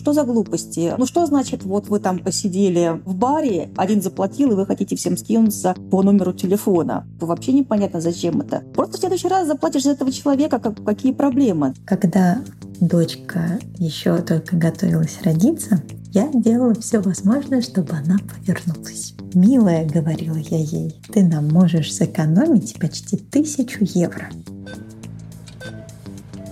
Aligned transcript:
Что 0.00 0.14
за 0.14 0.24
глупости? 0.24 0.94
Ну 0.96 1.04
что 1.04 1.26
значит, 1.26 1.62
вот 1.62 1.88
вы 1.88 2.00
там 2.00 2.20
посидели 2.20 3.02
в 3.04 3.14
баре, 3.14 3.68
один 3.76 4.00
заплатил, 4.00 4.50
и 4.50 4.54
вы 4.54 4.64
хотите 4.64 4.96
всем 4.96 5.14
скинуться 5.18 5.74
по 5.90 6.02
номеру 6.02 6.32
телефона? 6.32 7.06
Вообще 7.20 7.52
непонятно, 7.52 8.00
зачем 8.00 8.40
это. 8.40 8.62
Просто 8.74 8.96
в 8.96 9.00
следующий 9.00 9.28
раз 9.28 9.46
заплатишь 9.46 9.82
за 9.82 9.90
этого 9.90 10.10
человека, 10.10 10.58
как, 10.58 10.82
какие 10.82 11.12
проблемы? 11.12 11.74
Когда 11.84 12.42
дочка 12.80 13.58
еще 13.76 14.16
только 14.22 14.56
готовилась 14.56 15.18
родиться, 15.22 15.82
я 16.12 16.30
делала 16.32 16.72
все 16.76 17.00
возможное, 17.00 17.60
чтобы 17.60 17.92
она 17.92 18.16
повернулась. 18.20 19.12
«Милая»,— 19.34 19.86
говорила 19.94 20.36
я 20.36 20.60
ей,— 20.60 20.98
«ты 21.12 21.22
нам 21.22 21.48
можешь 21.48 21.92
сэкономить 21.92 22.78
почти 22.80 23.18
тысячу 23.18 23.84
евро». 23.84 24.30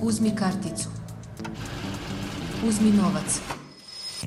Uzmi 0.03 0.37
karticu. 0.37 0.98
Novac. 2.63 3.41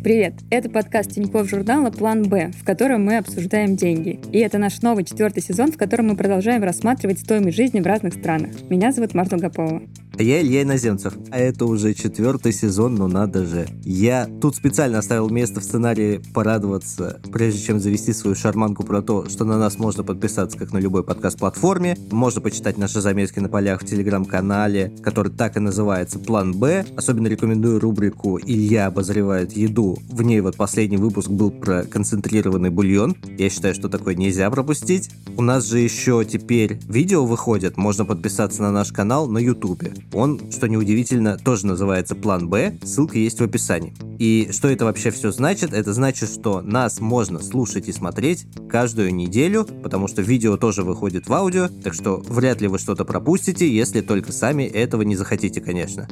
Привет! 0.01 0.35
Это 0.49 0.69
подкаст 0.69 1.11
Тинькофф 1.11 1.49
журнала 1.49 1.91
«План 1.91 2.23
Б», 2.23 2.51
в 2.57 2.63
котором 2.63 3.03
мы 3.03 3.17
обсуждаем 3.17 3.75
деньги. 3.75 4.21
И 4.31 4.39
это 4.39 4.57
наш 4.57 4.81
новый 4.81 5.03
четвертый 5.03 5.43
сезон, 5.43 5.73
в 5.73 5.77
котором 5.77 6.07
мы 6.07 6.15
продолжаем 6.15 6.63
рассматривать 6.63 7.19
стоимость 7.19 7.57
жизни 7.57 7.81
в 7.81 7.85
разных 7.85 8.13
странах. 8.13 8.51
Меня 8.69 8.93
зовут 8.93 9.13
Марта 9.13 9.35
Гапова. 9.35 9.81
Я 10.21 10.39
Илья 10.39 10.61
Иноземцев, 10.61 11.15
а 11.31 11.39
это 11.39 11.65
уже 11.65 11.95
четвертый 11.95 12.53
сезон, 12.53 12.93
ну 12.93 13.07
надо 13.07 13.43
же. 13.43 13.67
Я 13.83 14.29
тут 14.39 14.55
специально 14.55 14.99
оставил 14.99 15.29
место 15.29 15.61
в 15.61 15.63
сценарии 15.63 16.21
порадоваться, 16.31 17.19
прежде 17.33 17.59
чем 17.59 17.79
завести 17.79 18.13
свою 18.13 18.35
шарманку 18.35 18.83
про 18.83 19.01
то, 19.01 19.27
что 19.27 19.45
на 19.45 19.57
нас 19.57 19.79
можно 19.79 20.03
подписаться, 20.03 20.59
как 20.59 20.73
на 20.73 20.77
любой 20.77 21.03
подкаст-платформе. 21.03 21.97
Можно 22.11 22.39
почитать 22.39 22.77
наши 22.77 23.01
заметки 23.01 23.39
на 23.39 23.49
полях 23.49 23.81
в 23.81 23.85
телеграм-канале, 23.85 24.93
который 25.01 25.31
так 25.31 25.57
и 25.57 25.59
называется 25.59 26.19
«План 26.19 26.53
Б». 26.53 26.85
Особенно 26.95 27.25
рекомендую 27.25 27.79
рубрику 27.79 28.39
«Илья 28.39 28.87
обозревает 28.87 29.53
еду». 29.53 29.97
В 30.07 30.21
ней 30.21 30.41
вот 30.41 30.55
последний 30.55 30.97
выпуск 30.97 31.29
был 31.29 31.49
про 31.49 31.83
концентрированный 31.83 32.69
бульон. 32.69 33.15
Я 33.39 33.49
считаю, 33.49 33.73
что 33.73 33.89
такое 33.89 34.13
нельзя 34.13 34.51
пропустить. 34.51 35.09
У 35.35 35.41
нас 35.41 35.65
же 35.65 35.79
еще 35.79 36.23
теперь 36.25 36.79
видео 36.87 37.25
выходят, 37.25 37.77
можно 37.77 38.05
подписаться 38.05 38.61
на 38.61 38.71
наш 38.71 38.91
канал 38.91 39.27
на 39.27 39.39
ютубе. 39.39 39.93
Он, 40.13 40.51
что 40.51 40.67
неудивительно, 40.67 41.37
тоже 41.37 41.67
называется 41.67 42.15
«План 42.15 42.49
Б», 42.49 42.77
ссылка 42.83 43.17
есть 43.17 43.39
в 43.39 43.43
описании. 43.43 43.93
И 44.19 44.49
что 44.51 44.69
это 44.69 44.85
вообще 44.85 45.11
все 45.11 45.31
значит? 45.31 45.73
Это 45.73 45.93
значит, 45.93 46.29
что 46.29 46.61
нас 46.61 46.99
можно 46.99 47.39
слушать 47.39 47.87
и 47.87 47.93
смотреть 47.93 48.45
каждую 48.69 49.13
неделю, 49.15 49.65
потому 49.83 50.07
что 50.07 50.21
видео 50.21 50.57
тоже 50.57 50.83
выходит 50.83 51.27
в 51.27 51.33
аудио, 51.33 51.67
так 51.67 51.93
что 51.93 52.17
вряд 52.17 52.61
ли 52.61 52.67
вы 52.67 52.77
что-то 52.79 53.05
пропустите, 53.05 53.69
если 53.71 54.01
только 54.01 54.31
сами 54.31 54.63
этого 54.63 55.03
не 55.03 55.15
захотите, 55.15 55.61
конечно. 55.61 56.07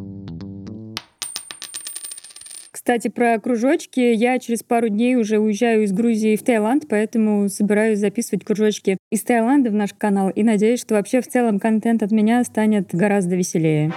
Кстати, 2.90 3.08
про 3.08 3.40
кружочки. 3.40 4.00
Я 4.00 4.40
через 4.40 4.64
пару 4.64 4.90
дней 4.90 5.16
уже 5.16 5.38
уезжаю 5.38 5.84
из 5.84 5.92
Грузии 5.92 6.36
в 6.36 6.42
Таиланд, 6.42 6.88
поэтому 6.90 7.48
собираюсь 7.48 8.00
записывать 8.00 8.44
кружочки 8.44 8.98
из 9.12 9.22
Таиланда 9.22 9.70
в 9.70 9.76
наш 9.76 9.94
канал 9.94 10.32
и 10.32 10.42
надеюсь, 10.42 10.80
что 10.80 10.96
вообще 10.96 11.22
в 11.22 11.28
целом 11.28 11.60
контент 11.60 12.02
от 12.02 12.10
меня 12.10 12.44
станет 12.44 12.90
гораздо 12.92 13.36
веселее. 13.36 13.94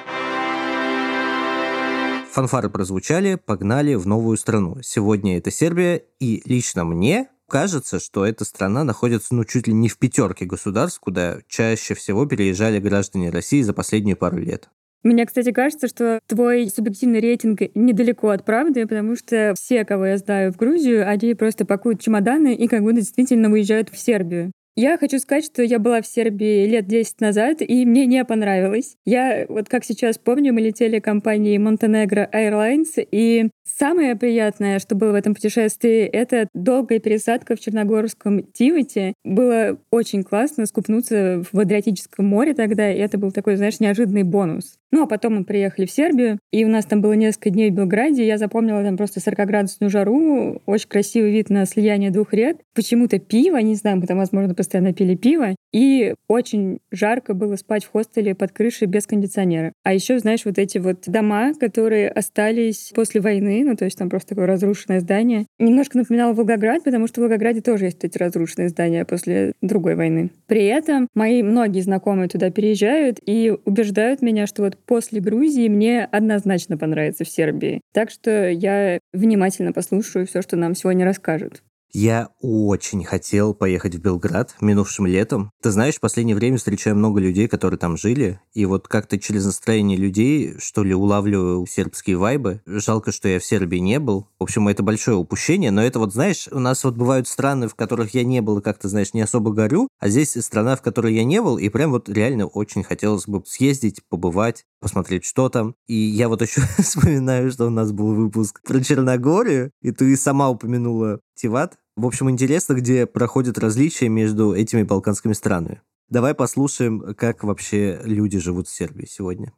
Фанфары 2.32 2.68
прозвучали, 2.68 3.36
погнали 3.36 3.94
в 3.94 4.06
новую 4.06 4.36
страну. 4.36 4.76
Сегодня 4.82 5.38
это 5.38 5.50
Сербия, 5.50 6.02
и 6.20 6.42
лично 6.44 6.84
мне 6.84 7.28
кажется, 7.48 7.98
что 7.98 8.26
эта 8.26 8.44
страна 8.44 8.84
находится 8.84 9.34
ну 9.34 9.46
чуть 9.46 9.68
ли 9.68 9.72
не 9.72 9.88
в 9.88 9.96
пятерке 9.96 10.44
государств, 10.44 11.00
куда 11.00 11.38
чаще 11.48 11.94
всего 11.94 12.26
переезжали 12.26 12.78
граждане 12.78 13.30
России 13.30 13.62
за 13.62 13.72
последние 13.72 14.16
пару 14.16 14.36
лет. 14.36 14.68
Мне, 15.02 15.26
кстати, 15.26 15.50
кажется, 15.50 15.88
что 15.88 16.20
твой 16.26 16.68
субъективный 16.68 17.20
рейтинг 17.20 17.60
недалеко 17.74 18.28
от 18.28 18.44
правды, 18.44 18.86
потому 18.86 19.16
что 19.16 19.54
все, 19.56 19.84
кого 19.84 20.06
я 20.06 20.16
знаю 20.16 20.52
в 20.52 20.56
Грузию, 20.56 21.08
они 21.08 21.34
просто 21.34 21.64
пакуют 21.64 22.00
чемоданы 22.00 22.54
и 22.54 22.68
как 22.68 22.82
будто 22.82 22.96
действительно 22.96 23.50
уезжают 23.50 23.90
в 23.90 23.98
Сербию. 23.98 24.52
Я 24.74 24.96
хочу 24.96 25.18
сказать, 25.18 25.44
что 25.44 25.62
я 25.62 25.78
была 25.78 26.00
в 26.00 26.06
Сербии 26.06 26.66
лет 26.66 26.86
10 26.86 27.20
назад, 27.20 27.58
и 27.60 27.84
мне 27.84 28.06
не 28.06 28.24
понравилось. 28.24 28.96
Я, 29.04 29.44
вот 29.48 29.68
как 29.68 29.84
сейчас 29.84 30.16
помню, 30.16 30.54
мы 30.54 30.62
летели 30.62 30.98
компанией 30.98 31.58
Montenegro 31.58 32.26
Airlines, 32.32 33.06
и 33.10 33.50
самое 33.64 34.16
приятное, 34.16 34.78
что 34.78 34.94
было 34.94 35.12
в 35.12 35.16
этом 35.16 35.34
путешествии, 35.34 36.04
это 36.04 36.48
долгая 36.54 37.00
пересадка 37.00 37.54
в 37.54 37.60
Черногорском 37.60 38.44
Тивоте. 38.44 39.12
Было 39.24 39.78
очень 39.90 40.22
классно 40.22 40.64
скупнуться 40.64 41.42
в 41.52 41.58
Адриатическом 41.58 42.24
море 42.24 42.54
тогда, 42.54 42.90
и 42.90 42.98
это 42.98 43.18
был 43.18 43.30
такой, 43.30 43.56
знаешь, 43.56 43.78
неожиданный 43.78 44.22
бонус. 44.22 44.78
Ну, 44.92 45.04
а 45.04 45.06
потом 45.06 45.36
мы 45.36 45.44
приехали 45.44 45.86
в 45.86 45.90
Сербию, 45.90 46.38
и 46.52 46.66
у 46.66 46.68
нас 46.68 46.84
там 46.84 47.00
было 47.00 47.14
несколько 47.14 47.48
дней 47.48 47.70
в 47.70 47.74
Белграде, 47.74 48.26
я 48.26 48.36
запомнила 48.36 48.84
там 48.84 48.98
просто 48.98 49.20
40-градусную 49.20 49.88
жару, 49.88 50.60
очень 50.66 50.88
красивый 50.88 51.32
вид 51.32 51.48
на 51.48 51.64
слияние 51.64 52.10
двух 52.10 52.34
рек, 52.34 52.58
почему-то 52.74 53.18
пиво, 53.18 53.56
не 53.56 53.74
знаю, 53.74 53.96
мы 53.96 54.06
там, 54.06 54.18
возможно, 54.18 54.54
постоянно 54.54 54.92
пили 54.92 55.14
пиво, 55.14 55.56
и 55.72 56.14
очень 56.28 56.80
жарко 56.90 57.32
было 57.32 57.56
спать 57.56 57.84
в 57.84 57.90
хостеле 57.90 58.34
под 58.34 58.52
крышей 58.52 58.86
без 58.86 59.06
кондиционера. 59.06 59.72
А 59.82 59.94
еще, 59.94 60.18
знаешь, 60.18 60.44
вот 60.44 60.58
эти 60.58 60.76
вот 60.76 61.04
дома, 61.06 61.54
которые 61.54 62.10
остались 62.10 62.92
после 62.94 63.22
войны, 63.22 63.64
ну, 63.64 63.74
то 63.74 63.86
есть 63.86 63.96
там 63.96 64.10
просто 64.10 64.30
такое 64.30 64.46
разрушенное 64.46 65.00
здание, 65.00 65.46
немножко 65.58 65.96
напоминало 65.96 66.34
Волгоград, 66.34 66.84
потому 66.84 67.06
что 67.06 67.20
в 67.20 67.24
Волгограде 67.24 67.62
тоже 67.62 67.86
есть 67.86 68.04
эти 68.04 68.18
разрушенные 68.18 68.68
здания 68.68 69.06
после 69.06 69.54
другой 69.62 69.94
войны. 69.94 70.30
При 70.46 70.66
этом 70.66 71.08
мои 71.14 71.42
многие 71.42 71.80
знакомые 71.80 72.28
туда 72.28 72.50
переезжают 72.50 73.18
и 73.24 73.56
убеждают 73.64 74.20
меня, 74.20 74.46
что 74.46 74.64
вот 74.64 74.76
после 74.86 75.20
Грузии 75.20 75.68
мне 75.68 76.04
однозначно 76.04 76.76
понравится 76.76 77.24
в 77.24 77.28
Сербии. 77.28 77.80
Так 77.92 78.10
что 78.10 78.48
я 78.48 78.98
внимательно 79.12 79.72
послушаю 79.72 80.26
все, 80.26 80.42
что 80.42 80.56
нам 80.56 80.74
сегодня 80.74 81.04
расскажут. 81.04 81.62
Я 81.94 82.30
очень 82.40 83.04
хотел 83.04 83.52
поехать 83.52 83.96
в 83.96 84.00
Белград 84.00 84.54
минувшим 84.62 85.06
летом. 85.06 85.50
Ты 85.62 85.70
знаешь, 85.70 85.96
в 85.96 86.00
последнее 86.00 86.34
время 86.34 86.56
встречаю 86.56 86.96
много 86.96 87.20
людей, 87.20 87.48
которые 87.48 87.78
там 87.78 87.98
жили, 87.98 88.40
и 88.54 88.64
вот 88.64 88.88
как-то 88.88 89.18
через 89.18 89.44
настроение 89.44 89.98
людей, 89.98 90.54
что 90.58 90.84
ли, 90.84 90.94
улавливаю 90.94 91.66
сербские 91.66 92.16
вайбы. 92.16 92.62
Жалко, 92.64 93.12
что 93.12 93.28
я 93.28 93.38
в 93.38 93.44
Сербии 93.44 93.76
не 93.76 93.98
был. 93.98 94.26
В 94.38 94.44
общем, 94.44 94.68
это 94.68 94.82
большое 94.82 95.18
упущение, 95.18 95.70
но 95.70 95.82
это 95.82 95.98
вот, 95.98 96.14
знаешь, 96.14 96.48
у 96.50 96.58
нас 96.58 96.82
вот 96.82 96.94
бывают 96.94 97.28
страны, 97.28 97.68
в 97.68 97.74
которых 97.74 98.14
я 98.14 98.24
не 98.24 98.40
был 98.40 98.58
и 98.58 98.62
как-то, 98.62 98.88
знаешь, 98.88 99.12
не 99.12 99.20
особо 99.20 99.52
горю, 99.52 99.88
а 99.98 100.08
здесь 100.08 100.32
страна, 100.42 100.76
в 100.76 100.82
которой 100.82 101.14
я 101.14 101.24
не 101.24 101.42
был, 101.42 101.58
и 101.58 101.68
прям 101.68 101.90
вот 101.90 102.08
реально 102.08 102.46
очень 102.46 102.84
хотелось 102.84 103.26
бы 103.26 103.42
съездить, 103.44 104.00
побывать, 104.08 104.64
посмотреть, 104.80 105.26
что 105.26 105.50
там. 105.50 105.74
И 105.86 105.94
я 105.94 106.30
вот 106.30 106.40
еще 106.40 106.62
вспоминаю, 106.78 107.50
что 107.50 107.66
у 107.66 107.70
нас 107.70 107.92
был 107.92 108.14
выпуск 108.14 108.62
про 108.66 108.82
Черногорию, 108.82 109.72
и 109.82 109.90
ты 109.90 110.16
сама 110.16 110.48
упомянула 110.48 111.20
Тиват. 111.34 111.76
В 111.94 112.06
общем, 112.06 112.30
интересно, 112.30 112.72
где 112.72 113.06
проходят 113.06 113.58
различия 113.58 114.08
между 114.08 114.54
этими 114.54 114.82
балканскими 114.82 115.34
странами. 115.34 115.82
Давай 116.08 116.34
послушаем, 116.34 117.14
как 117.14 117.44
вообще 117.44 118.00
люди 118.02 118.38
живут 118.38 118.66
в 118.66 118.74
Сербии 118.74 119.04
сегодня. 119.04 119.52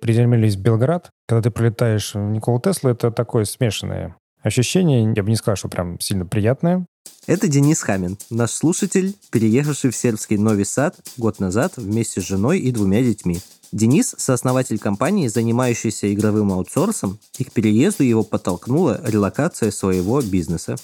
Приземлились 0.00 0.56
в 0.56 0.62
Белград. 0.62 1.10
Когда 1.28 1.42
ты 1.42 1.50
прилетаешь 1.50 2.14
в 2.14 2.18
Николу 2.18 2.60
Теслу, 2.60 2.90
это 2.90 3.10
такое 3.10 3.44
смешанное 3.44 4.16
ощущение. 4.42 5.12
Я 5.14 5.22
бы 5.22 5.28
не 5.28 5.36
сказал, 5.36 5.56
что 5.56 5.68
прям 5.68 6.00
сильно 6.00 6.24
приятное. 6.24 6.86
Это 7.26 7.48
Денис 7.48 7.82
Хамин, 7.82 8.16
наш 8.30 8.50
слушатель, 8.50 9.14
переехавший 9.30 9.90
в 9.90 9.96
сербский 9.96 10.38
Нови 10.38 10.64
Сад 10.64 10.96
год 11.18 11.38
назад 11.38 11.74
вместе 11.76 12.22
с 12.22 12.24
женой 12.24 12.58
и 12.60 12.72
двумя 12.72 13.02
детьми. 13.02 13.40
Денис– 13.72 14.14
сооснователь 14.18 14.78
компании, 14.78 15.28
занимающейся 15.28 16.12
игровым 16.12 16.50
аутсорсом, 16.50 17.18
и 17.38 17.44
к 17.44 17.52
переезду 17.52 18.04
его 18.04 18.24
подтолкнула 18.24 19.00
релокация 19.04 19.70
своего 19.70 20.22
бизнеса. 20.22 20.76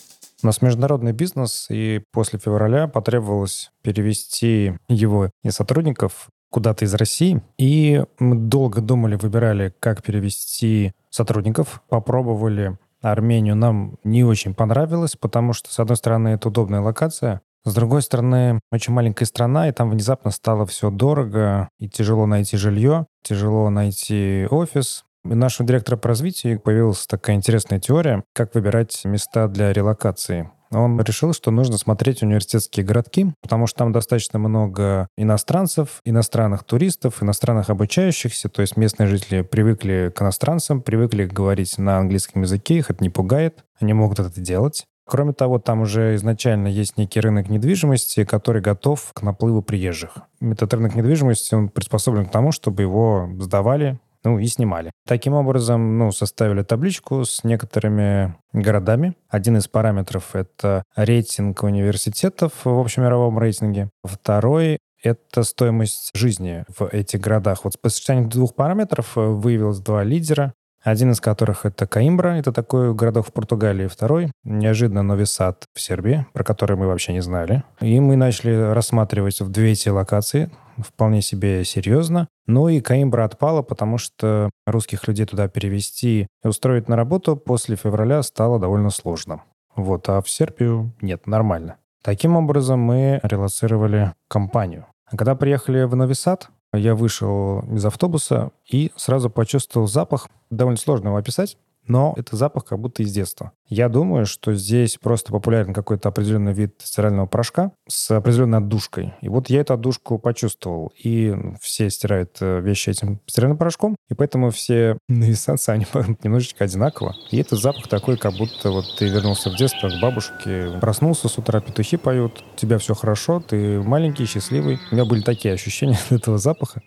У 0.42 0.46
нас 0.46 0.60
международный 0.60 1.12
бизнес, 1.12 1.66
и 1.70 2.02
после 2.12 2.38
февраля 2.38 2.86
потребовалось 2.86 3.72
перевести 3.82 4.74
его 4.88 5.30
и 5.42 5.50
сотрудников 5.50 6.28
куда-то 6.50 6.84
из 6.84 6.94
России. 6.94 7.42
И 7.58 8.04
мы 8.18 8.36
долго 8.36 8.82
думали, 8.82 9.16
выбирали, 9.16 9.74
как 9.80 10.02
перевести 10.02 10.92
сотрудников. 11.10 11.82
Попробовали 11.88 12.78
Армению. 13.12 13.56
Нам 13.56 13.98
не 14.04 14.24
очень 14.24 14.54
понравилось, 14.54 15.16
потому 15.16 15.52
что, 15.52 15.72
с 15.72 15.78
одной 15.78 15.96
стороны, 15.96 16.28
это 16.28 16.48
удобная 16.48 16.80
локация, 16.80 17.42
с 17.66 17.74
другой 17.74 18.02
стороны, 18.02 18.60
очень 18.70 18.92
маленькая 18.92 19.24
страна, 19.24 19.68
и 19.68 19.72
там 19.72 19.90
внезапно 19.90 20.30
стало 20.30 20.66
все 20.66 20.88
дорого, 20.88 21.68
и 21.80 21.88
тяжело 21.88 22.24
найти 22.24 22.56
жилье, 22.56 23.06
тяжело 23.24 23.70
найти 23.70 24.46
офис. 24.48 25.04
У 25.24 25.34
нашего 25.34 25.66
директора 25.66 25.96
по 25.96 26.06
развитию 26.06 26.60
появилась 26.60 27.08
такая 27.08 27.34
интересная 27.34 27.80
теория, 27.80 28.22
как 28.32 28.54
выбирать 28.54 29.04
места 29.04 29.48
для 29.48 29.72
релокации. 29.72 30.48
Он 30.70 31.00
решил, 31.00 31.32
что 31.32 31.50
нужно 31.50 31.78
смотреть 31.78 32.22
университетские 32.22 32.84
городки, 32.84 33.32
потому 33.42 33.66
что 33.66 33.78
там 33.78 33.92
достаточно 33.92 34.38
много 34.38 35.08
иностранцев, 35.16 36.00
иностранных 36.04 36.64
туристов, 36.64 37.22
иностранных 37.22 37.70
обучающихся, 37.70 38.48
то 38.48 38.62
есть 38.62 38.76
местные 38.76 39.06
жители 39.06 39.42
привыкли 39.42 40.12
к 40.14 40.22
иностранцам, 40.22 40.82
привыкли 40.82 41.24
говорить 41.24 41.78
на 41.78 41.98
английском 41.98 42.42
языке, 42.42 42.78
их 42.78 42.90
это 42.90 43.02
не 43.02 43.10
пугает, 43.10 43.64
они 43.80 43.92
могут 43.92 44.18
это 44.18 44.40
делать. 44.40 44.86
Кроме 45.08 45.32
того, 45.32 45.60
там 45.60 45.82
уже 45.82 46.16
изначально 46.16 46.66
есть 46.66 46.96
некий 46.98 47.20
рынок 47.20 47.48
недвижимости, 47.48 48.24
который 48.24 48.60
готов 48.60 49.12
к 49.14 49.22
наплыву 49.22 49.62
приезжих. 49.62 50.18
Этот 50.40 50.74
рынок 50.74 50.96
недвижимости 50.96 51.54
он 51.54 51.68
приспособлен 51.68 52.26
к 52.26 52.32
тому, 52.32 52.50
чтобы 52.50 52.82
его 52.82 53.30
сдавали 53.38 54.00
ну 54.26 54.40
и 54.40 54.46
снимали. 54.46 54.90
Таким 55.06 55.34
образом, 55.34 55.98
ну, 55.98 56.10
составили 56.10 56.64
табличку 56.64 57.24
с 57.24 57.44
некоторыми 57.44 58.34
городами. 58.52 59.14
Один 59.28 59.56
из 59.56 59.68
параметров— 59.68 60.30
это 60.34 60.82
рейтинг 60.96 61.62
университетов 61.62 62.52
в 62.64 62.80
общемировом 62.80 63.38
рейтинге. 63.38 63.88
Второй 64.02 64.78
это 65.00 65.44
стоимость 65.44 66.10
жизни 66.14 66.64
в 66.76 66.88
этих 66.88 67.20
городах. 67.20 67.64
Вот 67.64 67.80
по 67.80 67.88
сочетанию 67.88 68.28
двух 68.28 68.56
параметров 68.56 69.12
выявилось 69.14 69.78
два 69.78 70.02
лидера 70.02 70.52
один 70.82 71.10
из 71.10 71.20
которых 71.20 71.66
это 71.66 71.88
Каимбра, 71.88 72.38
это 72.38 72.52
такой 72.52 72.94
городок 72.94 73.26
в 73.26 73.32
Португалии. 73.32 73.88
Второй, 73.88 74.30
неожиданно, 74.44 75.02
Новисад 75.02 75.64
в 75.74 75.80
Сербии, 75.80 76.26
про 76.32 76.44
который 76.44 76.76
мы 76.76 76.86
вообще 76.86 77.12
не 77.12 77.22
знали. 77.22 77.64
И 77.80 77.98
мы 77.98 78.14
начали 78.14 78.54
рассматривать 78.72 79.40
в 79.40 79.50
две 79.50 79.72
эти 79.72 79.88
локации, 79.88 80.48
вполне 80.78 81.22
себе 81.22 81.64
серьезно. 81.64 82.28
Ну 82.46 82.68
и 82.68 82.80
Каимбра 82.80 83.24
отпала, 83.24 83.62
потому 83.62 83.98
что 83.98 84.50
русских 84.66 85.06
людей 85.08 85.26
туда 85.26 85.48
перевести 85.48 86.26
и 86.44 86.48
устроить 86.48 86.88
на 86.88 86.96
работу 86.96 87.36
после 87.36 87.76
февраля 87.76 88.22
стало 88.22 88.58
довольно 88.58 88.90
сложно. 88.90 89.42
Вот, 89.74 90.08
а 90.08 90.20
в 90.22 90.30
Сербию 90.30 90.92
нет, 91.00 91.26
нормально. 91.26 91.76
Таким 92.02 92.36
образом, 92.36 92.80
мы 92.80 93.20
релацировали 93.22 94.14
компанию. 94.28 94.86
Когда 95.10 95.34
приехали 95.34 95.82
в 95.84 95.96
Новисад, 95.96 96.50
я 96.72 96.94
вышел 96.94 97.60
из 97.72 97.84
автобуса 97.84 98.50
и 98.70 98.92
сразу 98.96 99.30
почувствовал 99.30 99.86
запах. 99.86 100.28
Довольно 100.50 100.78
сложно 100.78 101.08
его 101.08 101.16
описать 101.16 101.58
но 101.88 102.14
это 102.16 102.36
запах 102.36 102.64
как 102.64 102.78
будто 102.78 103.02
из 103.02 103.12
детства. 103.12 103.52
Я 103.68 103.88
думаю, 103.88 104.26
что 104.26 104.54
здесь 104.54 104.96
просто 104.96 105.32
популярен 105.32 105.74
какой-то 105.74 106.08
определенный 106.08 106.52
вид 106.52 106.80
стирального 106.82 107.26
порошка 107.26 107.72
с 107.88 108.10
определенной 108.10 108.58
отдушкой. 108.58 109.14
И 109.20 109.28
вот 109.28 109.50
я 109.50 109.60
эту 109.60 109.74
отдушку 109.74 110.18
почувствовал. 110.18 110.92
И 111.02 111.34
все 111.60 111.90
стирают 111.90 112.36
э, 112.40 112.60
вещи 112.60 112.90
этим 112.90 113.20
стиральным 113.26 113.58
порошком, 113.58 113.96
и 114.08 114.14
поэтому 114.14 114.50
все 114.50 114.98
нависанцы, 115.08 115.70
они 115.70 115.86
немножечко 116.22 116.64
одинаково. 116.64 117.16
И 117.30 117.38
этот 117.38 117.60
запах 117.60 117.88
такой, 117.88 118.16
как 118.16 118.34
будто 118.34 118.70
вот 118.70 118.84
ты 118.98 119.08
вернулся 119.08 119.50
в 119.50 119.56
детство 119.56 119.88
к 119.88 120.00
бабушке, 120.00 120.78
проснулся 120.80 121.28
с 121.28 121.38
утра, 121.38 121.60
петухи 121.60 121.96
поют, 121.96 122.44
у 122.54 122.56
тебя 122.56 122.78
все 122.78 122.94
хорошо, 122.94 123.40
ты 123.40 123.80
маленький, 123.82 124.26
счастливый. 124.26 124.78
У 124.90 124.94
меня 124.94 125.04
были 125.04 125.22
такие 125.22 125.54
ощущения 125.54 125.98
от 126.10 126.12
этого 126.12 126.38
запаха 126.38 126.82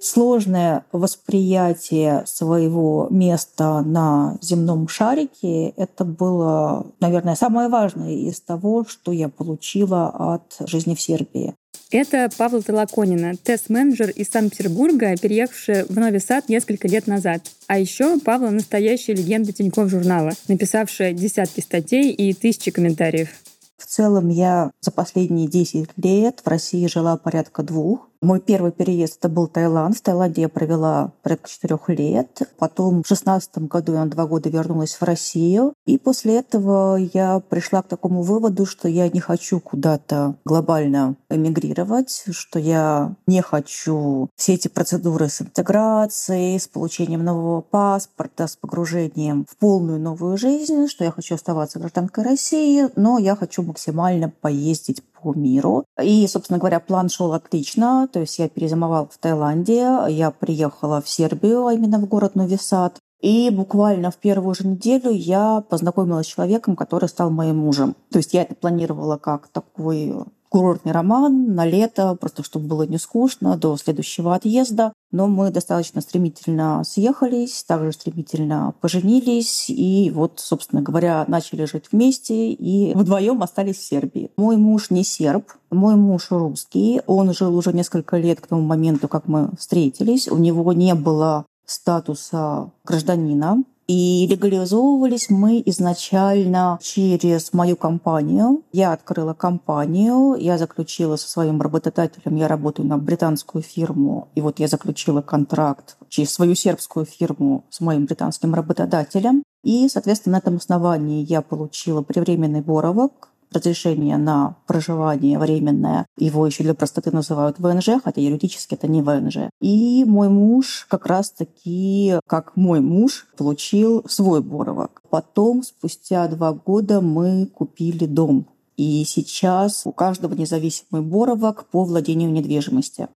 сложное 0.00 0.84
восприятие 0.92 2.24
своего 2.26 3.08
места 3.10 3.82
на 3.82 4.38
земном 4.40 4.88
шарике— 4.88 5.68
это 5.76 6.04
было, 6.04 6.86
наверное, 7.00 7.34
самое 7.34 7.68
важное 7.68 8.12
из 8.12 8.40
того, 8.40 8.84
что 8.86 9.12
я 9.12 9.28
получила 9.28 10.34
от 10.34 10.56
жизни 10.68 10.94
в 10.94 11.00
Сербии. 11.00 11.54
Это 11.92 12.28
Павел 12.36 12.62
Толоконина, 12.62 13.34
тест-менеджер 13.36 14.10
из 14.10 14.28
Санкт-Петербурга, 14.30 15.16
переехавший 15.16 15.84
в 15.84 15.96
Новый 15.96 16.20
Сад 16.20 16.48
несколько 16.48 16.88
лет 16.88 17.06
назад. 17.06 17.42
А 17.68 17.78
еще 17.78 18.18
Павел— 18.18 18.50
настоящая 18.52 19.14
легенда 19.14 19.52
Тинькофф 19.52 19.88
журнала, 19.88 20.32
написавшая 20.48 21.12
десятки 21.12 21.60
статей 21.60 22.10
и 22.10 22.34
тысячи 22.34 22.72
комментариев. 22.72 23.28
В 23.76 23.86
целом 23.86 24.30
я 24.30 24.72
за 24.80 24.90
последние 24.90 25.46
10 25.48 25.90
лет 25.96 26.40
в 26.44 26.48
России 26.48 26.86
жила 26.88 27.16
порядка 27.16 27.62
двух. 27.62 28.08
Мой 28.20 28.40
первый 28.40 28.72
переезд 28.72 29.18
это 29.18 29.28
был 29.28 29.46
Таиланд. 29.46 29.96
В 29.96 30.00
Таиланде 30.00 30.42
я 30.42 30.48
провела 30.48 31.12
порядка 31.22 31.48
четырех 31.48 31.88
лет. 31.88 32.42
Потом 32.58 33.02
в 33.02 33.08
шестнадцатом 33.08 33.66
году 33.66 33.92
я 33.92 34.04
на 34.04 34.10
два 34.10 34.26
года 34.26 34.48
вернулась 34.48 34.94
в 34.94 35.02
Россию. 35.02 35.74
И 35.84 35.98
после 35.98 36.38
этого 36.38 36.96
я 36.96 37.40
пришла 37.40 37.82
к 37.82 37.88
такому 37.88 38.22
выводу, 38.22 38.66
что 38.66 38.88
я 38.88 39.08
не 39.08 39.20
хочу 39.20 39.60
куда-то 39.60 40.36
глобально 40.44 41.16
эмигрировать, 41.30 42.24
что 42.30 42.58
я 42.58 43.14
не 43.26 43.42
хочу 43.42 44.28
все 44.36 44.54
эти 44.54 44.68
процедуры 44.68 45.28
с 45.28 45.42
интеграцией, 45.42 46.58
с 46.58 46.68
получением 46.68 47.24
нового 47.24 47.60
паспорта, 47.60 48.46
с 48.46 48.56
погружением 48.56 49.46
в 49.48 49.56
полную 49.56 50.00
новую 50.00 50.36
жизнь, 50.36 50.88
что 50.88 51.04
я 51.04 51.10
хочу 51.10 51.34
оставаться 51.34 51.78
гражданкой 51.78 52.24
России, 52.24 52.88
но 52.96 53.18
я 53.18 53.36
хочу 53.36 53.62
максимально 53.62 54.30
поездить 54.40 55.02
по 55.22 55.34
миру. 55.34 55.84
И, 56.02 56.26
собственно 56.26 56.58
говоря, 56.58 56.80
план 56.80 57.08
шел 57.08 57.32
отлично. 57.32 58.08
То 58.12 58.20
есть 58.20 58.38
я 58.38 58.48
перезимовала 58.48 59.08
в 59.10 59.18
Таиланде, 59.18 59.98
я 60.08 60.30
приехала 60.30 61.00
в 61.00 61.08
Сербию, 61.08 61.66
а 61.66 61.74
именно 61.74 61.98
в 61.98 62.06
город 62.06 62.34
Новисад. 62.34 62.98
И 63.20 63.50
буквально 63.50 64.10
в 64.10 64.16
первую 64.16 64.54
же 64.54 64.66
неделю 64.66 65.10
я 65.10 65.62
познакомилась 65.68 66.26
с 66.26 66.30
человеком, 66.30 66.76
который 66.76 67.08
стал 67.08 67.30
моим 67.30 67.58
мужем. 67.58 67.96
То 68.10 68.18
есть 68.18 68.34
я 68.34 68.42
это 68.42 68.54
планировала 68.54 69.16
как 69.16 69.48
такой 69.48 70.14
курортный 70.48 70.92
роман 70.92 71.54
на 71.54 71.66
лето, 71.66 72.14
просто 72.14 72.42
чтобы 72.42 72.66
было 72.66 72.82
не 72.84 72.98
скучно, 72.98 73.56
до 73.56 73.76
следующего 73.76 74.34
отъезда. 74.34 74.92
Но 75.12 75.28
мы 75.28 75.50
достаточно 75.50 76.00
стремительно 76.00 76.82
съехались, 76.84 77.64
также 77.64 77.92
стремительно 77.92 78.74
поженились 78.80 79.70
и 79.70 80.10
вот, 80.14 80.40
собственно 80.40 80.82
говоря, 80.82 81.24
начали 81.28 81.64
жить 81.64 81.86
вместе 81.92 82.52
и 82.52 82.92
вдвоем 82.94 83.42
остались 83.42 83.76
в 83.76 83.84
Сербии. 83.84 84.30
Мой 84.36 84.56
муж 84.56 84.90
не 84.90 85.04
серб, 85.04 85.52
мой 85.70 85.96
муж 85.96 86.28
русский. 86.30 87.00
Он 87.06 87.32
жил 87.32 87.56
уже 87.56 87.72
несколько 87.72 88.16
лет 88.16 88.40
к 88.40 88.46
тому 88.48 88.62
моменту, 88.62 89.08
как 89.08 89.28
мы 89.28 89.50
встретились. 89.58 90.28
У 90.28 90.38
него 90.38 90.72
не 90.72 90.94
было 90.94 91.46
статуса 91.66 92.70
гражданина. 92.84 93.62
И 93.86 94.26
легализовывались 94.28 95.30
мы 95.30 95.62
изначально 95.66 96.78
через 96.82 97.52
мою 97.52 97.76
компанию. 97.76 98.62
Я 98.72 98.92
открыла 98.92 99.32
компанию, 99.32 100.34
я 100.34 100.58
заключила 100.58 101.14
со 101.16 101.28
своим 101.28 101.62
работодателем, 101.62 102.34
я 102.36 102.48
работаю 102.48 102.88
на 102.88 102.98
британскую 102.98 103.62
фирму, 103.62 104.28
и 104.34 104.40
вот 104.40 104.58
я 104.58 104.66
заключила 104.66 105.22
контракт 105.22 105.96
через 106.08 106.32
свою 106.32 106.56
сербскую 106.56 107.06
фирму 107.06 107.64
с 107.70 107.80
моим 107.80 108.06
британским 108.06 108.54
работодателем. 108.54 109.44
И, 109.62 109.88
соответственно, 109.88 110.34
на 110.34 110.38
этом 110.38 110.56
основании 110.56 111.24
я 111.24 111.42
получила 111.42 112.02
привременный 112.02 112.60
боровок, 112.60 113.30
разрешение 113.52 114.16
на 114.16 114.56
проживание 114.66 115.38
временное. 115.38 116.06
Его 116.18 116.46
еще 116.46 116.62
для 116.62 116.74
простоты 116.74 117.10
называют 117.10 117.58
ВНЖ, 117.58 118.00
хотя 118.02 118.20
юридически 118.20 118.74
это 118.74 118.88
не 118.88 119.02
ВНЖ. 119.02 119.50
И 119.60 120.04
мой 120.04 120.28
муж 120.28 120.86
как 120.88 121.06
раз-таки, 121.06 122.14
как 122.26 122.56
мой 122.56 122.80
муж, 122.80 123.26
получил 123.36 124.04
свой 124.08 124.42
боровок. 124.42 125.02
Потом, 125.10 125.62
спустя 125.62 126.28
два 126.28 126.52
года, 126.52 127.00
мы 127.00 127.46
купили 127.46 128.06
дом. 128.06 128.46
И 128.76 129.04
сейчас 129.06 129.82
у 129.86 129.92
каждого 129.92 130.34
независимый 130.34 131.02
боровок 131.02 131.66
по 131.70 131.84
владению 131.84 132.30
недвижимости. 132.30 133.08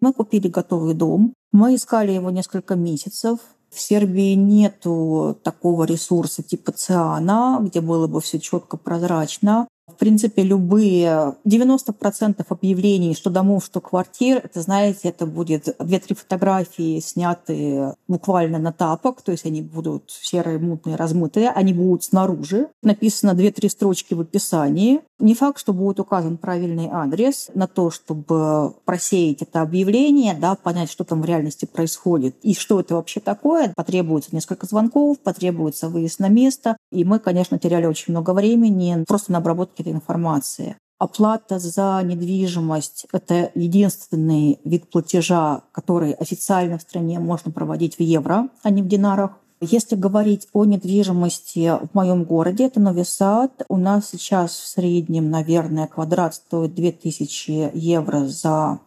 Мы 0.00 0.12
купили 0.12 0.48
готовый 0.48 0.94
дом. 0.94 1.34
Мы 1.52 1.74
искали 1.74 2.12
его 2.12 2.30
несколько 2.30 2.74
месяцев. 2.74 3.38
В 3.72 3.80
Сербии 3.80 4.34
нету 4.34 5.38
такого 5.42 5.84
ресурса 5.84 6.42
типа 6.42 6.72
ЦИАНа, 6.72 7.58
где 7.62 7.80
было 7.80 8.06
бы 8.06 8.20
все 8.20 8.40
четко 8.40 8.76
прозрачно. 8.76 9.68
В 9.86 9.96
принципе, 9.96 10.42
любые 10.42 11.34
90% 11.44 12.44
объявлений, 12.48 13.14
что 13.14 13.28
домов, 13.28 13.64
что 13.64 13.80
квартир, 13.80 14.40
это, 14.42 14.62
знаете, 14.62 15.08
это 15.08 15.26
будет 15.26 15.76
две-три 15.78 16.14
фотографии, 16.14 17.00
снятые 17.00 17.94
буквально 18.08 18.58
на 18.58 18.72
тапок, 18.72 19.22
то 19.22 19.32
есть 19.32 19.46
они 19.46 19.62
будут 19.62 20.10
серые, 20.10 20.58
мутные, 20.58 20.96
размытые, 20.96 21.50
они 21.50 21.72
будут 21.72 22.04
снаружи. 22.04 22.68
Написано 22.82 23.34
две-три 23.34 23.68
строчки 23.68 24.14
в 24.14 24.20
описании. 24.20 25.00
Не 25.20 25.34
факт, 25.34 25.58
что 25.58 25.74
будет 25.74 26.00
указан 26.00 26.38
правильный 26.38 26.88
адрес 26.90 27.50
на 27.54 27.66
то, 27.66 27.90
чтобы 27.90 28.72
просеять 28.86 29.42
это 29.42 29.60
объявление, 29.60 30.34
да, 30.34 30.54
понять, 30.54 30.90
что 30.90 31.04
там 31.04 31.20
в 31.20 31.26
реальности 31.26 31.66
происходит 31.66 32.36
и 32.42 32.54
что 32.54 32.80
это 32.80 32.94
вообще 32.94 33.20
такое. 33.20 33.72
Потребуется 33.76 34.34
несколько 34.34 34.66
звонков, 34.66 35.20
потребуется 35.20 35.90
выезд 35.90 36.20
на 36.20 36.28
место. 36.28 36.76
И 36.90 37.04
мы, 37.04 37.18
конечно, 37.18 37.58
теряли 37.58 37.84
очень 37.84 38.12
много 38.12 38.32
времени 38.32 39.04
просто 39.06 39.32
на 39.32 39.38
обработке 39.38 39.82
этой 39.82 39.92
информации. 39.92 40.76
Оплата 40.98 41.58
за 41.58 42.00
недвижимость– 42.02 43.06
это 43.12 43.50
единственный 43.54 44.58
вид 44.64 44.90
платежа, 44.90 45.62
который 45.72 46.12
официально 46.12 46.76
в 46.76 46.82
стране 46.82 47.18
можно 47.18 47.50
проводить 47.50 47.96
в 47.96 48.02
евро, 48.02 48.48
а 48.62 48.70
не 48.70 48.82
в 48.82 48.86
динарах. 48.86 49.32
Если 49.62 49.94
говорить 49.94 50.48
о 50.54 50.64
недвижимости 50.64 51.70
в 51.84 51.94
моем 51.94 52.24
городе, 52.24 52.64
это 52.64 52.80
Новый 52.80 53.04
Сад. 53.04 53.52
У 53.68 53.76
нас 53.76 54.08
сейчас 54.10 54.52
в 54.52 54.66
среднем, 54.66 55.28
наверное, 55.28 55.86
квадрат 55.86 56.34
стоит 56.34 56.74
2000 56.74 57.72
евро 57.74 58.26
за 58.26 58.78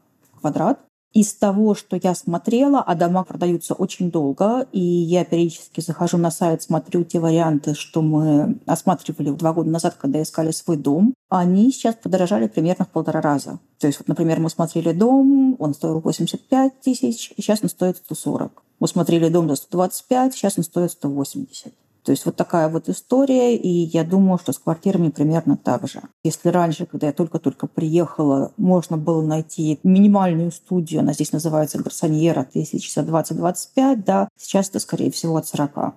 квадрат. 0.41 0.79
Из 1.13 1.31
того, 1.35 1.75
что 1.75 1.99
я 2.01 2.15
смотрела, 2.15 2.81
а 2.81 2.95
дома 2.95 3.23
продаются 3.23 3.75
очень 3.75 4.09
долго, 4.09 4.65
и 4.71 4.79
я 4.81 5.23
периодически 5.23 5.79
захожу 5.79 6.17
на 6.17 6.31
сайт, 6.31 6.63
смотрю 6.63 7.03
те 7.03 7.19
варианты, 7.19 7.75
что 7.75 8.01
мы 8.01 8.57
осматривали 8.65 9.29
два 9.29 9.53
года 9.53 9.69
назад, 9.69 9.95
когда 9.99 10.23
искали 10.23 10.49
свой 10.49 10.77
дом, 10.77 11.13
они 11.29 11.71
сейчас 11.71 11.93
подорожали 11.93 12.47
примерно 12.47 12.85
в 12.85 12.89
полтора 12.89 13.21
раза. 13.21 13.59
То 13.77 13.85
есть, 13.85 13.99
вот, 13.99 14.07
например, 14.07 14.39
мы 14.39 14.49
смотрели 14.49 14.91
дом, 14.91 15.55
он 15.59 15.75
стоил 15.75 15.99
85 15.99 16.81
тысяч, 16.81 17.31
сейчас 17.37 17.59
он 17.61 17.69
стоит 17.69 17.97
140. 17.97 18.63
Мы 18.83 18.89
смотрели 18.89 19.29
дом 19.29 19.47
за 19.47 19.55
125, 19.55 20.33
сейчас 20.33 20.57
он 20.57 20.65
стоит 20.65 20.91
180. 20.91 21.73
То 22.03 22.11
есть 22.11 22.25
вот 22.25 22.35
такая 22.35 22.67
вот 22.67 22.89
история, 22.89 23.55
и 23.55 23.69
я 23.69 24.03
думаю, 24.03 24.37
что 24.37 24.51
с 24.51 24.59
квартирами 24.59 25.07
примерно 25.07 25.55
так 25.55 25.87
же. 25.87 26.01
Если 26.25 26.49
раньше, 26.49 26.85
когда 26.85 27.07
я 27.07 27.13
только-только 27.13 27.67
приехала, 27.67 28.51
можно 28.57 28.97
было 28.97 29.21
найти 29.21 29.79
минимальную 29.83 30.51
студию, 30.51 30.99
она 30.99 31.13
здесь 31.13 31.31
называется 31.31 31.81
гарсоньера, 31.81 32.43
тысяч 32.43 32.93
за 32.93 33.03
20-25, 33.03 34.03
да, 34.05 34.27
сейчас 34.37 34.67
это, 34.67 34.79
скорее 34.79 35.11
всего, 35.11 35.37
от 35.37 35.47
40. 35.47 35.95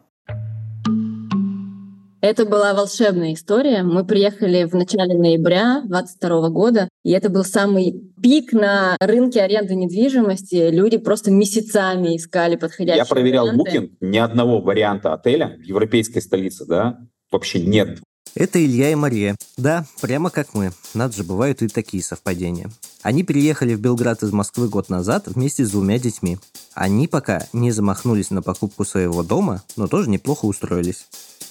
Это 2.26 2.44
была 2.44 2.74
волшебная 2.74 3.34
история. 3.34 3.84
Мы 3.84 4.04
приехали 4.04 4.64
в 4.64 4.74
начале 4.74 5.16
ноября 5.16 5.82
2022 5.82 6.48
года, 6.48 6.88
и 7.04 7.12
это 7.12 7.28
был 7.28 7.44
самый 7.44 8.02
пик 8.20 8.52
на 8.52 8.96
рынке 8.98 9.42
аренды 9.42 9.76
недвижимости. 9.76 10.70
Люди 10.70 10.96
просто 10.96 11.30
месяцами 11.30 12.16
искали 12.16 12.56
подходящие 12.56 12.98
Я 12.98 13.04
проверял 13.04 13.46
варианты. 13.46 13.78
Booking, 13.78 13.90
ни 14.00 14.18
одного 14.18 14.60
варианта 14.60 15.14
отеля 15.14 15.56
в 15.56 15.62
европейской 15.62 16.18
столице, 16.18 16.66
да, 16.66 16.98
вообще 17.30 17.60
нет. 17.60 18.00
Это 18.34 18.62
Илья 18.62 18.90
и 18.90 18.96
Мария. 18.96 19.36
Да, 19.56 19.86
прямо 20.00 20.30
как 20.30 20.52
мы. 20.52 20.72
Надо 20.94 21.14
же, 21.14 21.22
бывают 21.22 21.62
и 21.62 21.68
такие 21.68 22.02
совпадения. 22.02 22.68
Они 23.02 23.22
переехали 23.22 23.76
в 23.76 23.80
Белград 23.80 24.24
из 24.24 24.32
Москвы 24.32 24.68
год 24.68 24.88
назад 24.88 25.28
вместе 25.28 25.64
с 25.64 25.70
двумя 25.70 26.00
детьми. 26.00 26.38
Они 26.74 27.06
пока 27.06 27.46
не 27.52 27.70
замахнулись 27.70 28.30
на 28.30 28.42
покупку 28.42 28.84
своего 28.84 29.22
дома, 29.22 29.62
но 29.76 29.86
тоже 29.86 30.10
неплохо 30.10 30.46
устроились. 30.46 31.06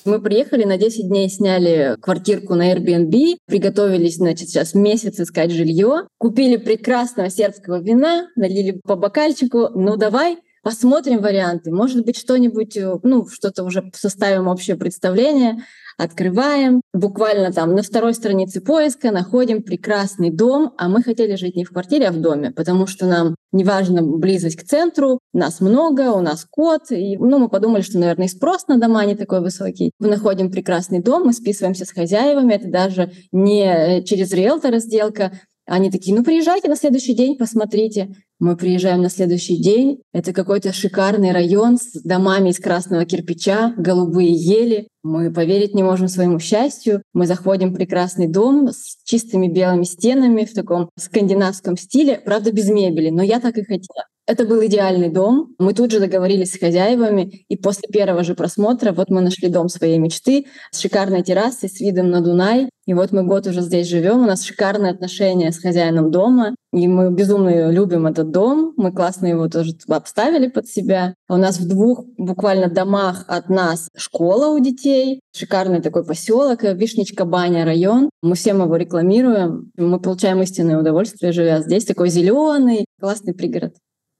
Мы 0.05 0.21
приехали, 0.21 0.65
на 0.65 0.77
10 0.77 1.07
дней 1.07 1.27
сняли 1.29 1.97
квартирку 1.99 2.53
на 2.53 2.71
Airbnb, 2.71 3.37
приготовились, 3.47 4.17
значит, 4.17 4.49
сейчас 4.49 4.75
месяц 4.75 5.19
искать 5.19 5.49
жилье, 5.49 6.07
купили 6.19 6.57
прекрасного 6.57 7.31
сербского 7.31 7.81
вина, 7.81 8.27
налили 8.35 8.79
по 8.83 8.95
бокальчику, 8.95 9.69
ну 9.73 9.97
давай 9.97 10.37
посмотрим 10.61 11.21
варианты, 11.21 11.71
может 11.71 12.05
быть, 12.05 12.17
что-нибудь, 12.17 12.77
э, 12.77 12.99
ну, 13.01 13.27
что-то 13.27 13.63
уже 13.63 13.89
составим 13.95 14.47
общее 14.47 14.75
представление, 14.75 15.63
открываем, 15.97 16.81
буквально 16.93 17.51
там 17.51 17.73
на 17.73 17.81
второй 17.81 18.13
странице 18.13 18.61
поиска 18.61 19.11
находим 19.11 19.63
прекрасный 19.63 20.29
дом, 20.29 20.73
а 20.77 20.89
мы 20.89 21.03
хотели 21.03 21.35
жить 21.35 21.55
не 21.55 21.63
в 21.63 21.69
квартире, 21.69 22.07
а 22.07 22.11
в 22.11 22.19
доме, 22.19 22.51
потому 22.51 22.87
что 22.87 23.05
нам 23.05 23.35
неважно 23.51 24.01
близость 24.03 24.57
к 24.57 24.63
центру, 24.63 25.19
нас 25.33 25.61
много, 25.61 26.11
у 26.11 26.21
нас 26.21 26.45
кот, 26.49 26.91
и 26.91 27.17
ну, 27.17 27.39
мы 27.39 27.49
подумали, 27.49 27.81
что, 27.81 27.99
наверное, 27.99 28.25
и 28.25 28.29
спрос 28.29 28.67
на 28.67 28.77
дома 28.77 29.05
не 29.05 29.15
такой 29.15 29.41
высокий. 29.41 29.91
Мы 29.99 30.09
находим 30.09 30.51
прекрасный 30.51 31.01
дом, 31.01 31.23
мы 31.25 31.33
списываемся 31.33 31.85
с 31.85 31.91
хозяевами, 31.91 32.53
это 32.53 32.69
даже 32.69 33.11
не 33.31 34.03
через 34.03 34.33
риэлтора 34.33 34.79
сделка, 34.79 35.31
они 35.65 35.89
такие, 35.89 36.15
ну 36.15 36.23
приезжайте 36.23 36.69
на 36.69 36.75
следующий 36.75 37.15
день, 37.15 37.37
посмотрите. 37.37 38.09
Мы 38.39 38.57
приезжаем 38.57 39.01
на 39.01 39.09
следующий 39.09 39.57
день. 39.61 40.01
Это 40.13 40.33
какой-то 40.33 40.73
шикарный 40.73 41.31
район 41.31 41.77
с 41.77 42.01
домами 42.03 42.49
из 42.49 42.59
красного 42.59 43.05
кирпича, 43.05 43.73
голубые 43.77 44.33
ели. 44.33 44.89
Мы 45.03 45.31
поверить 45.31 45.73
не 45.73 45.83
можем 45.83 46.09
своему 46.09 46.39
счастью. 46.39 47.01
Мы 47.13 47.27
заходим 47.27 47.71
в 47.71 47.75
прекрасный 47.75 48.27
дом 48.27 48.69
с 48.71 48.97
чистыми 49.05 49.47
белыми 49.47 49.83
стенами 49.83 50.43
в 50.43 50.53
таком 50.53 50.89
скандинавском 50.97 51.77
стиле, 51.77 52.21
правда 52.25 52.51
без 52.51 52.69
мебели, 52.69 53.09
но 53.09 53.23
я 53.23 53.39
так 53.39 53.57
и 53.57 53.63
хотела. 53.63 54.05
Это 54.27 54.45
был 54.45 54.65
идеальный 54.65 55.09
дом. 55.09 55.53
Мы 55.59 55.73
тут 55.73 55.91
же 55.91 55.99
договорились 55.99 56.51
с 56.53 56.59
хозяевами, 56.59 57.45
и 57.47 57.55
после 57.55 57.87
первого 57.87 58.23
же 58.23 58.33
просмотра 58.33 58.91
вот 58.91 59.09
мы 59.09 59.21
нашли 59.21 59.49
дом 59.49 59.69
своей 59.69 59.99
мечты 59.99 60.47
с 60.71 60.79
шикарной 60.79 61.23
террасой, 61.23 61.69
с 61.69 61.79
видом 61.79 62.09
на 62.09 62.21
Дунай. 62.21 62.69
И 62.87 62.93
вот 62.93 63.11
мы 63.11 63.23
год 63.23 63.47
уже 63.47 63.61
здесь 63.61 63.87
живем, 63.87 64.19
у 64.19 64.27
нас 64.27 64.43
шикарные 64.43 64.91
отношения 64.91 65.51
с 65.51 65.59
хозяином 65.59 66.11
дома, 66.11 66.53
и 66.71 66.87
мы 66.87 67.11
безумно 67.11 67.71
любим 67.71 68.05
этот 68.05 68.29
дом, 68.29 68.73
мы 68.77 68.91
классно 68.91 69.25
его 69.25 69.49
тоже 69.49 69.71
обставили 69.87 70.47
под 70.47 70.67
себя. 70.67 71.15
У 71.27 71.35
нас 71.35 71.59
в 71.59 71.67
двух 71.67 72.05
буквально 72.17 72.69
домах 72.69 73.25
от 73.27 73.49
нас 73.49 73.89
школа 73.97 74.55
у 74.55 74.59
детей, 74.59 75.19
шикарный 75.35 75.81
такой 75.81 76.05
поселок, 76.05 76.61
Вишничка 76.61 77.25
Баня 77.25 77.65
район. 77.65 78.09
Мы 78.21 78.35
всем 78.35 78.61
его 78.61 78.75
рекламируем, 78.75 79.71
мы 79.77 79.99
получаем 79.99 80.43
истинное 80.43 80.79
удовольствие, 80.79 81.31
живя 81.31 81.61
здесь, 81.61 81.85
такой 81.85 82.09
зеленый, 82.09 82.85
классный 83.01 83.33
пригород. 83.33 83.73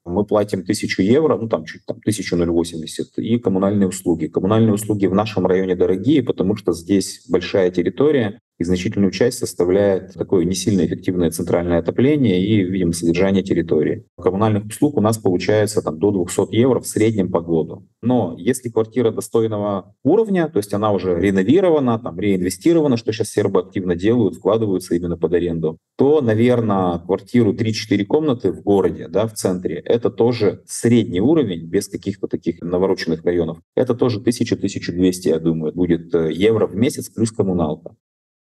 Мы 0.06 0.24
платим 0.24 0.64
тысячу 0.64 1.02
евро, 1.02 1.36
ну 1.36 1.50
там 1.50 1.66
чуть 1.66 1.84
там 1.86 2.00
тысячу 2.00 2.36
ноль 2.36 2.52
восемьдесят, 2.52 3.18
и 3.18 3.40
коммунальные 3.40 3.88
услуги. 3.88 4.28
Коммунальные 4.28 4.74
услуги 4.74 5.08
в 5.08 5.16
нашем 5.16 5.48
районе 5.48 5.76
дорогие, 5.76 6.22
потому 6.22 6.56
что 6.56 6.74
здесь 6.74 7.26
большая 7.28 7.72
территория, 7.72 8.40
и 8.58 8.64
значительную 8.64 9.12
часть 9.12 9.40
составляет 9.40 10.14
такое 10.14 10.46
не 10.46 10.56
сильно 10.56 10.86
эффективное 10.86 11.32
центральное 11.32 11.80
отопление 11.80 12.44
и, 12.46 12.64
видимо, 12.64 12.94
содержание 12.94 13.44
территории. 13.44 14.06
Коммунальных 14.18 14.66
услуг 14.66 14.98
у 14.98 15.02
нас 15.02 15.18
получается 15.18 15.82
там, 15.82 16.00
до 16.00 16.12
200 16.12 16.56
евро 16.56 16.80
в 16.80 16.88
среднем 16.88 17.32
по 17.32 17.42
году. 17.42 17.88
Но 18.02 18.36
если 18.38 18.70
квартира 18.70 19.12
достойного 19.12 19.96
уровня, 20.04 20.48
то 20.48 20.58
есть 20.58 20.74
она 20.74 20.92
уже 20.92 21.20
реновирована, 21.20 22.00
там, 22.00 22.20
реинвестирована, 22.20 22.98
что 22.98 23.12
сейчас 23.12 23.30
сербы 23.30 23.60
активно 23.60 23.96
делают, 23.96 24.36
вкладываются 24.36 24.96
именно 24.96 25.18
под 25.18 25.34
аренду, 25.34 25.78
то, 25.98 26.22
наверное, 26.22 27.00
квартиру 27.00 27.54
3-4 27.54 28.06
комнаты 28.06 28.52
в 28.52 28.62
городе, 28.62 29.08
да, 29.08 29.28
в 29.28 29.34
центре, 29.34 29.76
это 29.78 30.10
тоже 30.10 30.64
средний 30.66 31.22
уровень, 31.22 31.66
без 31.66 31.88
каких-то 31.88 32.28
таких 32.28 32.62
навороченных 32.62 33.24
районов. 33.26 33.60
Это 33.76 33.96
тоже 33.96 34.22
1000-1200, 34.22 35.12
я 35.26 35.40
думаю, 35.40 35.74
будет 35.74 36.14
э, 36.14 36.32
евро 36.32 36.68
в 36.68 36.76
месяц 36.76 37.10
плюс 37.10 37.32
коммуналка. 37.32 37.96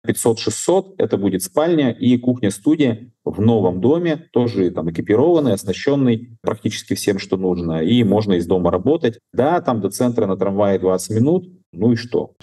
500-600 0.07 0.95
это 0.97 1.17
будет 1.17 1.43
спальня 1.43 1.91
и 1.91 2.17
кухня-студия 2.17 3.11
в 3.25 3.41
новом 3.41 3.81
доме, 3.81 4.27
тоже 4.31 4.71
там 4.71 4.89
экипированный, 4.91 5.53
оснащенный 5.53 6.37
практически 6.41 6.93
всем, 6.93 7.19
что 7.19 7.37
нужно, 7.37 7.83
и 7.83 8.03
можно 8.03 8.33
из 8.33 8.47
дома 8.47 8.71
работать. 8.71 9.19
Да, 9.33 9.61
там 9.61 9.81
до 9.81 9.89
центра 9.89 10.25
на 10.25 10.37
трамвае 10.37 10.79
20 10.79 11.15
минут, 11.15 11.49
ну 11.71 11.91
и 11.91 11.95
что? 11.95 12.35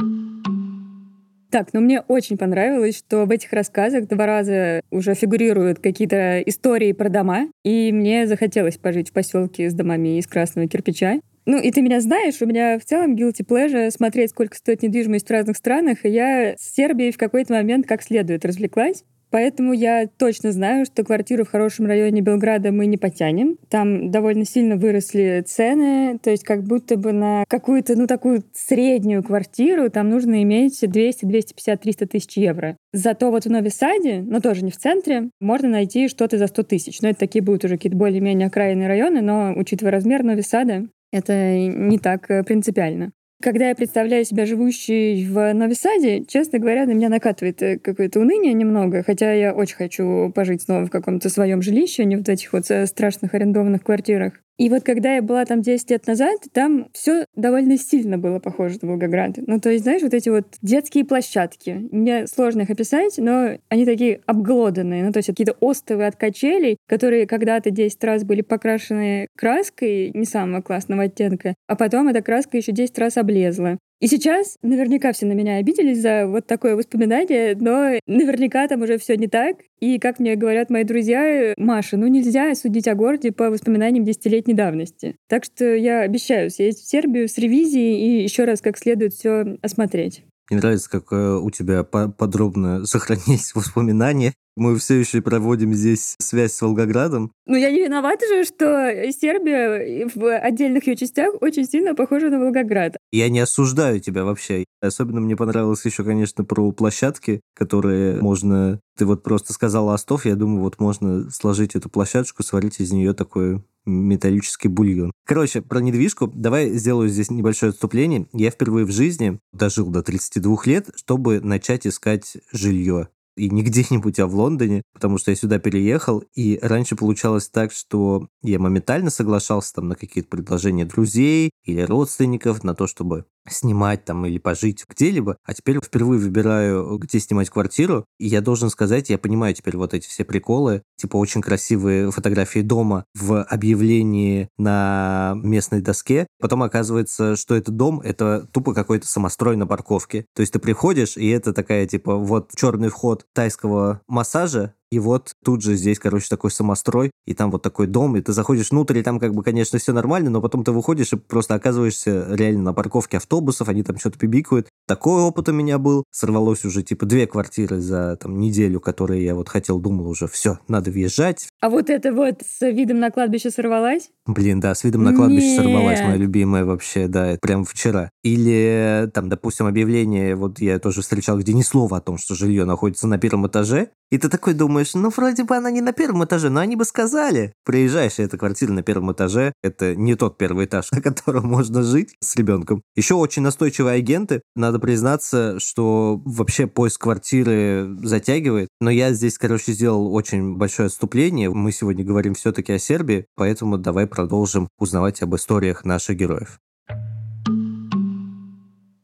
Так, 1.51 1.73
но 1.73 1.81
мне 1.81 2.03
очень 2.09 2.37
понравилось, 2.37 2.99
что 2.99 3.25
в 3.25 3.31
этих 3.31 3.53
рассказах 3.53 4.09
два 4.09 4.27
раза 4.27 4.83
уже 4.91 5.15
фигурируют 5.15 5.79
какие-то 5.79 6.41
истории 6.43 6.93
про 6.93 7.09
дома, 7.09 7.49
и 7.65 7.93
мне 7.93 8.27
захотелось 8.27 8.77
пожить 8.77 9.11
в 9.11 9.13
поселке 9.13 9.71
с 9.71 9.75
домами 9.75 10.19
из 10.19 10.27
красного 10.27 10.69
кирпича. 10.69 11.21
Ну, 11.47 11.61
и 11.61 11.71
ты 11.71 11.81
меня 11.81 12.01
знаешь, 12.01 12.43
у 12.43 12.47
меня 12.47 12.79
в 12.79 12.85
целом 12.85 13.15
guilty 13.15 13.47
pleasure 13.47 13.91
смотреть, 13.91 14.31
сколько 14.31 14.57
стоит 14.57 14.83
недвижимость 14.83 15.29
в 15.29 15.31
разных 15.31 15.57
странах, 15.57 16.05
и 16.05 16.09
я 16.09 16.55
с 16.59 16.75
Сербией 16.75 17.13
в 17.13 17.19
какой-то 17.19 17.53
момент 17.53 17.87
как 17.87 18.03
следует 18.03 18.45
развлеклась. 18.45 19.05
Поэтому 19.31 19.73
я 19.73 20.07
точно 20.07 20.53
знаю, 20.53 20.87
что 20.87 21.05
квартиру 21.05 21.45
в 21.45 21.51
хорошем 21.51 21.87
районе 21.87 22.21
Белграда 22.21 22.73
мы 22.73 22.87
не 22.87 22.97
потянем. 22.97 23.59
Там 23.69 24.11
довольно 24.11 24.45
сильно 24.45 24.77
выросли 24.77 25.45
цены, 25.47 26.19
то 26.23 26.31
есть 26.31 26.45
как 26.45 26.63
будто 26.63 26.97
бы 26.97 27.13
на 27.13 27.45
какую-то, 27.49 27.97
ну, 27.97 28.07
такую 28.07 28.45
среднюю 28.55 29.23
квартиру 29.23 29.91
там 29.91 30.09
нужно 30.09 30.43
иметь 30.43 30.79
200, 30.81 31.25
250, 31.25 31.81
300 31.81 32.07
тысяч 32.07 32.37
евро. 32.37 32.77
Зато 32.93 33.31
вот 33.31 33.45
в 33.45 33.51
Нови 33.51 33.69
Саде, 33.69 34.21
но 34.21 34.41
тоже 34.41 34.65
не 34.65 34.71
в 34.71 34.77
центре, 34.77 35.29
можно 35.41 35.69
найти 35.69 36.09
что-то 36.09 36.39
за 36.39 36.47
100 36.47 36.63
тысяч. 36.63 37.01
Но 37.03 37.09
это 37.09 37.19
такие 37.19 37.43
будут 37.43 37.65
уже 37.65 37.77
какие-то 37.77 37.99
более-менее 37.99 38.47
окраинные 38.47 38.89
районы, 38.89 39.21
но 39.23 39.53
учитывая 39.57 39.93
размер 39.93 40.23
Нови 40.23 40.43
Сада, 40.43 40.87
это 41.19 41.57
не 41.59 41.99
так 41.99 42.31
э, 42.31 42.43
принципиально. 42.43 43.13
Когда 43.43 43.69
я 43.69 43.75
представляю 43.75 44.25
себя 44.25 44.47
живущей 44.47 45.27
в 45.27 45.53
Новисаде, 45.53 46.25
честно 46.25 46.59
говоря, 46.59 46.87
на 46.87 46.93
меня 46.93 47.11
накатывает 47.11 47.63
э, 47.63 47.79
какое-то 47.79 48.21
уныние 48.21 48.55
немного, 48.55 49.03
хотя 49.03 49.33
я 49.33 49.53
очень 49.53 49.77
хочу 49.77 50.33
пожить 50.35 50.63
снова 50.63 50.87
в 50.87 50.91
каком-то 50.91 51.29
своем 51.29 51.61
жилище, 51.61 52.03
а 52.03 52.07
не 52.07 52.17
в 52.17 52.27
этих 52.27 52.53
вот 52.55 52.71
э, 52.71 52.87
страшных 52.87 53.35
арендованных 53.35 53.83
квартирах. 53.83 54.41
И 54.59 54.71
вот 54.71 54.85
когда 54.85 55.17
я 55.17 55.23
была 55.23 55.45
там 55.45 55.61
10 55.61 55.91
лет 55.91 56.07
назад, 56.07 56.41
там 56.53 56.89
все 56.93 57.27
довольно 57.35 57.77
сильно 57.77 58.17
было 58.17 58.39
похоже 58.39 58.79
на 58.81 58.89
Волгоград. 58.89 59.35
Ну, 59.37 59.61
то 59.61 59.71
есть, 59.71 59.85
знаешь, 59.85 60.03
вот 60.03 60.15
эти 60.15 60.31
вот 60.31 60.47
детские 60.63 61.05
площадки. 61.05 61.89
Мне 61.93 62.27
сложно 62.27 62.63
их 62.63 62.71
описать, 62.71 63.19
но 63.19 63.59
они 63.69 63.85
такие 63.85 64.21
обглоданные. 64.25 65.05
Ну, 65.05 65.13
то 65.13 65.19
есть 65.19 65.29
какие-то 65.29 65.57
остовы 65.61 66.07
от 66.07 66.17
качелей, 66.17 66.79
которые 66.89 67.27
когда-то 67.27 67.71
10 67.71 68.03
раз 68.05 68.25
были 68.25 68.41
покрашены 68.41 69.29
краской 69.37 70.11
не 70.15 70.25
самого 70.25 70.63
классного 70.63 71.05
оттенка, 71.05 71.55
а 71.67 71.77
потом 71.77 72.09
эта 72.09 72.23
краска 72.23 72.57
еще 72.57 72.73
10 72.73 72.99
раз 72.99 73.19
облезла. 73.19 73.79
И 74.01 74.09
сейчас 74.09 74.57
наверняка 74.63 75.13
все 75.13 75.25
на 75.25 75.33
меня 75.33 75.57
обиделись 75.57 76.03
за 76.03 76.27
вот 76.27 76.47
такое 76.47 76.77
воспоминание, 76.77 77.57
но 77.59 77.99
наверняка 78.07 78.69
там 78.69 78.83
уже 78.83 78.99
все 78.99 79.17
не 79.17 79.27
так. 79.27 79.57
И, 79.81 79.99
как 79.99 80.19
мне 80.19 80.37
говорят 80.37 80.69
мои 80.69 80.85
друзья, 80.85 81.55
Маша, 81.57 81.97
ну 81.97 82.07
нельзя 82.07 82.55
судить 82.55 82.89
о 82.89 82.95
городе 82.95 83.33
по 83.33 83.51
воспоминаниям 83.51 84.05
десятилетней 84.05 84.55
давности. 84.55 85.17
Так 85.29 85.45
что 85.45 85.65
я 85.75 86.01
обещаю 86.01 86.51
съездить 86.51 86.85
в 86.85 86.91
Сербию 86.91 87.29
с 87.29 87.39
ревизией 87.39 88.21
и 88.21 88.23
еще 88.23 88.45
раз 88.45 88.61
как 88.61 88.77
следует 88.77 89.15
все 89.15 89.57
осмотреть. 89.63 90.25
Мне 90.51 90.61
нравится, 90.61 90.91
как 90.91 91.13
э, 91.13 91.39
у 91.39 91.51
тебя 91.51 91.83
подробно 91.83 92.85
сохранились 92.85 93.53
воспоминания 93.55 94.35
Мы 94.57 94.79
все 94.79 94.95
еще 94.95 95.21
проводим 95.21 95.75
здесь 95.75 96.17
связь 96.19 96.55
с 96.55 96.63
Волгоградом. 96.63 97.31
Ну, 97.45 97.57
я 97.57 97.71
не 97.71 97.83
виновата 97.83 98.27
же, 98.27 98.45
что 98.45 99.13
Сербия 99.13 100.09
в 100.15 100.39
отдельных 100.39 100.87
ее 100.87 100.97
частях 100.97 101.35
очень 101.43 101.67
сильно 101.67 101.95
похожа 101.95 102.31
на 102.31 102.41
Волгоград. 102.41 102.97
Я 103.13 103.29
не 103.29 103.41
осуждаю 103.41 104.01
тебя 104.01 104.25
вообще. 104.25 104.65
Особенно 104.81 105.21
мне 105.21 105.37
понравилось 105.37 105.85
еще, 105.85 106.05
конечно, 106.05 106.45
про 106.45 106.73
площадки, 106.73 107.41
которые 107.55 108.21
можно... 108.23 108.81
Ты 108.97 109.05
вот 109.05 109.23
просто 109.23 109.53
сказала 109.53 109.93
Остов, 109.93 110.25
я 110.25 110.37
думаю, 110.37 110.63
вот 110.63 110.81
можно 110.81 111.31
сложить 111.31 111.77
эту 111.77 111.91
площадочку, 111.91 112.43
сварить 112.43 112.81
из 112.81 112.93
нее 112.93 113.13
такой 113.13 113.63
металлический 113.85 114.69
бульон. 114.69 115.13
Короче, 115.27 115.63
про 115.63 115.81
недвижку. 115.81 116.27
Давай 116.27 116.71
сделаю 116.71 117.09
здесь 117.09 117.31
небольшое 117.31 117.71
отступление. 117.71 118.27
Я 118.33 118.51
впервые 118.51 118.85
в 118.85 118.91
жизни 118.91 119.39
дожил 119.53 119.87
до 119.89 120.03
32 120.03 120.57
лет, 120.65 120.91
чтобы 120.97 121.41
начать 121.41 121.87
искать 121.87 122.39
жилье 122.53 123.09
и 123.37 123.51
не 123.51 123.63
где-нибудь, 123.63 124.19
а 124.19 124.27
в 124.27 124.35
Лондоне, 124.35 124.83
потому 124.93 125.19
что 125.19 125.31
я 125.31 125.37
сюда 125.37 125.59
переехал, 125.59 126.25
и 126.35 126.59
раньше 126.63 126.97
получалось 126.97 127.49
так, 127.49 127.73
что 127.73 128.29
я 128.43 128.59
моментально 128.59 129.11
соглашался 129.11 129.75
там 129.75 129.89
на 129.89 129.95
какие-то 129.95 130.29
предложения 130.31 130.85
друзей 130.85 131.51
или 131.65 131.83
родственников, 131.83 132.65
на 132.65 132.75
то, 132.75 132.87
чтобы 132.87 133.27
снимать 133.49 134.05
там 134.05 134.27
или 134.27 134.39
пожить 134.39 134.85
где-либо, 134.89 135.37
а 135.45 135.55
теперь 135.55 135.79
впервые 135.83 136.21
выбираю, 136.21 136.99
где 136.99 137.21
снимать 137.21 137.51
квартиру, 137.51 138.05
и 138.19 138.27
я 138.27 138.41
должен 138.41 138.71
сказать, 138.71 139.11
я 139.11 139.19
понимаю 139.19 139.55
теперь 139.55 139.77
вот 139.77 139.95
эти 139.95 140.07
все 140.09 140.25
приколы, 140.25 140.83
типа 140.97 141.17
очень 141.17 141.43
красивые 141.43 142.11
фотографии 142.11 142.61
дома 142.61 143.05
в 143.15 143.43
объявлении 143.43 144.49
на 144.59 145.35
местной 145.37 145.81
доске, 145.81 146.27
потом 146.41 146.63
оказывается, 146.63 147.37
что 147.37 147.55
этот 147.55 147.77
дом, 147.77 148.01
это 148.01 148.49
тупо 148.53 148.75
какой-то 148.75 149.07
самострой 149.07 149.57
на 149.57 149.67
парковке, 149.67 150.27
то 150.35 150.41
есть 150.41 150.53
ты 150.53 150.59
приходишь, 150.59 151.17
и 151.17 151.29
это 151.29 151.53
такая, 151.53 151.87
типа, 151.87 152.17
вот 152.17 152.53
черный 152.57 152.89
вход 152.89 153.27
тайского 153.33 154.01
массажа, 154.07 154.75
и 154.97 154.99
вот 154.99 155.33
тут 155.45 155.61
же 155.61 155.77
здесь, 155.77 155.99
короче, 155.99 156.27
такой 156.31 156.51
самострой, 156.51 157.11
и 157.27 157.35
там 157.35 157.51
вот 157.51 157.63
такой 157.63 157.87
дом, 157.87 158.17
и 158.17 158.23
ты 158.23 158.33
заходишь 158.33 158.71
внутрь, 158.71 158.99
и 158.99 159.03
там 159.03 159.21
как 159.21 159.35
бы, 159.35 159.43
конечно, 159.43 159.79
все 159.79 159.93
нормально, 159.93 160.31
но 160.31 160.41
потом 160.41 160.65
ты 160.65 160.73
выходишь 160.73 161.13
и 161.13 161.17
просто 161.17 161.55
оказываешься 161.55 162.29
реально 162.31 162.63
на 162.63 162.73
парковке 162.73 163.19
автобусов, 163.19 163.69
они 163.69 163.83
там 163.83 163.99
что-то 163.99 164.19
пибикают. 164.19 164.69
Такой 164.89 165.21
опыт 165.21 165.51
у 165.51 165.53
меня 165.53 165.77
был. 165.79 166.05
Сорвалось 166.11 166.65
уже 166.65 166.83
типа 166.83 167.05
две 167.05 167.27
квартиры 167.27 167.79
за 167.79 168.17
там 168.17 168.41
неделю, 168.41 168.81
которые 168.81 169.23
я 169.23 169.35
вот 169.35 169.51
хотел, 169.51 169.79
думал 169.81 170.09
уже, 170.09 170.29
все, 170.29 170.61
надо 170.67 170.91
въезжать. 170.91 171.47
А 171.61 171.69
вот 171.69 171.91
это 171.91 172.15
вот 172.15 172.41
с 172.41 172.67
видом 172.67 172.99
на 172.99 173.11
кладбище 173.11 173.51
сорвалась? 173.51 174.09
Блин, 174.27 174.61
да, 174.61 174.75
с 174.75 174.83
видом 174.83 175.05
на 175.05 175.15
кладбище 175.15 175.49
Нет. 175.49 175.57
сорвалась, 175.59 176.01
моя 176.01 176.17
любимая 176.17 176.65
вообще, 176.65 177.07
да, 177.07 177.37
прям 177.43 177.67
вчера. 177.67 178.09
Или 178.25 179.11
там, 179.13 179.29
допустим, 179.29 179.67
объявление, 179.67 180.37
вот 180.37 180.59
я 180.61 180.79
тоже 180.79 181.03
встречал, 181.03 181.39
где 181.39 181.53
ни 181.53 181.63
слова 181.63 181.99
о 181.99 182.01
том, 182.01 182.17
что 182.17 182.35
жилье 182.35 182.65
находится 182.65 183.07
на 183.07 183.19
первом 183.19 183.47
этаже, 183.47 183.91
и 184.11 184.19
ты 184.19 184.29
такой 184.29 184.55
думаешь, 184.55 184.86
ну, 184.95 185.11
вроде 185.11 185.45
бы 185.45 185.57
она 185.57 185.71
не 185.71 185.81
на 185.81 185.93
первом 185.93 186.25
этаже, 186.25 186.51
но 186.51 186.61
они 186.61 186.77
бы 186.77 186.85
сказали. 186.85 187.53
Приезжаешь, 187.65 188.19
эта 188.19 188.39
квартира 188.39 188.73
на 188.73 188.83
первом 188.83 189.13
этаже, 189.13 189.53
это 189.63 189.95
не 189.95 190.15
тот 190.15 190.39
первый 190.39 190.67
этаж, 190.67 190.91
на 190.93 191.01
котором 191.01 191.47
можно 191.47 191.83
жить 191.83 192.15
с 192.21 192.37
ребенком. 192.37 192.83
Еще 192.95 193.15
очень 193.15 193.43
настойчивые 193.43 193.97
агенты. 193.97 194.43
Надо 194.55 194.79
признаться, 194.79 195.59
что 195.61 196.21
вообще 196.25 196.67
поиск 196.67 197.03
квартиры 197.03 197.97
затягивает. 198.03 198.69
Но 198.81 198.91
я 198.91 199.13
здесь, 199.13 199.39
короче, 199.39 199.73
сделал 199.73 200.15
очень 200.15 200.57
большое 200.57 200.87
отступление. 200.87 201.51
Мы 201.51 201.73
сегодня 201.73 202.05
говорим 202.05 202.35
все-таки 202.35 202.73
о 202.73 202.79
Сербии, 202.79 203.27
поэтому 203.37 203.79
давай 203.79 204.07
продолжим 204.07 204.69
узнавать 204.79 205.23
об 205.23 205.35
историях 205.35 205.85
наших 205.85 206.17
героев. 206.17 206.59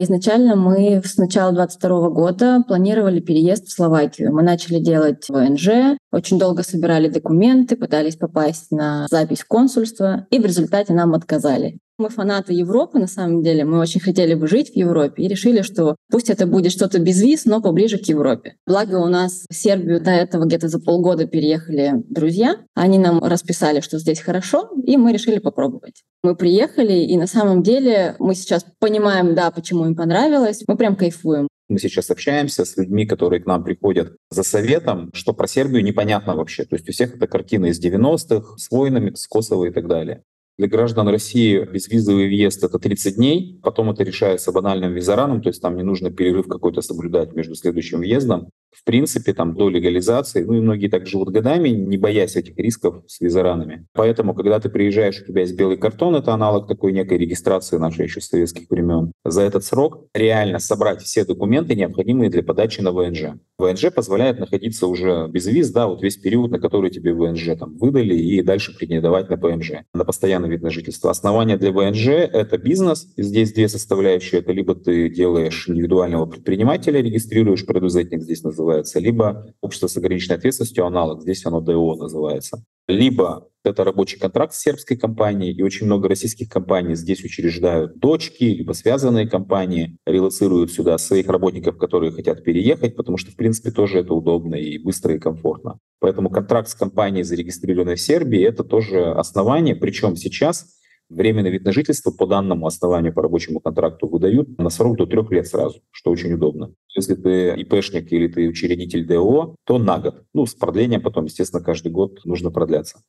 Изначально 0.03 0.57
мы 0.57 1.01
с 1.01 1.15
начала 1.15 1.53
2022 1.53 2.09
года 2.09 2.61
планировали 2.67 3.21
переезд 3.21 3.67
в 3.67 3.71
Словакию. 3.71 4.33
Мы 4.33 4.43
начали 4.43 4.79
делать 4.79 5.29
ВНЖ, 5.29 5.97
очень 6.11 6.37
долго 6.37 6.61
собирали 6.61 7.07
документы, 7.07 7.77
пытались 7.77 8.17
попасть 8.17 8.69
на 8.71 9.07
запись 9.09 9.43
в 9.43 9.47
консульство, 9.47 10.27
и 10.29 10.39
в 10.39 10.45
результате 10.45 10.91
нам 10.91 11.13
отказали. 11.13 11.77
Мы 11.99 12.09
фанаты 12.09 12.53
Европы, 12.53 12.97
на 12.97 13.07
самом 13.07 13.43
деле. 13.43 13.65
Мы 13.65 13.79
очень 13.79 14.01
хотели 14.01 14.33
бы 14.33 14.47
жить 14.47 14.71
в 14.71 14.75
Европе 14.75 15.23
и 15.23 15.27
решили, 15.27 15.61
что 15.61 15.95
пусть 16.09 16.29
это 16.29 16.47
будет 16.47 16.71
что-то 16.71 16.99
без 16.99 17.21
виз, 17.21 17.45
но 17.45 17.61
поближе 17.61 17.99
к 17.99 18.05
Европе. 18.05 18.55
Благо 18.65 18.95
у 18.95 19.07
нас 19.07 19.45
в 19.47 19.53
Сербию 19.53 20.01
до 20.01 20.09
этого 20.09 20.45
где-то 20.45 20.69
за 20.69 20.79
полгода 20.79 21.27
переехали 21.27 21.93
друзья. 22.09 22.57
Они 22.73 22.97
нам 22.97 23.23
расписали, 23.23 23.79
что 23.81 23.99
здесь 23.99 24.21
хорошо, 24.21 24.69
и 24.85 24.97
мы 24.97 25.13
решили 25.13 25.37
попробовать. 25.37 26.03
Мы 26.23 26.35
приехали, 26.35 26.93
и 26.93 27.15
на 27.15 27.27
самом 27.27 27.61
деле 27.61 28.15
мы 28.17 28.33
сейчас 28.33 28.65
понимаем, 28.79 29.35
да, 29.35 29.51
почему 29.51 29.85
им 29.85 29.95
понравилось. 29.95 30.63
Мы 30.67 30.77
прям 30.77 30.95
кайфуем. 30.95 31.47
Мы 31.69 31.79
сейчас 31.79 32.09
общаемся 32.09 32.65
с 32.65 32.75
людьми, 32.75 33.05
которые 33.05 33.41
к 33.41 33.45
нам 33.45 33.63
приходят 33.63 34.15
за 34.29 34.43
советом, 34.43 35.11
что 35.13 35.33
про 35.33 35.47
Сербию 35.47 35.83
непонятно 35.83 36.35
вообще. 36.35 36.65
То 36.65 36.75
есть 36.75 36.89
у 36.89 36.91
всех 36.91 37.15
это 37.15 37.27
картина 37.27 37.67
из 37.67 37.83
90-х, 37.83 38.57
с 38.57 38.69
войнами, 38.71 39.13
с 39.15 39.27
Косово 39.27 39.65
и 39.65 39.71
так 39.71 39.87
далее. 39.87 40.23
Для 40.57 40.67
граждан 40.67 41.07
России 41.07 41.63
безвизовый 41.65 42.27
въезд— 42.27 42.63
это 42.65 42.77
30 42.77 43.15
дней, 43.15 43.59
потом 43.63 43.89
это 43.89 44.03
решается 44.03 44.51
банальным 44.51 44.93
визараном, 44.93 45.41
то 45.41 45.49
есть 45.49 45.61
там 45.61 45.75
не 45.75 45.83
нужно 45.83 46.11
перерыв 46.11 46.47
какой-то 46.47 46.81
соблюдать 46.81 47.33
между 47.33 47.55
следующим 47.55 47.99
въездом. 47.99 48.51
В 48.73 48.83
принципе, 48.83 49.33
там 49.33 49.55
до 49.55 49.69
легализации, 49.69 50.43
ну 50.43 50.53
и 50.53 50.59
многие 50.59 50.87
так 50.87 51.07
живут 51.07 51.29
годами, 51.29 51.69
не 51.69 51.97
боясь 51.97 52.35
этих 52.35 52.57
рисков 52.57 53.03
с 53.07 53.21
визаранами. 53.21 53.85
Поэтому, 53.93 54.33
когда 54.33 54.59
ты 54.59 54.69
приезжаешь, 54.69 55.21
у 55.21 55.25
тебя 55.25 55.41
есть 55.41 55.55
белый 55.55 55.77
картон, 55.77 56.15
это 56.15 56.33
аналог 56.33 56.67
такой 56.67 56.91
некой 56.91 57.17
регистрации 57.17 57.77
нашей 57.77 58.05
еще 58.05 58.21
советских 58.21 58.69
времен. 58.69 59.11
За 59.23 59.41
этот 59.41 59.63
срок 59.63 60.07
реально 60.13 60.59
собрать 60.59 61.01
все 61.01 61.25
документы, 61.25 61.75
необходимые 61.75 62.29
для 62.29 62.43
подачи 62.43 62.81
на 62.81 62.91
ВНЖ. 62.91 63.35
ВНЖ 63.57 63.85
позволяет 63.93 64.39
находиться 64.39 64.87
уже 64.87 65.27
без 65.29 65.45
виз, 65.45 65.71
да, 65.71 65.87
вот 65.87 66.01
весь 66.01 66.17
период, 66.17 66.51
на 66.51 66.59
который 66.59 66.89
тебе 66.89 67.13
ВНЖ 67.13 67.57
там 67.57 67.77
выдали, 67.77 68.15
и 68.15 68.41
дальше 68.41 68.75
претендовать 68.75 69.29
на 69.29 69.37
ПМЖ, 69.37 69.83
на 69.93 70.03
постоянный 70.03 70.49
вид 70.49 70.61
на 70.61 70.71
жительство. 70.71 71.11
Основание 71.11 71.57
для 71.57 71.71
ВНЖ— 71.71 72.07
это 72.07 72.57
бизнес, 72.57 73.07
и 73.15 73.23
здесь 73.23 73.53
две 73.53 73.67
составляющие. 73.67 74.41
Это 74.41 74.51
либо 74.51 74.75
ты 74.75 75.09
делаешь 75.09 75.69
индивидуального 75.69 76.25
предпринимателя, 76.25 77.01
регистрируешь, 77.01 77.65
предузетник 77.65 78.21
здесь 78.21 78.43
называется, 78.43 78.62
либо 78.99 79.53
общество 79.61 79.87
с 79.87 79.97
ограниченной 79.97 80.37
ответственностью, 80.37 80.85
аналог, 80.85 81.21
здесь 81.21 81.45
оно 81.45 81.61
ДО 81.61 81.95
называется. 81.95 82.63
Либо 82.87 83.47
это 83.63 83.85
рабочий 83.85 84.19
контракт 84.19 84.53
с 84.53 84.59
сербской 84.59 84.97
компанией, 84.97 85.53
и 85.53 85.61
очень 85.61 85.85
много 85.85 86.09
российских 86.09 86.49
компаний 86.49 86.95
здесь 86.95 87.23
учреждают 87.23 87.97
дочки, 87.97 88.43
либо 88.43 88.73
связанные 88.73 89.27
компании, 89.27 89.97
релацируют 90.05 90.71
сюда 90.71 90.97
своих 90.97 91.27
работников, 91.27 91.77
которые 91.77 92.11
хотят 92.11 92.43
переехать, 92.43 92.97
потому 92.97 93.17
что, 93.17 93.31
в 93.31 93.35
принципе, 93.37 93.71
тоже 93.71 93.99
это 93.99 94.13
удобно 94.13 94.55
и 94.55 94.77
быстро 94.77 95.15
и 95.15 95.19
комфортно. 95.19 95.77
Поэтому 95.99 96.29
контракт 96.29 96.67
с 96.67 96.75
компанией, 96.75 97.23
зарегистрированной 97.23 97.95
в 97.95 98.01
Сербии, 98.01 98.41
это 98.43 98.65
тоже 98.65 99.11
основание. 99.11 99.75
Причем 99.75 100.17
сейчас 100.17 100.65
временный 101.13 101.51
вид 101.51 101.63
на 101.63 101.71
жительство 101.71 102.11
по 102.11 102.25
данному 102.25 102.67
основанию 102.67 103.13
по 103.13 103.21
рабочему 103.21 103.59
контракту 103.59 104.07
выдают 104.07 104.57
на 104.57 104.69
срок 104.69 104.97
до 104.97 105.05
трех 105.05 105.31
лет 105.31 105.47
сразу, 105.47 105.81
что 105.91 106.11
очень 106.11 106.33
удобно. 106.33 106.73
Если 106.95 107.15
ты 107.15 107.53
ИПшник 107.61 108.11
или 108.11 108.27
ты 108.27 108.47
учредитель 108.47 109.05
ДО, 109.05 109.55
то 109.65 109.77
на 109.77 109.99
год. 109.99 110.23
Ну, 110.33 110.45
с 110.45 110.53
продлением 110.53 111.01
потом, 111.01 111.25
естественно, 111.25 111.63
каждый 111.63 111.91
год 111.91 112.19
нужно 112.25 112.51
продляться. 112.51 112.99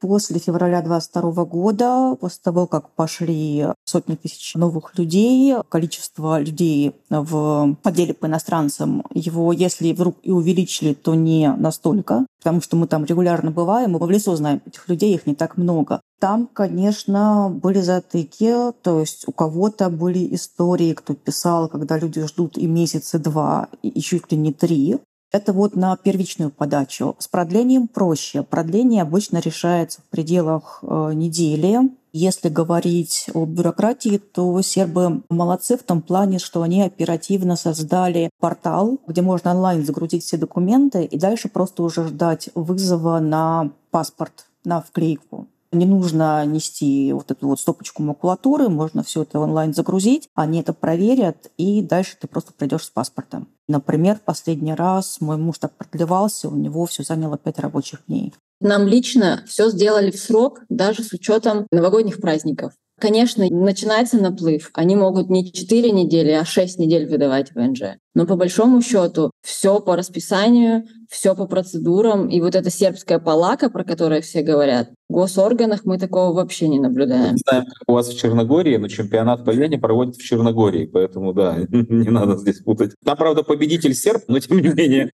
После 0.00 0.38
февраля 0.38 0.82
22 0.82 1.44
года, 1.44 2.16
после 2.20 2.40
того, 2.42 2.66
как 2.66 2.90
пошли 2.90 3.66
сотни 3.84 4.14
тысяч 4.14 4.54
новых 4.54 4.96
людей, 4.98 5.54
количество 5.68 6.40
людей 6.40 6.94
в 7.08 7.76
отделе 7.82 8.14
по 8.14 8.26
иностранцам, 8.26 9.04
его, 9.12 9.52
если 9.52 9.92
вдруг 9.92 10.16
и 10.22 10.30
увеличили, 10.30 10.94
то 10.94 11.14
не 11.14 11.52
настолько, 11.52 12.26
потому 12.38 12.60
что 12.60 12.76
мы 12.76 12.86
там 12.86 13.04
регулярно 13.04 13.50
бываем, 13.50 13.92
мы 13.92 13.98
в 13.98 14.10
лицо 14.10 14.36
знаем 14.36 14.60
этих 14.66 14.88
людей, 14.88 15.14
их 15.14 15.26
не 15.26 15.34
так 15.34 15.56
много. 15.56 16.00
Там, 16.18 16.48
конечно, 16.52 17.50
были 17.50 17.80
затыки, 17.80 18.72
то 18.82 19.00
есть 19.00 19.28
у 19.28 19.32
кого-то 19.32 19.90
были 19.90 20.34
истории, 20.34 20.94
кто 20.94 21.14
писал, 21.14 21.68
когда 21.68 21.98
люди 21.98 22.22
ждут 22.26 22.56
и 22.56 22.66
месяц, 22.66 23.14
и 23.14 23.18
два, 23.18 23.68
и 23.82 24.00
чуть 24.00 24.32
ли 24.32 24.38
не 24.38 24.52
три. 24.52 24.98
Это 25.36 25.52
вот 25.52 25.76
на 25.76 25.94
первичную 25.98 26.50
подачу. 26.50 27.14
С 27.18 27.28
продлением 27.28 27.88
проще. 27.88 28.42
Продление 28.42 29.02
обычно 29.02 29.36
решается 29.36 30.00
в 30.00 30.04
пределах 30.04 30.78
э, 30.80 31.10
недели. 31.12 31.90
Если 32.14 32.48
говорить 32.48 33.26
о 33.34 33.44
бюрократии, 33.44 34.16
то 34.16 34.62
сербы 34.62 35.20
молодцы 35.28 35.76
в 35.76 35.82
том 35.82 36.00
плане, 36.00 36.38
что 36.38 36.62
они 36.62 36.82
оперативно 36.82 37.56
создали 37.56 38.30
портал, 38.40 38.98
где 39.06 39.20
можно 39.20 39.50
онлайн 39.50 39.84
загрузить 39.84 40.24
все 40.24 40.38
документы 40.38 41.04
и 41.04 41.18
дальше 41.18 41.50
просто 41.50 41.82
уже 41.82 42.08
ждать 42.08 42.48
вызова 42.54 43.18
на 43.18 43.72
паспорт, 43.90 44.46
на 44.64 44.80
вклейку. 44.80 45.48
Не 45.72 45.86
нужно 45.86 46.44
нести 46.46 47.12
вот 47.12 47.30
эту 47.30 47.48
вот 47.48 47.60
стопочку 47.60 48.02
макулатуры, 48.02 48.68
можно 48.68 49.02
все 49.02 49.22
это 49.22 49.40
онлайн 49.40 49.74
загрузить, 49.74 50.28
они 50.34 50.60
это 50.60 50.72
проверят, 50.72 51.50
и 51.56 51.82
дальше 51.82 52.16
ты 52.20 52.26
просто 52.26 52.52
придешь 52.52 52.84
с 52.84 52.90
паспортом. 52.90 53.48
Например, 53.68 54.18
последний 54.24 54.74
раз 54.74 55.20
мой 55.20 55.36
муж 55.36 55.58
так 55.58 55.72
продлевался, 55.76 56.48
у 56.48 56.56
него 56.56 56.86
все 56.86 57.02
заняло 57.02 57.36
пять 57.36 57.58
рабочих 57.58 58.02
дней. 58.06 58.32
Нам 58.60 58.86
лично 58.86 59.42
все 59.46 59.68
сделали 59.70 60.10
в 60.10 60.18
срок, 60.18 60.62
даже 60.68 61.02
с 61.02 61.12
учетом 61.12 61.66
новогодних 61.70 62.20
праздников. 62.20 62.72
Конечно, 62.98 63.44
начинается 63.50 64.16
наплыв. 64.16 64.70
Они 64.72 64.96
могут 64.96 65.28
не 65.28 65.52
4 65.52 65.90
недели, 65.90 66.30
а 66.30 66.46
6 66.46 66.78
недель 66.78 67.06
выдавать 67.06 67.52
ВНЖ. 67.54 67.98
Но 68.14 68.26
по 68.26 68.36
большому 68.36 68.80
счету 68.80 69.30
все 69.42 69.80
по 69.80 69.96
расписанию, 69.96 70.84
все 71.10 71.34
по 71.34 71.46
процедурам. 71.46 72.28
И 72.28 72.40
вот 72.40 72.54
эта 72.54 72.70
сербская 72.70 73.18
палака, 73.18 73.68
про 73.68 73.84
которую 73.84 74.22
все 74.22 74.40
говорят, 74.40 74.88
в 75.10 75.12
госорганах 75.12 75.84
мы 75.84 75.98
такого 75.98 76.32
вообще 76.32 76.68
не 76.68 76.80
наблюдаем. 76.80 77.34
Не 77.34 77.42
знаем, 77.46 77.66
как 77.66 77.82
у 77.86 77.92
вас 77.92 78.08
в 78.08 78.18
Черногории, 78.18 78.78
но 78.78 78.88
чемпионат 78.88 79.44
по 79.44 79.50
Вене 79.50 79.78
проводят 79.78 80.16
в 80.16 80.24
Черногории, 80.24 80.86
поэтому 80.86 81.34
да, 81.34 81.54
не 81.68 82.08
надо 82.08 82.38
здесь 82.38 82.60
путать. 82.60 82.94
Там, 83.04 83.18
правда, 83.18 83.42
победитель 83.42 83.94
серб, 83.94 84.22
но 84.26 84.40
тем 84.40 84.58
не 84.58 84.68
менее. 84.68 85.10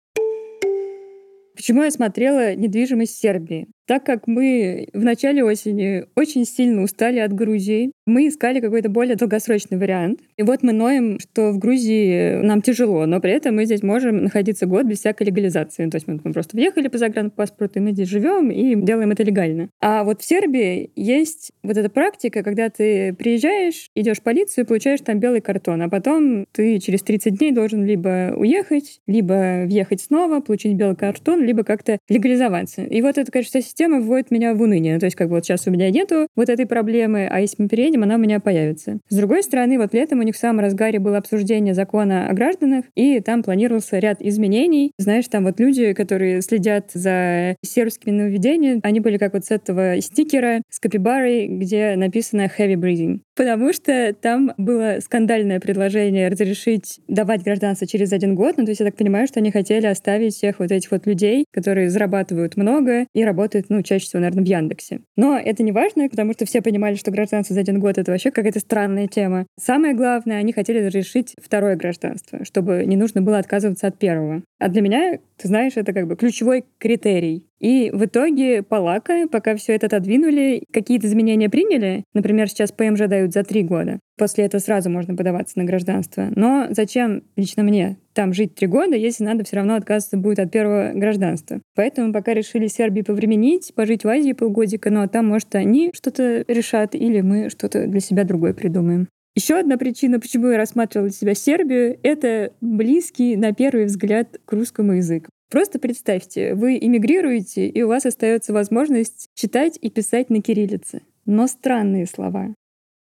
Почему 1.56 1.84
я 1.84 1.92
смотрела 1.92 2.56
недвижимость 2.56 3.20
Сербии? 3.20 3.68
Так 3.88 4.06
как 4.06 4.28
мы 4.28 4.90
в 4.94 5.02
начале 5.02 5.44
осени 5.46 6.04
очень 6.16 6.44
сильно 6.46 6.84
устали 6.84 7.20
от 7.20 7.32
Грузии, 7.32 7.94
мы 8.06 8.28
искали 8.28 8.60
какой-то 8.60 8.90
более 8.90 9.16
долгосрочный 9.16 9.78
вариант. 9.78 10.20
И 10.36 10.44
вот 10.44 10.62
мы 10.62 10.74
ноем, 10.74 11.20
что 11.20 11.52
в 11.52 11.58
Грузии 11.58 12.42
нам 12.42 12.62
тяжело, 12.62 13.06
но 13.06 13.22
при 13.22 13.32
этом 13.32 13.56
мы 13.56 13.66
здесь 13.66 13.84
можем 13.84 14.24
находиться 14.24 14.66
год 14.66 14.86
без 14.86 15.00
всякой 15.00 15.28
легализации. 15.28 15.90
То 15.90 15.96
есть 15.96 16.08
мы 16.08 16.18
просто 16.20 16.58
въехали 16.58 16.90
по 16.90 16.98
загранпаспорту, 16.98 17.80
и 17.80 17.82
мы 17.82 17.92
здесь 17.92 18.10
живем 18.10 18.52
и 18.52 18.76
делаем 18.76 19.12
это 19.12 19.24
легально. 19.24 19.70
А 19.82 20.04
вот 20.04 20.22
в 20.22 20.26
Сербии 20.26 20.92
есть 20.96 21.52
вот 21.64 21.78
эта 21.78 21.90
практика, 21.90 22.44
когда 22.44 22.70
ты 22.70 23.14
приезжаешь, 23.14 23.88
идешь 23.96 24.18
в 24.18 24.24
полицию 24.24 24.66
получаешь 24.66 25.00
там 25.00 25.20
белый 25.20 25.40
картон, 25.40 25.82
а 25.82 25.90
потом 25.90 26.46
ты 26.52 26.80
через 26.80 27.04
30 27.04 27.38
дней 27.38 27.52
должен 27.54 27.86
либо 27.86 28.34
уехать, 28.36 29.00
либо 29.08 29.64
въехать 29.66 30.02
снова, 30.02 30.42
получить 30.42 30.76
белый 30.76 30.98
картон, 30.98 31.42
либо 31.42 31.64
как-то 31.64 32.00
легализоваться. 32.10 32.84
И 32.84 33.02
вот 33.02 33.18
это, 33.18 33.32
конечно, 33.32 33.62
система 33.78 34.00
вводит 34.00 34.32
меня 34.32 34.56
в 34.56 34.62
уныние. 34.62 34.96
Ну, 34.96 35.00
то 35.00 35.06
есть, 35.06 35.16
как 35.16 35.30
бы 35.30 35.36
вот 35.36 35.46
сейчас 35.46 35.68
у 35.68 35.72
меня 35.72 35.92
нету 35.92 36.28
вот 36.36 36.50
этой 36.50 36.66
проблемы, 36.66 37.28
а 37.30 37.40
если 37.40 37.62
мы 37.62 37.70
переедем, 37.70 38.02
она 38.02 38.16
у 38.16 38.18
меня 38.18 38.40
появится. 38.40 38.98
С 39.08 39.16
другой 39.16 39.44
стороны, 39.44 39.78
вот 39.78 39.94
летом 39.94 40.20
у 40.20 40.24
них 40.24 40.34
в 40.34 40.40
самом 40.40 40.62
разгаре 40.62 40.98
было 40.98 41.18
обсуждение 41.20 41.76
закона 41.76 42.28
о 42.28 42.34
гражданах, 42.34 42.86
и 42.96 43.20
там 43.20 43.44
планировался 43.44 44.00
ряд 44.00 44.20
изменений. 44.20 44.94
Знаешь, 44.98 45.28
там 45.28 45.44
вот 45.44 45.60
люди, 45.60 45.94
которые 45.94 46.42
следят 46.42 46.90
за 46.92 47.56
сербскими 47.64 48.12
нововведениями, 48.16 48.80
они 48.82 49.00
были 49.00 49.18
как 49.18 49.34
вот 49.34 49.46
с 49.46 49.52
этого 49.52 50.02
стикера 50.02 50.64
с 50.72 50.80
капибарой, 50.80 51.46
где 51.48 51.96
написано 51.98 52.50
heavy 52.58 52.74
breathing. 52.74 53.20
Потому 53.36 53.72
что 53.74 54.16
там 54.20 54.54
было 54.58 54.98
скандальное 55.04 55.60
предложение 55.60 56.30
разрешить 56.30 57.00
давать 57.08 57.44
гражданство 57.44 57.86
через 57.86 58.12
один 58.12 58.34
год. 58.34 58.56
Ну, 58.58 58.66
то 58.66 58.72
есть 58.72 58.80
я 58.80 58.88
так 58.88 58.96
понимаю, 58.96 59.28
что 59.28 59.40
они 59.40 59.52
хотели 59.52 59.86
оставить 59.86 60.34
всех 60.34 60.58
вот 60.58 60.72
этих 60.72 60.90
вот 60.90 61.06
людей, 61.06 61.46
которые 61.54 61.92
зарабатывают 61.92 62.58
много 62.58 63.06
и 63.14 63.24
работают 63.24 63.67
ну, 63.70 63.82
чаще 63.82 64.06
всего, 64.06 64.20
наверное, 64.22 64.44
в 64.44 64.48
Яндексе. 64.48 65.02
Но 65.16 65.38
это 65.38 65.64
не 65.64 65.72
важно, 65.72 66.10
потому 66.10 66.34
что 66.34 66.46
все 66.46 66.62
понимали, 66.62 66.96
что 66.96 67.12
гражданство 67.12 67.54
за 67.54 67.62
один 67.62 67.80
год— 67.80 67.98
это 67.98 68.12
вообще 68.12 68.32
какая-то 68.32 68.60
странная 68.60 69.08
тема. 69.08 69.48
Самое 69.60 69.94
главное, 69.94 70.38
они 70.38 70.54
хотели 70.54 70.86
разрешить 70.86 71.36
второе 71.42 71.76
гражданство, 71.76 72.46
чтобы 72.46 72.86
не 72.86 72.96
нужно 72.96 73.22
было 73.22 73.40
отказываться 73.40 73.88
от 73.88 73.98
первого. 73.98 74.44
А 74.60 74.70
для 74.70 74.82
меня, 74.82 75.20
ты 75.38 75.48
знаешь, 75.48 75.74
это 75.76 75.94
как 75.94 76.08
бы 76.08 76.16
ключевой 76.16 76.66
критерий. 76.78 77.47
И 77.60 77.90
в 77.92 78.06
итоге 78.06 78.64
Палака, 78.64 79.28
пока 79.32 79.56
все 79.56 79.74
это 79.74 79.88
отодвинули, 79.88 80.64
какие-то 80.72 81.08
изменения 81.08 81.50
приняли. 81.50 82.04
Например, 82.14 82.50
сейчас 82.50 82.72
ПМЖ 82.72 83.08
дают 83.08 83.34
за 83.34 83.44
три 83.44 83.64
года. 83.64 84.00
После 84.18 84.46
этого 84.46 84.62
сразу 84.62 84.90
можно 84.90 85.16
подаваться 85.16 85.58
на 85.58 85.66
гражданство. 85.66 86.30
Но 86.36 86.68
зачем 86.70 87.24
лично 87.36 87.64
мне 87.64 87.98
там 88.14 88.34
жить 88.34 88.56
три 88.56 88.68
года, 88.68 88.96
если 88.96 89.24
надо 89.24 89.44
все 89.44 89.58
равно 89.58 89.76
отказываться 89.76 90.18
будет 90.18 90.40
от 90.40 90.52
первого 90.52 90.92
гражданства? 90.94 91.62
Поэтому 91.76 92.14
пока 92.14 92.34
решили 92.34 92.68
Сербии 92.68 93.02
повременить, 93.02 93.74
пожить 93.76 94.04
в 94.04 94.08
Азии 94.08 94.34
полгодика, 94.34 94.90
а 95.02 95.08
там, 95.08 95.28
может, 95.28 95.54
они 95.56 95.92
что-то 95.94 96.44
решат, 96.48 96.96
или 96.96 97.22
мы 97.22 97.50
что-то 97.50 97.88
для 97.88 98.00
себя 98.00 98.24
другое 98.24 98.54
придумаем. 98.54 99.08
Еще 99.36 99.60
одна 99.60 99.78
причина, 99.78 100.20
почему 100.20 100.48
я 100.48 100.58
рассматривала 100.58 101.10
для 101.10 101.16
себя 101.16 101.36
Сербию, 101.36 102.00
это 102.02 102.54
близкий, 102.60 103.36
на 103.36 103.54
первый 103.54 103.86
взгляд, 103.86 104.40
к 104.46 104.54
русскому 104.54 104.94
язык. 104.94 105.30
Просто 105.50 105.80
представьте, 105.80 106.56
вы 106.56 106.78
эмигрируете, 106.78 107.68
и 107.70 107.82
у 107.82 107.88
вас 107.88 108.06
остается 108.06 108.52
возможность 108.52 109.30
читать 109.34 109.78
и 109.82 109.90
писать 109.90 110.30
на 110.30 110.42
кириллице. 110.42 111.02
Но 111.26 111.48
странные 111.48 112.06
слова. 112.06 112.54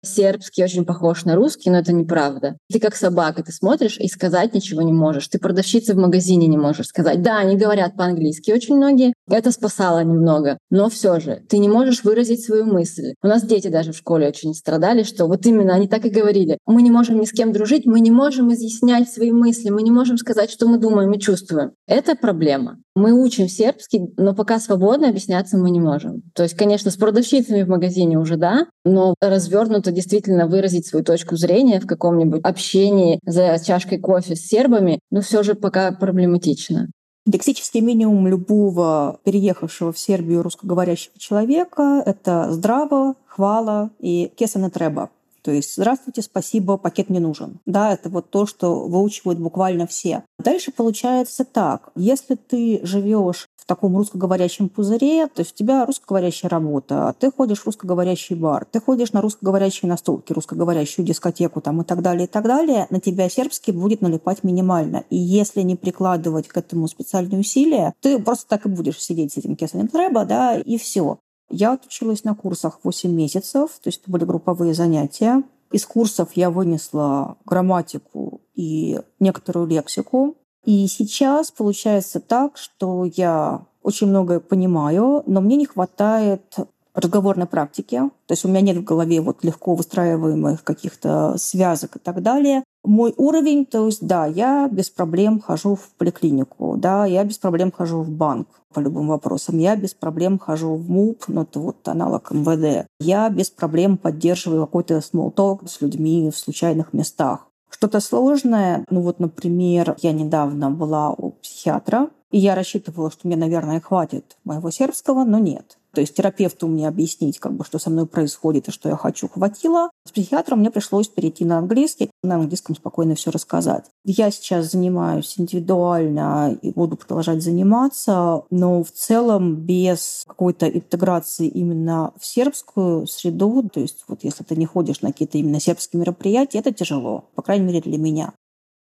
Сербский 0.07 0.65
очень 0.65 0.85
похож 0.85 1.25
на 1.25 1.35
русский, 1.35 1.71
но 1.71 1.79
это 1.79 1.93
неправда. 1.93 2.57
Ты 2.73 2.81
как 2.81 2.97
собака, 2.97 3.43
ты 3.43 3.53
смотришь 3.53 3.99
и 3.99 4.09
сказать 4.09 4.55
ничего 4.55 4.83
не 4.83 4.93
можешь. 4.93 5.29
Ты 5.29 5.39
продавщица 5.39 5.95
в 5.95 5.99
магазине 5.99 6.47
не 6.47 6.57
можешь 6.57 6.87
сказать. 6.87 7.23
Да, 7.23 7.39
они 7.39 7.57
говорят 7.57 7.97
по-английски 7.97 8.51
очень 8.51 8.77
многие. 8.77 9.13
Это 9.29 9.51
спасало 9.51 10.05
немного. 10.05 10.59
Но 10.71 10.89
все 10.89 11.21
же, 11.21 11.43
ты 11.49 11.59
не 11.59 11.69
можешь 11.69 12.05
выразить 12.05 12.45
свою 12.45 12.65
мысль. 12.65 13.15
У 13.23 13.27
нас 13.27 13.43
дети 13.43 13.69
даже 13.69 13.93
в 13.93 13.97
школе 13.97 14.29
очень 14.29 14.55
страдали, 14.55 15.03
что 15.03 15.27
вот 15.27 15.47
именно 15.47 15.75
они 15.75 15.89
так 15.89 16.05
и 16.05 16.11
говорили. 16.11 16.59
Мы 16.67 16.83
не 16.83 16.91
можем 16.91 17.21
ни 17.21 17.25
с 17.25 17.33
кем 17.33 17.53
дружить, 17.53 17.87
мы 17.87 18.01
не 18.01 18.11
можем 18.11 18.53
изъяснять 18.53 19.11
свои 19.11 19.33
мысли, 19.33 19.71
мы 19.71 19.83
не 19.83 19.91
можем 19.91 20.17
сказать, 20.19 20.51
что 20.51 20.69
мы 20.69 20.79
думаем 20.79 21.13
и 21.13 21.21
чувствуем. 21.21 21.73
Это 21.87 22.15
проблема. 22.15 22.79
Мы 22.95 23.13
учим 23.13 23.49
сербский, 23.49 24.13
но 24.17 24.35
пока 24.35 24.61
свободно 24.61 25.09
объясняться 25.09 25.59
мы 25.59 25.71
не 25.71 25.81
можем. 25.81 26.23
То 26.35 26.45
есть, 26.45 26.57
конечно, 26.57 26.91
с 26.91 26.97
продавщицами 26.97 27.65
в 27.65 27.69
магазине 27.69 28.19
уже 28.19 28.37
да, 28.37 28.67
но 28.85 29.15
развернуто 29.21 29.91
действительно 29.95 30.47
выразить 30.47 30.87
свою 30.87 31.05
точку 31.05 31.37
зрения 31.37 31.81
в 31.81 31.87
каком-нибудь 31.87 32.43
общении 32.45 33.21
за 33.25 33.59
чашкой 33.65 33.99
кофе 33.99 34.37
с 34.37 34.47
сербами, 34.47 34.99
но 35.11 35.21
все 35.23 35.43
же 35.43 35.55
пока 35.55 35.93
проблематично. 35.93 36.91
Лексический 37.27 37.81
минимум 37.81 38.27
любого 38.27 39.19
переехавшего 39.25 39.93
в 39.93 39.99
Сербию 39.99 40.43
русскоговорящего 40.43 41.19
человека— 41.19 42.03
это 42.07 42.53
здраво, 42.53 43.15
хвала 43.27 43.91
и 43.99 44.31
кесана 44.37 44.71
треба. 44.71 45.09
То 45.45 45.53
есть 45.53 45.75
«Здравствуйте, 45.77 46.23
спасибо, 46.23 46.79
пакет 46.79 47.11
не 47.11 47.21
нужен». 47.21 47.61
Да, 47.67 47.93
это 47.93 48.09
вот 48.09 48.31
то, 48.31 48.47
что 48.47 48.89
выучивают 48.89 49.39
буквально 49.39 49.87
все. 49.87 50.25
Дальше 50.39 50.73
получается 50.73 51.45
так. 51.45 51.91
Если 51.95 52.35
ты 52.35 52.81
живешь 52.83 53.49
в 53.65 53.67
таком 53.67 53.97
русскоговорящем 53.97 54.69
пузыре, 54.69 55.27
то 55.27 55.41
есть 55.41 55.53
у 55.53 55.57
тебя 55.57 55.87
русскоговорящая 55.87 56.51
работа, 56.51 57.15
ты 57.19 57.31
ходишь 57.31 57.61
в 57.61 57.67
русскоговорящий 57.67 58.37
бар, 58.37 58.67
ты 58.71 58.79
ходишь 58.79 59.13
на 59.13 59.23
русскоговорящие 59.23 59.89
настолки, 59.89 60.35
русскоговорящую 60.35 61.07
дискотеку 61.07 61.63
там 61.63 61.81
и 61.81 61.85
так 61.85 62.03
далее, 62.03 62.25
и 62.25 62.31
так 62.31 62.45
далее, 62.45 62.87
на 62.91 63.01
тебя 63.01 63.29
сербский 63.31 63.73
будет 63.73 64.03
налипать 64.03 64.45
минимально. 64.45 65.05
И 65.09 65.17
если 65.17 65.63
не 65.63 65.77
прикладывать 65.77 66.49
к 66.49 66.57
этому 66.59 66.89
специальные 66.89 67.41
усилия, 67.41 67.95
ты 68.01 68.19
просто 68.19 68.49
так 68.49 68.67
и 68.67 68.69
будешь 68.69 69.01
сидеть 69.01 69.33
с 69.33 69.39
этим 69.39 69.57
кесарем 69.57 69.89
треба, 69.89 70.27
да, 70.27 70.59
и 70.59 70.77
все. 70.77 71.19
Я 71.51 71.73
отучилась 71.73 72.25
на 72.25 72.35
курсах 72.35 72.81
8 72.83 73.11
месяцев, 73.11 73.71
то 73.83 73.89
есть 73.89 74.01
это 74.03 74.11
были 74.11 74.25
групповые 74.25 74.75
занятия. 74.75 75.43
Из 75.73 75.85
курсов 75.87 76.31
я 76.35 76.51
вынесла 76.51 77.37
грамматику 77.45 78.41
и 78.55 79.01
некоторую 79.21 79.67
лексику. 79.67 80.37
И 80.65 80.87
сейчас 80.87 81.51
получается 81.51 82.21
так, 82.21 82.57
что 82.57 83.05
я 83.05 83.67
очень 83.83 84.07
многое 84.07 84.41
понимаю, 84.41 85.23
но 85.27 85.41
мне 85.41 85.57
не 85.57 85.67
хватает 85.67 86.57
разговорной 86.95 87.47
практики. 87.47 87.99
То 88.27 88.33
есть 88.33 88.45
у 88.45 88.49
меня 88.49 88.61
нет 88.61 88.79
в 88.79 88.85
голове 88.85 89.21
вот 89.21 89.45
легко 89.45 89.75
выстраиваемых 89.75 90.65
каких-то 90.65 91.37
связок 91.39 91.97
и 91.97 91.99
так 91.99 92.23
далее. 92.23 92.65
Мой 92.85 93.15
уровень, 93.17 93.65
то 93.65 93.87
есть, 93.87 94.07
да, 94.07 94.27
я 94.27 94.69
без 94.71 94.91
проблем 94.91 95.41
хожу 95.41 95.75
в 95.75 95.89
поликлинику, 95.97 96.77
да, 96.77 97.07
я 97.07 97.25
без 97.25 97.39
проблем 97.39 97.73
хожу 97.73 98.03
в 98.03 98.11
банк 98.11 98.47
по 98.75 98.81
любым 98.81 99.09
вопросам, 99.09 99.59
я 99.59 99.75
без 99.75 99.95
проблем 99.95 100.39
хожу 100.39 100.75
в 100.75 100.91
МУП, 100.91 101.25
ну, 101.29 101.43
это 101.43 101.61
вот 101.61 101.89
аналог 101.89 102.31
МВД. 102.31 102.87
Я 103.01 103.31
без 103.31 103.49
проблем 103.49 103.97
поддерживаю 103.97 104.67
какой-то 104.67 104.99
small 104.99 105.67
с 105.67 105.81
людьми 105.81 106.31
в 106.31 106.37
случайных 106.37 106.93
местах. 106.93 107.47
Что-то 107.71 108.01
сложное, 108.01 108.85
ну 108.91 109.01
вот, 109.01 109.19
например, 109.19 109.97
я 110.03 110.13
недавно 110.13 110.71
была 110.71 111.11
у 111.11 111.31
психиатра, 111.31 112.11
и 112.31 112.39
я 112.39 112.55
рассчитывала, 112.55 113.11
что 113.11 113.27
мне, 113.27 113.37
наверное, 113.37 113.81
хватит 113.81 114.37
моего 114.45 114.71
сербского, 114.71 115.25
но 115.25 115.39
нет. 115.39 115.79
То 115.95 116.01
есть 116.01 116.15
терапевту 116.15 116.67
мне 116.67 116.89
объяснить, 116.89 117.39
как 117.39 117.55
бы, 117.55 117.65
что 117.65 117.79
со 117.79 117.91
мной 117.91 118.07
происходит 118.07 118.69
и 118.69 118.73
что 118.73 118.89
я 118.89 118.97
хочу, 118.97 119.29
хватило. 119.29 119.91
С 120.07 120.13
психиатром 120.13 120.61
мне 120.61 120.71
пришлось 120.71 121.09
перейти 121.09 121.45
на 121.45 121.59
английский, 121.59 122.11
на 122.23 122.37
английском 122.37 122.75
спокойно 122.75 123.15
все 123.15 123.31
рассказать. 123.31 123.85
Я 124.05 124.31
сейчас 124.31 124.73
занимаюсь 124.73 125.35
индивидуально 125.39 126.59
и 126.61 126.71
буду 126.73 126.97
продолжать 126.97 127.43
заниматься, 127.43 128.43
но 128.51 128.83
в 128.83 128.91
целом 128.91 129.57
без 129.57 130.25
какой-то 130.27 130.69
интеграции 130.69 131.49
именно 131.49 132.13
в 132.19 132.27
сербскую 132.27 133.07
среду, 133.07 133.69
то 133.73 133.81
есть 133.81 134.05
вот 134.09 134.25
если 134.25 134.45
ты 134.45 134.57
не 134.57 134.67
ходишь 134.67 135.01
на 135.01 135.13
какие-то 135.13 135.39
именно 135.39 135.61
сербские 135.61 136.01
мероприятия, 136.01 136.59
это 136.59 136.73
тяжело, 136.73 137.25
по 137.35 137.43
крайней 137.43 137.67
мере 137.67 137.81
для 137.81 137.99
меня. 137.99 138.33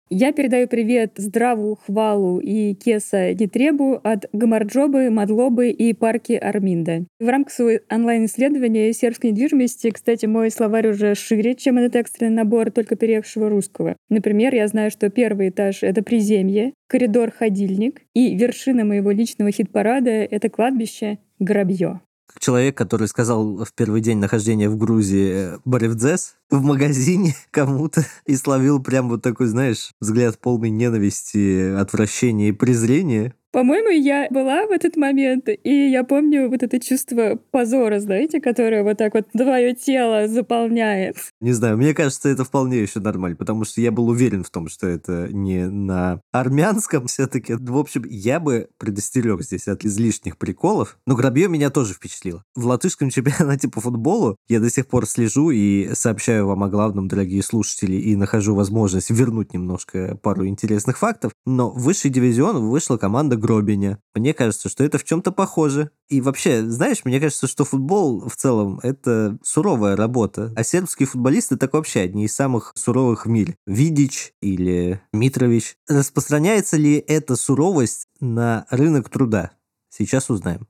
Я 0.09 0.31
передаю 0.31 0.69
привет 0.69 1.15
Здраву, 1.17 1.77
Хвалу 1.85 2.39
и 2.39 2.73
Кеса 2.75 3.33
Нетребу 3.33 3.99
от 4.01 4.29
Гамарджобы, 4.31 5.09
Мадлобы 5.09 5.69
и 5.69 5.93
парки 5.93 6.31
Арминда. 6.31 7.03
В 7.19 7.27
рамках 7.27 7.53
своего 7.53 7.83
онлайн-исследования 7.91 8.93
сербской 8.93 9.31
недвижимости, 9.31 9.89
кстати, 9.89 10.25
мой 10.25 10.49
словарь 10.49 10.87
уже 10.87 11.13
шире, 11.13 11.55
чем 11.55 11.77
этот 11.77 11.97
экстренный 11.97 12.35
набор 12.35 12.71
только 12.71 12.95
переехавшего 12.95 13.49
русского. 13.49 13.97
Например, 14.07 14.55
я 14.55 14.69
знаю, 14.69 14.91
что 14.91 15.09
первый 15.09 15.49
этаж— 15.49 15.79
это 15.83 16.01
приземье, 16.01 16.73
коридор— 16.87 17.31
ходильник, 17.37 18.03
и 18.13 18.33
вершина 18.33 18.85
моего 18.85 19.11
личного 19.11 19.51
хит-парада— 19.51 20.09
это 20.31 20.49
кладбище 20.49 21.17
Грабье. 21.39 21.99
Человек, 22.39 22.77
который 22.77 23.07
сказал 23.07 23.63
в 23.63 23.73
первый 23.73 24.01
день 24.01 24.19
нахождения 24.19 24.69
в 24.69 24.77
Грузии 24.77 25.59
«Баревдзес» 25.65 26.35
в 26.49 26.61
магазине 26.61 27.35
кому-то 27.51 28.05
и 28.25 28.35
словил 28.35 28.81
прям 28.81 29.09
вот 29.09 29.21
такой, 29.21 29.47
знаешь, 29.47 29.91
взгляд 29.99 30.39
полный 30.39 30.69
ненависти, 30.69 31.73
отвращения 31.75 32.49
и 32.49 32.53
презрения. 32.53 33.33
По-моему, 33.51 33.89
я 33.89 34.27
была 34.29 34.67
в 34.67 34.71
этот 34.71 34.97
момент, 34.97 35.47
и 35.47 35.89
я 35.89 36.03
помню 36.03 36.49
вот 36.49 36.63
это 36.63 36.79
чувство 36.79 37.39
позора, 37.51 37.99
знаете, 37.99 38.41
которое 38.41 38.83
вот 38.83 38.97
так 38.97 39.13
вот 39.13 39.27
твое 39.31 39.73
тело 39.73 40.27
заполняет. 40.27 41.15
Не 41.39 41.53
знаю, 41.53 41.77
мне 41.77 41.93
кажется, 41.93 42.27
это 42.29 42.43
вполне 42.43 42.81
еще 42.81 42.99
нормально, 42.99 43.37
потому 43.37 43.63
что 43.63 43.79
я 43.79 43.91
был 43.91 44.09
уверен 44.09 44.43
в 44.43 44.49
том, 44.49 44.67
что 44.67 44.87
это 44.87 45.29
не 45.31 45.67
на 45.67 46.19
армянском 46.31 47.07
все-таки. 47.07 47.53
В 47.53 47.77
общем, 47.77 48.03
я 48.09 48.39
бы 48.39 48.67
предостерег 48.77 49.41
здесь 49.41 49.67
от 49.67 49.85
излишних 49.85 50.37
приколов, 50.37 50.97
но 51.05 51.15
Грабье 51.15 51.47
меня 51.47 51.69
тоже 51.69 51.93
впечатлило. 51.93 52.43
В 52.55 52.65
латышском 52.65 53.09
чемпионате 53.17 53.69
по 53.69 53.79
футболу 53.79 54.35
я 54.49 54.59
до 54.59 54.69
сих 54.69 54.87
пор 54.87 55.07
слежу 55.07 55.51
и 55.51 55.93
сообщаю 55.93 56.47
вам 56.47 56.63
о 56.63 56.69
главном, 56.69 57.07
дорогие 57.07 57.41
слушатели, 57.41 57.95
и 57.95 58.15
нахожу 58.15 58.55
возможность 58.55 59.09
вернуть 59.09 59.53
немножко 59.53 60.17
пару 60.21 60.45
интересных 60.45 60.97
фактов, 60.97 61.31
но 61.45 61.69
в 61.69 61.81
высший 61.81 62.11
дивизион 62.11 62.67
вышла 62.67 62.97
команда 62.97 63.36
Гробиня. 63.37 63.99
Мне 64.13 64.33
кажется, 64.33 64.69
что 64.69 64.83
это 64.83 64.97
в 64.97 65.03
чем-то 65.03 65.31
похоже. 65.31 65.91
И 66.09 66.21
вообще, 66.21 66.63
знаешь, 66.63 67.05
мне 67.05 67.19
кажется, 67.19 67.47
что 67.47 67.65
футбол 67.65 68.27
в 68.27 68.35
целом— 68.35 68.79
это 68.83 69.37
суровая 69.43 69.95
работа. 69.95 70.51
А 70.55 70.63
сербские 70.63 71.07
футболисты 71.07 71.57
так 71.57 71.73
вообще 71.73 72.01
одни 72.01 72.25
из 72.25 72.35
самых 72.35 72.73
суровых 72.75 73.25
в 73.25 73.29
мире. 73.29 73.55
Видич 73.65 74.33
или 74.41 75.01
Митрович. 75.13 75.77
Распространяется 75.87 76.77
ли 76.77 76.97
эта 77.07 77.35
суровость 77.35 78.07
на 78.19 78.65
рынок 78.69 79.09
труда? 79.09 79.51
Сейчас 79.89 80.29
узнаем. 80.29 80.67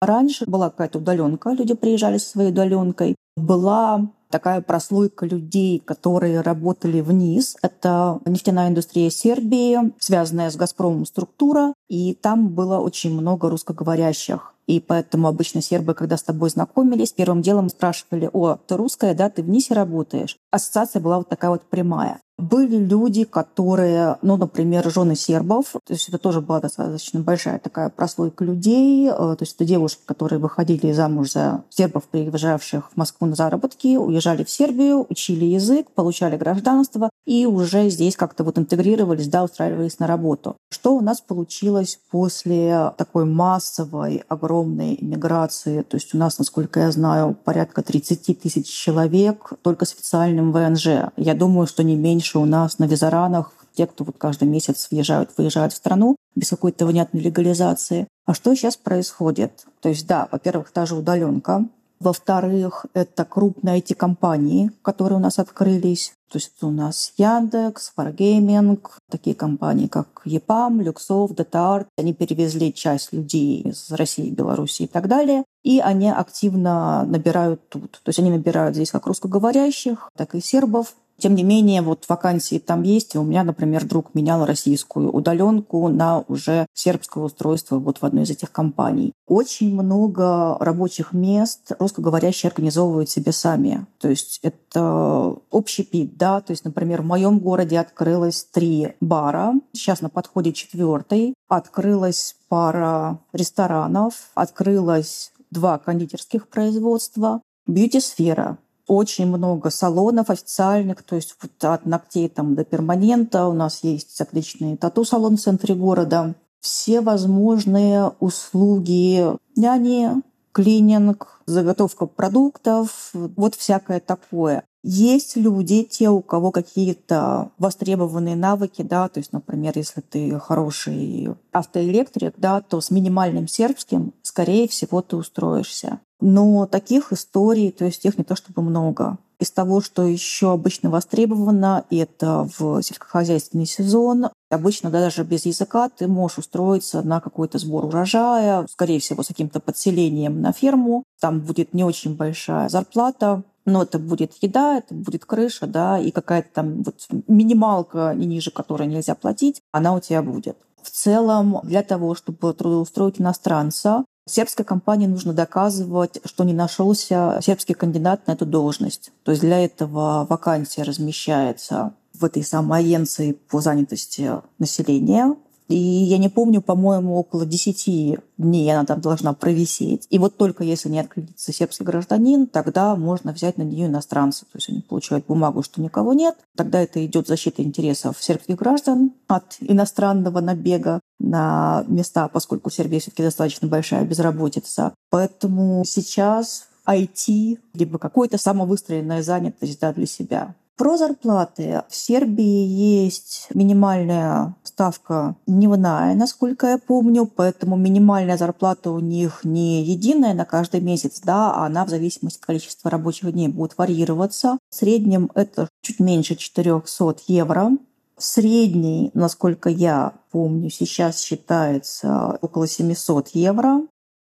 Раньше 0.00 0.44
была 0.46 0.70
какая-то 0.70 0.98
удаленка, 0.98 1.50
люди 1.50 1.74
приезжали 1.74 2.18
со 2.18 2.30
своей 2.30 2.50
удаленкой. 2.50 3.16
Была 3.36 4.12
такая 4.30 4.60
прослойка 4.60 5.26
людей, 5.26 5.80
которые 5.84 6.40
работали 6.40 7.00
вниз. 7.00 7.56
Это 7.62 8.20
нефтяная 8.24 8.68
индустрия 8.68 9.10
Сербии, 9.10 9.92
связанная 9.98 10.50
с 10.50 10.56
«Газпромом» 10.56 11.06
структура, 11.06 11.74
и 11.88 12.14
там 12.14 12.48
было 12.48 12.78
очень 12.78 13.12
много 13.12 13.48
русскоговорящих. 13.48 14.54
И 14.68 14.80
поэтому 14.80 15.28
обычно 15.28 15.62
сербы, 15.62 15.94
когда 15.94 16.18
с 16.18 16.22
тобой 16.22 16.50
знакомились, 16.50 17.12
первым 17.12 17.40
делом 17.40 17.70
спрашивали, 17.70 18.28
о, 18.32 18.56
ты 18.66 18.76
русская, 18.76 19.14
да, 19.14 19.30
ты 19.30 19.42
в 19.42 19.48
НИСе 19.48 19.72
работаешь. 19.72 20.36
Ассоциация 20.50 21.00
была 21.00 21.16
вот 21.16 21.28
такая 21.28 21.50
вот 21.50 21.62
прямая. 21.62 22.20
Были 22.36 22.76
люди, 22.76 23.24
которые, 23.24 24.16
ну, 24.22 24.36
например, 24.36 24.88
жены 24.92 25.16
сербов, 25.16 25.72
то 25.72 25.92
есть 25.92 26.08
это 26.08 26.18
тоже 26.18 26.40
была 26.40 26.60
достаточно 26.60 27.18
большая 27.18 27.58
такая 27.58 27.88
прослойка 27.88 28.44
людей, 28.44 29.08
э, 29.08 29.12
то 29.12 29.38
есть 29.40 29.56
это 29.56 29.64
девушки, 29.64 30.02
которые 30.04 30.38
выходили 30.38 30.92
замуж 30.92 31.32
за 31.32 31.64
сербов, 31.70 32.04
приезжавших 32.04 32.92
в 32.92 32.96
Москву 32.96 33.26
на 33.26 33.34
заработки, 33.34 33.96
уезжали 34.18 34.44
в 34.44 34.50
Сербию, 34.50 35.06
учили 35.08 35.44
язык, 35.44 35.90
получали 35.94 36.36
гражданство 36.36 37.10
и 37.24 37.46
уже 37.46 37.88
здесь 37.88 38.16
как-то 38.16 38.44
вот 38.44 38.58
интегрировались, 38.58 39.28
да, 39.28 39.44
устраивались 39.44 39.98
на 39.98 40.06
работу. 40.06 40.56
Что 40.70 40.96
у 40.96 41.00
нас 41.00 41.20
получилось 41.20 42.00
после 42.10 42.92
такой 42.96 43.24
массовой, 43.24 44.24
огромной 44.28 44.98
иммиграции? 45.00 45.82
То 45.82 45.96
есть 45.96 46.14
у 46.14 46.18
нас, 46.18 46.38
насколько 46.38 46.80
я 46.80 46.90
знаю, 46.90 47.36
порядка 47.44 47.82
30 47.82 48.40
тысяч 48.40 48.66
человек 48.66 49.52
только 49.62 49.84
с 49.84 49.92
официальным 49.92 50.52
ВНЖ. 50.52 51.10
Я 51.16 51.34
думаю, 51.34 51.66
что 51.66 51.84
не 51.84 51.96
меньше 51.96 52.38
у 52.38 52.44
нас 52.44 52.78
на 52.78 52.84
визаранах 52.84 53.52
те, 53.74 53.86
кто 53.86 54.02
вот 54.02 54.16
каждый 54.18 54.48
месяц 54.48 54.88
въезжают, 54.90 55.30
выезжают 55.36 55.72
в 55.72 55.76
страну 55.76 56.16
без 56.34 56.50
какой-то 56.50 56.84
внятной 56.84 57.20
легализации. 57.20 58.08
А 58.26 58.34
что 58.34 58.54
сейчас 58.56 58.76
происходит? 58.76 59.66
То 59.80 59.88
есть, 59.88 60.06
да, 60.08 60.28
во-первых, 60.32 60.72
та 60.72 60.84
же 60.84 60.96
удаленка, 60.96 61.64
во-вторых, 62.00 62.86
это 62.94 63.24
крупные 63.24 63.80
IT-компании, 63.80 64.70
которые 64.82 65.18
у 65.18 65.22
нас 65.22 65.38
открылись. 65.38 66.12
То 66.30 66.36
есть 66.36 66.62
у 66.62 66.70
нас 66.70 67.12
Яндекс, 67.16 67.92
Wargaming, 67.96 68.80
такие 69.10 69.34
компании, 69.34 69.86
как 69.86 70.22
EPAM, 70.26 70.80
Luxoft, 70.80 71.34
DataArt. 71.34 71.86
Они 71.96 72.12
перевезли 72.12 72.72
часть 72.72 73.12
людей 73.12 73.62
из 73.62 73.90
России, 73.90 74.30
Беларуси 74.30 74.82
и 74.82 74.86
так 74.86 75.08
далее. 75.08 75.44
И 75.62 75.80
они 75.80 76.10
активно 76.10 77.04
набирают 77.04 77.66
тут. 77.68 77.92
То 78.02 78.10
есть 78.10 78.18
они 78.18 78.30
набирают 78.30 78.74
здесь 78.74 78.90
как 78.90 79.06
русскоговорящих, 79.06 80.10
так 80.16 80.34
и 80.34 80.40
сербов. 80.40 80.94
Тем 81.18 81.34
не 81.34 81.42
менее, 81.42 81.82
вот 81.82 82.04
вакансии 82.08 82.58
там 82.58 82.82
есть. 82.82 83.16
У 83.16 83.22
меня, 83.22 83.42
например, 83.42 83.84
друг 83.84 84.14
менял 84.14 84.46
российскую 84.46 85.10
удаленку 85.10 85.88
на 85.88 86.20
уже 86.28 86.66
сербское 86.74 87.24
устройство 87.24 87.78
вот 87.78 87.98
в 87.98 88.04
одной 88.04 88.22
из 88.22 88.30
этих 88.30 88.52
компаний. 88.52 89.12
Очень 89.26 89.74
много 89.74 90.56
рабочих 90.60 91.12
мест 91.12 91.72
русскоговорящие 91.78 92.48
организовывают 92.48 93.10
себе 93.10 93.32
сами. 93.32 93.86
То 93.98 94.08
есть 94.08 94.38
это 94.42 95.34
общий 95.50 95.82
пит, 95.82 96.16
да. 96.16 96.40
То 96.40 96.52
есть, 96.52 96.64
например, 96.64 97.02
в 97.02 97.06
моем 97.06 97.40
городе 97.40 97.80
открылось 97.80 98.44
три 98.44 98.94
бара. 99.00 99.54
Сейчас 99.72 100.00
на 100.00 100.08
подходе 100.08 100.52
четвертый. 100.52 101.34
Открылась 101.48 102.36
пара 102.48 103.18
ресторанов. 103.32 104.30
Открылось 104.34 105.32
два 105.50 105.78
кондитерских 105.78 106.46
производства. 106.48 107.42
Бьюти-сфера 107.66 108.58
очень 108.88 109.26
много 109.26 109.70
салонов 109.70 110.30
официальных, 110.30 111.02
то 111.04 111.14
есть 111.14 111.36
вот 111.40 111.64
от 111.64 111.86
ногтей 111.86 112.28
там 112.28 112.54
до 112.54 112.64
перманента. 112.64 113.46
У 113.46 113.52
нас 113.52 113.84
есть 113.84 114.20
отличный 114.20 114.76
тату-салон 114.76 115.36
в 115.36 115.40
центре 115.40 115.74
города. 115.74 116.34
Все 116.60 117.00
возможные 117.00 118.12
услуги 118.18 119.24
няни, 119.54 120.22
клининг, 120.52 121.40
заготовка 121.46 122.06
продуктов, 122.06 123.10
вот 123.12 123.54
всякое 123.54 124.00
такое. 124.00 124.64
Есть 124.90 125.36
люди, 125.36 125.82
те, 125.82 126.08
у 126.08 126.22
кого 126.22 126.50
какие-то 126.50 127.50
востребованные 127.58 128.36
навыки, 128.36 128.80
да, 128.80 129.06
то 129.10 129.18
есть, 129.20 129.34
например, 129.34 129.74
если 129.76 130.00
ты 130.00 130.40
хороший 130.40 131.28
автоэлектрик, 131.52 132.32
да, 132.38 132.62
то 132.62 132.80
с 132.80 132.90
минимальным 132.90 133.48
сербским, 133.48 134.14
скорее 134.22 134.66
всего, 134.66 135.02
ты 135.02 135.16
устроишься. 135.16 136.00
Но 136.22 136.64
таких 136.64 137.12
историй, 137.12 137.70
то 137.70 137.84
есть 137.84 138.02
их 138.06 138.16
не 138.16 138.24
то 138.24 138.34
чтобы 138.34 138.62
много. 138.62 139.18
Из 139.40 139.52
того, 139.52 139.80
что 139.80 140.04
еще 140.04 140.52
обычно 140.52 140.90
востребовано, 140.90 141.84
это 141.90 142.48
в 142.58 142.82
сельскохозяйственный 142.82 143.66
сезон. 143.66 144.30
Обычно 144.50 144.90
даже 144.90 145.22
без 145.22 145.46
языка 145.46 145.88
ты 145.88 146.08
можешь 146.08 146.38
устроиться 146.38 147.02
на 147.02 147.20
какой-то 147.20 147.58
сбор 147.58 147.84
урожая, 147.84 148.66
скорее 148.68 148.98
всего, 148.98 149.22
с 149.22 149.28
каким-то 149.28 149.60
подселением 149.60 150.40
на 150.40 150.52
ферму. 150.52 151.04
Там 151.20 151.40
будет 151.40 151.72
не 151.72 151.84
очень 151.84 152.16
большая 152.16 152.68
зарплата, 152.68 153.44
но 153.64 153.82
это 153.82 154.00
будет 154.00 154.32
еда, 154.40 154.78
это 154.78 154.94
будет 154.94 155.24
крыша, 155.24 155.66
да, 155.66 156.00
и 156.00 156.10
какая-то 156.10 156.48
там 156.54 156.82
вот 156.82 157.06
минималка, 157.28 158.14
не 158.16 158.26
ниже 158.26 158.50
которой 158.50 158.88
нельзя 158.88 159.14
платить, 159.14 159.60
она 159.70 159.94
у 159.94 160.00
тебя 160.00 160.22
будет. 160.22 160.56
В 160.82 160.90
целом, 160.90 161.60
для 161.62 161.82
того, 161.82 162.14
чтобы 162.14 162.54
трудоустроить 162.54 163.20
иностранца, 163.20 164.04
Сербской 164.28 164.64
компании 164.64 165.06
нужно 165.06 165.32
доказывать, 165.32 166.20
что 166.24 166.44
не 166.44 166.52
нашелся 166.52 167.40
сербский 167.42 167.74
кандидат 167.74 168.26
на 168.26 168.32
эту 168.32 168.46
должность. 168.46 169.10
То 169.24 169.32
есть 169.32 169.42
для 169.42 169.64
этого 169.64 170.26
вакансия 170.28 170.82
размещается 170.82 171.94
в 172.14 172.24
этой 172.24 172.42
самой 172.44 172.80
агенции 172.80 173.32
по 173.32 173.60
занятости 173.60 174.32
населения. 174.58 175.36
И 175.68 175.76
я 175.76 176.16
не 176.18 176.28
помню, 176.30 176.62
по-моему, 176.62 177.16
около 177.16 177.44
10 177.44 178.18
дней 178.38 178.74
она 178.74 178.86
там 178.86 179.00
должна 179.00 179.34
провисеть. 179.34 180.06
И 180.08 180.18
вот 180.18 180.36
только 180.36 180.64
если 180.64 180.88
не 180.88 181.00
откликнется 181.00 181.52
сербский 181.52 181.84
гражданин, 181.84 182.46
тогда 182.46 182.96
можно 182.96 183.32
взять 183.32 183.58
на 183.58 183.62
нее 183.62 183.86
иностранца. 183.86 184.46
То 184.46 184.56
есть 184.56 184.70
они 184.70 184.80
получают 184.80 185.26
бумагу, 185.26 185.62
что 185.62 185.82
никого 185.82 186.14
нет. 186.14 186.36
Тогда 186.56 186.80
это 186.80 187.04
идет 187.04 187.28
защита 187.28 187.62
интересов 187.62 188.16
сербских 188.22 188.56
граждан 188.56 189.12
от 189.26 189.56
иностранного 189.60 190.40
набега 190.40 191.00
на 191.18 191.84
места, 191.86 192.28
поскольку 192.28 192.70
в 192.70 192.74
Сербии 192.74 192.98
все-таки 192.98 193.22
достаточно 193.22 193.68
большая 193.68 194.04
безработица. 194.04 194.94
Поэтому 195.10 195.84
сейчас 195.84 196.68
IT, 196.86 197.58
либо 197.74 197.98
какая-то 197.98 198.38
самовыстроенная 198.38 199.22
занятость 199.22 199.78
да, 199.80 199.92
для 199.92 200.06
себя. 200.06 200.54
Про 200.78 200.96
зарплаты. 200.96 201.82
В 201.88 201.96
Сербии 201.96 202.64
есть 202.64 203.48
минимальная 203.52 204.54
ставка 204.62 205.34
дневная, 205.44 206.14
насколько 206.14 206.68
я 206.68 206.78
помню, 206.78 207.26
поэтому 207.26 207.74
минимальная 207.74 208.36
зарплата 208.36 208.92
у 208.92 209.00
них 209.00 209.40
не 209.42 209.82
единая 209.82 210.34
на 210.34 210.44
каждый 210.44 210.80
месяц, 210.80 211.20
да, 211.20 211.52
а 211.52 211.66
она 211.66 211.84
в 211.84 211.88
зависимости 211.88 212.38
от 212.38 212.46
количества 212.46 212.92
рабочих 212.92 213.32
дней 213.32 213.48
будет 213.48 213.76
варьироваться. 213.76 214.56
В 214.70 214.76
среднем 214.76 215.32
это 215.34 215.68
чуть 215.82 215.98
меньше 215.98 216.36
400 216.36 217.16
евро. 217.26 217.72
Средний, 218.16 219.10
насколько 219.14 219.68
я 219.68 220.12
помню, 220.30 220.70
сейчас 220.70 221.20
считается 221.20 222.38
около 222.40 222.68
700 222.68 223.30
евро. 223.30 223.80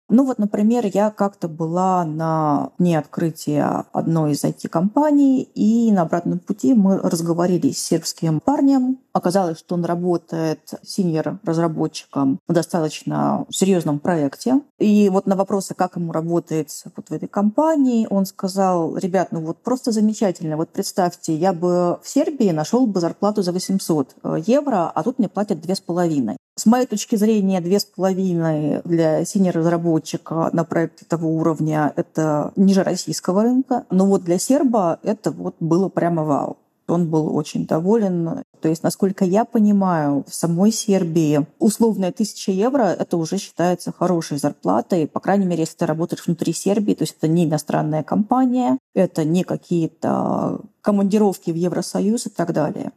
Ну 0.08 0.24
вот, 0.24 0.38
например, 0.38 0.86
я 0.94 1.10
как-то 1.10 1.48
была 1.48 2.06
на 2.06 2.72
дне 2.78 3.00
открытия 3.00 3.86
одной 3.91 4.34
из 4.34 4.44
IT-компаний, 4.44 5.41
и 5.41 5.91
на 5.91 6.04
обратном 6.04 6.39
пути 6.39 6.76
мы 6.76 6.98
разговорились 6.98 7.80
с 7.80 7.86
сербским 7.86 8.39
парнем, 8.39 9.00
Оказалось, 9.15 9.60
что 9.60 9.75
он 9.75 9.86
работает 9.86 10.73
синьор-разработчиком 10.84 12.41
в 12.49 12.54
достаточно 12.54 13.45
серьезном 13.49 13.99
проекте. 13.99 14.60
И 14.78 15.08
вот 15.08 15.25
на 15.25 15.38
вопросы, 15.38 15.73
как 15.73 15.95
ему 15.95 16.12
работается 16.12 16.91
вот 16.97 17.08
в 17.08 17.13
этой 17.13 17.30
компании, 17.30 18.08
он 18.10 18.25
сказал, 18.25 18.97
ребят, 18.97 19.30
ну 19.32 19.39
вот 19.39 19.63
просто 19.63 19.93
замечательно. 19.93 20.58
Вот 20.58 20.67
представьте, 20.67 21.34
я 21.34 21.54
бы 21.54 21.97
в 22.04 22.10
Сербии 22.10 22.51
нашел 22.51 22.86
бы 22.88 22.99
зарплату 22.99 23.41
за 23.41 23.54
800 23.54 24.17
евро, 24.47 24.91
а 24.93 25.04
тут 25.04 25.17
мне 25.17 25.30
платят 25.30 25.62
две 25.62 25.75
с 25.75 25.80
половиной. 25.80 26.36
С 26.58 26.65
моей 26.65 26.86
точки 26.86 27.15
зрения, 27.15 27.62
две 27.62 27.80
с 27.80 27.86
половиной 27.86 28.82
для 28.84 29.23
синер-разработчика 29.23 30.49
на 30.51 30.65
проекте 30.65 31.06
этого 31.06 31.28
уровня– 31.28 31.93
это 31.95 32.51
ниже 32.58 32.84
российского 32.84 33.43
рынка. 33.43 33.86
Но 33.89 34.08
вот 34.08 34.25
для 34.25 34.39
серба 34.39 34.99
это 35.04 35.32
вот 35.32 35.56
было 35.62 35.88
прямо 35.88 36.25
вау 36.25 36.58
он 36.88 37.10
был 37.10 37.36
очень 37.36 37.65
доволен. 37.65 38.43
То 38.62 38.69
есть, 38.69 38.84
насколько 38.84 39.26
я 39.26 39.45
понимаю, 39.45 40.24
в 40.28 40.34
самой 40.34 40.71
Сербии 40.71 41.45
условная 41.60 42.12
тысяча 42.12 42.52
евро— 42.52 42.84
это 43.00 43.17
уже 43.17 43.38
считается 43.38 43.91
хорошей 43.91 44.38
зарплатой. 44.38 45.08
По 45.08 45.19
крайней 45.19 45.45
мере, 45.45 45.62
если 45.62 45.78
ты 45.78 45.86
работаешь 45.86 46.26
внутри 46.26 46.54
Сербии, 46.54 46.93
то 46.93 47.04
есть 47.04 47.17
это 47.17 47.28
не 47.28 47.45
иностранная 47.45 48.04
компания, 48.04 48.78
это 48.93 49.24
не 49.24 49.43
какие-то 49.43 50.62
командировки 50.82 51.52
в 51.52 51.56
Евросоюз 51.56 52.28
и 52.28 52.30
так 52.30 52.54
далее. 52.54 52.91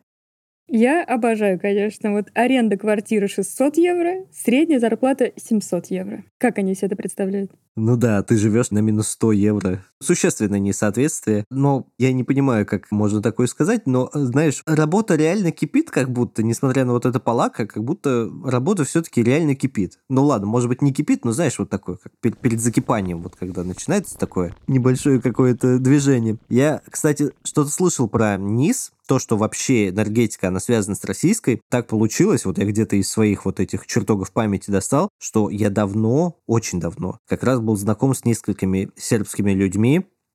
Я 0.70 1.02
обожаю, 1.02 1.58
конечно, 1.58 2.12
вот 2.12 2.26
аренда 2.34 2.76
квартиры 2.76 3.26
600 3.26 3.78
евро, 3.78 4.26
средняя 4.30 4.78
зарплата 4.78 5.32
700 5.34 5.86
евро. 5.86 6.24
Как 6.36 6.58
они 6.58 6.74
себе 6.74 6.88
это 6.88 6.96
представляют? 6.96 7.50
Ну 7.74 7.96
да, 7.96 8.22
ты 8.22 8.36
живешь 8.36 8.70
на 8.70 8.80
минус 8.80 9.08
100 9.08 9.32
евро. 9.32 9.82
Существенное 10.00 10.58
несоответствие. 10.58 11.44
Но 11.50 11.86
я 11.98 12.12
не 12.12 12.24
понимаю, 12.24 12.66
как 12.66 12.90
можно 12.90 13.20
такое 13.20 13.46
сказать, 13.46 13.86
но, 13.86 14.10
знаешь, 14.12 14.62
работа 14.66 15.16
реально 15.16 15.50
кипит 15.50 15.90
как 15.90 16.10
будто, 16.10 16.42
несмотря 16.42 16.84
на 16.84 16.92
вот 16.92 17.06
это 17.06 17.18
полака, 17.18 17.66
как 17.66 17.82
будто 17.82 18.30
работа 18.44 18.84
все-таки 18.84 19.22
реально 19.22 19.54
кипит. 19.54 19.98
Ну 20.08 20.24
ладно, 20.24 20.46
может 20.46 20.68
быть, 20.68 20.82
не 20.82 20.92
кипит, 20.92 21.24
но 21.24 21.32
знаешь, 21.32 21.58
вот 21.58 21.70
такое, 21.70 21.96
как 21.96 22.12
перед, 22.20 22.38
перед 22.38 22.60
закипанием, 22.60 23.22
вот 23.22 23.36
когда 23.36 23.64
начинается 23.64 24.16
такое 24.16 24.54
небольшое 24.66 25.20
какое-то 25.20 25.78
движение. 25.78 26.38
Я, 26.48 26.82
кстати, 26.88 27.32
что-то 27.44 27.70
слышал 27.70 28.08
про 28.08 28.36
низ, 28.36 28.92
то, 29.08 29.18
что 29.18 29.38
вообще 29.38 29.88
энергетика, 29.88 30.48
она 30.48 30.60
связана 30.60 30.94
с 30.94 31.02
российской, 31.04 31.62
так 31.70 31.86
получилось, 31.86 32.44
вот 32.44 32.58
я 32.58 32.66
где-то 32.66 32.96
из 32.96 33.08
своих 33.08 33.46
вот 33.46 33.58
этих 33.58 33.86
чертогов 33.86 34.30
памяти 34.32 34.70
достал, 34.70 35.08
что 35.18 35.48
я 35.48 35.70
давно, 35.70 36.36
очень 36.46 36.78
давно, 36.78 37.18
как 37.26 37.42
раз 37.42 37.58
был 37.58 37.74
знаком 37.76 38.14
с 38.14 38.26
несколькими 38.26 38.90
сербскими 38.96 39.52
людьми, 39.52 39.87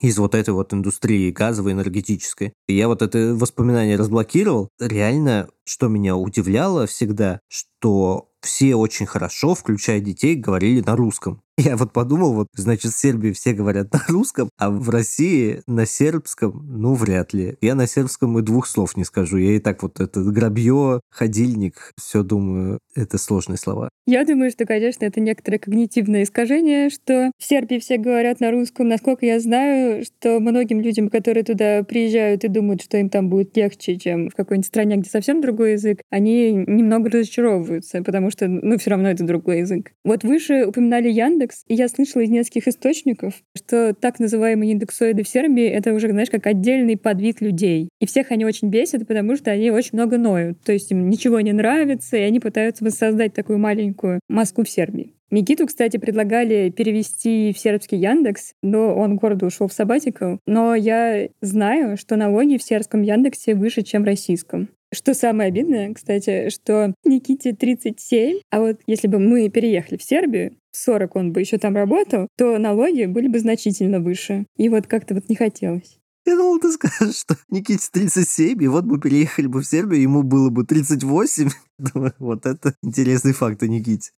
из 0.04 0.18
вот 0.18 0.34
этой 0.34 0.52
вот 0.52 0.72
индустрии 0.74 1.30
газовой, 1.30 1.72
энергетической. 1.72 2.52
И 2.68 2.74
я 2.74 2.88
вот 2.88 3.00
это 3.00 3.34
воспоминание 3.34 3.96
разблокировал. 3.96 4.68
Реально, 4.78 5.48
что 5.64 5.88
меня 5.88 6.16
удивляло 6.16 6.86
всегда, 6.86 7.40
что 7.48 8.28
все 8.42 8.74
очень 8.74 9.06
хорошо, 9.06 9.54
включая 9.54 10.00
детей, 10.00 10.34
говорили 10.34 10.82
на 10.82 10.96
русском. 10.96 11.40
Я 11.56 11.76
вот 11.76 11.92
подумал, 11.92 12.32
вот, 12.32 12.48
значит, 12.56 12.92
в 12.92 12.98
Сербии 12.98 13.30
все 13.30 13.52
говорят 13.52 13.92
на 13.92 14.02
русском, 14.08 14.50
а 14.58 14.70
в 14.70 14.90
России 14.90 15.62
на 15.68 15.86
сербском, 15.86 16.66
ну, 16.68 16.94
вряд 16.94 17.32
ли. 17.32 17.56
Я 17.60 17.76
на 17.76 17.86
сербском 17.86 18.36
и 18.38 18.42
двух 18.42 18.66
слов 18.66 18.96
не 18.96 19.04
скажу. 19.04 19.36
Я 19.36 19.52
и 19.52 19.60
так 19.60 19.84
вот 19.84 20.00
это 20.00 20.20
грабье, 20.20 21.00
ходильник, 21.10 21.92
все 21.96 22.24
думаю, 22.24 22.80
это 22.96 23.18
сложные 23.18 23.56
слова. 23.56 23.88
Я 24.06 24.24
думаю, 24.24 24.50
что, 24.50 24.66
конечно, 24.66 25.04
это 25.04 25.20
некоторое 25.20 25.58
когнитивное 25.58 26.24
искажение, 26.24 26.90
что 26.90 27.30
в 27.38 27.44
Сербии 27.44 27.78
все 27.78 27.98
говорят 27.98 28.40
на 28.40 28.50
русском. 28.50 28.88
Насколько 28.88 29.24
я 29.24 29.38
знаю, 29.38 30.04
что 30.04 30.40
многим 30.40 30.80
людям, 30.80 31.08
которые 31.08 31.44
туда 31.44 31.84
приезжают 31.84 32.44
и 32.44 32.48
думают, 32.48 32.82
что 32.82 32.98
им 32.98 33.08
там 33.08 33.28
будет 33.28 33.56
легче, 33.56 33.96
чем 33.96 34.28
в 34.28 34.34
какой-нибудь 34.34 34.66
стране, 34.66 34.96
где 34.96 35.08
совсем 35.08 35.40
другой 35.40 35.72
язык, 35.72 36.00
они 36.10 36.52
немного 36.52 37.10
разочаровываются, 37.10 38.02
потому 38.02 38.30
что, 38.30 38.48
ну, 38.48 38.76
все 38.76 38.90
равно 38.90 39.08
это 39.08 39.24
другой 39.24 39.60
язык. 39.60 39.92
Вот 40.04 40.24
выше 40.24 40.66
упоминали 40.66 41.08
Яндекс, 41.08 41.43
индекс. 41.44 41.64
И 41.68 41.74
я 41.74 41.88
слышала 41.88 42.22
из 42.22 42.30
нескольких 42.30 42.68
источников, 42.68 43.34
что 43.56 43.94
так 43.94 44.18
называемые 44.18 44.72
индексоиды 44.72 45.22
в 45.22 45.28
Сербии— 45.28 45.64
это 45.66 45.92
уже, 45.94 46.10
знаешь, 46.10 46.30
как 46.30 46.46
отдельный 46.46 46.96
подвид 46.96 47.40
людей. 47.40 47.88
И 48.00 48.06
всех 48.06 48.30
они 48.30 48.44
очень 48.44 48.68
бесят, 48.68 49.06
потому 49.06 49.36
что 49.36 49.50
они 49.50 49.70
очень 49.70 49.90
много 49.92 50.18
ноют. 50.18 50.60
То 50.64 50.72
есть 50.72 50.90
им 50.90 51.08
ничего 51.08 51.40
не 51.40 51.52
нравится, 51.52 52.16
и 52.16 52.20
они 52.20 52.40
пытаются 52.40 52.84
воссоздать 52.84 53.34
такую 53.34 53.58
маленькую 53.58 54.20
Москву 54.28 54.64
в 54.64 54.70
Сербии. 54.70 55.13
Никиту, 55.34 55.66
кстати, 55.66 55.96
предлагали 55.96 56.70
перевести 56.70 57.52
в 57.52 57.58
сербский 57.58 57.96
Яндекс, 57.96 58.54
но 58.62 58.94
он 58.94 59.16
городу 59.16 59.46
ушел 59.46 59.66
в 59.66 59.72
сабатикал. 59.72 60.38
Но 60.46 60.76
я 60.76 61.28
знаю, 61.40 61.96
что 61.96 62.14
налоги 62.14 62.56
в 62.56 62.62
сербском 62.62 63.02
Яндексе 63.02 63.56
выше, 63.56 63.82
чем 63.82 64.02
в 64.02 64.06
российском. 64.06 64.68
Что 64.92 65.12
самое 65.12 65.48
обидное, 65.48 65.92
кстати, 65.92 66.50
что 66.50 66.94
Никите 67.04 67.52
37, 67.52 68.42
а 68.52 68.60
вот 68.60 68.80
если 68.86 69.08
бы 69.08 69.18
мы 69.18 69.48
переехали 69.48 69.98
в 69.98 70.04
Сербию, 70.04 70.54
в 70.70 70.76
40 70.76 71.16
он 71.16 71.32
бы 71.32 71.40
еще 71.40 71.58
там 71.58 71.74
работал, 71.74 72.28
то 72.38 72.56
налоги 72.58 73.06
были 73.06 73.26
бы 73.26 73.40
значительно 73.40 73.98
выше. 73.98 74.46
И 74.56 74.68
вот 74.68 74.86
как-то 74.86 75.14
вот 75.14 75.28
не 75.28 75.34
хотелось. 75.34 75.98
Я 76.26 76.36
думал, 76.36 76.60
ты 76.60 76.70
скажешь, 76.70 77.16
что 77.16 77.36
Никите 77.48 77.88
37, 77.92 78.62
и 78.62 78.68
вот 78.68 78.84
мы 78.84 79.00
переехали 79.00 79.48
бы 79.48 79.62
в 79.62 79.66
Сербию, 79.66 80.00
ему 80.00 80.22
было 80.22 80.48
бы 80.50 80.64
38. 80.64 81.50
Думаю, 81.78 82.14
вот 82.20 82.46
это 82.46 82.76
интересный 82.82 83.32
факт 83.32 83.60
о 83.64 83.66
Никите. 83.66 84.12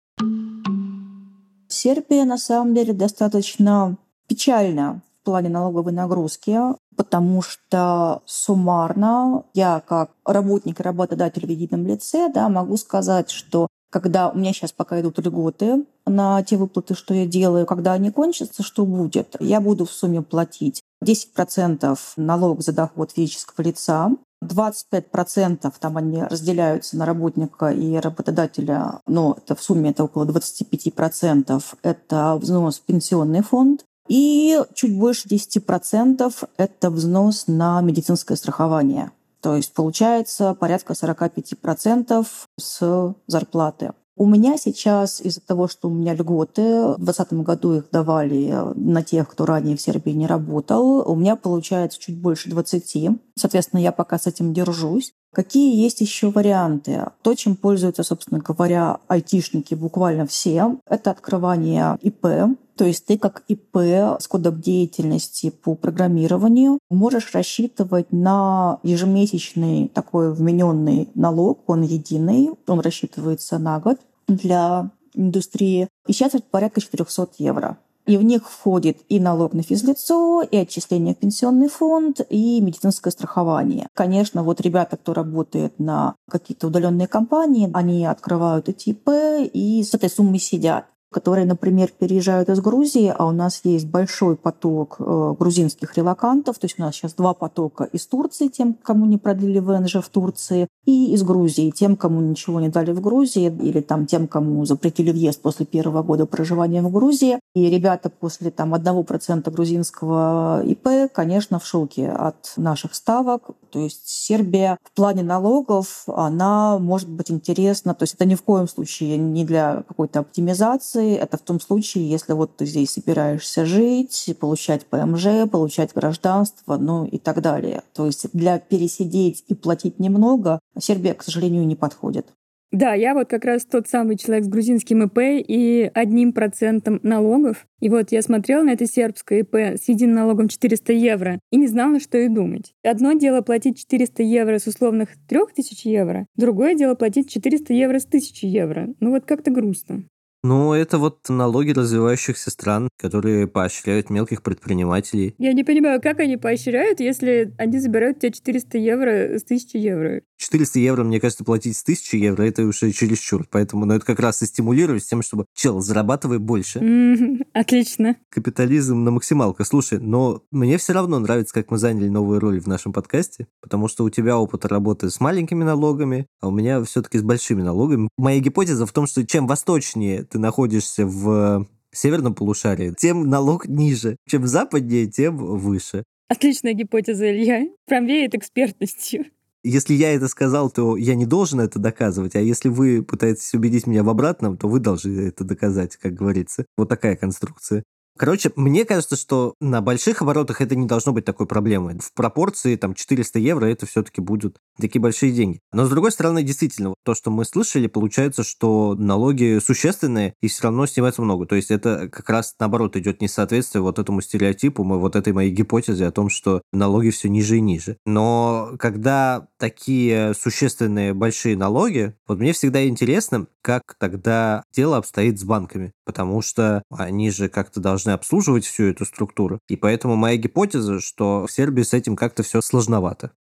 Сербия, 1.75 2.25
на 2.25 2.39
самом 2.39 2.75
деле, 2.75 2.93
достаточно 2.93 3.97
печальна 4.29 5.03
в 5.21 5.25
плане 5.25 5.49
налоговой 5.49 5.93
нагрузки, 5.93 6.57
потому 6.97 7.43
что 7.43 8.23
суммарно 8.25 9.45
я 9.55 9.83
как 9.87 10.11
работник 10.25 10.81
и 10.81 10.83
работодатель 10.83 11.47
в 11.47 11.51
едином 11.51 11.87
лице 11.87 12.31
да, 12.33 12.49
могу 12.49 12.77
сказать, 12.77 13.31
что 13.31 13.67
когда 13.91 14.29
у 14.29 14.37
меня 14.37 14.53
сейчас 14.53 14.73
пока 14.73 15.01
идут 15.01 15.19
льготы 15.19 15.85
на 16.07 16.43
те 16.43 16.57
выплаты, 16.57 16.95
что 16.95 17.15
я 17.15 17.27
делаю, 17.27 17.65
когда 17.65 17.93
они 17.93 18.11
кончатся, 18.11 18.63
что 18.63 18.85
будет? 18.85 19.37
Я 19.41 19.61
буду 19.61 19.85
в 19.85 19.93
сумме 19.93 20.21
платить 20.21 20.83
10% 21.05 21.99
налог 22.17 22.63
за 22.63 22.73
доход 22.73 23.13
физического 23.13 23.63
лица, 23.63 24.11
25% 24.45 25.73
там 25.79 25.97
они 25.97 26.23
разделяются 26.23 26.97
на 26.97 27.07
работника 27.07 27.71
и 27.71 27.97
работодателя, 27.97 29.01
но 29.07 29.37
это 29.39 29.55
в 29.55 29.63
сумме 29.63 29.91
это 29.91 30.05
около 30.05 30.25
25%. 30.25 31.63
Это 31.83 32.37
взнос 32.41 32.79
в 32.79 32.83
пенсионный 32.83 33.43
фонд. 33.43 33.85
И 34.09 34.61
чуть 34.75 34.99
больше 34.99 35.29
10% 35.29 36.49
это 36.57 36.91
взнос 36.91 37.45
на 37.47 37.81
медицинское 37.81 38.37
страхование. 38.37 39.13
То 39.41 39.57
есть 39.57 39.73
получается 39.73 40.55
порядка 40.55 40.93
45% 40.95 42.27
с 42.59 43.15
зарплаты. 43.27 43.93
У 44.17 44.27
меня 44.27 44.57
сейчас 44.57 45.21
из-за 45.21 45.41
того, 45.41 45.67
что 45.67 45.89
у 45.89 45.93
меня 45.93 46.15
льготы, 46.15 46.63
в 46.63 47.05
2020 47.05 47.33
году 47.45 47.75
их 47.75 47.91
давали 47.91 48.55
на 48.77 49.03
тех, 49.03 49.29
кто 49.29 49.45
ранее 49.45 49.77
в 49.77 49.81
Сербии 49.81 50.13
не 50.13 50.27
работал, 50.27 51.11
у 51.11 51.17
меня 51.17 51.35
получается 51.35 51.99
чуть 51.99 52.21
больше 52.21 52.49
20. 52.49 53.09
Соответственно, 53.37 53.81
я 53.81 53.91
пока 53.91 54.19
с 54.19 54.29
этим 54.29 54.53
держусь. 54.55 55.13
Какие 55.33 55.83
есть 55.83 56.01
еще 56.01 56.31
варианты? 56.31 57.07
То, 57.23 57.35
чем 57.35 57.57
пользуются, 57.57 58.05
собственно 58.05 58.39
говоря, 58.39 58.99
айтишники 59.09 59.75
буквально 59.75 60.27
все, 60.27 60.79
это 60.89 61.11
открывание 61.11 61.99
ИП. 62.03 62.57
То 62.77 62.85
есть 62.85 63.07
ты 63.07 63.19
как 63.19 63.45
ИП 63.49 63.77
с 64.19 64.27
кодом 64.27 64.61
деятельности 64.61 65.51
по 65.51 65.75
программированию 65.75 66.79
можешь 66.91 67.33
рассчитывать 67.33 68.13
на 68.13 68.79
ежемесячный 68.83 69.89
такой 69.89 70.33
вмененный 70.33 71.09
налог, 71.15 71.61
он 71.69 71.83
единый, 71.83 72.51
он 72.67 72.81
рассчитывается 72.81 73.59
на 73.59 73.79
год 73.79 73.99
для 74.27 74.91
индустрии. 75.15 75.89
И 76.07 76.13
сейчас 76.13 76.35
это 76.35 76.45
порядка 76.51 76.81
400 76.81 77.29
евро. 77.39 77.79
И 78.07 78.19
в 78.19 78.23
них 78.23 78.51
входит 78.51 78.99
и 79.09 79.19
налог 79.19 79.55
на 79.55 79.63
физлицо, 79.63 80.43
и 80.43 80.57
отчисление 80.59 81.15
в 81.15 81.19
пенсионный 81.19 81.69
фонд, 81.69 82.21
и 82.29 82.61
медицинское 82.61 83.11
страхование. 83.11 83.89
Конечно, 83.95 84.43
вот 84.43 84.61
ребята, 84.61 84.99
кто 84.99 85.15
работает 85.15 85.79
на 85.79 86.15
какие-то 86.31 86.67
удаленные 86.67 87.09
компании, 87.09 87.71
они 87.73 88.05
открывают 88.05 88.69
эти 88.69 88.91
ИП 88.91 89.09
и 89.53 89.83
с 89.83 89.95
этой 89.95 90.11
суммой 90.11 90.39
сидят 90.39 90.85
которые, 91.15 91.47
например, 91.47 91.93
переезжают 91.97 92.49
из 92.49 92.61
Грузии, 92.61 93.15
а 93.17 93.27
у 93.27 93.31
нас 93.31 93.61
есть 93.63 93.87
большой 93.87 94.35
поток 94.35 94.97
э, 94.99 95.35
грузинских 95.39 95.97
релакантов, 95.97 96.59
то 96.59 96.65
есть 96.65 96.75
у 96.81 96.83
нас 96.83 96.97
сейчас 96.97 97.15
два 97.15 97.35
потока 97.35 97.85
из 97.85 98.05
Турции, 98.09 98.49
тем, 98.49 98.75
кому 98.83 99.07
не 99.07 99.17
продлили 99.17 99.61
ВНЖ 99.61 99.99
в 100.03 100.09
Турции, 100.09 100.67
и 100.87 101.15
из 101.15 101.23
Грузии, 101.23 101.71
тем, 101.71 101.97
кому 101.97 102.21
ничего 102.21 102.61
не 102.61 102.69
дали 102.69 102.93
в 102.93 103.01
Грузии, 103.01 103.47
или 103.63 103.81
там 103.81 104.07
тем, 104.07 104.27
кому 104.27 104.65
запретили 104.65 105.13
въезд 105.13 105.41
после 105.41 105.65
первого 105.67 106.03
года 106.03 106.27
проживания 106.27 106.83
в 106.83 106.91
Грузии. 106.91 107.39
И 107.55 107.71
ребята 107.71 108.11
после 108.11 108.51
там 108.51 108.75
1% 108.75 109.51
грузинского 109.51 110.63
ИП, 110.65 111.13
конечно, 111.13 111.59
в 111.59 111.67
шоке 111.67 112.09
от 112.09 112.53
наших 112.57 112.95
ставок. 112.95 113.51
То 113.71 113.79
есть 113.79 114.07
Сербия 114.07 114.77
в 114.83 114.93
плане 114.95 115.23
налогов, 115.23 116.05
она 116.07 116.79
может 116.79 117.09
быть 117.09 117.31
интересна. 117.31 117.95
То 117.95 118.03
есть 118.03 118.15
это 118.15 118.25
ни 118.25 118.35
в 118.35 118.43
коем 118.43 118.69
случае 118.69 119.17
не 119.17 119.45
для 119.45 119.85
какой-то 119.89 120.21
оптимизации. 120.21 121.04
Это 121.13 121.37
в 121.37 121.43
том 121.43 121.61
случае, 121.61 122.09
если 122.09 122.33
вот 122.33 122.57
ты 122.57 122.67
здесь 122.67 122.91
собираешься 122.91 123.65
жить, 123.65 124.35
получать 124.41 124.87
ПМЖ, 124.87 125.49
получать 125.51 125.93
гражданство, 125.95 126.77
ну 126.77 127.05
и 127.05 127.19
так 127.19 127.41
далее. 127.43 127.83
То 127.93 128.07
есть 128.07 128.29
для 128.33 128.59
пересидеть 128.59 129.45
и 129.49 129.55
платить 129.55 129.99
немного 129.99 130.59
Сербия, 130.79 131.15
к 131.15 131.23
сожалению, 131.23 131.67
не 131.67 131.77
подходит. 131.77 132.27
Да, 132.75 132.93
я 132.95 133.15
вот 133.15 133.29
как 133.29 133.45
раз 133.45 133.65
тот 133.65 133.87
самый 133.87 134.17
человек 134.17 134.47
с 134.47 134.49
грузинским 134.49 135.05
ИП 135.05 135.19
и 135.47 135.89
одним 135.95 136.33
процентом 136.33 136.99
налогов. 137.05 137.69
И 137.81 137.89
вот 137.89 138.11
я 138.11 138.21
смотрела 138.21 138.65
на 138.65 138.71
это 138.71 138.85
сербское 138.87 139.43
ИП 139.43 139.55
с 139.55 139.89
единым 139.89 140.17
налогом 140.17 140.49
400 140.49 140.93
евро 140.93 141.39
и 141.53 141.57
не 141.57 141.69
знала, 141.69 142.01
что 142.01 142.19
и 142.19 142.27
думать. 142.27 142.73
Одно 142.83 143.13
дело 143.13 143.43
платить 143.43 143.79
400 143.79 144.25
евро 144.25 144.59
с 144.59 144.67
условных 144.67 145.11
3000 145.29 145.87
евро, 145.87 146.27
другое 146.35 146.75
дело 146.75 146.97
платить 146.97 147.31
400 147.31 147.73
евро 147.75 148.01
с 148.01 148.07
1000 148.07 148.45
евро. 148.49 148.89
Ну 148.99 149.11
вот 149.11 149.25
как-то 149.25 149.53
грустно. 149.53 150.03
Ну, 150.45 150.75
это 150.75 150.99
вот 150.99 151.27
налоги 151.31 151.71
развивающихся 151.71 152.51
стран, 152.51 152.91
которые 152.99 153.49
поощряют 153.49 154.11
мелких 154.11 154.43
предпринимателей. 154.43 155.35
Я 155.39 155.55
не 155.55 155.65
понимаю, 155.65 156.03
как 156.03 156.21
они 156.21 156.37
поощряют, 156.37 157.01
если 157.01 157.55
они 157.57 157.79
забирают 157.79 158.19
у 158.19 158.21
тебя 158.21 158.31
400 158.33 158.77
евро 158.77 159.39
с 159.39 159.45
1000 159.45 159.79
евро. 159.79 160.21
400 160.45 160.79
евро, 160.79 161.05
мне 161.05 161.21
кажется, 161.21 161.45
платить 161.45 161.77
с 161.77 161.83
1000 161.83 162.17
евро, 162.17 162.43
это 162.43 162.63
уже 162.65 162.93
чересчур. 162.93 163.47
Поэтому, 163.51 163.87
ну, 163.87 163.95
это 163.95 164.05
как 164.05 164.21
раз 164.21 164.43
и 164.43 164.47
стимулировать 164.47 165.03
с 165.03 165.07
тем, 165.07 165.23
чтобы, 165.23 165.47
чел, 165.55 165.81
зарабатывай 165.81 166.39
больше. 166.39 167.39
Отлично. 167.53 168.17
Капитализм 168.29 169.05
на 169.05 169.11
максималках. 169.11 169.67
Слушай, 169.67 169.99
но 169.99 170.43
мне 170.51 170.77
все 170.79 170.93
равно 170.93 171.19
нравится, 171.19 171.55
как 171.55 171.71
мы 171.71 171.79
заняли 171.79 172.09
новую 172.09 172.41
роль 172.41 172.61
в 172.61 172.67
нашем 172.67 172.93
подкасте, 172.93 173.47
потому 173.63 173.89
что 173.89 174.05
у 174.05 174.11
тебя 174.11 174.39
опыт 174.39 174.67
работы 174.67 175.11
с 175.11 175.21
маленькими 175.21 175.65
налогами, 175.65 176.27
а 176.41 176.49
у 176.49 176.51
меня 176.51 176.83
все-таки 176.85 177.19
с 177.19 177.23
большими 177.23 177.63
налогами. 177.63 178.09
Моя 178.19 178.41
гипотеза 178.41 178.87
в 178.87 178.93
том, 178.93 179.07
что 179.07 179.27
чем 179.27 179.47
восточнее 179.47 180.25
ты 180.25 180.39
находишься 180.39 181.07
в 181.07 181.67
северном 181.93 182.35
полушарии, 182.35 182.95
тем 182.97 183.31
налог 183.31 183.67
ниже. 183.67 184.17
Чем 184.29 184.47
западнее, 184.47 185.07
тем 185.07 185.37
выше. 185.37 186.05
Отличная 186.29 186.73
гипотеза, 186.73 187.31
Илья. 187.31 187.69
Прям 187.87 188.07
веет 188.07 188.35
экспертностью. 188.35 189.27
Если 189.65 189.95
я 189.95 190.15
это 190.15 190.29
сказал, 190.29 190.71
то 190.71 190.97
я 190.97 191.15
не 191.15 191.25
должен 191.25 191.61
это 191.61 191.79
доказывать, 191.79 192.37
а 192.37 192.41
если 192.41 192.69
вы 192.69 193.03
пытаетесь 193.03 193.55
убедить 193.55 193.87
меня 193.87 194.05
в 194.05 194.11
обратном, 194.11 194.59
то 194.59 194.69
вы 194.69 194.79
должны 194.79 195.19
это 195.21 195.43
доказать, 195.43 195.97
как 195.97 196.13
говорится. 196.13 196.67
Вот 196.77 196.91
такая 196.91 197.17
конструкция. 197.17 197.83
Короче, 198.17 198.53
мне 198.55 198.85
кажется, 198.85 199.17
что 199.17 199.55
на 199.61 199.81
больших 199.81 200.23
оборотах 200.23 200.61
это 200.61 200.77
не 200.77 200.87
должно 200.87 201.13
быть 201.13 201.25
такой 201.25 201.47
проблемой. 201.47 201.99
В 201.99 202.13
пропорции 202.13 202.77
там 202.77 202.95
400 202.95 203.41
евро 203.41 203.67
это 203.67 203.87
все-таки 203.87 204.21
будут 204.21 204.59
такие 204.81 205.03
большие 205.03 205.33
деньги. 205.33 205.59
Но 205.73 205.85
с 205.85 205.91
другой 205.91 206.13
стороны, 206.13 206.45
действительно, 206.45 206.95
то, 207.05 207.15
что 207.15 207.33
мы 207.33 207.45
слышали, 207.45 207.89
получается, 207.89 208.45
что 208.45 208.95
налоги 208.97 209.59
существенные 209.59 210.35
и 210.41 210.47
все 210.47 210.65
равно 210.65 210.87
снимается 210.87 211.23
много. 211.23 211.47
То 211.47 211.57
есть 211.57 211.73
это 211.73 212.09
как 212.09 212.31
раз 212.31 212.55
наоборот 212.61 212.97
идет 212.97 213.21
несоответствие 213.21 213.83
вот 213.83 213.99
этому 213.99 214.21
стереотипу, 214.21 214.85
вот 214.85 215.17
этой 215.17 215.33
моей 215.33 215.51
гипотезе 215.51 216.07
о 216.07 216.13
том, 216.13 216.29
что 216.29 216.63
налоги 216.73 217.11
все 217.11 217.29
ниже 217.29 217.57
и 217.57 217.61
ниже. 217.61 217.97
Но 218.07 218.75
когда 218.79 219.49
такие 219.65 220.35
существенные 220.35 221.15
большие 221.15 221.57
налоги, 221.57 222.15
вот 222.29 222.39
мне 222.39 222.53
всегда 222.53 222.87
интересно, 222.87 223.47
как 223.63 223.95
тогда 223.99 224.63
дело 224.75 224.99
обстоит 224.99 225.41
с 225.41 225.45
банками, 225.45 225.93
потому 226.05 226.43
что 226.43 226.83
они 226.91 227.31
же 227.31 227.49
как-то 227.49 227.81
должны 227.81 228.11
обслуживать 228.11 228.67
всю 228.67 228.85
эту 228.85 229.07
структуру. 229.07 229.61
И 229.67 229.77
поэтому 229.77 230.17
моя 230.17 230.37
гипотеза, 230.37 231.01
что 231.01 231.47
в 231.47 231.51
Сербии 231.51 231.83
с 231.83 231.95
этим 231.95 232.15
как-то 232.15 232.43
все 232.43 232.61
сложновато. 232.61 233.33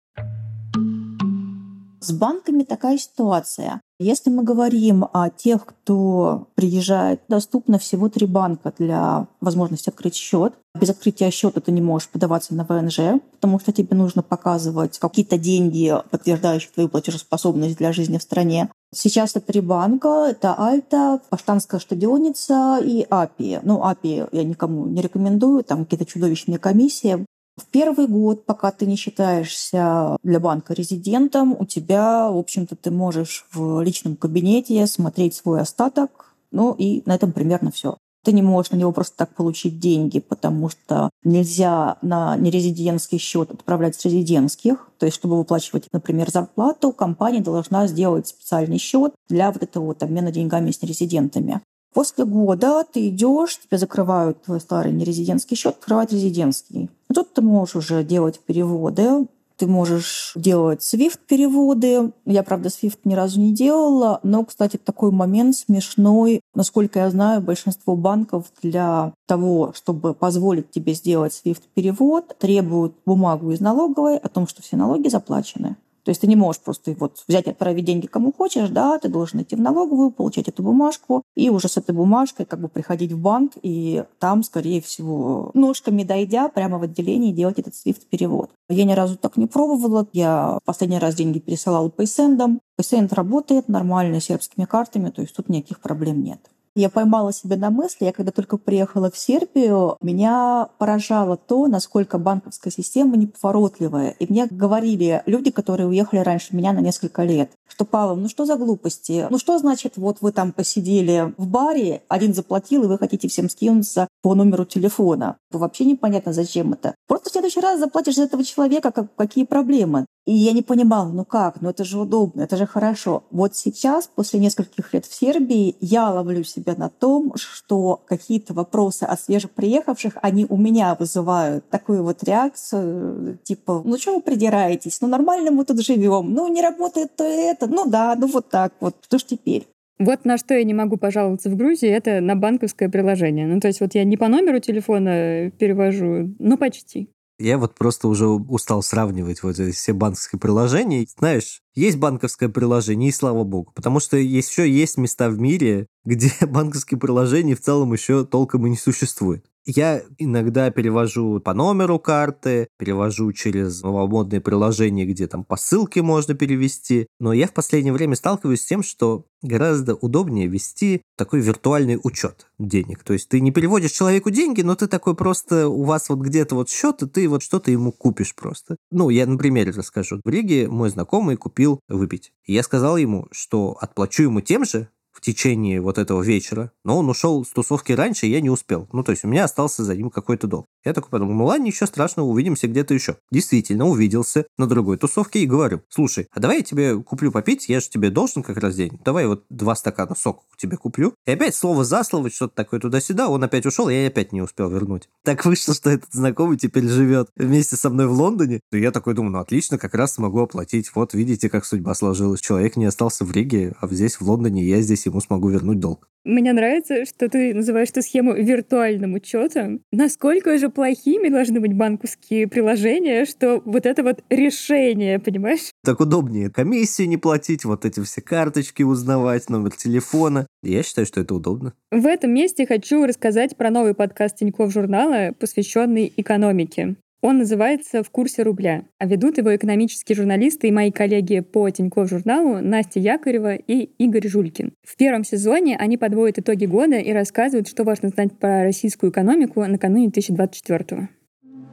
С 2.03 2.11
банками 2.11 2.65
такая 2.65 2.99
ситуация. 2.99 3.81
Если 4.01 4.29
мы 4.29 4.43
говорим 4.43 5.07
о 5.13 5.31
тех, 5.31 5.65
кто 5.65 6.49
приезжает, 6.57 7.21
доступно 7.29 7.79
всего 7.79 8.09
три 8.09 8.27
банка 8.27 8.75
для 8.77 9.29
возможности 9.41 9.89
открыть 9.89 10.17
счет. 10.17 10.55
Без 10.75 10.91
открытия 10.91 11.31
счета 11.31 11.61
ты 11.61 11.71
не 11.71 11.81
можешь 11.81 12.09
подаваться 12.09 12.55
на 12.57 12.65
ВНЖ, 12.65 13.21
потому 13.31 13.61
что 13.61 13.71
тебе 13.71 13.97
нужно 13.97 14.25
показывать 14.25 14.99
какие-то 14.99 15.39
деньги, 15.39 15.95
подтверждающие 16.11 16.73
твою 16.75 16.89
платежеспособность 16.89 17.79
для 17.79 17.93
жизни 17.93 18.19
в 18.19 18.23
стране. 18.23 18.69
Сейчас 18.93 19.37
это 19.37 19.53
три 19.53 19.61
банка. 19.61 20.27
Это 20.29 20.55
Альта, 20.59 21.21
Паштанская 21.31 21.79
штадионица 21.79 22.81
и 22.85 23.07
АПИ. 23.09 23.61
Ну, 23.63 23.85
АПИ 23.85 24.27
я 24.33 24.43
никому 24.43 24.87
не 24.87 25.03
рекомендую, 25.03 25.63
там 25.63 25.85
какие-то 25.85 26.07
чудовищные 26.07 26.59
комиссии. 26.59 27.25
В 27.57 27.67
первый 27.67 28.07
год, 28.07 28.47
пока 28.47 28.71
ты 28.71 28.87
не 28.87 28.97
считаешься 28.97 30.17
для 30.23 30.41
банка 30.41 30.73
резидентом, 30.73 31.55
у 31.59 31.67
тебя, 31.67 32.31
в 32.31 32.39
общем-то, 32.39 32.77
ты 32.77 32.91
можешь 32.91 33.47
в 33.53 33.83
личном 33.83 34.17
кабинете 34.17 34.87
смотреть 34.87 35.35
свой 35.35 35.61
остаток, 35.61 36.35
ну 36.51 36.73
и 36.73 37.03
на 37.05 37.15
этом 37.15 37.33
примерно 37.33 37.71
все. 37.71 37.99
Ты 38.25 38.33
не 38.33 38.41
можешь 38.41 38.71
на 38.71 38.77
него 38.77 38.93
просто 38.93 39.17
так 39.17 39.35
получить 39.35 39.81
деньги, 39.81 40.21
потому 40.21 40.69
что 40.69 41.11
нельзя 41.25 41.99
на 42.03 42.37
нерезидентский 42.37 43.19
счет 43.19 43.51
отправлять 43.51 43.97
с 43.97 44.05
резидентских. 44.05 44.89
То 44.99 45.07
есть, 45.07 45.17
чтобы 45.17 45.37
выплачивать, 45.37 45.89
например, 45.93 46.31
зарплату, 46.31 46.93
компания 46.93 47.41
должна 47.41 47.87
сделать 47.89 48.29
специальный 48.29 48.79
счет 48.79 49.13
для 49.29 49.51
вот 49.51 49.63
этого 49.63 49.87
вот 49.87 50.03
обмена 50.05 50.31
деньгами 50.31 50.71
с 50.71 50.81
нерезидентами. 50.81 51.61
После 51.93 52.25
года 52.25 52.85
ты 52.91 53.09
идешь, 53.09 53.59
тебе 53.59 53.77
закрывают 53.77 54.43
твой 54.43 54.61
старый 54.61 54.93
нерезидентский 54.93 55.57
счет, 55.57 55.75
открывают 55.75 56.13
резидентский. 56.13 56.89
Тут 57.13 57.35
ты 57.35 57.43
можешь 57.43 57.77
уже 57.77 58.05
делать 58.05 58.41
переводы, 58.41 59.27
ты 59.57 59.67
можешь 59.67 60.33
делать 60.35 60.81
SWIFT-переводы. 60.81 62.13
Я, 62.25 62.43
правда, 62.43 62.69
SWIFT 62.69 62.99
ни 63.05 63.15
разу 63.15 63.41
не 63.41 63.53
делала, 63.53 64.19
но, 64.23 64.45
кстати, 64.45 64.77
такой 64.77 65.13
момент 65.13 65.57
смешной. 65.57 66.41
Насколько 66.55 66.99
я 66.99 67.11
знаю, 67.11 67.43
большинство 67.43 67.95
банков 67.95 68.47
для 68.61 69.13
того, 69.27 69.73
чтобы 69.77 70.15
позволить 70.15 70.71
тебе 70.71 70.95
сделать 70.95 71.41
SWIFT-перевод, 71.45 72.37
требуют 72.39 72.95
бумагу 73.07 73.53
из 73.53 73.61
налоговой 73.61 74.17
о 74.17 74.29
том, 74.29 74.49
что 74.49 74.63
все 74.63 74.77
налоги 74.77 75.09
заплачены. 75.09 75.77
То 76.05 76.11
есть 76.11 76.21
ты 76.21 76.27
не 76.27 76.37
можешь 76.37 76.61
просто 76.61 76.95
вот 76.99 77.23
взять 77.29 77.47
и 77.47 77.51
отправить 77.51 77.85
деньги 77.85 78.07
кому 78.07 78.33
хочешь, 78.33 78.69
да, 78.71 78.99
ты 78.99 79.09
должен 79.09 79.43
идти 79.43 79.57
в 79.57 79.61
налоговую, 79.61 80.11
получать 80.11 80.49
эту 80.49 80.63
бумажку, 80.63 81.23
и 81.37 81.51
уже 81.51 81.69
с 81.69 81.77
этой 81.77 81.95
бумажкой 81.95 82.47
как 82.47 82.61
бы 82.61 82.69
приходить 82.69 83.13
в 83.13 83.19
банк, 83.19 83.53
и 83.63 84.05
там, 84.19 84.43
скорее 84.43 84.81
всего, 84.81 85.51
ножками 85.55 86.03
дойдя, 86.03 86.49
прямо 86.49 86.79
в 86.79 86.83
отделении 86.83 87.33
делать 87.33 87.59
этот 87.59 87.75
SWIFT-перевод. 87.75 88.51
Я 88.69 88.85
ни 88.85 88.93
разу 88.93 89.17
так 89.17 89.37
не 89.37 89.47
пробовала. 89.47 90.07
Я 90.13 90.59
последний 90.65 90.99
раз 90.99 91.15
деньги 91.15 91.39
пересылала 91.39 91.89
PaySend. 91.89 92.59
PaySend 92.79 93.15
работает 93.15 93.69
нормально 93.69 94.21
сербскими 94.21 94.65
картами, 94.65 95.11
то 95.11 95.23
есть 95.23 95.35
тут 95.37 95.49
никаких 95.49 95.81
проблем 95.81 96.23
нет. 96.23 96.41
Я 96.75 96.89
поймала 96.89 97.33
себя 97.33 97.57
на 97.57 97.70
мысли, 97.70 98.07
я 98.07 98.12
когда 98.12 98.33
только 98.33 98.57
приехала 98.57 99.11
в 99.11 99.18
Сербию, 99.18 99.99
меня 100.01 100.68
поражало 100.79 101.37
то, 101.37 101.66
насколько 101.66 102.18
банковская 102.18 102.70
система 102.70 103.16
неповоротливая. 103.18 104.16
И 104.18 104.27
мне 104.31 104.47
говорили 104.47 105.23
люди, 105.27 105.51
которые 105.51 105.87
уехали 105.87 106.20
раньше 106.20 106.57
меня 106.57 106.73
на 106.73 106.81
несколько 106.81 107.25
лет, 107.25 107.51
что, 107.68 107.85
Павел, 107.87 108.16
ну 108.16 108.29
что 108.29 108.45
за 108.45 108.57
глупости? 108.57 109.27
Ну 109.31 109.39
что 109.39 109.59
значит, 109.59 109.97
вот 109.97 110.18
вы 110.20 110.33
там 110.33 110.53
посидели 110.53 111.33
в 111.39 111.47
баре, 111.47 112.03
один 112.09 112.35
заплатил, 112.35 112.85
и 112.85 112.87
вы 112.87 112.99
хотите 112.99 113.29
всем 113.29 113.49
скинуться 113.49 114.09
по 114.23 114.35
номеру 114.35 114.64
телефона? 114.64 115.37
Вообще 115.51 115.85
непонятно, 115.85 116.33
зачем 116.33 116.73
это. 116.73 116.95
Просто 117.07 117.29
в 117.29 117.33
следующий 117.33 117.61
раз 117.61 117.81
заплатишь 117.81 118.14
за 118.14 118.23
этого 118.23 118.45
человека, 118.45 118.93
как, 118.93 119.14
какие 119.16 119.45
проблемы? 119.45 120.07
И 120.25 120.33
я 120.33 120.53
не 120.53 120.62
понимала, 120.62 121.09
ну 121.09 121.25
как, 121.25 121.61
ну 121.61 121.70
это 121.70 121.85
же 121.85 121.99
удобно, 121.99 122.43
это 122.43 122.57
же 122.57 122.64
хорошо. 122.64 123.25
Вот 123.33 123.57
сейчас, 123.57 124.07
после 124.07 124.39
нескольких 124.39 124.95
лет 124.95 125.05
в 125.05 125.12
Сербии, 125.12 125.77
я 125.81 126.11
ловлю 126.11 126.45
себя 126.45 126.75
на 126.77 126.89
том, 126.89 127.33
что 127.37 128.01
какие-то 128.07 128.55
вопросы 128.55 129.03
от 129.03 129.20
свежеприехавших, 129.20 130.18
они 130.23 130.47
у 130.49 130.57
меня 130.57 130.97
вызывают 130.99 131.68
такую 131.70 132.05
вот 132.05 132.23
реакцию, 132.23 133.39
типа, 133.43 133.83
ну 133.85 133.99
что 133.99 134.14
вы 134.14 134.23
придираетесь, 134.23 135.01
ну 135.01 135.09
нормально 135.09 135.51
мы 135.51 135.64
тут 135.64 135.81
живем, 135.81 136.33
ну 136.33 136.47
не 136.47 136.62
работает 136.62 137.16
то 137.16 137.25
это, 137.25 137.66
ну 137.66 137.87
да, 137.87 138.14
ну 138.16 138.29
вот 138.29 138.49
так 138.49 138.73
вот, 138.79 138.95
что 139.05 139.18
ж 139.18 139.25
теперь? 139.25 139.66
Вот 140.05 140.25
на 140.25 140.37
что 140.37 140.55
я 140.55 140.65
не 140.65 140.75
могу 140.75 140.97
пожаловаться 140.97 141.49
в 141.49 141.57
Грузии, 141.57 141.89
это 141.89 142.21
на 142.21 142.35
банковское 142.35 142.89
приложение. 142.89 143.47
Ну, 143.47 143.61
то 143.61 143.69
есть 143.69 143.81
вот 143.81 143.95
я 143.95 144.03
не 144.03 144.17
по 144.17 144.27
номеру 144.27 144.59
телефона 144.59 145.53
перевожу, 145.59 146.35
но 146.41 146.57
почти. 146.57 147.09
Я 147.39 147.57
вот 147.57 147.77
просто 147.77 148.09
уже 148.09 148.27
устал 148.27 148.83
сравнивать 148.83 149.43
вот 149.43 149.59
эти 149.59 149.75
все 149.75 149.93
банковские 149.93 150.41
приложения. 150.41 151.07
Знаешь, 151.19 151.61
есть 151.75 151.99
банковское 151.99 152.49
приложение, 152.49 153.09
и 153.09 153.13
слава 153.13 153.45
богу. 153.45 153.73
Потому 153.75 154.01
что 154.01 154.17
еще 154.17 154.69
есть 154.69 154.99
места 154.99 155.31
в 155.31 155.39
мире, 155.39 155.87
где 156.05 156.33
банковские 156.41 156.99
приложения 156.99 157.55
в 157.55 157.61
целом 157.61 157.93
еще 157.93 158.25
толком 158.25 158.67
и 158.67 158.71
не 158.71 158.77
существует. 158.77 159.45
Я 159.65 160.03
иногда 160.19 160.71
перевожу 160.71 161.39
по 161.41 161.55
номеру 161.55 161.99
карты, 162.01 162.69
перевожу 162.79 163.33
через 163.33 163.83
новомодные 163.83 164.41
приложения, 164.41 165.07
где 165.07 165.29
там 165.29 165.45
по 165.45 165.57
ссылке 165.57 166.03
можно 166.03 166.35
перевести. 166.35 167.07
Но 167.21 167.33
я 167.33 167.47
в 167.47 167.53
последнее 167.53 167.93
время 167.93 168.17
сталкиваюсь 168.17 168.63
с 168.63 168.67
тем, 168.67 168.83
что 168.83 169.27
гораздо 169.41 169.95
удобнее 169.95 170.49
вести 170.49 171.03
такой 171.17 171.41
виртуальный 171.41 171.99
учет 172.03 172.49
денег. 172.59 173.05
То 173.05 173.13
есть 173.13 173.29
ты 173.29 173.41
не 173.41 173.53
переводишь 173.53 173.93
человеку 173.93 174.31
деньги, 174.31 174.63
но 174.63 174.75
ты 174.75 174.89
такой 174.89 175.15
просто, 175.15 175.69
у 175.69 175.85
вас 175.85 176.09
вот 176.09 176.19
где-то 176.19 176.57
вот 176.57 176.69
счет, 176.69 177.03
и 177.03 177.09
ты 177.09 177.29
вот 177.29 177.43
что-то 177.43 177.71
ему 177.71 177.93
купишь 177.93 178.35
просто. 178.35 178.77
Ну, 178.91 179.11
я 179.11 179.27
на 179.27 179.39
примере 179.39 179.71
расскажу. 179.71 180.21
В 180.25 180.29
Риге 180.29 180.69
мой 180.69 180.91
знакомый 180.91 181.37
купил 181.37 181.81
выпить. 181.89 182.33
Я 182.47 182.63
сказал 182.65 182.97
ему, 182.97 183.29
что 183.31 183.77
отплачу 183.81 184.25
ему 184.25 184.41
тем 184.41 184.65
же, 184.65 184.89
течение 185.23 185.81
вот 185.81 185.99
этого 185.99 186.23
вечера, 186.23 186.73
но 186.85 186.99
он 186.99 187.09
ушел 187.09 187.45
с 187.45 187.49
тусовки 187.49 187.93
раньше, 187.93 188.27
и 188.27 188.31
я 188.31 188.41
не 188.41 188.51
успел. 188.51 188.89
Ну, 188.93 189.03
то 189.03 189.12
есть 189.12 189.25
у 189.25 189.29
меня 189.29 189.45
остался 189.45 189.85
за 189.85 189.97
ним 189.97 190.11
какой-то 190.11 190.47
долг. 190.47 190.66
Я 190.85 190.93
такой 190.93 191.11
подумал, 191.11 191.35
ну 191.35 191.45
ладно, 191.47 191.64
ничего 191.64 191.87
страшного, 191.87 192.27
увидимся 192.27 192.66
где-то 192.66 192.93
еще. 192.93 193.16
Действительно, 193.31 193.87
увиделся 193.87 194.47
на 194.59 194.66
другой 194.66 194.99
тусовке 194.99 195.41
и 195.41 195.47
говорю, 195.47 195.83
слушай, 195.89 196.27
а 196.33 196.41
давай 196.41 196.59
я 196.59 196.62
тебе 196.62 197.01
куплю 197.03 197.31
попить, 197.31 197.68
я 197.68 197.81
же 197.81 197.89
тебе 197.89 198.11
должен 198.11 198.43
как 198.43 198.59
раз 198.59 198.75
день. 198.75 198.99
Давай 199.05 199.27
вот 199.27 199.45
два 199.49 199.77
стакана 199.77 200.14
сока 200.14 200.43
тебе 200.57 200.77
куплю. 200.77 201.14
И 201.27 201.31
опять 201.31 201.55
слово 201.55 201.85
за 201.85 202.05
слово, 202.05 202.31
что-то 202.31 202.55
такое 202.55 202.81
туда-сюда, 202.81 203.29
он 203.29 203.43
опять 203.45 203.66
ушел, 203.66 203.89
я 203.89 204.07
опять 204.07 204.33
не 204.33 204.43
успел 204.43 204.70
вернуть. 204.70 205.09
Так 205.25 205.45
вышло, 205.45 205.75
что 205.75 205.91
этот 205.91 206.12
знакомый 206.12 206.57
теперь 206.57 206.87
живет 206.89 207.29
вместе 207.37 207.77
со 207.77 207.91
мной 207.91 208.07
в 208.07 208.12
Лондоне. 208.12 208.61
И 208.70 208.81
я 208.81 208.91
такой 208.91 209.14
думаю, 209.14 209.33
ну 209.33 209.39
отлично, 209.39 209.79
как 209.79 209.95
раз 209.95 210.14
смогу 210.14 210.41
оплатить. 210.41 210.91
Вот 210.95 211.14
видите, 211.14 211.49
как 211.49 211.64
судьба 211.64 211.95
сложилась. 211.95 212.41
Человек 212.41 212.77
не 212.77 212.87
остался 212.87 213.25
в 213.25 213.33
Риге, 213.33 213.75
а 213.81 213.89
здесь 213.89 214.20
в 214.20 214.23
Лондоне, 214.23 214.64
я 214.64 214.81
здесь 214.81 215.07
ему 215.13 215.21
смогу 215.21 215.51
вернуть 215.51 215.79
долг. 215.79 216.09
Мне 216.25 216.53
нравится, 216.53 217.05
что 217.05 217.29
ты 217.29 217.53
называешь 217.53 217.91
эту 217.91 218.03
схему 218.03 218.33
виртуальным 218.35 219.15
учетом. 219.15 219.81
Насколько 219.91 220.57
же 220.57 220.69
плохими 220.69 221.29
должны 221.29 221.59
быть 221.59 221.75
банковские 221.75 222.47
приложения, 222.47 223.25
что 223.25 223.61
вот 223.65 223.87
это 223.87 224.05
вот 224.05 224.23
решение, 224.31 225.19
понимаешь? 225.19 225.73
Так 225.85 225.99
удобнее 225.99 226.49
комиссию 226.49 227.09
не 227.09 227.17
платить, 227.17 227.65
вот 227.65 227.85
эти 227.85 228.01
все 228.03 228.21
карточки 228.21 228.85
узнавать, 228.85 229.51
номер 229.51 229.73
телефона. 229.73 230.47
Я 230.63 230.85
считаю, 230.85 231.07
что 231.07 231.21
это 231.21 231.35
удобно. 231.35 231.75
В 231.91 232.07
этом 232.07 232.33
месте 232.33 232.67
хочу 232.67 233.05
рассказать 233.05 233.57
про 233.57 233.71
новый 233.71 233.95
подкаст 233.95 234.37
Тинькофф 234.37 234.73
журнала, 234.73 235.35
посвященный 235.39 236.13
экономике. 236.17 236.95
Он 237.23 237.39
называется 237.39 238.03
«В 238.03 238.11
курсе 238.11 238.43
рубля», 238.43 238.83
а 238.99 239.07
ведут 239.07 239.39
его 239.39 239.55
экономические 239.55 240.16
журналисты 240.16 240.66
и 240.66 240.73
мои 240.73 240.91
коллеги 240.91 241.39
по 241.39 241.70
Тинькофф 241.70 242.11
журналу 242.11 242.59
Настя 242.61 242.99
Якорева 242.99 243.55
и 243.55 243.91
Игорь 243.97 244.27
Жулькин. 244.27 244.73
В 244.83 244.97
первом 244.97 245.23
сезоне 245.23 245.77
они 245.77 245.97
подводят 245.97 246.41
итоги 246.41 246.66
года 246.66 246.97
и 246.97 247.12
рассказывают, 247.12 247.68
что 247.68 247.85
важно 247.85 248.09
знать 248.09 248.37
про 248.37 248.64
российскую 248.64 249.12
экономику 249.12 249.64
накануне 249.64 250.09
2024 250.09 251.01
-го. 251.03 251.09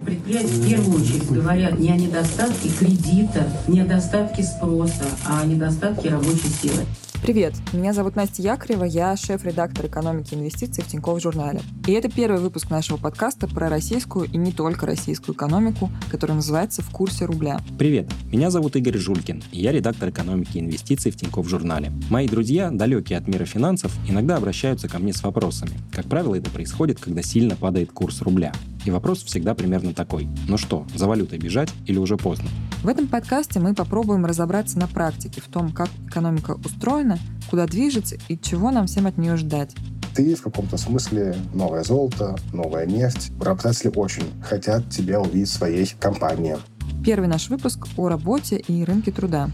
Предприятия 0.06 0.48
в 0.48 0.70
первую 0.70 1.02
очередь 1.02 1.32
говорят 1.32 1.80
не 1.80 1.90
о 1.90 1.96
недостатке 1.96 2.70
кредита, 2.78 3.50
не 3.68 3.82
о 3.82 3.86
недостатке 3.86 4.44
спроса, 4.44 5.06
а 5.28 5.42
о 5.42 5.46
недостатке 5.48 6.10
рабочей 6.10 6.48
силы. 6.62 6.86
Привет, 7.22 7.54
меня 7.74 7.94
зовут 7.94 8.16
Настя 8.16 8.42
Якорева, 8.42 8.86
я 8.86 9.16
шеф-редактор 9.16 9.86
экономики 9.88 10.34
и 10.34 10.38
инвестиций 10.38 10.84
в 10.84 10.88
Тинькофф 10.88 11.22
журнале. 11.22 11.62
И 11.86 11.92
это 11.92 12.10
первый 12.10 12.40
выпуск 12.40 12.70
нашего 12.70 12.98
подкаста 12.98 13.46
про 13.46 13.70
российскую 13.70 14.26
и 14.26 14.38
не 14.38 14.54
только 14.54 14.86
российскую 14.86 15.36
экономику, 15.36 15.92
который 16.10 16.32
называется 16.32 16.82
«В 16.82 16.90
курсе 16.90 17.26
рубля». 17.26 17.60
Привет, 17.78 18.10
меня 18.32 18.50
зовут 18.50 18.78
Игорь 18.78 18.98
Жулькин, 18.98 19.44
и 19.52 19.62
я 19.62 19.74
редактор 19.74 20.10
экономики 20.10 20.58
и 20.58 20.62
инвестиций 20.62 21.12
в 21.12 21.18
Тинькофф 21.18 21.48
журнале. 21.48 21.92
Мои 22.10 22.28
друзья, 22.28 22.72
далекие 22.72 23.20
от 23.20 23.28
мира 23.28 23.46
финансов, 23.46 23.96
иногда 24.08 24.38
обращаются 24.38 24.88
ко 24.88 24.98
мне 24.98 25.14
с 25.14 25.22
вопросами. 25.22 25.74
Как 25.92 26.06
правило, 26.06 26.36
это 26.36 26.50
происходит, 26.50 27.00
когда 27.00 27.22
сильно 27.22 27.56
падает 27.56 27.92
курс 27.92 28.22
рубля. 28.22 28.54
И 28.86 28.92
вопрос 28.92 29.24
всегда 29.24 29.54
примерно 29.56 29.94
такой. 29.94 30.30
Ну 30.48 30.58
что, 30.58 30.88
за 30.96 31.06
валютой 31.06 31.38
бежать 31.38 31.70
или 31.86 31.98
уже 31.98 32.16
поздно? 32.16 32.48
В 32.82 32.88
этом 32.88 33.08
подкасте 33.08 33.60
мы 33.60 33.76
попробуем 33.76 34.26
разобраться 34.26 34.80
на 34.80 34.88
практике 34.88 35.42
в 35.42 35.48
том, 35.48 35.74
как 35.74 35.90
экономика 36.08 36.58
устроена, 36.64 37.09
куда 37.50 37.66
движется 37.66 38.18
и 38.28 38.38
чего 38.38 38.72
нам 38.72 38.88
всем 38.88 39.08
от 39.08 39.18
нее 39.18 39.38
ждать. 39.38 39.76
Ты 40.16 40.36
в 40.36 40.42
каком-то 40.42 40.78
смысле 40.78 41.36
новое 41.54 41.84
золото, 41.84 42.36
новая 42.52 42.86
нефть. 42.86 43.32
Работодатели 43.40 43.92
очень 43.96 44.24
хотят 44.44 44.90
тебя 44.90 45.22
увидеть 45.22 45.50
в 45.50 45.54
своей 45.54 45.88
компании. 46.00 46.58
Первый 47.06 47.28
наш 47.28 47.50
выпуск 47.50 47.88
о 47.98 48.10
работе 48.10 48.58
и 48.58 48.84
рынке 48.84 49.12
труда. 49.12 49.50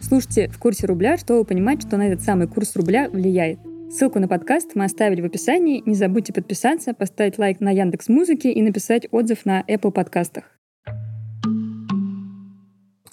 Слушайте 0.00 0.48
в 0.48 0.58
курсе 0.58 0.86
рубля, 0.86 1.16
чтобы 1.16 1.44
понимать, 1.44 1.82
что 1.82 1.96
на 1.96 2.08
этот 2.08 2.22
самый 2.22 2.46
курс 2.46 2.76
рубля 2.76 3.08
влияет. 3.08 3.58
Ссылку 3.90 4.18
на 4.18 4.28
подкаст 4.28 4.72
мы 4.74 4.84
оставили 4.84 5.22
в 5.22 5.24
описании. 5.24 5.82
Не 5.86 5.94
забудьте 5.94 6.32
подписаться, 6.32 6.92
поставить 6.92 7.38
лайк 7.38 7.60
на 7.60 7.70
Яндекс 7.70 8.08
Музыке 8.08 8.52
и 8.52 8.60
написать 8.62 9.06
отзыв 9.10 9.46
на 9.46 9.62
Apple 9.62 9.92
подкастах. 9.92 10.55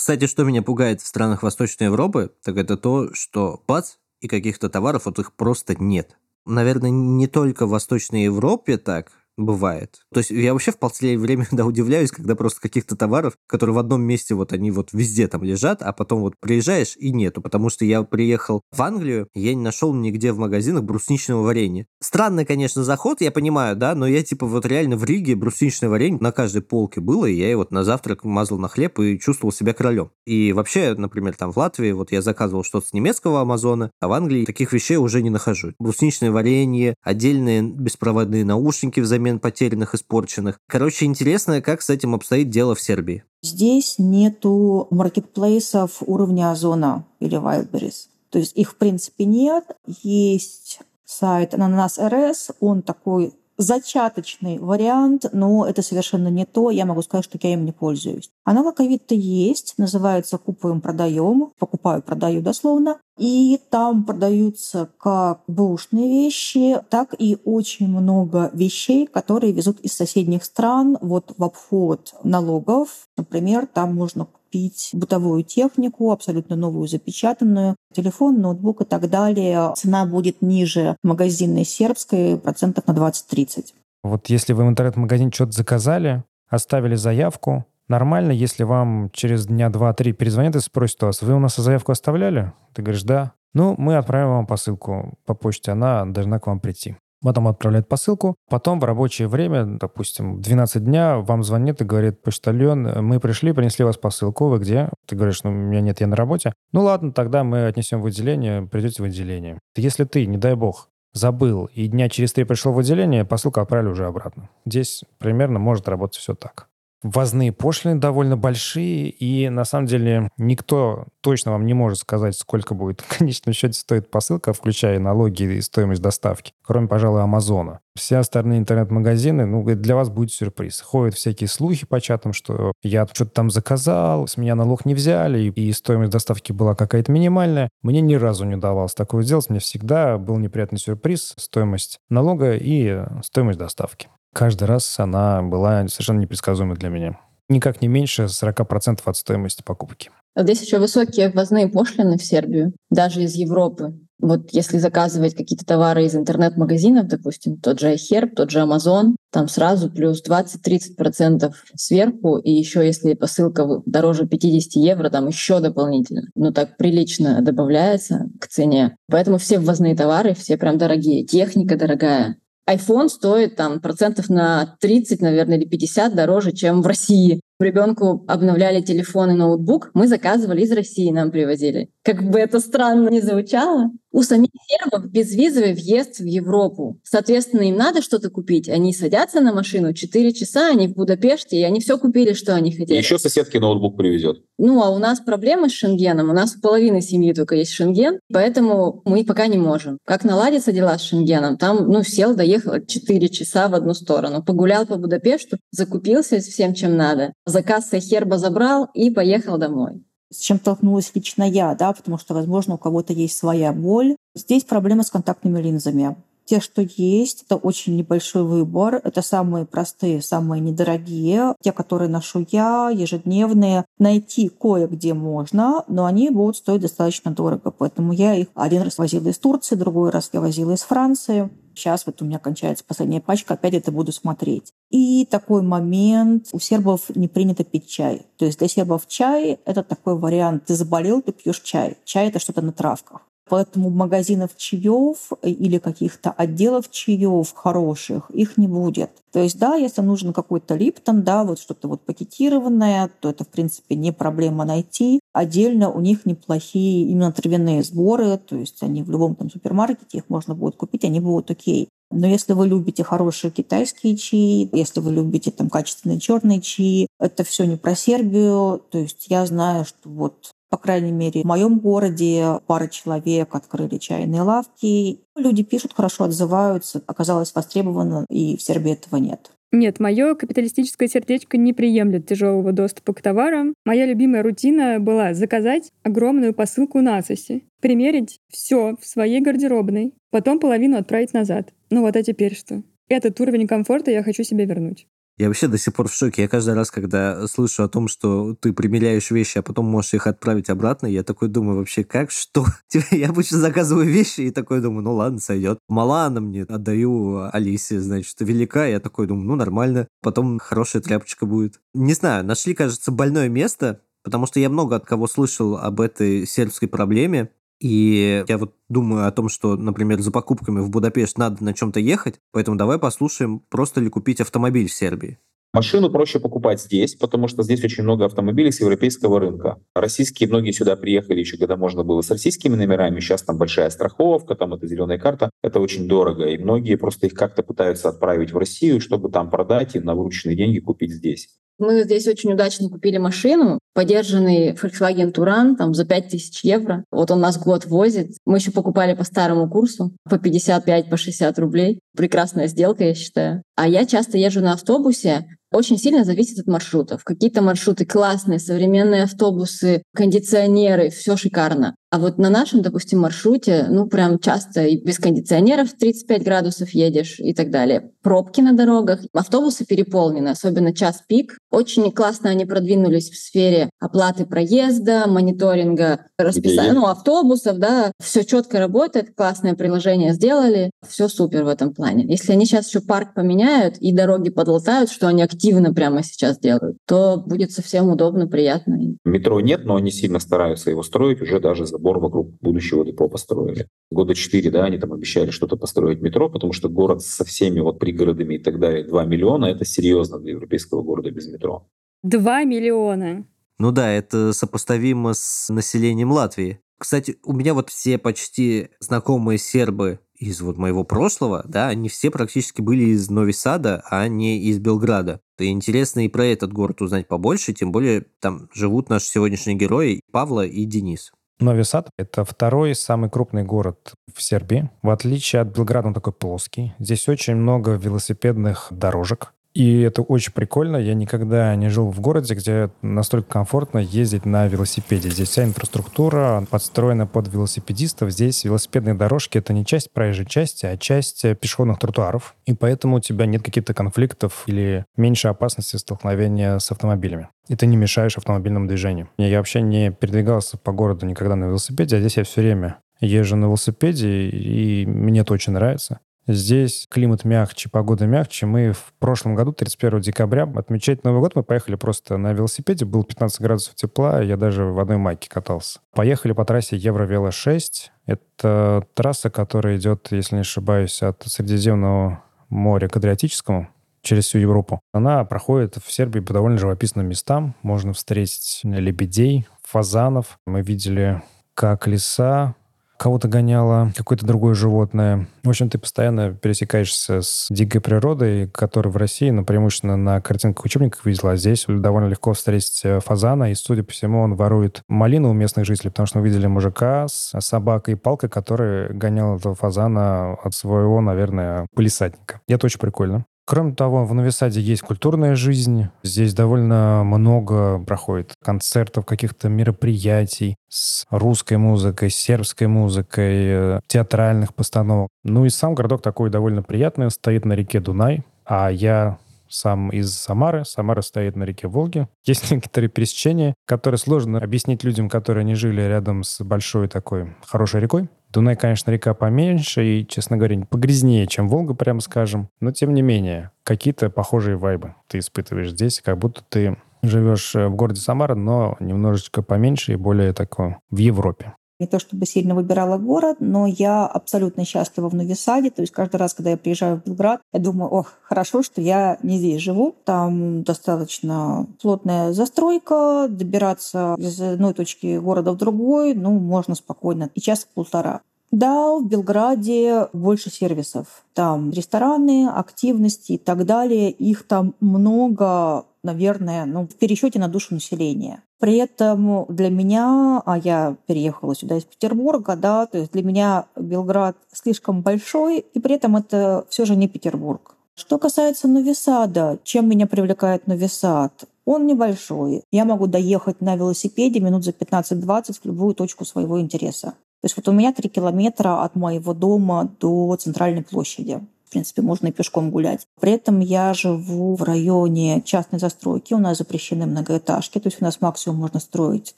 Кстати, 0.03 0.27
что 0.27 0.43
меня 0.43 0.61
пугает 0.61 0.99
в 0.99 1.07
странах 1.07 1.43
Восточной 1.43 1.85
Европы, 1.85 2.33
так 2.43 2.57
это 2.57 2.75
то, 2.75 3.13
что 3.13 3.63
бац, 3.65 3.93
и 4.19 4.27
каких-то 4.27 4.67
товаров 4.67 5.05
вот 5.05 5.17
их 5.17 5.31
просто 5.31 5.81
нет. 5.81 6.17
Наверное, 6.45 6.89
не 6.89 7.27
только 7.27 7.65
в 7.65 7.69
Восточной 7.69 8.25
Европе 8.25 8.77
так, 8.77 9.13
бывает. 9.37 9.99
То 10.13 10.19
есть 10.19 10.29
я 10.29 10.53
вообще 10.53 10.71
в 10.71 10.79
последнее 10.79 11.19
время 11.19 11.47
да, 11.51 11.65
удивляюсь, 11.65 12.11
когда 12.11 12.35
просто 12.35 12.61
каких-то 12.61 12.95
товаров, 12.95 13.33
которые 13.47 13.75
в 13.75 13.79
одном 13.79 14.01
месте 14.03 14.35
вот 14.35 14.53
они 14.53 14.71
вот 14.71 14.93
везде 14.93 15.27
там 15.27 15.43
лежат, 15.43 15.81
а 15.81 15.93
потом 15.93 16.21
вот 16.21 16.35
приезжаешь 16.39 16.95
и 16.97 17.11
нету, 17.11 17.41
потому 17.41 17.69
что 17.69 17.85
я 17.85 18.03
приехал 18.03 18.61
в 18.71 18.81
Англию, 18.81 19.27
я 19.33 19.53
не 19.55 19.61
нашел 19.61 19.93
нигде 19.93 20.31
в 20.31 20.37
магазинах 20.37 20.83
брусничного 20.83 21.41
варенья. 21.41 21.87
Странный, 22.01 22.45
конечно, 22.45 22.83
заход, 22.83 23.21
я 23.21 23.31
понимаю, 23.31 23.75
да, 23.75 23.95
но 23.95 24.07
я 24.07 24.23
типа 24.23 24.45
вот 24.45 24.65
реально 24.65 24.97
в 24.97 25.03
Риге 25.03 25.35
брусничное 25.35 25.89
варенье 25.89 26.19
на 26.19 26.31
каждой 26.31 26.61
полке 26.61 27.01
было, 27.01 27.25
и 27.25 27.33
я 27.33 27.49
его 27.49 27.63
вот 27.63 27.71
на 27.71 27.83
завтрак 27.83 28.25
мазал 28.25 28.59
на 28.59 28.67
хлеб 28.67 28.99
и 28.99 29.17
чувствовал 29.17 29.53
себя 29.53 29.73
королем. 29.73 30.11
И 30.25 30.51
вообще, 30.51 30.93
например, 30.95 31.35
там 31.35 31.51
в 31.51 31.57
Латвии 31.57 31.91
вот 31.93 32.11
я 32.11 32.21
заказывал 32.21 32.63
что-то 32.63 32.87
с 32.87 32.93
немецкого 32.93 33.41
Амазона, 33.41 33.91
а 34.01 34.07
в 34.07 34.13
Англии 34.13 34.45
таких 34.45 34.73
вещей 34.73 34.97
уже 34.97 35.21
не 35.21 35.29
нахожу. 35.29 35.73
Брусничное 35.79 36.31
варенье, 36.31 36.95
отдельные 37.01 37.61
беспроводные 37.61 38.43
наушники 38.43 38.99
взамен 38.99 39.22
взамен 39.23 39.39
потерянных, 39.39 39.95
испорченных. 39.95 40.59
Короче, 40.67 41.05
интересно, 41.05 41.61
как 41.61 41.81
с 41.81 41.89
этим 41.89 42.13
обстоит 42.13 42.49
дело 42.49 42.75
в 42.75 42.81
Сербии. 42.81 43.23
Здесь 43.41 43.95
нету 43.97 44.87
маркетплейсов 44.91 46.03
уровня 46.05 46.51
Озона 46.51 47.05
или 47.19 47.37
Wildberries. 47.37 48.07
То 48.29 48.39
есть 48.39 48.55
их 48.57 48.71
в 48.71 48.75
принципе 48.75 49.25
нет. 49.25 49.63
Есть 50.01 50.79
сайт 51.05 51.53
Ананас 51.53 51.99
РС, 51.99 52.51
он 52.59 52.81
такой 52.81 53.33
зачаточный 53.63 54.59
вариант, 54.59 55.25
но 55.31 55.65
это 55.65 55.81
совершенно 55.81 56.27
не 56.27 56.45
то. 56.45 56.69
Я 56.69 56.85
могу 56.85 57.01
сказать, 57.01 57.25
что 57.25 57.39
я 57.41 57.53
им 57.53 57.65
не 57.65 57.71
пользуюсь. 57.71 58.29
Аналог 58.43 58.79
Авито 58.79 59.15
есть, 59.15 59.75
называется 59.77 60.37
«Купуем, 60.37 60.81
продаем». 60.81 61.51
Покупаю, 61.57 62.01
продаю 62.01 62.41
дословно. 62.41 62.99
И 63.17 63.59
там 63.69 64.05
продаются 64.05 64.89
как 64.97 65.41
бэушные 65.47 66.23
вещи, 66.23 66.81
так 66.89 67.13
и 67.17 67.37
очень 67.45 67.87
много 67.87 68.49
вещей, 68.53 69.05
которые 69.05 69.53
везут 69.53 69.79
из 69.81 69.93
соседних 69.93 70.43
стран 70.43 70.97
вот 71.01 71.33
в 71.37 71.43
обход 71.43 72.13
налогов. 72.23 73.07
Например, 73.17 73.67
там 73.67 73.95
можно 73.95 74.27
купить 74.53 74.91
бытовую 74.93 75.43
технику, 75.43 76.11
абсолютно 76.11 76.55
новую 76.55 76.87
запечатанную, 76.87 77.75
телефон, 77.93 78.39
ноутбук 78.39 78.81
и 78.81 78.85
так 78.85 79.09
далее. 79.09 79.73
Цена 79.75 80.05
будет 80.05 80.41
ниже 80.41 80.95
магазинной 81.03 81.65
сербской 81.65 82.37
процентов 82.37 82.85
на 82.87 82.91
20-30. 82.91 83.73
Вот 84.03 84.27
если 84.27 84.53
вы 84.53 84.65
в 84.65 84.69
интернет-магазин 84.69 85.31
что-то 85.31 85.53
заказали, 85.53 86.23
оставили 86.49 86.95
заявку, 86.95 87.65
нормально, 87.87 88.31
если 88.31 88.63
вам 88.63 89.09
через 89.11 89.47
дня 89.47 89.69
два-три 89.69 90.13
перезвонят 90.13 90.55
и 90.55 90.59
спросят 90.59 91.01
вас, 91.01 91.21
вы 91.23 91.33
у 91.33 91.39
нас 91.39 91.55
заявку 91.55 91.91
оставляли? 91.91 92.53
Ты 92.73 92.83
говоришь, 92.83 93.03
да. 93.03 93.31
Ну, 93.55 93.75
мы 93.77 93.97
отправим 93.97 94.29
вам 94.29 94.45
посылку 94.45 95.13
по 95.25 95.33
почте, 95.33 95.71
она 95.71 96.05
должна 96.05 96.39
к 96.39 96.47
вам 96.47 96.59
прийти. 96.59 96.95
Потом 97.23 97.47
отправляет 97.47 97.87
посылку. 97.87 98.35
Потом 98.49 98.79
в 98.79 98.83
рабочее 98.83 99.27
время, 99.27 99.65
допустим, 99.65 100.41
12 100.41 100.83
дня 100.83 101.17
вам 101.17 101.43
звонит 101.43 101.81
и 101.81 101.85
говорит, 101.85 102.21
почтальон, 102.21 103.03
мы 103.03 103.19
пришли, 103.19 103.53
принесли 103.53 103.85
вас 103.85 103.97
посылку, 103.97 104.47
вы 104.47 104.59
где? 104.59 104.89
Ты 105.07 105.15
говоришь, 105.15 105.43
ну, 105.43 105.51
у 105.51 105.53
меня 105.53 105.81
нет, 105.81 106.01
я 106.01 106.07
на 106.07 106.15
работе. 106.15 106.53
Ну 106.73 106.83
ладно, 106.83 107.13
тогда 107.13 107.43
мы 107.43 107.65
отнесем 107.65 108.01
в 108.01 108.05
отделение, 108.05 108.67
придете 108.67 109.01
в 109.01 109.05
отделение. 109.05 109.59
Если 109.75 110.03
ты, 110.03 110.25
не 110.25 110.37
дай 110.37 110.55
бог, 110.55 110.89
забыл, 111.13 111.69
и 111.73 111.87
дня 111.87 112.09
через 112.09 112.33
три 112.33 112.43
пришел 112.43 112.73
в 112.73 112.79
отделение, 112.79 113.23
посылку 113.23 113.61
отправили 113.61 113.89
уже 113.89 114.05
обратно. 114.05 114.49
Здесь 114.65 115.03
примерно 115.19 115.59
может 115.59 115.87
работать 115.87 116.17
все 116.17 116.35
так. 116.35 116.67
Ввозные 117.03 117.51
пошлины 117.51 117.99
довольно 117.99 118.37
большие, 118.37 119.09
и 119.09 119.49
на 119.49 119.65
самом 119.65 119.87
деле 119.87 120.29
никто 120.37 121.07
точно 121.21 121.51
вам 121.51 121.65
не 121.65 121.73
может 121.73 121.99
сказать, 121.99 122.35
сколько 122.37 122.73
будет 122.73 123.01
в 123.07 123.17
конечном 123.17 123.53
счете 123.53 123.77
стоит 123.79 124.09
посылка, 124.09 124.53
включая 124.53 124.99
налоги 124.99 125.43
и 125.43 125.61
стоимость 125.61 126.01
доставки, 126.01 126.53
кроме, 126.63 126.87
пожалуй, 126.87 127.21
Амазона. 127.21 127.79
Все 127.95 128.17
остальные 128.17 128.59
интернет-магазины, 128.59 129.45
ну, 129.45 129.63
для 129.63 129.95
вас 129.95 130.09
будет 130.09 130.31
сюрприз. 130.31 130.81
Ходят 130.81 131.13
всякие 131.13 131.47
слухи 131.47 131.85
по 131.85 132.01
чатам, 132.01 132.33
что 132.33 132.71
я 132.81 133.05
что-то 133.11 133.31
там 133.31 133.51
заказал, 133.51 134.27
с 134.27 134.37
меня 134.37 134.55
налог 134.55 134.85
не 134.85 134.95
взяли, 134.95 135.51
и 135.51 135.73
стоимость 135.73 136.11
доставки 136.11 136.51
была 136.51 136.73
какая-то 136.73 137.11
минимальная. 137.11 137.69
Мне 137.83 138.01
ни 138.01 138.15
разу 138.15 138.45
не 138.45 138.55
удавалось 138.55 138.95
такого 138.95 139.21
сделать. 139.23 139.49
Мне 139.49 139.59
всегда 139.59 140.17
был 140.17 140.37
неприятный 140.37 140.79
сюрприз, 140.79 141.33
стоимость 141.37 141.99
налога 142.09 142.55
и 142.55 143.03
стоимость 143.21 143.59
доставки. 143.59 144.07
Каждый 144.33 144.65
раз 144.65 144.99
она 144.99 145.41
была 145.41 145.87
совершенно 145.87 146.19
непредсказуемой 146.19 146.75
для 146.75 146.89
меня. 146.89 147.19
Никак 147.49 147.81
не 147.81 147.87
меньше 147.87 148.23
40% 148.23 148.99
от 149.05 149.17
стоимости 149.17 149.61
покупки. 149.63 150.09
Здесь 150.35 150.61
еще 150.61 150.79
высокие 150.79 151.29
ввозные 151.29 151.67
пошлины 151.67 152.17
в 152.17 152.25
Сербию, 152.25 152.73
даже 152.89 153.21
из 153.23 153.35
Европы. 153.35 153.93
Вот 154.19 154.51
если 154.51 154.77
заказывать 154.77 155.35
какие-то 155.35 155.65
товары 155.65 156.05
из 156.05 156.15
интернет-магазинов, 156.15 157.07
допустим, 157.07 157.57
тот 157.59 157.79
же 157.79 157.93
iHerb, 157.93 158.29
тот 158.29 158.51
же 158.51 158.59
Amazon, 158.59 159.15
там 159.31 159.49
сразу 159.49 159.91
плюс 159.91 160.23
20-30% 160.25 161.51
сверху, 161.75 162.37
и 162.37 162.49
еще 162.49 162.85
если 162.85 163.15
посылка 163.15 163.81
дороже 163.85 164.25
50 164.25 164.81
евро, 164.81 165.09
там 165.09 165.27
еще 165.27 165.59
дополнительно. 165.59 166.29
Ну 166.35 166.53
так 166.53 166.77
прилично 166.77 167.41
добавляется 167.41 168.29
к 168.39 168.47
цене. 168.47 168.95
Поэтому 169.11 169.37
все 169.37 169.59
ввозные 169.59 169.95
товары, 169.95 170.33
все 170.33 170.57
прям 170.57 170.77
дорогие. 170.77 171.25
Техника 171.25 171.75
дорогая 171.75 172.37
iPhone 172.69 173.09
стоит 173.09 173.55
там 173.55 173.81
процентов 173.81 174.29
на 174.29 174.77
30, 174.79 175.21
наверное, 175.21 175.57
или 175.57 175.65
50 175.65 176.15
дороже, 176.15 176.51
чем 176.53 176.81
в 176.81 176.87
России. 176.87 177.41
Ребенку 177.59 178.23
обновляли 178.27 178.81
телефон 178.81 179.31
и 179.31 179.35
ноутбук, 179.35 179.91
мы 179.93 180.07
заказывали 180.07 180.61
из 180.61 180.71
России, 180.71 181.11
нам 181.11 181.31
привозили. 181.31 181.89
Как 182.03 182.23
бы 182.23 182.39
это 182.39 182.59
странно 182.59 183.09
не 183.09 183.21
звучало, 183.21 183.91
у 184.13 184.21
самих 184.21 184.51
сербов 184.67 185.11
безвизовый 185.11 185.73
въезд 185.73 186.19
в 186.19 186.25
Европу. 186.25 186.99
Соответственно, 187.03 187.63
им 187.63 187.75
надо 187.75 188.01
что-то 188.01 188.29
купить. 188.29 188.69
Они 188.69 188.93
садятся 188.93 189.41
на 189.41 189.51
машину 189.51 189.93
4 189.93 190.33
часа, 190.33 190.69
они 190.69 190.87
в 190.87 190.93
Будапеште, 190.93 191.57
и 191.57 191.63
они 191.63 191.81
все 191.81 191.97
купили, 191.97 192.33
что 192.33 192.55
они 192.55 192.71
хотели. 192.71 192.95
И 192.95 193.01
еще 193.01 193.17
соседки 193.17 193.57
ноутбук 193.57 193.97
привезет. 193.97 194.37
Ну, 194.59 194.81
а 194.83 194.91
у 194.91 194.99
нас 194.99 195.19
проблемы 195.19 195.67
с 195.67 195.73
Шенгеном. 195.73 196.29
У 196.29 196.33
нас 196.33 196.55
у 196.55 196.61
половины 196.61 197.01
семьи 197.01 197.33
только 197.33 197.55
есть 197.55 197.71
Шенген, 197.71 198.19
поэтому 198.31 199.01
мы 199.03 199.25
пока 199.25 199.47
не 199.47 199.57
можем. 199.57 199.97
Как 200.05 200.23
наладятся 200.23 200.71
дела 200.71 200.97
с 200.97 201.01
Шенгеном? 201.01 201.57
Там, 201.57 201.89
ну, 201.89 202.03
сел, 202.03 202.35
доехал 202.35 202.85
4 202.85 203.29
часа 203.29 203.67
в 203.67 203.73
одну 203.73 203.95
сторону. 203.95 204.43
Погулял 204.43 204.85
по 204.85 204.97
Будапешту, 204.97 205.57
закупился 205.71 206.39
всем, 206.39 206.75
чем 206.75 206.95
надо. 206.95 207.33
Заказ 207.45 207.89
херба 207.91 208.37
забрал 208.37 208.89
и 208.93 209.09
поехал 209.09 209.57
домой 209.57 210.03
с 210.33 210.39
чем 210.39 210.57
столкнулась 210.57 211.11
лично 211.13 211.43
я, 211.43 211.75
да, 211.75 211.93
потому 211.93 212.17
что, 212.17 212.33
возможно, 212.33 212.75
у 212.75 212.77
кого-то 212.77 213.13
есть 213.13 213.37
своя 213.37 213.71
боль. 213.71 214.15
Здесь 214.35 214.63
проблема 214.63 215.03
с 215.03 215.11
контактными 215.11 215.61
линзами. 215.61 216.15
Те, 216.45 216.59
что 216.59 216.81
есть, 216.81 217.43
это 217.43 217.55
очень 217.55 217.95
небольшой 217.95 218.43
выбор. 218.43 219.01
Это 219.03 219.21
самые 219.21 219.65
простые, 219.65 220.21
самые 220.21 220.59
недорогие. 220.59 221.55
Те, 221.61 221.71
которые 221.71 222.09
ношу 222.09 222.45
я, 222.51 222.89
ежедневные. 222.89 223.85
Найти 223.97 224.49
кое-где 224.49 225.13
можно, 225.13 225.83
но 225.87 226.05
они 226.05 226.29
будут 226.29 226.57
стоить 226.57 226.81
достаточно 226.81 227.31
дорого. 227.31 227.71
Поэтому 227.71 228.13
я 228.13 228.35
их 228.35 228.47
один 228.55 228.81
раз 228.81 228.97
возила 228.97 229.29
из 229.29 229.37
Турции, 229.37 229.75
другой 229.75 230.09
раз 230.09 230.29
я 230.33 230.41
возила 230.41 230.71
из 230.71 230.81
Франции. 230.81 231.49
Сейчас 231.75 232.05
вот 232.05 232.21
у 232.21 232.25
меня 232.25 232.39
кончается 232.39 232.83
последняя 232.87 233.21
пачка, 233.21 233.55
опять 233.55 233.73
это 233.73 233.91
буду 233.91 234.11
смотреть. 234.11 234.73
И 234.91 235.25
такой 235.25 235.63
момент, 235.63 236.49
у 236.51 236.59
сербов 236.59 237.09
не 237.15 237.27
принято 237.27 237.63
пить 237.63 237.89
чай. 237.89 238.27
То 238.37 238.45
есть 238.45 238.59
для 238.59 238.67
сербов 238.67 239.07
чай— 239.07 239.59
это 239.65 239.83
такой 239.83 240.17
вариант, 240.17 240.65
ты 240.65 240.75
заболел, 240.75 241.21
ты 241.21 241.31
пьешь 241.31 241.61
чай. 241.61 241.97
Чай— 242.05 242.27
это 242.29 242.39
что-то 242.39 242.61
на 242.61 242.71
травках. 242.71 243.21
Поэтому 243.49 243.89
магазинов 243.89 244.55
чаев 244.55 245.31
или 245.41 245.77
каких-то 245.77 246.31
отделов 246.31 246.89
чаев 246.89 247.53
хороших 247.53 248.29
их 248.31 248.57
не 248.57 248.67
будет. 248.67 249.11
То 249.31 249.39
есть, 249.39 249.59
да, 249.59 249.75
если 249.75 250.01
нужен 250.01 250.31
какой-то 250.31 250.75
липтон, 250.75 251.23
да, 251.23 251.43
вот 251.43 251.59
что-то 251.59 251.87
вот 251.87 252.01
пакетированное, 252.05 253.09
то 253.19 253.29
это, 253.29 253.43
в 253.43 253.49
принципе, 253.49 253.95
не 253.95 254.13
проблема 254.13 254.63
найти. 254.63 255.19
Отдельно 255.33 255.89
у 255.91 255.99
них 255.99 256.25
неплохие 256.25 257.07
именно 257.07 257.31
травяные 257.31 257.83
сборы, 257.83 258.37
то 258.37 258.55
есть 258.55 258.81
они 258.81 259.03
в 259.03 259.09
любом 259.09 259.35
там 259.35 259.49
супермаркете 259.49 260.19
их 260.19 260.29
можно 260.29 260.55
будет 260.55 260.75
купить, 260.75 261.03
они 261.03 261.19
будут 261.19 261.51
окей. 261.51 261.89
Но 262.11 262.27
если 262.27 262.53
вы 262.53 262.67
любите 262.67 263.03
хорошие 263.03 263.49
китайские 263.49 264.15
чаи, 264.15 264.69
если 264.71 264.99
вы 264.99 265.11
любите 265.11 265.49
там 265.49 265.69
качественные 265.69 266.19
черные 266.19 266.61
чаи, 266.61 267.07
это 267.19 267.43
все 267.43 267.65
не 267.65 267.75
про 267.75 267.95
Сербию. 267.95 268.83
То 268.91 268.99
есть 268.99 269.25
я 269.29 269.45
знаю, 269.47 269.83
что 269.83 270.09
вот 270.09 270.51
по 270.73 270.77
крайней 270.77 271.11
мере, 271.11 271.43
в 271.43 271.45
моем 271.45 271.77
городе 271.77 272.59
пара 272.65 272.87
человек 272.87 273.53
открыли 273.53 273.99
чайные 273.99 274.41
лавки. 274.41 275.19
Люди 275.35 275.61
пишут, 275.61 275.93
хорошо 275.93 276.23
отзываются, 276.23 277.03
оказалось 277.05 277.53
востребовано, 277.53 278.25
и 278.27 278.57
в 278.57 278.61
Сербии 278.63 278.93
этого 278.93 279.17
нет. 279.17 279.51
Нет, 279.71 279.99
мое 279.99 280.33
капиталистическое 280.33 281.07
сердечко 281.07 281.57
не 281.57 281.73
приемлет 281.73 282.25
тяжелого 282.25 282.71
доступа 282.71 283.13
к 283.13 283.21
товарам. 283.21 283.75
Моя 283.85 284.07
любимая 284.07 284.41
рутина 284.41 284.99
была 284.99 285.35
заказать 285.35 285.91
огромную 286.01 286.55
посылку 286.55 287.01
на 287.01 287.17
Асосе, 287.17 287.61
примерить 287.79 288.39
все 288.49 288.95
в 288.99 289.05
своей 289.05 289.41
гардеробной, 289.41 290.15
потом 290.31 290.59
половину 290.59 290.97
отправить 290.97 291.33
назад. 291.33 291.71
Ну 291.91 292.01
вот 292.01 292.15
а 292.15 292.23
теперь 292.23 292.55
что? 292.55 292.81
Этот 293.09 293.39
уровень 293.39 293.67
комфорта 293.67 294.09
я 294.09 294.23
хочу 294.23 294.41
себе 294.41 294.65
вернуть. 294.65 295.05
Я 295.37 295.47
вообще 295.47 295.67
до 295.67 295.79
сих 295.79 295.93
пор 295.93 296.07
в 296.07 296.13
шоке. 296.13 296.43
Я 296.43 296.47
каждый 296.47 296.75
раз, 296.75 296.91
когда 296.91 297.47
слышу 297.47 297.83
о 297.83 297.89
том, 297.89 298.07
что 298.07 298.55
ты 298.55 298.71
примеряешь 298.71 299.31
вещи, 299.31 299.57
а 299.57 299.63
потом 299.63 299.85
можешь 299.85 300.13
их 300.13 300.27
отправить 300.27 300.69
обратно, 300.69 301.07
я 301.07 301.23
такой 301.23 301.47
думаю, 301.47 301.77
вообще 301.77 302.03
как, 302.03 302.29
что? 302.29 302.65
Я 303.11 303.29
обычно 303.29 303.57
заказываю 303.57 304.05
вещи 304.05 304.41
и 304.41 304.51
такой 304.51 304.81
думаю, 304.81 305.03
ну 305.03 305.15
ладно, 305.15 305.39
сойдет. 305.39 305.79
Мала 305.89 306.25
она 306.25 306.39
мне, 306.39 306.63
отдаю 306.63 307.49
Алисе, 307.51 307.99
значит, 307.99 308.35
велика. 308.39 308.85
Я 308.85 308.99
такой 308.99 309.25
думаю, 309.25 309.47
ну 309.47 309.55
нормально. 309.55 310.07
Потом 310.21 310.59
хорошая 310.59 311.01
тряпочка 311.01 311.45
будет. 311.45 311.79
Не 311.93 312.13
знаю, 312.13 312.45
нашли, 312.45 312.75
кажется, 312.75 313.11
больное 313.11 313.49
место, 313.49 314.01
потому 314.23 314.45
что 314.45 314.59
я 314.59 314.69
много 314.69 314.95
от 314.95 315.05
кого 315.05 315.27
слышал 315.27 315.77
об 315.77 315.99
этой 315.99 316.45
сербской 316.45 316.87
проблеме. 316.87 317.49
И 317.83 318.45
я 318.47 318.57
вот 318.57 318.75
думаю 318.87 319.27
о 319.27 319.31
том, 319.31 319.49
что, 319.49 319.75
например, 319.75 320.21
за 320.21 320.31
покупками 320.31 320.79
в 320.79 320.89
Будапешт 320.89 321.37
надо 321.37 321.61
на 321.61 321.73
чем-то 321.73 321.99
ехать, 321.99 322.39
поэтому 322.53 322.77
давай 322.77 322.97
послушаем, 322.97 323.59
просто 323.69 323.99
ли 323.99 324.09
купить 324.09 324.39
автомобиль 324.39 324.87
в 324.87 324.93
Сербии. 324.93 325.37
Машину 325.73 326.09
проще 326.09 326.39
покупать 326.39 326.79
здесь, 326.79 327.15
потому 327.15 327.49
что 327.49 327.61
здесь 327.63 327.83
очень 327.83 328.03
много 328.03 328.25
автомобилей 328.25 328.71
с 328.71 328.79
европейского 328.79 329.37
рынка. 329.37 329.81
Российские 329.95 330.47
многие 330.47 330.71
сюда 330.71 330.95
приехали 330.95 331.39
еще, 331.39 331.57
когда 331.57 331.75
можно 331.75 332.05
было 332.05 332.21
с 332.21 332.31
российскими 332.31 332.75
номерами. 332.75 333.19
Сейчас 333.19 333.43
там 333.43 333.57
большая 333.57 333.89
страховка, 333.89 334.55
там 334.55 334.73
это 334.73 334.87
зеленая 334.87 335.17
карта. 335.17 335.49
Это 335.61 335.81
очень 335.81 336.07
дорого. 336.07 336.45
И 336.45 336.57
многие 336.57 336.95
просто 336.95 337.25
их 337.25 337.33
как-то 337.33 337.63
пытаются 337.63 338.09
отправить 338.09 338.53
в 338.53 338.57
Россию, 338.57 339.01
чтобы 339.01 339.29
там 339.29 339.49
продать 339.49 339.95
и 339.95 339.99
на 339.99 340.15
вырученные 340.15 340.55
деньги 340.55 340.79
купить 340.79 341.11
здесь. 341.11 341.49
Мы 341.83 342.03
здесь 342.03 342.25
очень 342.29 342.53
удачно 342.53 342.87
купили 342.87 343.17
машину, 343.17 343.77
подержанный 343.93 344.71
Volkswagen 344.71 345.31
Туран, 345.31 345.75
там 345.75 345.93
за 345.93 346.05
5000 346.05 346.63
евро. 346.63 347.03
Вот 347.11 347.29
он 347.29 347.41
нас 347.41 347.59
год 347.59 347.83
возит. 347.87 348.37
Мы 348.45 348.59
еще 348.59 348.71
покупали 348.71 349.15
по 349.15 349.25
старому 349.25 349.69
курсу, 349.69 350.15
по 350.29 350.37
55, 350.37 351.09
по 351.09 351.17
60 351.17 351.59
рублей. 351.59 351.99
Прекрасная 352.15 352.67
сделка, 352.67 353.03
я 353.03 353.13
считаю. 353.13 353.63
А 353.75 353.85
я 353.85 354.05
часто 354.05 354.37
езжу 354.37 354.61
на 354.61 354.73
автобусе, 354.73 355.45
очень 355.73 355.97
сильно 355.97 356.23
зависит 356.23 356.59
от 356.59 356.67
маршрутов. 356.67 357.23
Какие-то 357.23 357.61
маршруты 357.61 358.05
классные, 358.05 358.59
современные 358.59 359.23
автобусы, 359.23 360.03
кондиционеры, 360.15 361.09
все 361.09 361.35
шикарно. 361.35 361.95
А 362.13 362.19
вот 362.19 362.37
на 362.37 362.51
нашем, 362.51 362.83
допустим, 362.83 363.21
маршруте, 363.21 363.87
ну, 363.89 364.05
прям 364.05 364.37
часто 364.37 364.83
и 364.85 365.03
без 365.03 365.17
кондиционеров 365.17 365.93
35 365.93 366.43
градусов 366.43 366.91
едешь 366.91 367.39
и 367.39 367.55
так 367.55 367.71
далее. 367.71 368.11
Пробки 368.21 368.61
на 368.61 368.73
дорогах, 368.73 369.21
автобусы 369.33 369.83
переполнены, 369.83 370.49
особенно 370.49 370.93
час 370.93 371.23
пик. 371.27 371.57
Очень 371.71 372.11
классно 372.11 372.51
они 372.51 372.65
продвинулись 372.65 373.31
в 373.31 373.35
сфере 373.35 373.89
оплаты 373.99 374.45
проезда, 374.45 375.25
мониторинга 375.27 376.27
расписания, 376.37 376.93
ну, 376.93 377.07
автобусов, 377.07 377.79
да. 377.79 378.11
Все 378.21 378.45
четко 378.45 378.77
работает, 378.77 379.33
классное 379.35 379.73
приложение 379.73 380.33
сделали, 380.33 380.91
все 381.07 381.27
супер 381.27 381.63
в 381.63 381.67
этом 381.67 381.95
плане. 381.95 382.25
Если 382.27 382.51
они 382.51 382.67
сейчас 382.67 382.89
еще 382.89 383.01
парк 383.01 383.33
поменяют 383.33 383.97
и 383.97 384.13
дороги 384.13 384.51
подлатают, 384.51 385.09
что 385.09 385.27
они 385.29 385.41
активно 385.41 385.62
прямо 385.93 386.23
сейчас 386.23 386.59
делают, 386.59 386.97
то 387.07 387.43
будет 387.45 387.71
совсем 387.71 388.09
удобно, 388.09 388.47
приятно. 388.47 388.99
Метро 389.25 389.59
нет, 389.61 389.85
но 389.85 389.95
они 389.95 390.11
сильно 390.11 390.39
стараются 390.39 390.89
его 390.89 391.03
строить 391.03 391.41
уже 391.41 391.59
даже 391.59 391.85
за 391.85 391.93
забор 391.93 392.19
вокруг 392.19 392.49
будущего 392.59 393.05
депо 393.05 393.29
построили. 393.29 393.87
Года 394.11 394.35
четыре, 394.35 394.71
да, 394.71 394.85
они 394.85 394.97
там 394.97 395.13
обещали 395.13 395.51
что-то 395.51 395.77
построить 395.77 396.21
метро, 396.21 396.49
потому 396.49 396.73
что 396.73 396.89
город 396.89 397.21
со 397.21 397.45
всеми 397.45 397.79
вот 397.79 397.99
пригородами 397.99 398.55
и 398.55 398.59
так 398.59 398.79
далее, 398.79 399.05
2 399.05 399.25
миллиона, 399.25 399.65
это 399.65 399.85
серьезно 399.85 400.39
для 400.39 400.51
европейского 400.51 401.01
города 401.01 401.31
без 401.31 401.47
метро. 401.47 401.87
2 402.23 402.63
миллиона. 402.65 403.45
Ну 403.79 403.91
да, 403.91 404.11
это 404.11 404.53
сопоставимо 404.53 405.33
с 405.33 405.71
населением 405.71 406.31
Латвии. 406.31 406.79
Кстати, 406.97 407.37
у 407.43 407.53
меня 407.53 407.73
вот 407.73 407.89
все 407.89 408.17
почти 408.17 408.89
знакомые 408.99 409.57
сербы 409.57 410.19
из 410.43 410.61
вот 410.61 410.77
моего 410.77 411.03
прошлого, 411.03 411.63
да, 411.67 411.87
они 411.87 412.09
все 412.09 412.29
практически 412.29 412.81
были 412.81 413.05
из 413.05 413.29
Нови 413.29 413.51
Сада, 413.51 414.03
а 414.09 414.27
не 414.27 414.59
из 414.59 414.79
Белграда. 414.79 415.39
И 415.57 415.69
интересно 415.69 416.25
и 416.25 416.27
про 416.27 416.45
этот 416.45 416.73
город 416.73 417.01
узнать 417.01 417.27
побольше, 417.27 417.73
тем 417.73 417.91
более 417.91 418.25
там 418.39 418.69
живут 418.73 419.09
наши 419.09 419.27
сегодняшние 419.27 419.77
герои 419.77 420.21
Павла 420.31 420.65
и 420.65 420.85
Денис. 420.85 421.31
Нови 421.59 421.83
Сад— 421.83 422.09
это 422.17 422.43
второй 422.43 422.95
самый 422.95 423.29
крупный 423.29 423.63
город 423.63 424.13
в 424.33 424.41
Сербии. 424.41 424.89
В 425.01 425.09
отличие 425.09 425.61
от 425.61 425.69
Белграда, 425.69 426.09
он 426.09 426.13
такой 426.13 426.33
плоский. 426.33 426.93
Здесь 426.99 427.29
очень 427.29 427.55
много 427.55 427.91
велосипедных 427.91 428.87
дорожек. 428.91 429.53
И 429.73 430.01
это 430.01 430.21
очень 430.21 430.53
прикольно. 430.53 430.97
Я 430.97 431.15
никогда 431.15 431.75
не 431.75 431.89
жил 431.89 432.11
в 432.11 432.19
городе, 432.19 432.53
где 432.53 432.89
настолько 433.01 433.53
комфортно 433.53 433.97
ездить 433.97 434.45
на 434.45 434.67
велосипеде. 434.67 435.29
Здесь 435.29 435.49
вся 435.49 435.63
инфраструктура 435.63 436.65
подстроена 436.69 437.25
под 437.25 437.47
велосипедистов. 437.47 438.31
Здесь 438.31 438.63
велосипедные 438.63 439.15
дорожки— 439.15 439.57
это 439.59 439.73
не 439.73 439.85
часть 439.85 440.11
проезжей 440.11 440.45
части, 440.45 440.85
а 440.85 440.95
часть 440.97 441.41
пешеходных 441.59 441.99
тротуаров. 441.99 442.55
И 442.65 442.73
поэтому 442.73 443.17
у 443.17 443.19
тебя 443.19 443.45
нет 443.45 443.63
каких-то 443.63 443.93
конфликтов 443.93 444.63
или 444.67 445.05
меньше 445.17 445.47
опасности 445.47 445.97
столкновения 445.97 446.77
с 446.77 446.91
автомобилями. 446.91 447.49
И 447.67 447.75
ты 447.75 447.87
не 447.87 447.97
мешаешь 447.97 448.37
автомобильному 448.37 448.87
движению. 448.87 449.29
Я 449.37 449.57
вообще 449.57 449.81
не 449.81 450.11
передвигался 450.11 450.77
по 450.77 450.91
городу 450.91 451.25
никогда 451.25 451.55
на 451.55 451.65
велосипеде, 451.65 452.17
а 452.17 452.19
здесь 452.19 452.37
я 452.37 452.43
все 452.43 452.61
время 452.61 452.97
езжу 453.21 453.55
на 453.55 453.65
велосипеде, 453.65 454.49
и 454.49 455.05
мне 455.05 455.41
это 455.41 455.53
очень 455.53 455.73
нравится. 455.73 456.19
Здесь 456.47 457.07
климат 457.09 457.45
мягче, 457.45 457.89
погода 457.89 458.25
мягче. 458.25 458.65
Мы 458.65 458.91
в 458.91 459.13
прошлом 459.19 459.55
году, 459.55 459.71
31 459.71 460.19
декабря, 460.19 460.63
отмечать 460.75 461.23
Новый 461.23 461.39
год 461.39 461.55
мы 461.55 461.63
поехали 461.63 461.95
просто 461.95 462.37
на 462.37 462.51
велосипеде. 462.51 463.05
Было 463.05 463.23
15 463.23 463.61
градусов 463.61 463.95
тепла, 463.95 464.41
я 464.41 464.57
даже 464.57 464.83
в 464.83 464.99
одной 464.99 465.17
майке 465.17 465.49
катался. 465.49 465.99
Поехали 466.11 466.51
по 466.51 466.65
трассе 466.65 466.97
Евровело 466.97 467.51
6. 467.51 468.11
Это 468.25 469.05
трасса, 469.13 469.49
которая 469.49 469.97
идет, 469.97 470.27
если 470.31 470.55
не 470.55 470.61
ошибаюсь, 470.61 471.23
от 471.23 471.43
Средиземного 471.45 472.43
моря 472.67 473.07
к 473.07 473.15
Адриатическому 473.15 473.87
через 474.21 474.45
всю 474.45 474.57
Европу. 474.57 474.99
Она 475.13 475.45
проходит 475.45 475.97
в 476.03 476.11
Сербии 476.11 476.39
по 476.39 476.51
довольно 476.51 476.77
живописным 476.77 477.27
местам. 477.27 477.75
Можно 477.83 478.11
встретить 478.11 478.81
лебедей, 478.83 479.67
фазанов. 479.81 480.59
Мы 480.65 480.81
видели, 480.81 481.41
как 481.73 482.07
леса 482.07 482.75
кого-то 483.23 483.47
гоняло, 483.47 484.11
какое-то 484.17 484.45
другое 484.45 484.73
животное. 484.73 485.47
В 485.63 485.69
общем, 485.69 485.89
ты 485.89 485.97
постоянно 485.97 486.53
пересекаешься 486.53 487.41
с 487.41 487.67
дикой 487.69 488.01
природой, 488.01 488.67
которая 488.67 489.13
в 489.13 489.15
России, 489.15 489.49
ну, 489.49 489.63
преимущественно 489.63 490.17
на 490.17 490.41
картинках 490.41 490.83
учебниках 490.83 491.25
видела, 491.25 491.51
а 491.51 491.55
здесь 491.55 491.85
довольно 491.87 492.27
легко 492.27 492.51
встретить 492.51 492.99
э, 493.05 493.21
фазана, 493.21 493.71
и, 493.71 493.75
судя 493.75 494.03
по 494.03 494.11
всему, 494.11 494.41
он 494.41 494.55
ворует 494.55 495.03
малину 495.07 495.51
у 495.51 495.53
местных 495.53 495.85
жителей, 495.85 496.09
потому 496.09 496.27
что 496.27 496.39
мы 496.39 496.45
видели 496.49 496.67
мужика 496.67 497.29
с 497.29 497.57
собакой 497.61 498.15
и 498.15 498.17
палкой, 498.17 498.49
который 498.49 499.13
гонял 499.13 499.55
этого 499.55 499.73
фазана 499.73 500.55
от 500.55 500.73
своего, 500.73 501.21
наверное, 501.21 501.87
полисадника. 501.95 502.59
И 502.67 502.73
это 502.73 502.87
очень 502.87 502.99
прикольно. 502.99 503.45
Кроме 503.65 503.93
того, 503.93 504.25
в 504.25 504.33
Новисаде 504.33 504.81
есть 504.81 505.03
культурная 505.03 505.55
жизнь. 505.55 506.09
Здесь 506.21 506.53
довольно 506.53 507.23
много 507.23 507.99
проходит 507.99 508.53
концертов, 508.63 509.25
каких-то 509.25 509.69
мероприятий 509.69 510.75
с 510.89 511.25
русской 511.29 511.77
музыкой, 511.77 512.29
с 512.29 512.35
сербской 512.35 512.87
музыкой, 512.87 513.53
э, 513.55 513.99
театральных 514.07 514.73
постановок. 514.73 515.29
Ну 515.43 515.65
и 515.65 515.69
сам 515.69 515.95
городок 515.95 516.21
такой 516.21 516.49
довольно 516.49 516.83
приятный, 516.83 517.31
стоит 517.31 517.63
на 517.63 517.73
реке 517.73 517.99
Дунай. 518.01 518.43
А 518.65 518.89
я 518.89 519.37
сам 519.73 520.09
из 520.09 520.33
Самары. 520.33 520.85
Самара 520.85 521.21
стоит 521.21 521.55
на 521.55 521.63
реке 521.63 521.87
Волге. 521.87 522.29
Есть 522.45 522.71
некоторые 522.71 523.09
пересечения, 523.09 523.73
которые 523.85 524.17
сложно 524.17 524.59
объяснить 524.59 525.03
людям, 525.03 525.29
которые 525.29 525.63
не 525.63 525.75
жили 525.75 526.01
рядом 526.01 526.43
с 526.43 526.63
большой 526.63 527.07
такой 527.07 527.55
хорошей 527.65 528.01
рекой. 528.01 528.29
Дунай, 528.49 528.75
конечно, 528.75 529.09
река 529.09 529.33
поменьше 529.33 530.05
и, 530.05 530.27
честно 530.27 530.57
говоря, 530.57 530.85
погрязнее, 530.85 531.47
чем 531.47 531.67
Волга, 531.67 531.95
прямо 531.95 532.19
скажем. 532.19 532.69
Но, 532.79 532.91
тем 532.91 533.13
не 533.13 533.23
менее, 533.23 533.71
какие-то 533.83 534.29
похожие 534.29 534.77
вайбы 534.77 535.15
ты 535.27 535.39
испытываешь 535.39 535.89
здесь, 535.89 536.21
как 536.21 536.37
будто 536.37 536.61
ты 536.69 536.95
живешь 537.23 537.73
э, 537.73 537.87
в 537.87 537.95
городе 537.95 538.21
Самара, 538.21 538.53
но 538.53 538.95
немножечко 538.99 539.63
поменьше 539.63 540.13
и 540.13 540.17
более 540.17 540.53
такое 540.53 540.99
в 541.09 541.17
Европе. 541.17 541.73
Не 541.99 542.07
то 542.07 542.19
чтобы 542.19 542.45
сильно 542.45 542.75
выбирала 542.75 543.17
город, 543.17 543.57
но 543.59 543.85
я 543.85 544.25
абсолютно 544.25 544.83
счастлива 544.85 545.29
в 545.29 545.35
Новисаде. 545.35 545.89
То 545.89 546.01
есть 546.01 546.11
каждый 546.11 546.37
раз, 546.37 546.53
когда 546.53 546.71
я 546.71 546.77
приезжаю 546.77 547.17
в 547.17 547.25
Белград, 547.25 547.61
я 547.71 547.79
думаю, 547.79 548.09
ох, 548.09 548.33
хорошо, 548.43 548.81
что 548.83 549.01
я 549.01 549.37
не 549.43 549.57
здесь 549.57 549.81
живу. 549.81 550.15
Там 550.25 550.83
достаточно 550.83 551.87
плотная 552.01 552.51
застройка, 552.53 553.47
добираться 553.49 554.35
из 554.37 554.59
одной 554.59 554.93
точки 554.93 555.37
города 555.37 555.71
в 555.71 555.77
другой, 555.77 556.33
ну, 556.33 556.51
можно 556.59 556.95
спокойно, 556.95 557.49
и 557.53 557.61
час-полтора. 557.61 558.41
Да, 558.73 559.17
в 559.17 559.27
Белграде 559.27 560.29
больше 560.33 560.71
сервисов. 560.71 561.43
Там 561.53 561.91
рестораны, 561.91 562.67
активности 562.67 563.51
и 563.51 563.57
так 563.59 563.85
далее. 563.85 564.31
Их 564.31 564.63
там 564.67 564.95
много, 564.99 566.05
наверное, 566.23 566.85
ну, 566.85 567.07
в 567.07 567.15
пересчете 567.15 567.59
на 567.59 567.67
душу 567.67 567.93
населения. 567.93 568.63
При 568.79 568.97
этом 568.97 569.65
для 569.69 569.89
меня, 569.89 570.61
а 570.65 570.77
я 570.77 571.15
переехала 571.27 571.75
сюда 571.75 571.97
из 571.97 572.03
Петербурга, 572.03 572.75
да, 572.75 573.05
то 573.05 573.17
есть 573.17 573.31
для 573.31 573.43
меня 573.43 573.85
Белград 573.95 574.57
слишком 574.71 575.21
большой, 575.21 575.79
и 575.79 575.99
при 575.99 576.15
этом 576.15 576.35
это 576.35 576.85
все 576.89 577.05
же 577.05 577.15
не 577.15 577.27
Петербург. 577.27 577.95
Что 578.15 578.37
касается 578.37 578.87
Новисада, 578.87 579.79
чем 579.83 580.07
меня 580.07 580.27
привлекает 580.27 580.85
Новисад? 580.85 581.65
Он 581.85 582.05
небольшой. 582.05 582.83
Я 582.91 583.05
могу 583.05 583.27
доехать 583.27 583.81
на 583.81 583.95
велосипеде 583.95 584.59
минут 584.59 584.83
за 584.85 584.91
15-20 584.91 585.81
в 585.81 585.85
любую 585.85 586.13
точку 586.13 586.45
своего 586.45 586.79
интереса. 586.79 587.33
То 587.63 587.65
есть 587.65 587.77
вот 587.77 587.87
у 587.87 587.91
меня 587.91 588.13
три 588.13 588.29
километра 588.29 589.03
от 589.03 589.15
моего 589.15 589.53
дома 589.53 590.09
до 590.19 590.55
центральной 590.57 591.03
площади. 591.03 591.61
Принципе, 591.93 592.23
можно 592.23 592.47
и 592.47 592.51
пешком 592.51 592.89
гулять. 592.89 593.27
При 593.39 593.51
этом 593.51 593.79
я 593.79 594.15
живу 594.15 594.75
в 594.75 594.81
районе 594.81 595.61
частной 595.61 595.99
застройки. 595.99 596.55
У 596.55 596.57
нас 596.57 596.79
запрещены 596.79 597.27
многоэтажки. 597.27 597.99
То 597.99 598.07
есть 598.07 598.19
у 598.19 598.25
нас 598.25 598.41
максимум 598.41 598.79
можно 598.79 598.99
строить 598.99 599.53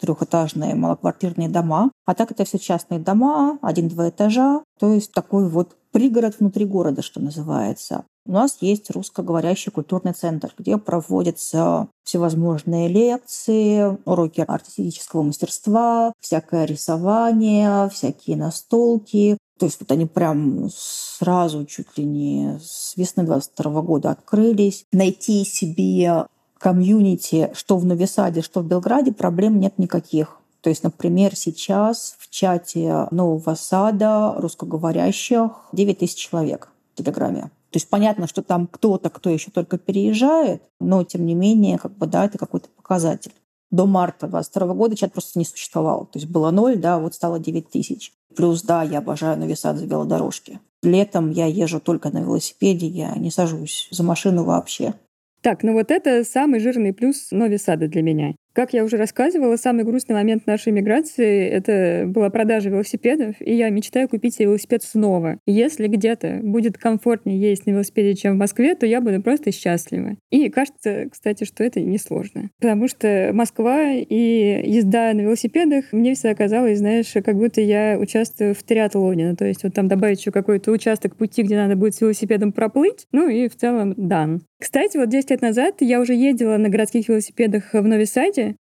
трехэтажные 0.00 0.74
малоквартирные 0.74 1.48
дома. 1.48 1.92
А 2.06 2.14
так 2.14 2.32
это 2.32 2.44
все 2.44 2.58
частные 2.58 2.98
дома, 2.98 3.60
один-два 3.62 4.08
этажа. 4.08 4.64
То 4.80 4.92
есть 4.92 5.12
такой 5.12 5.48
вот 5.48 5.76
пригород 5.92 6.40
внутри 6.40 6.64
города, 6.64 7.02
что 7.02 7.20
называется. 7.20 8.04
У 8.26 8.32
нас 8.32 8.56
есть 8.60 8.90
русскоговорящий 8.90 9.70
культурный 9.70 10.12
центр, 10.12 10.52
где 10.58 10.78
проводятся 10.78 11.88
всевозможные 12.04 12.88
лекции, 12.88 13.98
уроки 14.06 14.40
артистического 14.40 15.22
мастерства, 15.22 16.12
всякое 16.20 16.64
рисование, 16.64 17.88
всякие 17.90 18.38
настолки. 18.38 19.36
То 19.58 19.66
есть 19.66 19.78
вот 19.80 19.90
они 19.92 20.06
прям 20.06 20.68
сразу 20.72 21.64
чуть 21.64 21.96
ли 21.96 22.04
не 22.04 22.58
с 22.62 22.96
весны 22.96 23.22
22 23.22 23.82
года 23.82 24.10
открылись. 24.10 24.84
Найти 24.92 25.44
себе 25.44 26.26
комьюнити, 26.58 27.50
что 27.54 27.76
в 27.76 27.84
Новисаде, 27.84 28.42
что 28.42 28.60
в 28.60 28.66
Белграде, 28.66 29.12
проблем 29.12 29.60
нет 29.60 29.78
никаких. 29.78 30.38
То 30.60 30.70
есть, 30.70 30.82
например, 30.82 31.36
сейчас 31.36 32.16
в 32.18 32.30
чате 32.30 33.06
Нового 33.10 33.54
Сада 33.54 34.34
русскоговорящих 34.38 35.50
9 35.72 35.98
тысяч 35.98 36.16
человек 36.16 36.70
в 36.94 36.98
Телеграме. 37.02 37.50
То 37.70 37.76
есть 37.76 37.90
понятно, 37.90 38.26
что 38.26 38.42
там 38.42 38.66
кто-то, 38.66 39.10
кто 39.10 39.28
еще 39.28 39.50
только 39.50 39.78
переезжает, 39.78 40.62
но 40.80 41.04
тем 41.04 41.26
не 41.26 41.34
менее, 41.34 41.76
как 41.76 41.96
бы, 41.98 42.06
да, 42.06 42.24
это 42.24 42.38
какой-то 42.38 42.68
показатель. 42.70 43.32
До 43.74 43.86
марта 43.86 44.28
22 44.28 44.72
года 44.74 44.94
чат 44.94 45.12
просто 45.12 45.36
не 45.36 45.44
существовал. 45.44 46.06
То 46.06 46.20
есть 46.20 46.30
было 46.30 46.52
ноль, 46.52 46.76
да, 46.76 47.00
вот 47.00 47.14
стало 47.14 47.40
9 47.40 47.70
тысяч. 47.70 48.12
Плюс, 48.36 48.62
да, 48.62 48.84
я 48.84 48.98
обожаю 48.98 49.36
нависать 49.36 49.78
за 49.78 49.86
велодорожки. 49.86 50.60
Летом 50.84 51.32
я 51.32 51.46
езжу 51.46 51.80
только 51.80 52.10
на 52.10 52.18
велосипеде, 52.18 52.86
я 52.86 53.12
не 53.16 53.32
сажусь 53.32 53.88
за 53.90 54.04
машину 54.04 54.44
вообще. 54.44 54.94
Так, 55.40 55.64
ну 55.64 55.72
вот 55.72 55.90
это 55.90 56.22
самый 56.22 56.60
жирный 56.60 56.92
плюс 56.92 57.32
Нови 57.32 57.56
Сада 57.56 57.88
для 57.88 58.02
меня. 58.02 58.36
Как 58.54 58.72
я 58.72 58.84
уже 58.84 58.96
рассказывала, 58.98 59.56
самый 59.56 59.84
грустный 59.84 60.14
момент 60.14 60.46
нашей 60.46 60.72
миграции— 60.72 61.44
это 61.48 62.04
была 62.06 62.30
продажа 62.30 62.70
велосипедов, 62.70 63.34
и 63.40 63.52
я 63.52 63.68
мечтаю 63.68 64.08
купить 64.08 64.36
себе 64.36 64.46
велосипед 64.46 64.84
снова. 64.84 65.40
Если 65.44 65.88
где-то 65.88 66.38
будет 66.40 66.78
комфортнее 66.78 67.36
ездить 67.40 67.66
на 67.66 67.70
велосипеде, 67.72 68.14
чем 68.14 68.34
в 68.34 68.38
Москве, 68.38 68.76
то 68.76 68.86
я 68.86 69.00
буду 69.00 69.20
просто 69.20 69.50
счастлива. 69.50 70.16
И 70.30 70.48
кажется, 70.50 71.08
кстати, 71.10 71.42
что 71.42 71.64
это 71.64 71.80
несложно. 71.80 72.50
Потому 72.60 72.86
что 72.86 73.32
Москва 73.34 73.90
и 73.90 74.62
езда 74.64 75.12
на 75.14 75.22
велосипедах 75.22 75.86
мне 75.90 76.14
всегда 76.14 76.36
казалось, 76.36 76.78
знаешь, 76.78 77.12
как 77.12 77.36
будто 77.36 77.60
я 77.60 77.98
участвую 78.00 78.54
в 78.54 78.62
триатлоне. 78.62 79.30
Ну, 79.30 79.36
то 79.36 79.46
есть 79.46 79.64
вот 79.64 79.74
там 79.74 79.88
добавить 79.88 80.20
еще 80.20 80.30
какой-то 80.30 80.70
участок 80.70 81.16
пути, 81.16 81.42
где 81.42 81.56
надо 81.56 81.74
будет 81.74 81.96
с 81.96 82.00
велосипедом 82.00 82.52
проплыть, 82.52 83.08
ну 83.10 83.28
и 83.28 83.48
в 83.48 83.56
целом 83.56 83.94
дан. 83.96 84.42
Кстати, 84.60 84.96
вот 84.96 85.08
10 85.08 85.30
лет 85.30 85.42
назад 85.42 85.74
я 85.80 86.00
уже 86.00 86.14
ездила 86.14 86.56
на 86.56 86.68
городских 86.68 87.08
велосипедах 87.08 87.72
в 87.72 87.82
Нови. 87.82 88.04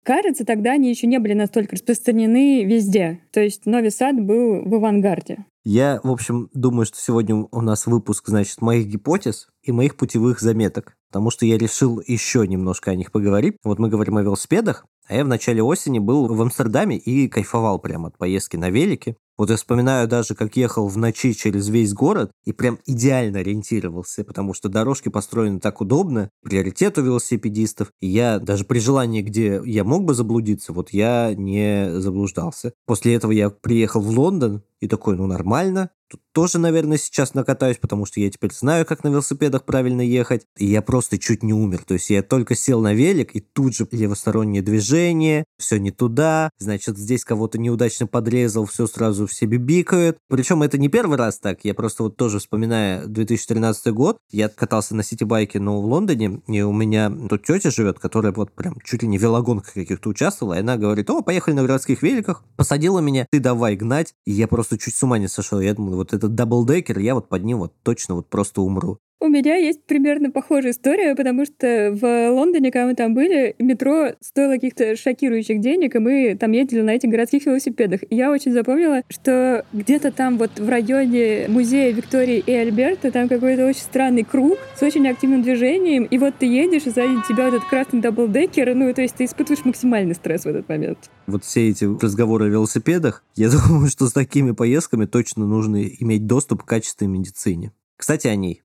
Кажется, 0.05 0.45
тогда 0.45 0.72
они 0.72 0.89
еще 0.91 1.07
не 1.07 1.18
были 1.18 1.33
настолько 1.33 1.77
распространены 1.77 2.64
везде. 2.64 3.20
То 3.33 3.41
есть 3.41 3.66
Нови 3.66 3.89
Сад 3.89 4.16
был 4.20 4.62
в 4.64 4.74
авангарде. 4.74 5.45
Я, 5.64 6.01
в 6.05 6.11
общем, 6.12 6.49
думаю, 6.55 6.87
что 6.87 6.97
сегодня 6.97 7.35
у 7.51 7.61
нас 7.61 7.87
выпуск, 7.87 8.29
значит, 8.29 8.62
моих 8.62 8.87
гипотез 8.87 9.49
и 9.64 9.72
моих 9.72 9.97
путевых 9.97 10.41
заметок, 10.41 10.97
потому 11.11 11.31
что 11.31 11.45
я 11.45 11.59
решил 11.59 12.01
еще 12.07 12.47
немножко 12.47 12.93
о 12.93 12.95
них 12.95 13.11
поговорить. 13.11 13.57
Вот 13.64 13.81
мы 13.81 13.89
говорим 13.89 14.16
о 14.16 14.22
велосипедах, 14.22 14.87
а 15.09 15.16
я 15.16 15.24
в 15.24 15.29
начале 15.29 15.62
осени 15.64 15.99
был 15.99 16.33
в 16.33 16.41
Амстердаме 16.41 16.97
и 16.97 17.29
кайфовал 17.29 17.81
прямо 17.81 18.09
от 18.09 18.16
поездки 18.16 18.57
на 18.57 18.70
велике. 18.70 19.16
Вот 19.39 19.51
я 19.51 19.57
вспоминаю 19.57 20.09
даже, 20.09 20.34
как 20.34 20.57
ехал 20.57 20.89
в 20.89 20.97
ночи 20.97 21.34
через 21.34 21.68
весь 21.68 21.93
город 21.93 22.30
и 22.45 22.53
прям 22.53 22.78
идеально 22.87 23.41
ориентировался, 23.41 24.24
потому 24.24 24.55
что 24.55 24.68
дорожки 24.68 25.11
построены 25.11 25.61
так 25.61 25.80
удобно, 25.80 26.30
приоритет 26.43 26.97
у 26.99 27.03
велосипедистов. 27.03 27.93
И 28.01 28.07
я 28.07 28.39
даже 28.39 28.64
при 28.64 28.78
желании, 28.78 29.22
где 29.22 29.61
я 29.64 29.84
мог 29.84 30.05
бы 30.05 30.14
заблудиться, 30.14 30.72
вот 30.72 30.91
я 30.91 31.34
не 31.34 32.01
заблуждался. 32.01 32.72
После 32.87 33.14
этого 33.14 33.32
я 33.32 33.51
приехал 33.51 34.01
в 34.01 34.09
Лондон 34.09 34.62
и 34.80 34.89
такой, 34.89 35.16
ну 35.16 35.26
нормально, 35.26 35.91
Тут 36.09 36.20
тоже, 36.32 36.59
наверное, 36.59 36.98
сейчас 36.98 37.34
накатаюсь, 37.34 37.78
потому 37.78 38.07
что 38.07 38.20
я 38.20 38.30
теперь 38.30 38.52
знаю, 38.52 38.86
как 38.86 39.02
на 39.02 39.09
велосипедах 39.09 39.64
правильно 39.64 40.02
ехать. 40.02 40.46
И 40.57 40.66
я 40.66 40.82
просто 40.82 41.18
чуть 41.18 41.42
не 41.42 41.52
умер. 41.52 41.82
То 41.84 41.94
есть 41.94 42.11
я 42.11 42.22
только 42.22 42.54
сел 42.54 42.80
на 42.80 42.94
велик, 42.94 43.34
и 43.34 43.40
тут 43.40 43.74
же 43.74 43.88
левостороннее 43.90 44.62
движение, 44.62 45.44
все 45.59 45.78
не 45.78 45.90
туда. 45.90 46.50
Значит, 46.59 46.96
здесь 46.96 47.24
кого-то 47.24 47.59
неудачно 47.59 48.07
подрезал, 48.07 48.66
все 48.66 48.86
сразу 48.86 49.26
все 49.26 49.46
бибикают. 49.46 50.18
Причем 50.28 50.62
это 50.62 50.78
не 50.78 50.88
первый 50.88 51.18
раз 51.18 51.38
так. 51.38 51.64
Я 51.64 51.74
просто 51.74 52.04
вот 52.04 52.16
тоже 52.16 52.38
вспоминаю 52.38 53.09
2013 53.09 53.92
год. 53.92 54.18
Я 54.30 54.48
катался 54.48 54.94
на 54.94 55.02
сити-байке, 55.02 55.59
но 55.59 55.80
в 55.80 55.86
Лондоне, 55.86 56.42
и 56.46 56.61
у 56.62 56.72
меня 56.72 57.11
тут 57.11 57.44
тетя 57.44 57.70
живет, 57.70 57.98
которая 57.98 58.32
вот 58.32 58.52
прям 58.52 58.76
чуть 58.84 59.02
ли 59.02 59.09
не 59.09 59.18
в 59.18 59.22
велогонках 59.22 59.74
каких-то 59.74 60.11
участвовала, 60.11 60.54
и 60.54 60.61
она 60.61 60.76
говорит, 60.76 61.11
о, 61.11 61.22
поехали 61.22 61.54
на 61.54 61.62
городских 61.62 62.02
великах. 62.02 62.44
Посадила 62.57 63.00
меня, 63.00 63.26
ты 63.30 63.40
давай 63.40 63.74
гнать. 63.76 64.14
И 64.24 64.32
я 64.32 64.46
просто 64.46 64.78
чуть 64.78 64.94
с 64.94 65.02
ума 65.02 65.18
не 65.18 65.28
сошел. 65.28 65.61
Я 65.61 65.74
думаю, 65.74 65.95
вот 65.97 66.12
этот 66.12 66.34
даблдекер, 66.34 66.99
я 66.99 67.14
вот 67.14 67.28
под 67.28 67.44
ним 67.44 67.59
вот 67.59 67.74
точно 67.82 68.14
вот 68.14 68.28
просто 68.28 68.61
умру. 68.61 68.99
У 69.19 69.29
меня 69.29 69.57
есть 69.57 69.83
примерно 69.87 70.31
похожая 70.31 70.73
история, 70.73 71.14
потому 71.14 71.47
что 71.47 71.91
в 71.99 72.31
Лондоне, 72.31 72.71
когда 72.71 72.87
мы 72.87 72.95
там 72.95 73.14
были, 73.14 73.57
метро 73.59 74.11
стоило 74.21 74.53
каких-то 74.53 74.95
шокирующих 74.95 75.61
денег, 75.61 75.97
и 75.97 75.99
мы 75.99 76.37
там 76.39 76.53
ездили 76.53 76.83
на 76.83 76.91
этих 76.91 77.09
городских 77.09 77.47
велосипедах. 77.47 78.03
И 78.11 78.14
я 78.14 78.31
очень 78.31 78.53
запомнила, 78.53 79.03
что 79.09 79.64
где-то 79.73 80.12
там 80.12 80.37
вот 80.37 80.59
в 80.59 80.69
районе 80.69 81.47
музея 81.49 81.93
Виктории 81.93 82.43
и 82.47 82.53
Альберта 82.53 83.11
там 83.11 83.29
какой-то 83.29 83.67
очень 83.67 83.81
странный 83.81 84.23
круг 84.23 84.59
с 84.79 84.83
очень 84.83 85.09
активным 85.09 85.43
движением, 85.43 86.05
и 86.05 86.19
вот 86.19 86.35
ты 86.39 86.47
едешь, 86.47 86.87
и 86.87 86.91
сзади 86.91 87.17
тебя 87.27 87.49
этот 87.49 87.64
красный 87.64 88.01
даблдекер, 88.01 88.75
ну, 88.75 88.93
то 88.93 89.01
есть 89.01 89.14
ты 89.14 89.25
испытываешь 89.25 89.64
максимальный 89.64 90.14
стресс 90.14 90.45
в 90.45 90.49
этот 90.49 90.69
момент. 90.69 90.99
Вот 91.27 91.43
все 91.43 91.71
эти 91.71 91.85
разговоры 91.85 92.47
о 92.47 92.49
велосипедах, 92.49 93.25
я 93.35 93.49
думаю, 93.49 93.89
что 93.89 94.09
с 94.09 94.12
такими 94.12 94.51
поездками 94.51 95.07
точно 95.07 95.47
нужно 95.47 95.83
иметь 95.85 96.27
доступ 96.27 96.64
к 96.64 96.67
качественной 96.67 97.11
медицине. 97.11 97.73
Кстати, 97.97 98.27
о 98.27 98.37
ней. 98.37 98.62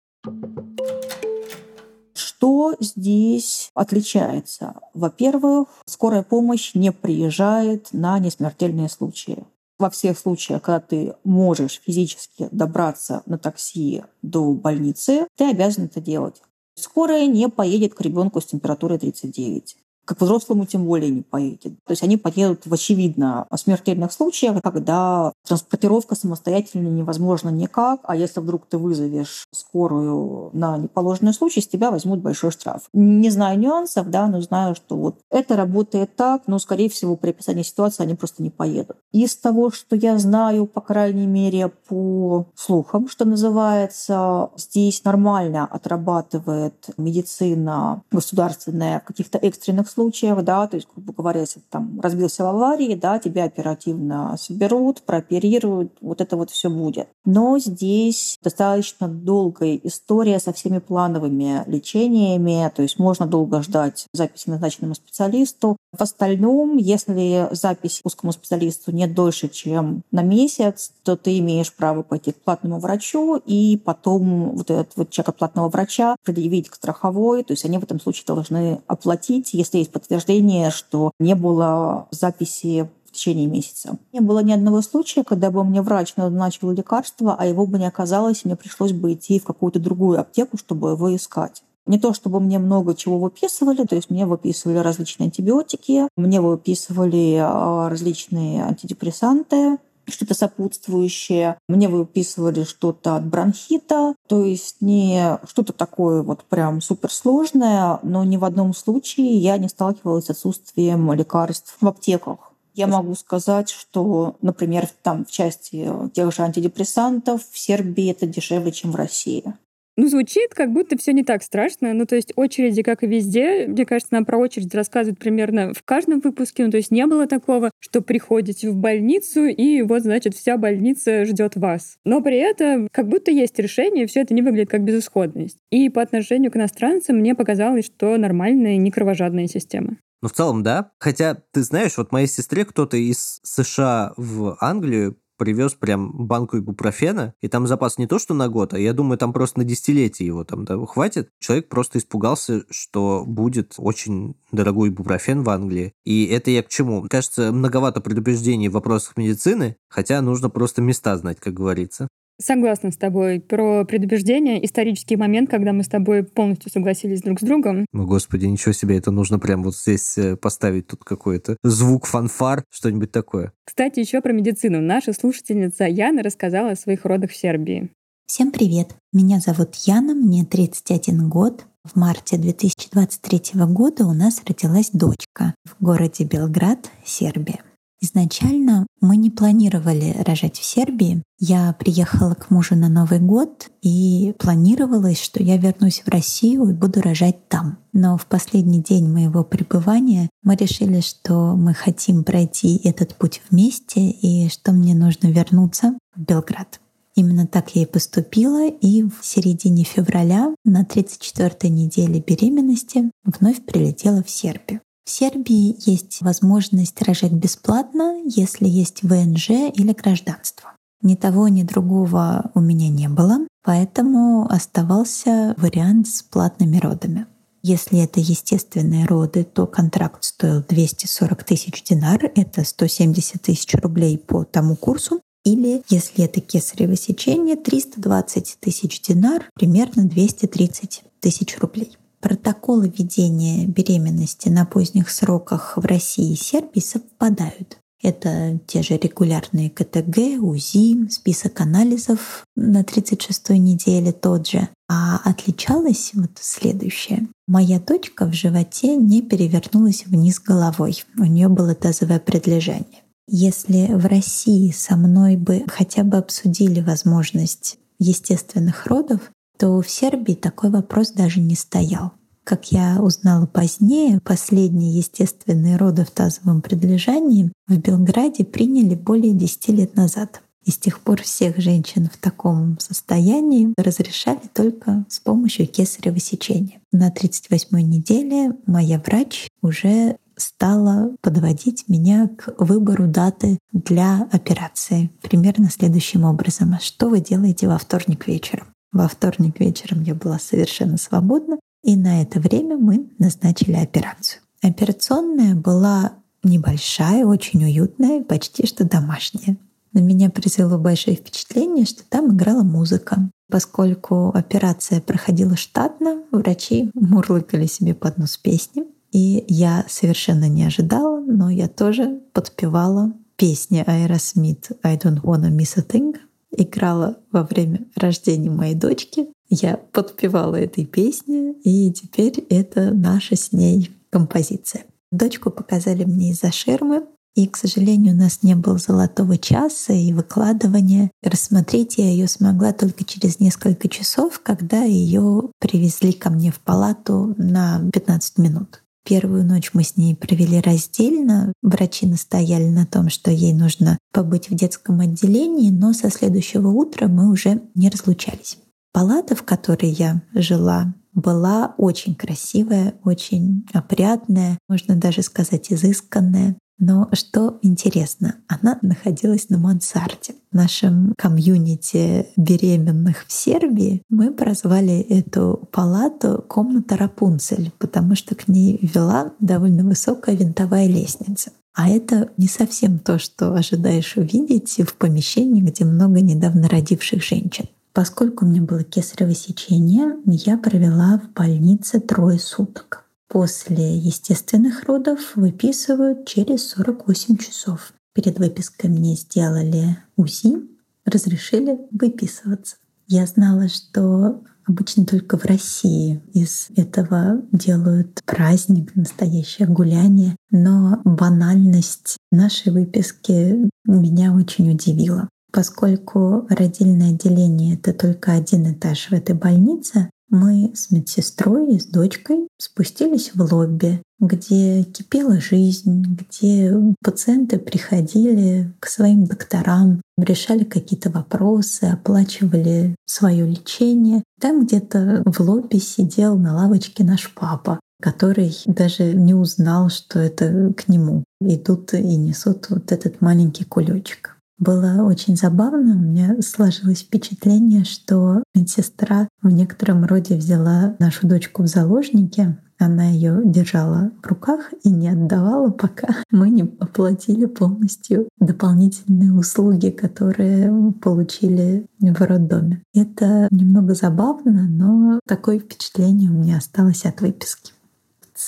Что 2.13 2.76
здесь 2.80 3.72
отличается? 3.74 4.76
Во-первых, 4.93 5.67
скорая 5.86 6.24
помощь 6.24 6.74
не 6.74 6.91
приезжает 6.91 7.89
на 7.91 8.17
несмертельные 8.19 8.89
случаи. 8.89 9.45
Во 9.80 9.89
всех 9.89 10.17
случаях, 10.17 10.61
когда 10.61 10.80
ты 10.80 11.15
можешь 11.24 11.82
физически 11.84 12.49
добраться 12.51 13.24
на 13.26 13.38
такси 13.38 14.03
до 14.22 14.53
больницы, 14.53 15.28
ты 15.36 15.49
обязан 15.49 15.86
это 15.86 16.01
делать. 16.01 16.41
Скорая 16.76 17.28
не 17.28 17.49
поедет 17.49 17.93
к 17.93 18.01
ребенку 18.01 18.41
с 18.41 18.45
температурой 18.45 18.99
39 18.99 19.78
как 20.12 20.22
взрослому 20.22 20.66
тем 20.66 20.86
более 20.86 21.09
не 21.09 21.22
поедет. 21.22 21.74
То 21.86 21.91
есть 21.91 22.03
они 22.03 22.18
поедут 22.18 22.66
в 22.66 22.74
очевидно 22.74 23.47
смертельных 23.55 24.12
случаях, 24.12 24.62
когда 24.62 25.32
транспортировка 25.47 26.16
самостоятельно 26.16 26.89
невозможна 26.89 27.49
никак, 27.49 28.01
а 28.03 28.16
если 28.18 28.41
вдруг 28.41 28.66
ты 28.66 28.78
вызовешь 28.78 29.47
скорую 29.53 30.49
на 30.51 30.78
неположенный 30.78 31.34
случай, 31.34 31.62
с 31.62 31.68
тебя 31.68 31.91
возьмут 31.91 32.20
большой 32.20 32.51
штраф. 32.51 32.89
Не 32.91 33.30
знаю 33.30 33.57
нюансов, 33.57 34.09
да, 34.09 34.28
но 34.28 34.41
знаю, 34.41 34.76
что 34.76 34.97
вот 34.97 35.16
это 35.30 35.55
работает 35.55 36.16
так, 36.18 36.43
но, 36.47 36.59
скорее 36.59 36.89
всего, 36.89 37.16
при 37.16 37.30
описании 37.30 37.64
ситуации 37.64 38.03
они 38.03 38.16
просто 38.16 38.43
не 38.43 38.49
поедут. 38.49 38.97
Из 39.14 39.38
того, 39.38 39.72
что 39.72 39.95
я 39.95 40.18
знаю, 40.18 40.66
по 40.66 40.82
крайней 40.82 41.28
мере, 41.28 41.70
по 41.88 42.47
слухам, 42.55 43.07
что 43.07 43.24
называется, 43.24 44.49
здесь 44.57 45.05
нормально 45.05 45.66
отрабатывает 45.66 46.89
медицина 46.97 48.03
государственная 48.12 48.99
в 48.99 49.05
каких-то 49.05 49.38
экстренных 49.38 49.89
случаях, 49.89 50.01
да, 50.41 50.68
то 50.68 50.76
есть, 50.76 50.88
грубо 50.93 51.14
говоря, 51.14 51.41
если 51.41 51.62
там 51.70 51.99
разбился 52.02 52.43
в 52.43 52.47
аварии, 52.47 52.95
да, 52.95 53.20
тебя 53.20 53.45
оперативно 53.45 54.36
соберут, 54.38 55.02
прооперируют, 55.04 55.93
вот 56.02 56.22
это 56.22 56.38
вот 56.38 56.49
все 56.49 56.70
будет. 56.70 57.08
Но 57.26 57.60
здесь 57.60 58.38
достаточно 58.43 59.08
долгая 59.08 59.80
история 59.84 60.39
со 60.39 60.54
всеми 60.54 60.80
плановыми 60.80 61.64
лечениями, 61.68 62.72
то 62.76 62.82
есть 62.82 62.99
можно 62.99 63.28
долго 63.28 63.62
ждать 63.62 64.08
записи 64.14 64.49
назначенному 64.49 64.95
специалисту. 64.95 65.78
В 65.91 66.02
остальном, 66.02 66.78
если 66.78 67.47
запись 67.52 68.02
узкому 68.04 68.32
специалисту 68.32 68.91
не 68.91 69.08
дольше, 69.08 69.49
чем 69.49 70.04
на 70.12 70.22
месяц, 70.22 70.93
то 71.04 71.16
ты 71.16 71.38
имеешь 71.39 71.74
право 71.74 72.02
пойти 72.02 72.32
к 72.32 72.41
платному 72.41 72.80
врачу 72.80 73.41
и 73.45 73.78
потом 73.78 74.56
вот 74.56 74.72
этот 74.72 74.95
вот 74.95 75.10
чек 75.10 75.30
от 75.30 75.38
платного 75.38 75.70
врача 75.70 76.16
предъявить 76.24 76.70
к 76.70 76.76
страховой, 76.76 77.43
то 77.43 77.54
есть 77.54 77.66
они 77.66 77.78
в 77.78 77.84
этом 77.84 77.99
случае 77.99 78.26
должны 78.26 78.82
оплатить, 78.88 79.54
если 79.54 79.80
есть 79.80 79.90
подтверждение, 79.91 80.71
что 80.71 81.11
не 81.19 81.35
было 81.35 82.07
записи 82.11 82.89
в 83.05 83.11
течение 83.11 83.47
месяца. 83.47 83.97
Не 84.13 84.21
было 84.21 84.39
ни 84.39 84.51
одного 84.53 84.81
случая, 84.81 85.23
когда 85.23 85.51
бы 85.51 85.63
мне 85.63 85.81
врач 85.81 86.15
назначил 86.15 86.71
лекарство, 86.71 87.35
а 87.37 87.45
его 87.45 87.65
бы 87.65 87.77
не 87.77 87.87
оказалось, 87.87 88.41
и 88.43 88.47
мне 88.47 88.55
пришлось 88.55 88.93
бы 88.93 89.13
идти 89.13 89.39
в 89.39 89.43
какую-то 89.43 89.79
другую 89.79 90.19
аптеку, 90.19 90.57
чтобы 90.57 90.91
его 90.91 91.13
искать. 91.15 91.63
Не 91.87 91.99
то, 91.99 92.13
чтобы 92.13 92.39
мне 92.39 92.59
много 92.59 92.93
чего 92.93 93.19
выписывали, 93.19 93.83
то 93.85 93.95
есть 93.95 94.09
мне 94.09 94.25
выписывали 94.25 94.77
различные 94.77 95.25
антибиотики, 95.25 96.07
мне 96.15 96.39
выписывали 96.39 97.37
а, 97.41 97.89
различные 97.89 98.63
антидепрессанты, 98.63 99.77
что-то 100.12 100.34
сопутствующее. 100.34 101.57
Мне 101.68 101.89
выписывали 101.89 102.64
что-то 102.64 103.16
от 103.16 103.26
бронхита, 103.26 104.16
то 104.28 104.43
есть 104.43 104.78
не 104.82 105.39
что-то 105.47 105.74
такое 105.74 106.22
вот 106.24 106.43
прям 106.43 106.82
суперсложное, 106.82 107.99
но 108.03 108.24
ни 108.24 108.38
в 108.38 108.45
одном 108.45 108.74
случае 108.74 109.38
я 109.38 109.57
не 109.57 109.70
сталкивалась 109.70 110.26
с 110.26 110.30
отсутствием 110.30 111.12
лекарств 111.14 111.78
в 111.80 111.88
аптеках. 111.88 112.51
Я 112.74 112.88
могу 112.88 113.16
сказать, 113.16 113.70
что, 113.70 114.38
например, 114.41 114.88
там 115.03 115.26
в 115.26 115.32
части 115.32 115.89
тех 116.14 116.34
же 116.34 116.41
антидепрессантов 116.41 117.41
в 117.51 117.59
Сербии 117.59 118.12
это 118.12 118.26
дешевле, 118.26 118.72
чем 118.72 118.91
в 118.91 118.95
России. 118.95 119.53
Ну, 119.97 120.07
звучит, 120.07 120.53
как 120.53 120.71
будто 120.71 120.97
все 120.97 121.13
не 121.13 121.23
так 121.23 121.43
страшно. 121.43 121.93
Ну, 121.93 122.05
то 122.05 122.15
есть 122.15 122.31
очереди, 122.35 122.81
как 122.81 123.03
и 123.03 123.07
везде, 123.07 123.67
мне 123.67 123.85
кажется, 123.85 124.13
нам 124.13 124.25
про 124.25 124.37
очередь 124.37 124.73
рассказывают 124.73 125.19
примерно 125.19 125.73
в 125.73 125.83
каждом 125.83 126.21
выпуске. 126.21 126.65
Ну, 126.65 126.71
то 126.71 126.77
есть 126.77 126.91
не 126.91 127.05
было 127.05 127.27
такого, 127.27 127.71
что 127.79 128.01
приходите 128.01 128.69
в 128.69 128.75
больницу, 128.75 129.45
и 129.45 129.81
вот, 129.81 130.03
значит, 130.03 130.35
вся 130.35 130.57
больница 130.57 131.25
ждет 131.25 131.55
вас. 131.55 131.97
Но 132.05 132.21
при 132.21 132.37
этом 132.37 132.87
как 132.91 133.07
будто 133.07 133.31
есть 133.31 133.59
решение, 133.59 134.07
все 134.07 134.21
это 134.21 134.33
не 134.33 134.41
выглядит 134.41 134.69
как 134.69 134.83
безысходность. 134.83 135.57
И 135.71 135.89
по 135.89 136.01
отношению 136.01 136.51
к 136.51 136.57
иностранцам 136.57 137.17
мне 137.17 137.35
показалось, 137.35 137.85
что 137.85 138.15
нормальная, 138.17 138.77
не 138.77 138.91
кровожадная 138.91 139.47
система. 139.47 139.97
Ну, 140.21 140.29
в 140.29 140.33
целом, 140.33 140.61
да. 140.61 140.91
Хотя, 140.99 141.35
ты 141.51 141.63
знаешь, 141.63 141.97
вот 141.97 142.11
моей 142.11 142.27
сестре 142.27 142.63
кто-то 142.63 142.95
из 142.95 143.39
США 143.43 144.13
в 144.17 144.55
Англию 144.59 145.17
привез 145.41 145.73
прям 145.73 146.27
банку 146.27 146.59
ибупрофена, 146.59 147.33
и 147.41 147.47
там 147.47 147.65
запас 147.65 147.97
не 147.97 148.05
то, 148.05 148.19
что 148.19 148.35
на 148.35 148.47
год, 148.47 148.75
а 148.75 148.79
я 148.79 148.93
думаю, 148.93 149.17
там 149.17 149.33
просто 149.33 149.57
на 149.57 149.65
десятилетие 149.65 150.27
его 150.27 150.43
там 150.43 150.65
да, 150.65 150.77
хватит. 150.85 151.29
Человек 151.39 151.67
просто 151.67 151.97
испугался, 151.97 152.63
что 152.69 153.23
будет 153.25 153.73
очень 153.77 154.35
дорогой 154.51 154.89
ибупрофен 154.89 155.41
в 155.41 155.49
Англии. 155.49 155.93
И 156.05 156.27
это 156.27 156.51
я 156.51 156.61
к 156.61 156.67
чему? 156.67 157.07
Кажется, 157.09 157.51
многовато 157.51 158.01
предупреждений 158.01 158.69
в 158.69 158.73
вопросах 158.73 159.17
медицины, 159.17 159.77
хотя 159.89 160.21
нужно 160.21 160.51
просто 160.51 160.83
места 160.83 161.17
знать, 161.17 161.39
как 161.39 161.55
говорится. 161.55 162.07
Согласна 162.43 162.91
с 162.91 162.97
тобой. 162.97 163.39
Про 163.39 163.85
предубеждение, 163.85 164.65
исторический 164.65 165.15
момент, 165.15 165.49
когда 165.49 165.73
мы 165.73 165.83
с 165.83 165.87
тобой 165.87 166.23
полностью 166.23 166.71
согласились 166.71 167.21
друг 167.21 167.39
с 167.39 167.43
другом. 167.43 167.85
Ну, 167.93 168.07
господи, 168.07 168.45
ничего 168.45 168.71
себе, 168.71 168.97
это 168.97 169.11
нужно 169.11 169.37
прям 169.37 169.63
вот 169.63 169.75
здесь 169.75 170.17
э, 170.17 170.35
поставить 170.35 170.87
тут 170.87 171.03
какой-то 171.03 171.57
звук 171.63 172.07
фанфар, 172.07 172.63
что-нибудь 172.71 173.11
такое. 173.11 173.53
Кстати, 173.65 173.99
еще 173.99 174.21
про 174.21 174.33
медицину. 174.33 174.81
Наша 174.81 175.13
слушательница 175.13 175.85
Яна 175.85 176.23
рассказала 176.23 176.71
о 176.71 176.75
своих 176.75 177.05
родах 177.05 177.31
в 177.31 177.35
Сербии. 177.35 177.91
Всем 178.25 178.51
привет! 178.51 178.95
Меня 179.13 179.39
зовут 179.39 179.75
Яна, 179.75 180.15
мне 180.15 180.45
31 180.45 181.29
год. 181.29 181.65
В 181.83 181.99
марте 181.99 182.37
2023 182.37 183.61
года 183.65 184.05
у 184.05 184.13
нас 184.13 184.41
родилась 184.45 184.91
дочка 184.91 185.55
в 185.65 185.83
городе 185.83 186.23
Белград, 186.23 186.89
Сербия. 187.03 187.61
Изначально 188.04 188.88
мы 188.99 189.16
не 189.16 189.30
планировали 189.30 190.16
рожать 190.26 190.58
в 190.58 190.66
Сербии. 190.66 191.22
Я 191.39 191.74
приехала 191.74 192.34
к 192.34 192.49
мужу 192.49 192.76
на 192.76 192.89
Новый 192.89 193.20
год 193.20 193.70
и 193.84 194.34
планировалось, 194.39 195.22
что 195.22 195.43
я 195.43 195.58
вернусь 195.58 196.02
в 196.04 196.10
Россию 196.10 196.68
и 196.70 196.74
буду 196.74 197.02
рожать 197.02 197.47
там. 197.47 197.78
Но 197.93 198.18
в 198.18 198.26
последний 198.26 198.82
день 198.82 199.08
моего 199.08 199.43
пребывания 199.43 200.30
мы 200.41 200.56
решили, 200.56 201.02
что 201.02 201.56
мы 201.56 201.76
хотим 201.76 202.24
пройти 202.24 202.82
этот 202.84 203.14
путь 203.14 203.39
вместе 203.52 204.10
и 204.10 204.49
что 204.49 204.72
мне 204.72 204.95
нужно 204.95 205.28
вернуться 205.28 205.95
в 206.16 206.22
Белград. 206.22 206.80
Именно 207.14 207.45
так 207.45 207.76
я 207.76 207.84
и 207.84 207.86
поступила, 207.86 208.68
и 208.68 209.04
в 209.04 209.20
середине 209.22 209.84
февраля 209.84 210.56
на 210.64 210.84
34-й 210.84 211.70
неделе 211.70 212.20
беременности 212.20 213.12
вновь 213.24 213.64
прилетела 213.64 214.24
в 214.24 214.30
Сербию. 214.30 214.82
В 215.04 215.10
Сербии 215.10 215.76
есть 215.89 216.22
возможность 216.22 217.02
рожать 217.02 217.32
бесплатно, 217.32 218.22
если 218.26 218.68
есть 218.68 219.04
ВНЖ 219.04 219.49
или 219.74 219.93
гражданство. 219.93 220.74
Ни 221.02 221.16
того, 221.16 221.47
ни 221.47 221.64
другого 221.64 222.52
у 222.54 222.60
меня 222.60 222.89
не 222.89 223.10
было, 223.10 223.39
поэтому 223.64 224.45
оставался 224.52 225.56
вариант 225.58 226.08
с 226.08 226.22
платными 226.22 226.78
родами. 226.78 227.26
Если 227.64 227.99
это 227.99 228.20
естественные 228.20 229.06
роды, 229.06 229.43
то 229.43 229.68
контракт 229.68 230.24
стоил 230.24 230.64
240 230.68 231.43
тысяч 231.43 231.84
динар, 231.84 232.32
это 232.36 232.64
170 232.64 233.41
тысяч 233.41 233.74
рублей 233.76 234.18
по 234.18 234.43
тому 234.43 234.76
курсу. 234.76 235.22
Или, 235.43 235.82
если 235.89 236.26
это 236.26 236.39
кесарево 236.39 236.95
сечение, 236.95 237.56
320 237.56 238.58
тысяч 238.60 239.02
динар, 239.02 239.49
примерно 239.56 240.06
230 240.06 241.04
тысяч 241.20 241.58
рублей. 241.60 241.97
Протоколы 242.22 242.88
ведения 242.95 243.65
беременности 243.65 244.47
на 244.49 244.65
поздних 244.65 245.09
сроках 245.09 245.76
в 245.76 245.86
России 245.86 246.34
и 246.34 246.36
Сербии 246.36 246.80
совпадают. 246.80 247.78
Это 248.03 248.59
те 248.65 248.82
же 248.82 248.97
регулярные 248.97 249.69
КТГ, 249.69 250.41
УЗИ, 250.41 251.07
список 251.09 251.61
анализов 251.61 252.45
на 252.55 252.82
36-й 252.82 253.59
неделе 253.59 254.11
тот 254.11 254.47
же. 254.47 254.67
А 254.89 255.22
отличалось 255.24 256.11
вот 256.13 256.32
следующее. 256.36 257.28
Моя 257.47 257.80
дочка 257.80 258.26
в 258.26 258.34
животе 258.34 258.95
не 258.95 259.22
перевернулась 259.22 260.05
вниз 260.05 260.39
головой. 260.39 261.03
У 261.17 261.26
нее 261.26 261.47
было 261.47 261.76
тазовое 261.76 262.19
предлежание. 262.19 263.03
Если 263.28 263.93
в 263.93 264.05
России 264.07 264.72
со 264.72 264.95
мной 264.97 265.38
бы 265.38 265.63
хотя 265.67 266.03
бы 266.03 266.17
обсудили 266.17 266.82
возможность 266.82 267.78
естественных 267.99 268.88
родов, 268.88 269.22
то 269.62 269.80
в 269.80 269.88
Сербии 269.88 270.34
такой 270.34 270.72
вопрос 270.72 271.12
даже 271.12 271.39
не 271.39 271.53
стоял. 271.53 272.14
Как 272.43 272.72
я 272.72 272.97
узнала 272.99 273.45
позднее, 273.45 274.20
последние 274.20 274.97
естественные 274.97 275.78
роды 275.78 276.03
в 276.03 276.09
тазовом 276.09 276.64
предлежании 276.64 277.51
в 277.68 277.78
Белграде 277.78 278.43
приняли 278.43 278.95
более 278.95 279.34
10 279.34 279.68
лет 279.68 279.95
назад. 279.95 280.41
И 280.66 280.72
с 280.72 280.80
тех 280.80 280.99
пор 281.01 281.22
всех 281.22 281.59
женщин 281.59 282.09
в 282.12 282.18
таком 282.18 282.80
состоянии 282.80 283.72
разрешали 283.78 284.41
только 284.51 285.05
с 285.07 285.20
помощью 285.20 285.68
кесарево 285.68 286.20
сечения. 286.20 286.82
На 286.91 287.12
38-й 287.12 287.84
неделе 287.84 288.53
моя 288.66 288.99
врач 288.99 289.47
уже 289.62 290.18
стала 290.38 291.16
подводить 291.22 291.88
меня 291.88 292.30
к 292.30 292.55
выбору 292.57 293.05
даты 293.05 293.59
для 293.72 294.28
операции. 294.32 295.12
Примерно 295.22 295.70
следующим 295.70 296.24
образом. 296.24 296.76
Что 296.82 297.09
вы 297.09 297.20
делаете 297.20 297.68
во 297.68 297.78
вторник 297.78 298.28
вечером? 298.28 298.66
Во 298.91 299.07
вторник 299.07 299.59
вечером 299.59 300.03
я 300.03 300.15
была 300.15 300.37
совершенно 300.37 300.97
свободна, 300.97 301.59
и 301.83 301.95
на 301.95 302.21
это 302.21 302.39
время 302.39 302.77
мы 302.77 303.09
назначили 303.19 303.73
операцию. 303.73 304.41
Операционная 304.61 305.55
была 305.55 306.13
небольшая, 306.43 307.25
очень 307.25 307.63
уютная, 307.63 308.23
почти 308.23 308.67
что 308.67 308.83
домашняя. 308.83 309.57
На 309.93 309.99
меня 309.99 310.29
произвело 310.29 310.77
большое 310.77 311.15
впечатление, 311.17 311.85
что 311.85 312.03
там 312.07 312.35
играла 312.35 312.63
музыка. 312.63 313.29
Поскольку 313.49 314.29
операция 314.29 315.01
проходила 315.01 315.57
штатно, 315.57 316.23
врачи 316.31 316.89
мурлыкали 316.93 317.65
себе 317.65 317.93
под 317.93 318.17
нос 318.17 318.37
песни. 318.37 318.85
И 319.11 319.43
я 319.49 319.85
совершенно 319.89 320.47
не 320.47 320.63
ожидала, 320.63 321.19
но 321.19 321.49
я 321.49 321.67
тоже 321.67 322.21
подпевала 322.31 323.11
песни 323.35 323.83
Aerosmith 323.85 324.77
«I 324.83 324.95
don't 324.95 325.21
wanna 325.21 325.49
miss 325.49 325.77
a 325.77 325.81
thing». 325.81 326.15
Играла 326.56 327.18
во 327.32 327.43
время 327.43 327.88
рождения 327.95 328.49
моей 328.49 328.76
дочки. 328.76 329.28
Я 329.49 329.78
подпевала 329.78 330.56
этой 330.56 330.86
песне, 330.86 331.54
и 331.64 331.91
теперь 331.91 332.45
это 332.49 332.93
наша 332.93 333.36
с 333.36 333.52
ней 333.52 333.91
композиция. 334.10 334.86
Дочку 335.12 335.49
показали 335.49 336.06
мне 336.06 336.32
из-за 336.32 336.52
ширмы, 336.52 337.06
и, 337.36 337.47
к 337.47 337.56
сожалению, 337.56 338.14
у 338.14 338.18
нас 338.18 338.43
не 338.43 338.56
было 338.56 338.78
золотого 338.78 339.38
часа 339.38 339.93
и 339.93 340.12
выкладывания. 340.12 341.12
Рассмотреть 341.24 341.97
я 341.97 342.10
ее 342.10 342.28
смогла 342.28 342.74
только 342.74 343.06
через 343.06 343.39
несколько 343.39 343.88
часов, 343.88 344.41
когда 344.43 344.84
ее 344.84 345.43
привезли 345.60 346.12
ко 346.12 346.30
мне 346.30 346.52
в 346.52 346.60
палату 346.60 347.34
на 347.38 347.89
15 347.93 348.38
минут. 348.38 348.84
Первую 349.04 349.45
ночь 349.45 349.72
мы 349.74 349.84
с 349.84 349.97
ней 349.97 350.16
провели 350.16 350.62
раздельно. 350.62 351.54
Врачи 351.62 352.06
настояли 352.06 352.68
на 352.68 352.86
том, 352.86 353.10
что 353.10 353.32
ей 353.32 353.54
нужно 353.54 353.97
побыть 354.14 354.49
в 354.49 354.56
детском 354.56 354.99
отделении, 354.99 355.72
но 355.72 355.93
со 355.93 356.12
следующего 356.12 356.68
утра 356.68 357.08
мы 357.08 357.32
уже 357.32 357.62
не 357.74 357.89
разлучались. 357.89 358.60
Палата, 358.93 359.36
в 359.36 359.43
которой 359.43 359.89
я 359.89 360.22
жила, 360.34 360.93
была 361.14 361.74
очень 361.78 362.16
красивая, 362.16 362.95
очень 363.04 363.66
опрятная, 363.74 364.58
можно 364.70 364.95
даже 364.95 365.24
сказать 365.24 365.72
изысканная. 365.72 366.58
Но 366.82 367.09
что 367.13 367.59
интересно, 367.61 368.38
она 368.47 368.79
находилась 368.82 369.49
на 369.49 369.59
мансарде. 369.59 370.34
В 370.51 370.55
нашем 370.55 371.13
комьюнити 371.15 372.25
беременных 372.36 373.27
в 373.27 373.32
Сербии 373.32 374.01
мы 374.09 374.34
прозвали 374.34 374.99
эту 374.99 375.69
палату 375.71 376.43
«комната 376.47 376.97
Рапунцель», 376.97 377.71
потому 377.77 378.15
что 378.15 378.34
к 378.34 378.47
ней 378.47 378.79
вела 378.82 379.32
довольно 379.39 379.84
высокая 379.84 380.36
винтовая 380.36 380.88
лестница. 380.88 381.51
А 381.75 381.88
это 381.88 382.32
не 382.38 382.47
совсем 382.47 382.97
то, 382.97 383.19
что 383.19 383.53
ожидаешь 383.53 384.17
увидеть 384.17 384.82
в 384.82 384.95
помещении, 384.95 385.61
где 385.61 385.86
много 385.86 386.19
недавно 386.21 386.67
родивших 386.67 387.23
женщин. 387.23 387.65
Поскольку 387.93 388.43
у 388.43 388.47
меня 388.47 388.63
было 388.63 388.84
кесарево 388.84 389.36
сечение, 389.36 390.15
я 390.25 390.57
провела 390.57 391.19
в 391.23 391.32
больнице 391.34 391.99
трое 391.99 392.39
суток. 392.39 393.05
После 393.32 393.97
естественных 393.97 394.84
родов 394.84 395.38
выписывают 395.38 396.27
через 396.27 396.67
48 396.71 397.38
часов. 397.38 397.93
Перед 398.13 398.38
выпиской 398.39 398.89
мне 398.89 399.15
сделали 399.15 399.95
УЗИ, 400.17 400.57
разрешили 401.05 401.79
выписываться. 401.91 402.75
Я 403.07 403.25
знала, 403.25 403.69
что 403.69 404.43
обычно 404.65 405.05
только 405.05 405.38
в 405.38 405.45
России 405.45 406.21
из 406.34 406.67
этого 406.75 407.41
делают 407.53 408.19
праздник, 408.25 408.93
настоящее 408.97 409.69
гуляние, 409.69 410.36
но 410.49 410.99
банальность 411.05 412.17
нашей 412.34 412.73
выписки 412.73 413.69
меня 413.86 414.34
очень 414.34 414.69
удивила. 414.69 415.29
Поскольку 415.53 416.47
родильное 416.49 417.11
отделение— 417.11 417.75
это 417.82 417.93
только 417.93 418.34
один 418.34 418.73
этаж 418.73 419.07
в 419.09 419.13
этой 419.13 419.36
больнице, 419.36 420.09
мы 420.32 420.71
с 420.73 420.89
медсестрой 420.89 421.75
и 421.75 421.79
с 421.79 421.86
дочкой 421.86 422.47
спустились 422.57 423.32
в 423.36 423.53
лобби, 423.53 424.01
где 424.19 424.84
кипела 424.84 425.39
жизнь, 425.39 426.03
где 426.03 426.73
пациенты 427.03 427.59
приходили 427.59 428.73
к 428.79 428.88
своим 428.88 429.25
докторам, 429.25 430.01
решали 430.17 430.63
какие-то 430.63 431.09
вопросы, 431.09 431.84
оплачивали 431.84 432.95
свое 433.05 433.45
лечение. 433.45 434.23
Там 434.39 434.65
где-то 434.65 435.21
в 435.25 435.39
лобби 435.41 435.77
сидел 435.77 436.38
на 436.38 436.55
лавочке 436.55 437.03
наш 437.03 437.34
папа, 437.34 437.79
который 438.01 438.55
даже 438.65 439.13
не 439.13 439.34
узнал, 439.34 439.89
что 439.89 440.19
это 440.19 440.73
к 440.73 440.88
нему 440.88 441.25
идут 441.41 441.93
и 441.93 442.15
несут 442.15 442.69
вот 442.69 442.91
этот 442.91 443.21
маленький 443.21 443.65
кулечек. 443.65 444.38
Было 444.62 445.03
очень 445.03 445.36
забавно. 445.36 445.95
У 445.95 445.99
меня 445.99 446.38
сложилось 446.41 447.01
впечатление, 447.01 447.84
что 447.84 448.43
медсестра 448.53 449.28
в 449.41 449.49
некотором 449.49 450.05
роде 450.05 450.36
взяла 450.36 450.95
нашу 450.99 451.28
дочку 451.28 451.64
в 451.64 451.68
заложники, 451.68 452.55
она 452.78 453.09
ее 453.09 453.41
держала 453.43 454.12
в 454.22 454.28
руках 454.28 454.72
и 454.84 454.89
не 454.89 455.09
отдавала, 455.09 455.70
пока 455.70 456.24
мы 456.32 456.49
не 456.49 456.64
оплатили 456.80 457.45
полностью 457.45 458.28
дополнительные 458.39 459.34
услуги, 459.34 459.89
которые 459.89 460.91
получили 461.01 461.86
в 461.99 462.22
роддоме. 462.22 462.84
Это 462.93 463.47
немного 463.51 463.93
забавно, 463.93 464.68
но 464.68 465.20
такое 465.28 465.59
впечатление 465.59 466.32
у 466.32 466.34
меня 466.34 466.57
осталось 466.57 467.05
от 467.05 467.22
выписки. 467.22 467.74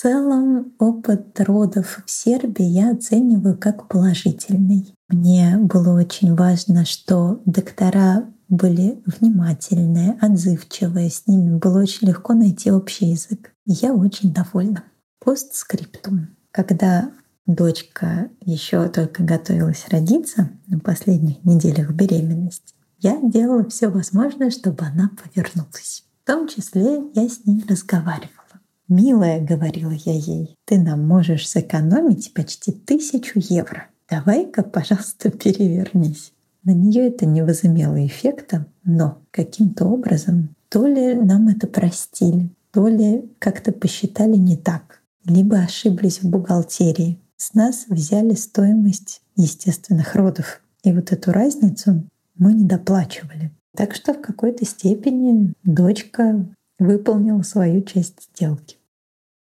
Целом 0.02 0.74
опыт 0.80 1.40
родов 1.40 2.02
в 2.04 2.10
Сербии 2.10 2.66
я 2.66 2.92
оцениваю 2.94 3.56
как 3.56 3.88
положительный. 3.88 4.92
Мне 5.08 5.58
было 5.58 5.96
очень 6.00 6.36
важно, 6.36 6.84
что 6.84 7.44
доктора 7.46 8.26
были 8.50 9.04
внимательные, 9.06 10.18
отзывчивые, 10.20 11.12
с 11.12 11.28
ними 11.28 11.58
было 11.60 11.80
очень 11.84 12.08
легко 12.08 12.34
найти 12.34 12.72
общий 12.72 13.12
язык. 13.12 13.54
Я 13.66 13.94
очень 13.94 14.34
довольна. 14.34 14.84
Постскриптум. 15.20 16.30
Когда 16.50 17.12
дочка 17.46 18.30
еще 18.42 18.90
только 18.90 19.22
готовилась 19.22 19.86
родиться 19.90 20.50
на 20.66 20.80
последних 20.80 21.46
неделях 21.46 21.92
беременности, 21.92 22.74
я 22.98 23.20
делала 23.22 23.70
все 23.70 23.90
возможное, 23.90 24.50
чтобы 24.50 24.86
она 24.86 25.12
повернулась. 25.24 26.04
В 26.24 26.28
том 26.28 26.48
числе 26.48 27.04
я 27.14 27.30
с 27.30 27.46
ней 27.46 27.64
разговаривала. 27.70 28.43
«Милая»,— 28.88 29.40
говорила 29.46 29.92
я 29.92 30.14
ей,— 30.14 30.56
«ты 30.66 30.80
нам 30.80 31.08
можешь 31.08 31.48
сэкономить 31.48 32.34
почти 32.34 32.72
тысячу 32.72 33.40
евро 33.40 33.88
давай-ка, 34.14 34.64
пожалуйста, 34.64 35.30
перевернись. 35.44 36.34
На 36.64 36.72
нее 36.72 37.08
это 37.08 37.26
не 37.26 37.44
возымело 37.44 38.06
эффекта, 38.06 38.68
но 38.84 39.22
каким-то 39.32 39.86
образом 39.86 40.56
то 40.70 40.88
ли 40.88 41.14
нам 41.14 41.50
это 41.50 41.68
простили, 41.68 42.50
то 42.72 42.88
ли 42.88 43.30
как-то 43.40 43.72
посчитали 43.72 44.38
не 44.38 44.56
так, 44.56 45.02
либо 45.26 45.58
ошиблись 45.58 46.22
в 46.22 46.30
бухгалтерии. 46.30 47.20
С 47.38 47.54
нас 47.54 47.86
взяли 47.88 48.34
стоимость 48.36 49.22
естественных 49.36 50.16
родов. 50.16 50.62
И 50.84 50.94
вот 50.94 51.12
эту 51.12 51.32
разницу 51.32 52.04
мы 52.38 52.54
не 52.54 52.66
доплачивали. 52.66 53.52
Так 53.76 53.94
что 53.94 54.14
в 54.14 54.22
какой-то 54.22 54.66
степени 54.66 55.54
дочка 55.64 56.46
выполнила 56.84 57.42
свою 57.42 57.82
часть 57.82 58.30
сделки. 58.30 58.78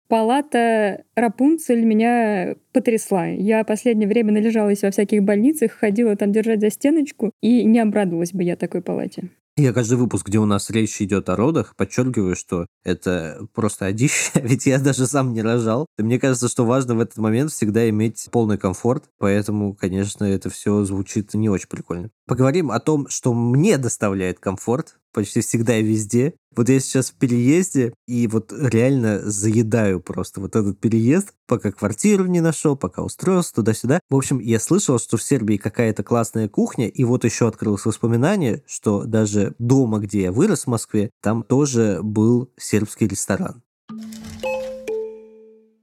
Палата 0.08 1.02
Рапунцель 1.16 1.84
меня 1.84 2.56
потрясла. 2.72 3.26
Я 3.26 3.64
последнее 3.64 4.08
время 4.08 4.32
належалась 4.32 4.82
во 4.82 4.90
всяких 4.90 5.22
больницах, 5.22 5.72
ходила 5.72 6.14
там 6.14 6.30
держать 6.30 6.60
за 6.60 6.70
стеночку, 6.70 7.32
и 7.40 7.64
не 7.64 7.80
обрадовалась 7.80 8.32
бы 8.32 8.42
я 8.42 8.56
такой 8.56 8.82
палате. 8.82 9.30
Я 9.56 9.72
каждый 9.72 9.98
выпуск, 9.98 10.26
где 10.26 10.38
у 10.38 10.46
нас 10.46 10.68
речь 10.70 11.00
идет 11.00 11.28
о 11.28 11.36
родах, 11.36 11.76
подчеркиваю, 11.76 12.34
что 12.34 12.66
это 12.82 13.46
просто 13.54 13.86
одище, 13.86 14.32
ведь 14.42 14.66
я 14.66 14.80
даже 14.80 15.06
сам 15.06 15.32
не 15.32 15.42
рожал. 15.42 15.86
И 15.96 16.02
мне 16.02 16.18
кажется, 16.18 16.48
что 16.48 16.66
важно 16.66 16.96
в 16.96 17.00
этот 17.00 17.18
момент 17.18 17.52
всегда 17.52 17.88
иметь 17.88 18.28
полный 18.32 18.58
комфорт, 18.58 19.04
поэтому, 19.18 19.72
конечно, 19.74 20.24
это 20.24 20.50
все 20.50 20.82
звучит 20.82 21.34
не 21.34 21.48
очень 21.48 21.68
прикольно. 21.68 22.10
Поговорим 22.26 22.72
о 22.72 22.80
том, 22.80 23.06
что 23.08 23.32
мне 23.32 23.78
доставляет 23.78 24.40
комфорт, 24.40 24.96
почти 25.14 25.40
всегда 25.40 25.78
и 25.78 25.82
везде. 25.82 26.34
Вот 26.54 26.68
я 26.68 26.78
сейчас 26.78 27.10
в 27.10 27.14
переезде, 27.14 27.94
и 28.06 28.28
вот 28.28 28.52
реально 28.52 29.20
заедаю 29.24 30.00
просто 30.00 30.40
вот 30.40 30.54
этот 30.54 30.78
переезд, 30.78 31.32
пока 31.48 31.72
квартиру 31.72 32.26
не 32.26 32.40
нашел, 32.40 32.76
пока 32.76 33.02
устроился 33.02 33.54
туда-сюда. 33.54 34.00
В 34.10 34.16
общем, 34.16 34.38
я 34.38 34.60
слышал, 34.60 34.98
что 34.98 35.16
в 35.16 35.22
Сербии 35.22 35.56
какая-то 35.56 36.02
классная 36.02 36.48
кухня, 36.48 36.86
и 36.86 37.04
вот 37.04 37.24
еще 37.24 37.48
открылось 37.48 37.86
воспоминание, 37.86 38.62
что 38.66 39.04
даже 39.04 39.54
дома, 39.58 39.98
где 39.98 40.22
я 40.22 40.32
вырос 40.32 40.64
в 40.64 40.68
Москве, 40.68 41.10
там 41.22 41.42
тоже 41.42 42.00
был 42.02 42.50
сербский 42.56 43.08
ресторан. 43.08 43.62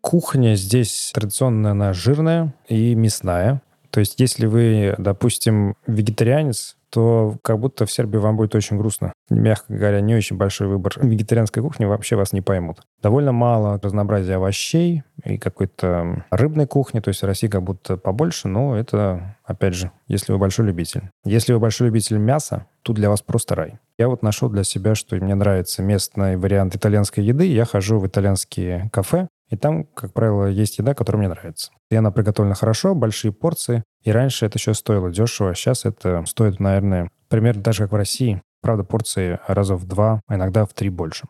Кухня 0.01 0.55
здесь 0.55 1.11
традиционно 1.13 1.71
она 1.71 1.93
жирная 1.93 2.53
и 2.67 2.95
мясная. 2.95 3.61
То 3.91 3.99
есть, 3.99 4.19
если 4.19 4.45
вы, 4.45 4.95
допустим, 4.97 5.75
вегетарианец, 5.85 6.77
то 6.91 7.37
как 7.41 7.59
будто 7.59 7.85
в 7.85 7.91
Сербии 7.91 8.17
вам 8.17 8.37
будет 8.37 8.53
очень 8.53 8.77
грустно. 8.77 9.13
Мягко 9.29 9.73
говоря, 9.73 10.01
не 10.01 10.13
очень 10.13 10.37
большой 10.37 10.67
выбор 10.67 10.93
вегетарианской 11.01 11.63
кухни 11.63 11.85
вообще 11.85 12.15
вас 12.15 12.33
не 12.33 12.41
поймут. 12.41 12.81
Довольно 13.01 13.31
мало 13.31 13.79
разнообразия 13.81 14.35
овощей 14.35 15.03
и 15.23 15.37
какой-то 15.37 16.25
рыбной 16.29 16.67
кухни, 16.67 16.99
то 16.99 17.09
есть 17.09 17.21
в 17.21 17.25
России 17.25 17.47
как 17.47 17.63
будто 17.63 17.97
побольше, 17.97 18.47
но 18.47 18.77
это, 18.77 19.37
опять 19.43 19.73
же, 19.73 19.91
если 20.07 20.33
вы 20.33 20.37
большой 20.37 20.65
любитель. 20.65 21.09
Если 21.23 21.53
вы 21.53 21.59
большой 21.59 21.87
любитель 21.87 22.17
мяса, 22.17 22.67
тут 22.83 22.97
для 22.97 23.09
вас 23.09 23.21
просто 23.21 23.55
рай. 23.55 23.79
Я 23.97 24.09
вот 24.09 24.21
нашел 24.21 24.49
для 24.49 24.63
себя, 24.63 24.95
что 24.95 25.15
мне 25.15 25.35
нравится 25.35 25.81
местный 25.81 26.35
вариант 26.35 26.75
итальянской 26.75 27.23
еды. 27.23 27.45
Я 27.45 27.65
хожу 27.65 27.99
в 27.99 28.07
итальянские 28.07 28.89
кафе, 28.91 29.27
и 29.51 29.57
там, 29.57 29.83
как 29.83 30.13
правило, 30.13 30.45
есть 30.45 30.79
еда, 30.79 30.93
которая 30.93 31.19
мне 31.19 31.29
нравится. 31.29 31.71
И 31.91 31.95
она 31.95 32.09
приготовлена 32.09 32.55
хорошо, 32.55 32.95
большие 32.95 33.33
порции. 33.33 33.83
И 34.03 34.11
раньше 34.11 34.45
это 34.45 34.57
еще 34.57 34.73
стоило 34.73 35.11
дешево, 35.11 35.51
а 35.51 35.55
сейчас 35.55 35.85
это 35.85 36.23
стоит, 36.25 36.59
наверное, 36.59 37.09
примерно 37.29 37.61
даже 37.61 37.83
как 37.83 37.91
в 37.91 37.95
России. 37.95 38.41
Правда, 38.61 38.83
порции 38.83 39.39
раза 39.47 39.75
в 39.75 39.85
два, 39.85 40.21
а 40.27 40.35
иногда 40.35 40.65
в 40.65 40.73
три 40.73 40.89
больше. 40.89 41.27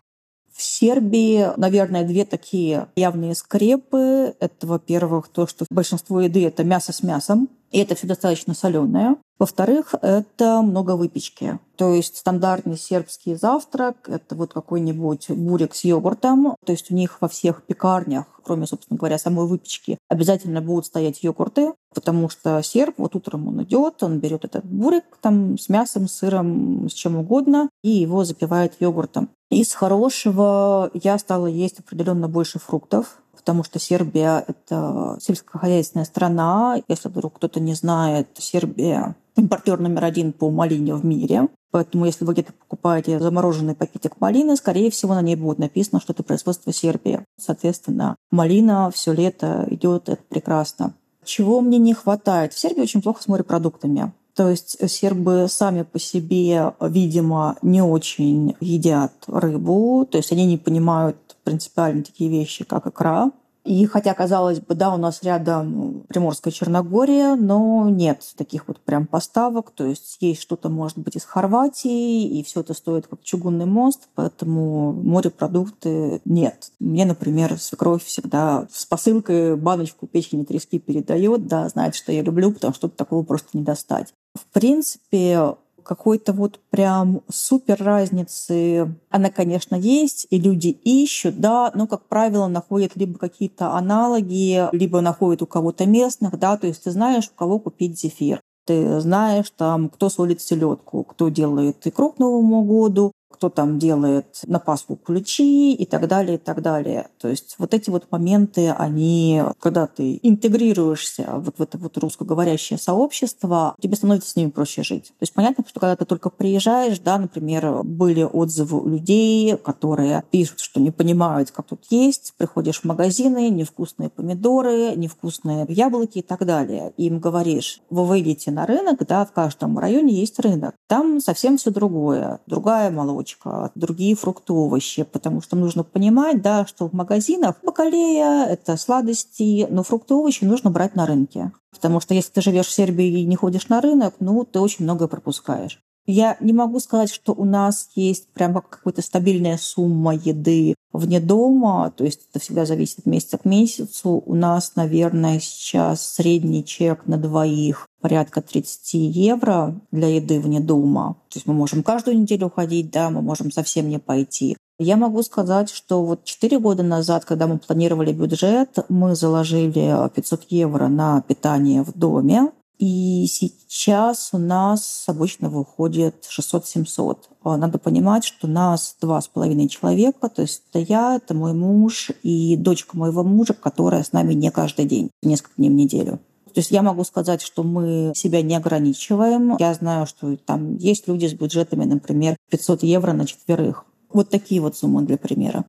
В 0.54 0.62
Сербии, 0.62 1.48
наверное, 1.58 2.04
две 2.04 2.26
такие 2.26 2.88
явные 2.96 3.36
скрепы. 3.36 4.36
Это, 4.40 4.68
во-первых, 4.68 5.28
то, 5.30 5.48
что 5.48 5.66
большинство 5.70 6.22
еды– 6.22 6.46
это 6.48 6.64
мясо 6.64 6.92
с 6.92 7.04
мясом, 7.04 7.50
и 7.72 7.80
это 7.80 7.96
все 7.96 8.08
достаточно 8.08 8.54
соленое. 8.54 9.16
Во-вторых, 9.40 9.96
это 10.02 10.62
много 10.62 10.96
выпечки. 10.96 11.58
То 11.76 11.96
есть 11.96 12.18
стандартный 12.18 12.78
сербский 12.78 13.34
завтрак– 13.34 13.96
это 14.08 14.36
вот 14.36 14.54
какой-нибудь 14.54 15.32
бурик 15.32 15.74
с 15.74 15.84
йогуртом. 15.84 16.56
То 16.64 16.74
есть 16.74 16.92
у 16.92 16.94
них 16.94 17.18
во 17.22 17.28
всех 17.28 17.64
пекарнях, 17.64 18.26
кроме, 18.44 18.68
собственно 18.68 19.00
говоря, 19.00 19.18
самой 19.18 19.48
выпечки, 19.48 19.98
обязательно 20.10 20.62
будут 20.62 20.86
стоять 20.86 21.24
йогурты, 21.24 21.74
потому 21.96 22.30
что 22.30 22.62
серб, 22.62 22.96
вот 22.98 23.16
утром 23.16 23.48
он 23.48 23.64
идет, 23.64 24.04
он 24.04 24.20
берет 24.20 24.46
этот 24.46 24.66
бурик 24.66 25.06
там 25.22 25.58
с 25.58 25.70
мясом, 25.70 26.08
сыром, 26.08 26.88
с 26.88 26.94
чем 26.94 27.16
угодно, 27.16 27.70
и 27.84 27.90
его 27.90 28.24
запивает 28.26 28.74
йогуртом. 28.80 29.30
Из 29.52 29.74
хорошего 29.74 30.90
я 30.94 31.18
стала 31.18 31.46
есть 31.46 31.80
определенно 31.80 32.30
больше 32.30 32.58
фруктов, 32.58 33.18
потому 33.36 33.66
что 33.66 33.80
Сербия— 33.80 34.46
это 34.48 35.18
сельскохозяйственная 35.20 36.06
страна. 36.06 36.82
Если 36.88 37.10
вдруг 37.10 37.36
кто-то 37.36 37.60
не 37.60 37.74
знает, 37.74 38.30
Сербия 38.40 39.14
импортер 39.36 39.78
номер 39.78 40.06
один 40.06 40.32
по 40.32 40.50
малине 40.50 40.96
в 40.96 41.04
мире. 41.04 41.50
Поэтому 41.70 42.06
если 42.06 42.24
вы 42.24 42.32
где-то 42.32 42.54
покупаете 42.54 43.20
замороженный 43.20 43.76
пакетик 43.76 44.22
малины, 44.22 44.56
скорее 44.56 44.90
всего, 44.90 45.16
на 45.16 45.22
ней 45.22 45.36
будет 45.36 45.60
написано, 45.60 46.00
что 46.00 46.14
это 46.14 46.24
производство 46.24 46.72
Сербии. 46.72 47.26
Соответственно, 47.38 48.16
малина 48.32 48.90
все 48.90 49.12
лето 49.12 49.68
идет, 49.70 50.08
это 50.08 50.24
прекрасно. 50.30 50.94
Чего 51.26 51.60
мне 51.60 51.78
не 51.78 51.94
хватает? 51.94 52.54
В 52.54 52.60
Сербии 52.60 52.82
очень 52.82 53.02
плохо 53.02 53.22
с 53.22 53.28
морепродуктами. 53.28 54.14
То 54.36 54.50
есть 54.50 54.78
сербы 54.90 55.48
сами 55.50 55.84
по 55.84 56.00
себе, 56.00 56.74
видимо, 56.80 57.58
не 57.62 57.82
очень 57.82 58.56
едят 58.60 59.14
рыбу, 59.28 60.08
то 60.10 60.18
есть 60.18 60.32
они 60.32 60.46
не 60.46 60.58
понимают 60.58 61.18
принципиально 61.44 62.04
такие 62.04 62.30
вещи, 62.30 62.64
как 62.64 62.88
икра. 62.88 63.32
И 63.64 63.86
хотя, 63.86 64.16
казалось 64.16 64.60
бы, 64.60 64.74
да, 64.74 64.94
у 64.94 64.98
нас 64.98 65.22
рядом 65.22 66.04
Приморская 66.08 66.52
Черногория, 66.52 67.36
но 67.36 67.88
нет 67.90 68.24
таких 68.36 68.68
вот 68.68 68.80
прям 68.80 69.06
поставок. 69.06 69.70
То 69.72 69.86
есть 69.86 70.18
есть 70.20 70.42
что-то, 70.42 70.70
может 70.70 70.98
быть, 70.98 71.16
из 71.16 71.26
Хорватии, 71.26 72.40
и 72.40 72.44
все 72.44 72.62
это 72.62 72.74
стоит 72.74 73.06
как 73.06 73.22
чугунный 73.22 73.66
мост, 73.66 74.08
поэтому 74.16 74.94
морепродукты 74.94 76.22
нет. 76.26 76.72
Мне, 76.80 77.06
например, 77.06 77.60
свекровь 77.60 78.04
всегда 78.04 78.68
с 78.72 78.86
посылкой 78.86 79.56
баночку 79.56 80.08
печени 80.08 80.44
трески 80.44 80.80
передает, 80.80 81.46
да, 81.46 81.70
знает, 81.70 81.94
что 81.94 82.12
я 82.12 82.24
люблю, 82.24 82.52
потому 82.52 82.74
что 82.74 82.90
такого 82.90 83.24
просто 83.24 83.50
не 83.54 83.64
достать. 83.64 84.12
В 84.34 84.46
принципе, 84.54 85.56
какой-то 85.84 86.34
вот 86.34 86.60
прям 86.70 87.22
супер 87.30 87.78
разницы, 87.84 88.96
она, 89.10 89.30
конечно, 89.30 89.76
есть, 89.76 90.28
и 90.30 90.40
люди 90.40 90.70
ищут, 90.70 91.40
да, 91.40 91.72
но, 91.76 91.88
как 91.88 92.08
правило, 92.08 92.48
находят 92.48 92.96
либо 92.96 93.18
какие-то 93.18 93.74
аналоги, 93.74 94.70
либо 94.72 95.02
находят 95.02 95.42
у 95.42 95.48
кого-то 95.48 95.86
местных, 95.86 96.38
да, 96.40 96.58
то 96.58 96.68
есть 96.68 96.84
ты 96.84 96.92
знаешь, 96.92 97.30
у 97.30 97.38
кого 97.38 97.60
купить 97.60 98.00
зефир. 98.00 98.42
Ты 98.66 99.02
знаешь, 99.02 99.52
там, 99.58 99.90
кто 99.90 100.10
солит 100.10 100.40
селедку, 100.40 101.04
кто 101.04 101.30
делает 101.30 101.86
икру 101.86 102.12
к 102.12 102.20
Новому 102.20 102.64
году, 102.64 103.12
кто 103.32 103.50
там 103.50 103.80
делает 103.80 104.42
на 104.46 104.60
Пасху 104.60 104.96
ключи 104.96 105.74
и 105.74 105.86
так 105.86 106.08
далее, 106.08 106.36
и 106.36 106.40
так 106.40 106.62
далее. 106.62 107.08
То 107.20 107.28
есть 107.28 107.56
вот 107.58 107.74
эти 107.74 107.90
вот 107.90 108.08
моменты, 108.12 108.72
они, 108.72 109.42
когда 109.60 109.88
ты 109.88 110.20
интегрируешься 110.22 111.28
вот 111.38 111.58
в 111.58 111.62
это 111.62 111.78
вот 111.78 111.98
русскоговорящее 111.98 112.78
сообщество, 112.78 113.76
тебе 113.82 113.96
становится 113.96 114.30
с 114.30 114.36
ними 114.36 114.50
проще 114.50 114.84
жить. 114.84 115.08
То 115.08 115.22
есть 115.22 115.34
понятно, 115.34 115.64
что 115.68 115.80
когда 115.80 115.96
ты 115.96 116.06
только 116.06 116.30
приезжаешь, 116.30 117.00
да, 117.00 117.18
например, 117.18 117.84
были 117.84 118.24
отзывы 118.24 118.90
людей, 118.90 119.58
которые 119.58 120.24
пишут, 120.32 120.60
что 120.60 120.80
не 120.80 120.92
понимают, 120.92 121.52
как 121.52 121.68
тут 121.68 121.86
есть, 121.90 122.34
приходишь 122.38 122.82
в 122.82 122.86
магазины, 122.86 123.50
невкусные 123.50 124.10
помидоры, 124.10 124.94
невкусные 124.96 125.66
яблоки 125.70 126.20
и 126.20 126.22
так 126.22 126.46
далее. 126.46 126.94
И 126.98 127.08
им 127.08 127.20
говоришь, 127.20 127.82
вы 127.90 128.06
выйдете 128.06 128.52
на 128.52 128.66
рынок, 128.66 129.06
да, 129.08 129.26
в 129.26 129.32
каждом 129.32 129.78
районе 129.80 130.14
есть 130.14 130.40
рынок. 130.40 130.76
Там 130.88 131.20
совсем 131.20 131.58
все 131.58 131.72
другое, 131.72 132.40
другая 132.48 132.92
молочка, 132.92 133.21
молочка, 133.22 133.72
другие 133.76 134.16
фрукты, 134.16 134.54
овощи, 134.54 135.04
потому 135.04 135.42
что 135.42 135.56
нужно 135.56 135.84
понимать, 135.84 136.42
да, 136.42 136.66
что 136.66 136.90
в 136.90 136.94
магазинах 136.94 137.56
бакалея— 137.64 138.46
это 138.50 138.78
сладости, 138.78 139.68
но 139.70 139.84
фрукты 139.84 140.14
и 140.14 140.18
овощи 140.18 140.44
нужно 140.44 140.72
брать 140.72 140.96
на 140.96 141.06
рынке. 141.06 141.52
Потому 141.72 142.00
что 142.00 142.14
если 142.14 142.32
ты 142.32 142.42
живешь 142.42 142.68
в 142.68 142.72
Сербии 142.72 143.22
и 143.22 143.26
не 143.26 143.36
ходишь 143.36 143.70
на 143.70 143.82
рынок, 143.82 144.16
ну, 144.20 144.44
ты 144.44 144.60
очень 144.60 144.86
многое 144.86 145.08
пропускаешь. 145.08 145.80
Я 146.08 146.36
не 146.40 146.52
могу 146.52 146.80
сказать, 146.80 147.14
что 147.14 147.34
у 147.34 147.46
нас 147.46 147.90
есть 147.96 148.28
прямо 148.34 148.62
какая-то 148.62 149.04
стабильная 149.04 149.58
сумма 149.58 150.16
еды 150.16 150.74
вне 150.92 151.20
дома, 151.20 151.94
то 151.96 152.04
есть 152.04 152.22
это 152.30 152.44
всегда 152.44 152.66
зависит 152.66 153.00
от 153.00 153.06
месяца 153.06 153.38
к 153.38 153.46
месяцу. 153.46 154.24
У 154.26 154.34
нас, 154.34 154.76
наверное, 154.76 155.40
сейчас 155.40 156.16
средний 156.16 156.66
чек 156.66 157.06
на 157.06 157.18
двоих 157.18 157.88
порядка 158.02 158.42
30 158.42 158.94
евро 158.94 159.80
для 159.92 160.08
еды 160.08 160.40
вне 160.40 160.60
дома. 160.60 161.16
То 161.30 161.38
есть 161.38 161.48
мы 161.48 161.54
можем 161.54 161.84
каждую 161.84 162.20
неделю 162.20 162.52
ходить, 162.54 162.92
да, 162.92 163.10
мы 163.10 163.22
можем 163.22 163.52
совсем 163.52 163.90
не 163.90 164.00
пойти. 164.00 164.58
Я 164.80 164.98
могу 164.98 165.22
сказать, 165.22 165.70
что 165.70 166.04
вот 166.04 166.24
4 166.24 166.58
года 166.60 166.82
назад, 166.82 167.24
когда 167.24 167.46
мы 167.46 167.60
планировали 167.60 168.12
бюджет, 168.12 168.80
мы 168.90 169.16
заложили 169.16 170.10
500 170.16 170.46
евро 170.50 170.88
на 170.88 171.22
питание 171.22 171.84
в 171.84 171.94
доме. 171.94 172.52
И 172.82 173.28
сейчас 173.28 174.30
у 174.34 174.40
нас 174.40 175.04
обычно 175.06 175.50
выходит 175.50 176.26
600-700. 176.28 177.18
А, 177.44 177.58
надо 177.58 177.78
понимать, 177.78 178.24
что 178.24 178.48
нас 178.48 178.96
два 179.00 179.22
с 179.22 179.28
половиной 179.28 179.68
человека, 179.68 180.30
то 180.30 180.42
есть 180.42 180.64
это 180.72 180.80
я, 180.80 181.18
это 181.18 181.36
мой 181.36 181.54
муж 181.54 182.10
и 182.24 182.58
дочка 182.58 182.98
моего 182.98 183.24
мужа, 183.24 183.54
которая 183.54 184.04
с 184.04 184.14
нами 184.14 184.34
не 184.34 184.50
каждый 184.50 184.86
день, 184.86 185.12
несколько 185.22 185.58
дней 185.58 185.70
в 185.70 185.74
неделю. 185.74 186.20
То 186.54 186.60
есть 186.60 186.72
я 186.72 186.82
могу 186.82 187.04
сказать, 187.04 187.42
что 187.42 187.64
мы 187.64 188.14
себя 188.16 188.42
не 188.42 188.56
ограничиваем. 188.56 189.56
Я 189.60 189.74
знаю, 189.74 190.06
что 190.06 190.36
там 190.38 190.78
есть 190.78 191.08
люди 191.08 191.28
с 191.28 191.34
бюджетами, 191.34 191.86
например, 191.86 192.36
500 192.50 192.84
евро 192.84 193.14
на 193.14 193.26
четверых. 193.26 193.86
Вот 194.14 194.30
такие 194.30 194.62
вот 194.62 194.76
суммы 194.76 195.04
для 195.04 195.18
примера. 195.18 195.66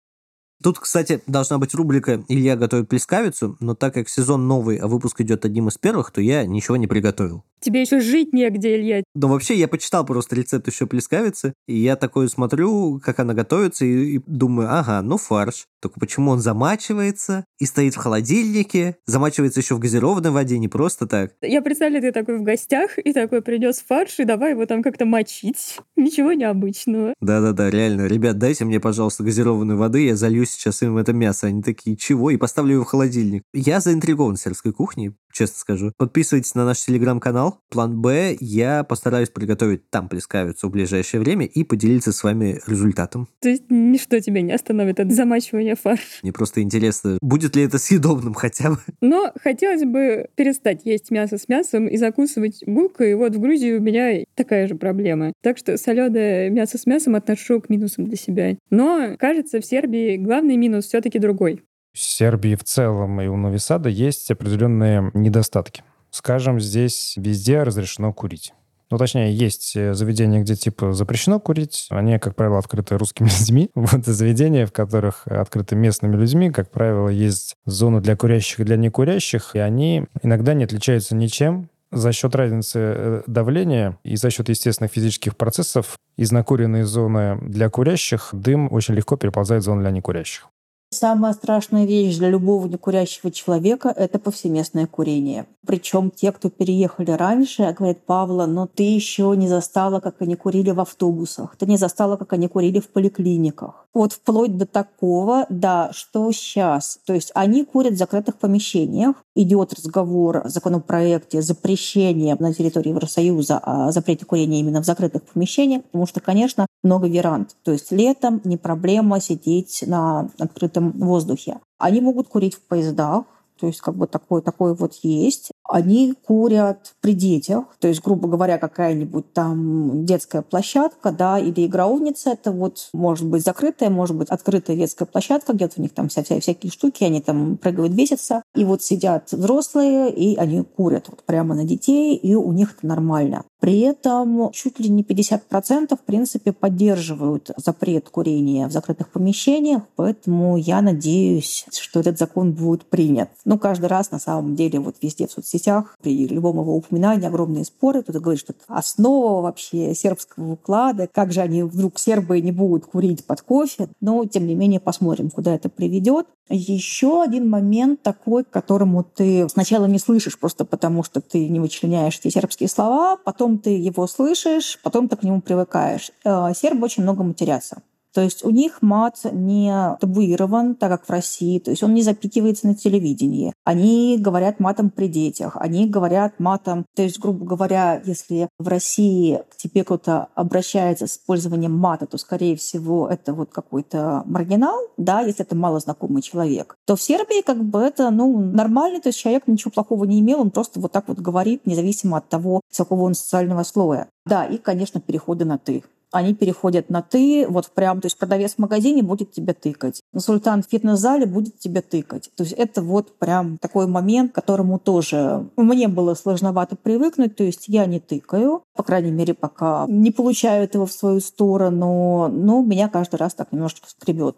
Тут, 0.63 0.79
кстати, 0.79 1.21
должна 1.27 1.59
быть 1.59 1.75
рубрика 1.75 2.23
«Илья 2.29 2.57
готовит 2.57 2.89
плескавицу», 2.89 3.57
но 3.59 3.75
так 3.75 3.95
как 3.95 4.09
сезон 4.09 4.47
новый, 4.47 4.77
а 4.77 4.87
выпуск 4.87 5.21
идет 5.21 5.45
одним 5.45 5.69
из 5.69 5.77
первых, 5.77 6.13
то 6.13 6.21
я 6.21 6.47
ничего 6.47 6.77
не 6.77 6.87
приготовил. 6.87 7.45
Тебе 7.63 7.81
еще 7.83 8.01
жить 8.01 8.33
негде, 8.33 8.77
Илья. 8.77 9.05
Но 9.15 9.29
вообще 9.29 9.55
я 9.55 9.69
почитал 9.69 10.05
просто 10.05 10.35
рецепт 10.35 10.67
еще 10.67 10.87
плескавицы, 10.87 11.55
и 11.69 11.77
я 11.79 11.95
такой 11.95 12.29
смотрю, 12.29 13.01
как 13.03 13.21
она 13.21 13.35
готовится, 13.35 13.85
и, 13.85 14.17
и 14.17 14.21
думаю, 14.27 14.69
ага, 14.71 15.01
ну 15.01 15.17
фарш. 15.17 15.67
Только 15.81 16.01
почему 16.01 16.31
он 16.31 16.41
замачивается 16.41 17.45
и 17.59 17.67
стоит 17.67 17.95
в 17.95 17.99
холодильнике, 17.99 18.97
замачивается 19.07 19.61
еще 19.61 19.75
в 19.75 19.79
газированной 19.79 20.31
воде, 20.31 20.59
не 20.59 20.69
просто 20.69 21.07
так. 21.07 21.33
Я 21.41 21.63
представляю, 21.63 22.03
ты 22.03 22.13
такой 22.13 22.39
в 22.39 22.43
гостях, 22.43 22.99
и 22.99 23.13
такой 23.13 23.43
принес 23.43 23.83
фарш, 23.87 24.19
и 24.19 24.25
давай 24.25 24.53
его 24.53 24.67
там 24.67 24.83
как-то 24.83 25.05
мочить. 25.05 25.79
Ничего 25.97 26.33
необычного. 26.33 27.15
Да-да-да, 27.21 27.71
реально. 27.71 28.07
Ребят, 28.07 28.39
дайте 28.39 28.65
мне, 28.65 28.81
пожалуйста, 28.81 29.23
газированной 29.23 29.77
воды, 29.77 30.07
я 30.07 30.17
залью 30.17 30.47
сейчас 30.47 30.83
им 30.83 30.99
это 30.99 31.13
мясо. 31.13 31.47
Они 31.47 31.63
такие, 31.63 31.97
чего? 31.97 32.31
И 32.31 32.37
поставлю 32.37 32.75
его 32.75 32.85
в 32.85 32.89
холодильник. 32.89 33.43
Я 33.53 33.81
заинтригован 33.81 34.37
сербской 34.37 34.73
кухней, 34.73 35.15
честно 35.33 35.59
скажу. 35.59 35.93
Подписывайтесь 35.97 36.55
на 36.55 36.65
наш 36.65 36.85
телеграм-канал. 36.85 37.61
План 37.71 38.01
Б. 38.01 38.37
Я 38.41 38.85
постараюсь 38.85 39.31
приготовить 39.31 39.89
там 39.91 40.09
плескавицу 40.09 40.69
в 40.69 40.71
ближайшее 40.71 41.21
время 41.21 41.47
и 41.47 41.65
поделиться 41.65 42.13
с 42.13 42.23
вами 42.23 42.61
результатом. 42.67 43.29
То 43.41 43.49
есть 43.49 43.65
ничто 43.71 44.21
тебя 44.21 44.43
не 44.43 44.53
остановит 44.53 45.01
от 45.01 45.11
замачивания 45.13 45.77
фарша? 45.77 46.05
Мне 46.23 46.33
просто 46.33 46.63
интересно, 46.63 47.19
будет 47.21 47.57
ли 47.57 47.63
это 47.63 47.79
съедобным 47.79 48.35
хотя 48.35 48.71
бы. 48.71 48.79
Но 49.01 49.33
хотелось 49.41 49.85
бы 49.85 50.29
перестать 50.35 50.83
есть 50.85 51.11
мясо 51.11 51.39
с 51.39 51.49
мясом 51.49 51.87
и 51.87 51.97
закусывать 51.97 52.63
булкой. 52.67 53.13
И 53.13 53.15
вот 53.15 53.35
в 53.35 53.41
Грузии 53.41 53.75
у 53.75 53.81
меня 53.81 54.25
такая 54.35 54.67
же 54.69 54.75
проблема. 54.75 55.33
Так 55.43 55.59
что 55.59 55.77
соленое 55.77 56.51
мясо 56.51 56.79
с 56.79 56.87
мясом 56.87 57.15
отношу 57.15 57.61
к 57.61 57.69
минусам 57.69 58.07
для 58.07 58.17
себя. 58.17 58.57
Но, 58.71 59.17
кажется, 59.19 59.61
в 59.61 59.67
Сербии 59.67 60.17
главный 60.17 60.57
минус 60.57 60.87
все-таки 60.87 61.19
другой. 61.19 61.63
Сербии 61.95 62.55
в 62.55 62.65
целом 62.65 63.21
и 63.21 63.27
у 63.27 63.37
Новисада 63.37 63.89
есть 63.89 64.31
определенные 64.31 65.11
недостатки. 65.15 65.85
Скажем, 66.11 66.61
здесь 66.61 67.15
везде 67.17 67.63
разрешено 67.63 68.13
курить. 68.13 68.53
Ну, 68.93 68.99
точнее, 68.99 69.35
есть 69.35 69.75
э, 69.75 69.95
заведения, 69.95 70.43
где, 70.43 70.55
типа, 70.55 70.93
запрещено 70.93 71.41
курить. 71.41 71.87
Они, 71.89 72.19
как 72.19 72.37
правило, 72.37 72.59
открыты 72.59 72.99
русскими 72.99 73.27
людьми. 73.41 73.71
Вот 73.75 74.05
заведения, 74.05 74.67
в 74.67 74.73
которых 74.73 75.27
открыты 75.27 75.77
местными 75.77 76.15
людьми, 76.15 76.51
как 76.51 76.71
правило, 76.71 77.09
есть 77.09 77.57
зоны 77.65 78.03
для 78.03 78.17
курящих 78.17 78.61
и 78.61 78.65
для 78.65 78.77
некурящих, 78.77 79.57
и 79.57 79.61
они 79.61 80.05
иногда 80.23 80.53
не 80.53 80.65
отличаются 80.65 81.15
ничем. 81.15 81.71
За 81.91 82.13
счет 82.13 82.35
разницы 82.35 82.79
э, 82.79 83.23
давления 83.27 83.99
и 84.05 84.17
за 84.17 84.29
счет 84.29 84.51
естественных 84.51 84.93
физических 84.93 85.39
процессов 85.39 85.97
из 86.19 86.31
накуренной 86.31 86.83
зоны 86.83 87.39
для 87.41 87.71
курящих 87.71 88.29
дым 88.33 88.71
очень 88.71 88.93
легко 88.93 89.17
переползает 89.17 89.63
в 89.63 89.65
зону 89.65 89.81
для 89.81 89.91
некурящих. 89.91 90.51
Самая 90.93 91.33
страшная 91.33 91.87
вещь 91.87 92.19
для 92.19 92.29
любого 92.29 92.67
некурящего 92.67 93.31
человека– 93.31 93.89
это 93.97 94.19
повсеместное 94.19 94.87
курение. 94.87 95.47
Причем 95.67 96.11
те, 96.11 96.33
кто 96.33 96.51
переехали 96.51 97.13
раньше, 97.13 97.75
говорят, 97.79 98.05
Павла, 98.05 98.45
но 98.45 98.67
ты 98.67 98.83
еще 98.83 99.33
не 99.35 99.49
застала, 99.49 100.01
как 100.01 100.21
они 100.21 100.37
курили 100.37 100.71
в 100.71 100.81
автобусах, 100.81 101.57
ты 101.57 101.65
не 101.65 101.79
застала, 101.79 102.17
как 102.17 102.35
они 102.35 102.47
курили 102.47 102.79
в 102.79 102.89
поликлиниках. 102.89 103.87
Вот 103.95 104.13
вплоть 104.13 104.59
до 104.59 104.67
такого, 104.67 105.47
да, 105.49 105.91
что 105.93 106.31
сейчас. 106.33 106.99
То 107.07 107.15
есть 107.15 107.31
они 107.35 107.65
курят 107.65 107.95
в 107.95 107.99
закрытых 107.99 108.37
помещениях, 108.37 109.17
идет 109.35 109.73
разговор 109.73 110.43
о 110.45 110.49
законопроекте 110.49 111.41
запрещения 111.41 112.37
на 112.39 112.53
территории 112.53 112.91
Евросоюза 112.91 113.59
о 113.59 113.93
запрете 113.93 114.27
курения 114.27 114.61
именно 114.61 114.83
в 114.83 114.87
закрытых 114.87 115.23
помещениях, 115.23 115.85
потому 115.85 116.07
что, 116.07 116.21
конечно, 116.21 116.67
много 116.83 117.07
веранд. 117.07 117.57
То 117.65 117.73
есть 117.73 117.93
летом 117.93 118.41
не 118.45 118.57
проблема 118.57 119.21
сидеть 119.21 119.85
на 119.87 120.29
открытом 120.39 120.82
воздухе. 120.91 121.61
Они 121.79 122.01
могут 122.01 122.29
курить 122.29 122.55
в 122.55 122.63
поездах, 122.63 123.25
то 123.57 123.69
есть 123.69 123.81
как 123.81 123.95
бы 123.95 124.09
такой, 124.09 124.43
такой 124.43 124.75
вот 124.75 124.95
есть. 125.03 125.52
Они 125.69 126.15
курят 126.27 126.95
при 127.01 127.15
детях, 127.15 127.65
то 127.79 127.89
есть, 127.89 128.03
грубо 128.03 128.29
говоря, 128.29 128.59
какая-нибудь 128.59 129.33
там 129.33 130.05
детская 130.05 130.43
площадка, 130.43 131.13
да, 131.13 131.39
или 131.39 131.67
игра-умница, 131.67 132.31
это 132.31 132.51
вот 132.51 132.89
может 132.93 133.27
быть 133.27 133.45
закрытая, 133.45 133.89
может 133.89 134.17
быть 134.17 134.29
открытая 134.29 134.77
детская 134.77 135.07
площадка, 135.07 135.53
где-то 135.53 135.75
у 135.79 135.83
них 135.83 135.93
там 135.93 136.09
вся, 136.09 136.25
вся, 136.25 136.41
всякие 136.41 136.73
штуки, 136.73 137.05
они 137.05 137.21
там 137.21 137.57
прыгают, 137.57 137.93
бесятся, 137.93 138.43
и 138.55 138.65
вот 138.65 138.83
сидят 138.83 139.31
взрослые, 139.33 140.13
и 140.13 140.37
они 140.37 140.63
курят 140.63 141.07
вот 141.09 141.23
прямо 141.23 141.55
на 141.55 141.65
детей, 141.65 142.17
и 142.17 142.35
у 142.35 142.53
них 142.53 142.75
это 142.77 142.87
нормально. 142.87 143.45
При 143.61 143.79
этом 143.81 144.51
чуть 144.51 144.81
ли 144.81 144.89
не 144.89 145.05
50% 145.05 145.97
в 145.97 146.01
принципе 146.01 146.53
поддерживают 146.53 147.53
запрет 147.57 148.09
курения 148.09 148.67
в 148.67 148.73
закрытых 148.73 149.11
помещениях, 149.11 149.83
поэтому 149.95 150.57
я 150.57 150.83
надеюсь, 150.83 151.65
что 151.71 152.01
этот 152.01 152.19
закон 152.19 152.53
будет 152.53 152.85
принят. 152.87 153.31
Ну, 153.45 153.59
каждый 153.59 153.87
раз 153.87 154.11
на 154.11 154.19
самом 154.19 154.57
деле 154.57 154.81
вот 154.81 154.97
везде 155.01 155.29
в 155.29 155.31
соцсетях 155.31 155.52
при 156.01 156.27
любом 156.27 156.61
его 156.61 156.77
упоминании 156.77 157.27
огромные 157.27 157.65
споры. 157.65 158.03
Кто-то 158.03 158.21
говорит, 158.21 158.41
что 158.41 158.53
это 158.53 158.63
основа 158.69 159.43
вообще 159.43 159.95
сербского 159.95 160.53
уклада. 160.53 161.09
Как 161.13 161.33
же 161.33 161.41
они 161.41 161.63
вдруг 161.63 161.99
сербы 161.99 162.41
не 162.41 162.53
будут 162.53 162.87
курить 162.87 163.25
под 163.25 163.43
кофе? 163.43 163.89
Но, 164.01 164.25
тем 164.25 164.47
не 164.47 164.55
менее, 164.55 164.81
посмотрим, 164.81 165.31
куда 165.31 165.55
это 165.55 165.69
приведет. 165.69 166.27
Еще 166.49 167.23
один 167.23 167.49
момент 167.49 168.03
такой, 168.03 168.45
к 168.45 168.51
которому 168.51 169.05
ты 169.05 169.49
сначала 169.49 169.87
не 169.87 169.99
слышишь 169.99 170.39
просто 170.39 170.65
потому, 170.65 171.03
что 171.03 171.21
ты 171.21 171.49
не 171.49 171.61
вычленяешь 171.61 172.19
эти 172.19 172.33
сербские 172.33 172.69
слова, 172.69 173.17
потом 173.17 173.59
ты 173.59 173.71
его 173.71 174.07
слышишь, 174.07 174.79
потом 174.83 175.09
ты 175.09 175.17
к 175.17 175.23
нему 175.23 175.41
привыкаешь. 175.41 176.11
Э, 176.25 176.53
сербы 176.55 176.85
очень 176.85 177.03
много 177.05 177.23
матерятся. 177.23 177.83
То 178.13 178.21
есть 178.21 178.45
у 178.45 178.51
них 178.51 178.83
мат 178.83 179.17
не 179.31 179.97
табуирован, 180.01 180.75
так 180.75 180.91
как 180.91 181.07
в 181.07 181.11
России, 181.11 181.59
то 181.59 181.71
есть 181.71 181.83
он 181.83 181.95
не 181.95 182.03
запикивается 182.03 182.67
на 182.67 182.75
телевидении. 182.75 183.53
Они 183.65 184.19
говорят 184.19 184.61
матом 184.61 184.91
при 184.91 185.09
детях, 185.09 185.57
они 185.59 185.87
говорят 185.87 186.39
матом, 186.39 186.85
то 186.95 187.03
есть, 187.03 187.19
грубо 187.19 187.45
говоря, 187.45 188.03
если 188.05 188.49
в 188.59 188.69
России 188.69 189.43
к 189.51 189.57
тебе 189.57 189.85
кто-то 189.85 190.29
обращается 190.35 191.07
с 191.07 191.13
использованием 191.13 191.77
мата, 191.77 192.07
то, 192.07 192.19
скорее 192.19 192.57
всего, 192.57 193.09
это 193.09 193.33
вот 193.33 193.51
какой-то 193.51 194.23
маргинал, 194.27 194.79
да, 194.97 195.21
если 195.21 195.45
это 195.45 195.57
малознакомый 195.57 196.23
человек, 196.23 196.77
то 196.87 196.97
в 196.97 197.03
Сербии 197.03 197.43
как 197.43 197.63
бы 197.63 197.81
это, 197.81 198.11
ну, 198.11 198.39
нормально, 198.39 199.01
то 199.01 199.09
есть 199.09 199.19
человек 199.19 199.47
ничего 199.47 199.71
плохого 199.71 200.05
не 200.05 200.21
имел, 200.21 200.41
он 200.41 200.51
просто 200.51 200.81
вот 200.81 200.93
так 200.93 201.09
вот 201.09 201.19
говорит, 201.19 201.67
независимо 201.67 202.19
от 202.19 202.29
того, 202.29 202.61
с 202.71 202.77
какого 202.77 203.03
он 203.03 203.15
социального 203.15 203.63
слоя. 203.63 204.09
Да, 204.27 204.45
и, 204.45 204.59
конечно, 204.59 205.01
переходы 205.01 205.45
на 205.45 205.59
«ты» 205.59 205.83
они 206.13 206.35
переходят 206.35 206.91
на 206.91 207.03
«ты», 207.03 207.47
вот 207.49 207.71
прям, 207.71 208.01
то 208.01 208.07
есть 208.07 208.19
продавец 208.19 208.55
в 208.55 208.59
магазине 208.59 209.03
будет 209.03 209.33
тебя 209.33 209.55
тыкать, 209.55 210.01
консультант 210.13 210.67
в 210.67 210.71
фитнес-зале 210.71 211.27
будет 211.27 211.59
тебя 211.59 211.83
тыкать. 211.83 212.31
То 212.37 212.45
есть 212.45 212.55
это 212.55 212.83
вот 212.83 213.19
прям 213.19 213.59
такой 213.59 213.87
момент, 213.87 214.33
к 214.33 214.35
которому 214.35 214.79
тоже 214.79 215.49
мне 215.57 215.89
было 215.89 216.15
сложновато 216.15 216.77
привыкнуть, 216.77 217.37
то 217.37 217.45
есть 217.45 217.69
я 217.69 217.87
не 217.87 218.01
тыкаю, 218.01 218.63
по 218.75 218.83
крайней 218.83 219.11
мере, 219.11 219.35
пока 219.35 219.87
не 219.89 220.11
получаю 220.11 220.65
этого 220.65 220.87
в 220.87 220.93
свою 220.93 221.21
сторону, 221.21 222.29
но 222.29 222.63
меня 222.63 222.89
каждый 222.89 223.17
раз 223.17 223.35
так 223.35 223.53
немножечко 223.53 223.89
скребет. 223.89 224.37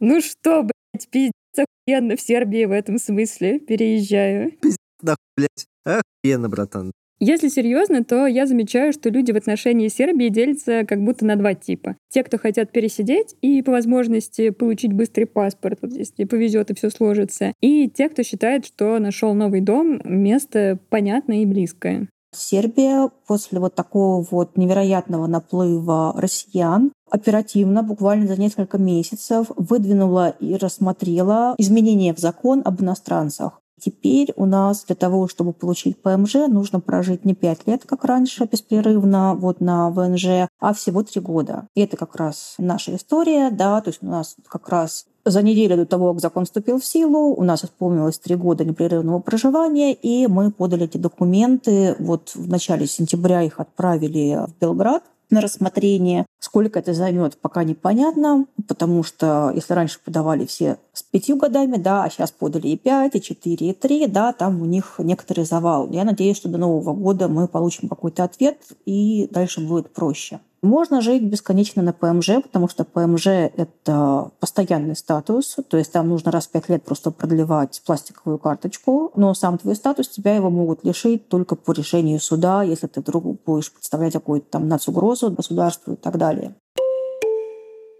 Ну 0.00 0.20
что, 0.20 0.62
блядь, 0.62 1.08
пиздец, 1.08 1.32
охуенно 1.56 2.16
в 2.16 2.20
Сербии 2.20 2.64
в 2.64 2.72
этом 2.72 2.98
смысле, 2.98 3.60
переезжаю. 3.60 4.52
Пиздец, 4.60 4.78
да, 5.00 5.16
блядь, 5.36 5.66
охуенно, 5.84 6.48
братан. 6.48 6.92
Если 7.24 7.50
серьезно, 7.50 8.02
то 8.02 8.26
я 8.26 8.46
замечаю, 8.46 8.92
что 8.92 9.08
люди 9.08 9.30
в 9.30 9.36
отношении 9.36 9.86
Сербии 9.86 10.28
делятся 10.28 10.84
как 10.84 11.04
будто 11.04 11.24
на 11.24 11.36
два 11.36 11.54
типа. 11.54 11.94
Те, 12.08 12.24
кто 12.24 12.36
хотят 12.36 12.72
пересидеть 12.72 13.36
и 13.40 13.62
по 13.62 13.70
возможности 13.70 14.50
получить 14.50 14.92
быстрый 14.92 15.26
паспорт, 15.26 15.78
вот 15.82 15.92
если 15.92 16.24
повезет 16.24 16.72
и 16.72 16.74
все 16.74 16.90
сложится. 16.90 17.52
И 17.60 17.88
те, 17.88 18.08
кто 18.08 18.24
считает, 18.24 18.66
что 18.66 18.98
нашел 18.98 19.34
новый 19.34 19.60
дом, 19.60 20.00
место 20.04 20.80
понятное 20.90 21.42
и 21.42 21.46
близкое. 21.46 22.08
Сербия 22.34 23.08
после 23.28 23.60
вот 23.60 23.76
такого 23.76 24.26
вот 24.28 24.56
невероятного 24.56 25.28
наплыва 25.28 26.14
россиян 26.16 26.90
оперативно, 27.08 27.84
буквально 27.84 28.26
за 28.26 28.40
несколько 28.40 28.78
месяцев, 28.78 29.46
выдвинула 29.54 30.30
и 30.40 30.56
рассмотрела 30.56 31.54
изменения 31.56 32.14
в 32.14 32.18
закон 32.18 32.62
об 32.64 32.82
иностранцах. 32.82 33.61
Теперь 33.84 34.32
у 34.36 34.46
нас 34.46 34.84
для 34.84 34.94
того, 34.94 35.26
чтобы 35.26 35.52
получить 35.52 36.00
ПМЖ, 36.00 36.34
нужно 36.46 36.78
прожить 36.78 37.24
не 37.24 37.34
5 37.34 37.66
лет, 37.66 37.82
как 37.84 38.04
раньше, 38.04 38.44
беспрерывно 38.44 39.34
вот 39.34 39.60
на 39.60 39.90
ВНЖ, 39.90 40.48
а 40.60 40.72
всего 40.72 41.02
3 41.02 41.20
года. 41.20 41.66
И 41.74 41.80
это 41.80 41.96
как 41.96 42.14
раз 42.14 42.54
наша 42.58 42.94
история, 42.94 43.50
да, 43.50 43.80
то 43.80 43.90
есть 43.90 44.00
у 44.00 44.06
нас 44.06 44.36
как 44.48 44.68
раз 44.68 45.06
за 45.24 45.42
неделю 45.42 45.76
до 45.76 45.86
того, 45.86 46.12
как 46.12 46.20
закон 46.20 46.44
вступил 46.44 46.78
в 46.78 46.84
силу, 46.84 47.34
у 47.34 47.42
нас 47.42 47.64
исполнилось 47.64 48.18
три 48.18 48.36
года 48.36 48.64
непрерывного 48.64 49.18
проживания, 49.18 49.92
и 49.92 50.28
мы 50.28 50.52
подали 50.52 50.84
эти 50.84 50.98
документы. 50.98 51.96
Вот 51.98 52.32
в 52.34 52.48
начале 52.48 52.86
сентября 52.86 53.42
их 53.42 53.58
отправили 53.58 54.46
в 54.46 54.60
Белград 54.60 55.02
на 55.32 55.40
рассмотрение. 55.40 56.26
Сколько 56.38 56.78
это 56.78 56.92
займет, 56.94 57.36
пока 57.38 57.64
непонятно, 57.64 58.46
потому 58.68 59.02
что 59.02 59.50
если 59.54 59.72
раньше 59.72 59.98
подавали 60.04 60.44
все 60.46 60.76
с 60.92 61.02
пятью 61.02 61.36
годами, 61.36 61.76
да, 61.76 62.04
а 62.04 62.10
сейчас 62.10 62.30
подали 62.30 62.68
и 62.68 62.76
пять, 62.76 63.16
и 63.16 63.22
четыре, 63.22 63.70
и 63.70 63.74
три, 63.74 64.06
да, 64.06 64.32
там 64.32 64.62
у 64.62 64.66
них 64.66 64.96
некоторый 64.98 65.44
завал. 65.44 65.88
Я 65.90 66.04
надеюсь, 66.04 66.36
что 66.36 66.48
до 66.48 66.58
Нового 66.58 66.92
года 66.94 67.28
мы 67.28 67.48
получим 67.48 67.88
какой-то 67.88 68.24
ответ, 68.24 68.58
и 68.84 69.28
дальше 69.30 69.60
будет 69.60 69.92
проще. 69.92 70.40
Можно 70.62 71.00
жить 71.00 71.24
бесконечно 71.24 71.82
на 71.82 71.92
ПМЖ, 71.92 72.40
потому 72.40 72.68
что 72.68 72.84
ПМЖ— 72.84 73.26
это 73.56 74.30
постоянный 74.38 74.94
статус, 74.94 75.56
то 75.68 75.76
есть 75.76 75.90
там 75.90 76.08
нужно 76.08 76.30
раз 76.30 76.46
в 76.46 76.50
пять 76.52 76.68
лет 76.68 76.84
просто 76.84 77.10
продлевать 77.10 77.82
пластиковую 77.84 78.38
карточку, 78.38 79.10
но 79.16 79.34
сам 79.34 79.58
твой 79.58 79.74
статус, 79.74 80.08
тебя 80.08 80.36
его 80.36 80.50
могут 80.50 80.84
лишить 80.84 81.28
только 81.28 81.56
по 81.56 81.72
решению 81.72 82.20
суда, 82.20 82.62
если 82.62 82.86
ты 82.86 83.00
вдруг 83.00 83.42
будешь 83.44 83.72
представлять 83.72 84.12
какую-то 84.12 84.46
там 84.50 84.68
нацугрозу 84.68 85.32
государству 85.32 85.94
и 85.94 85.96
так 85.96 86.16
далее. 86.16 86.54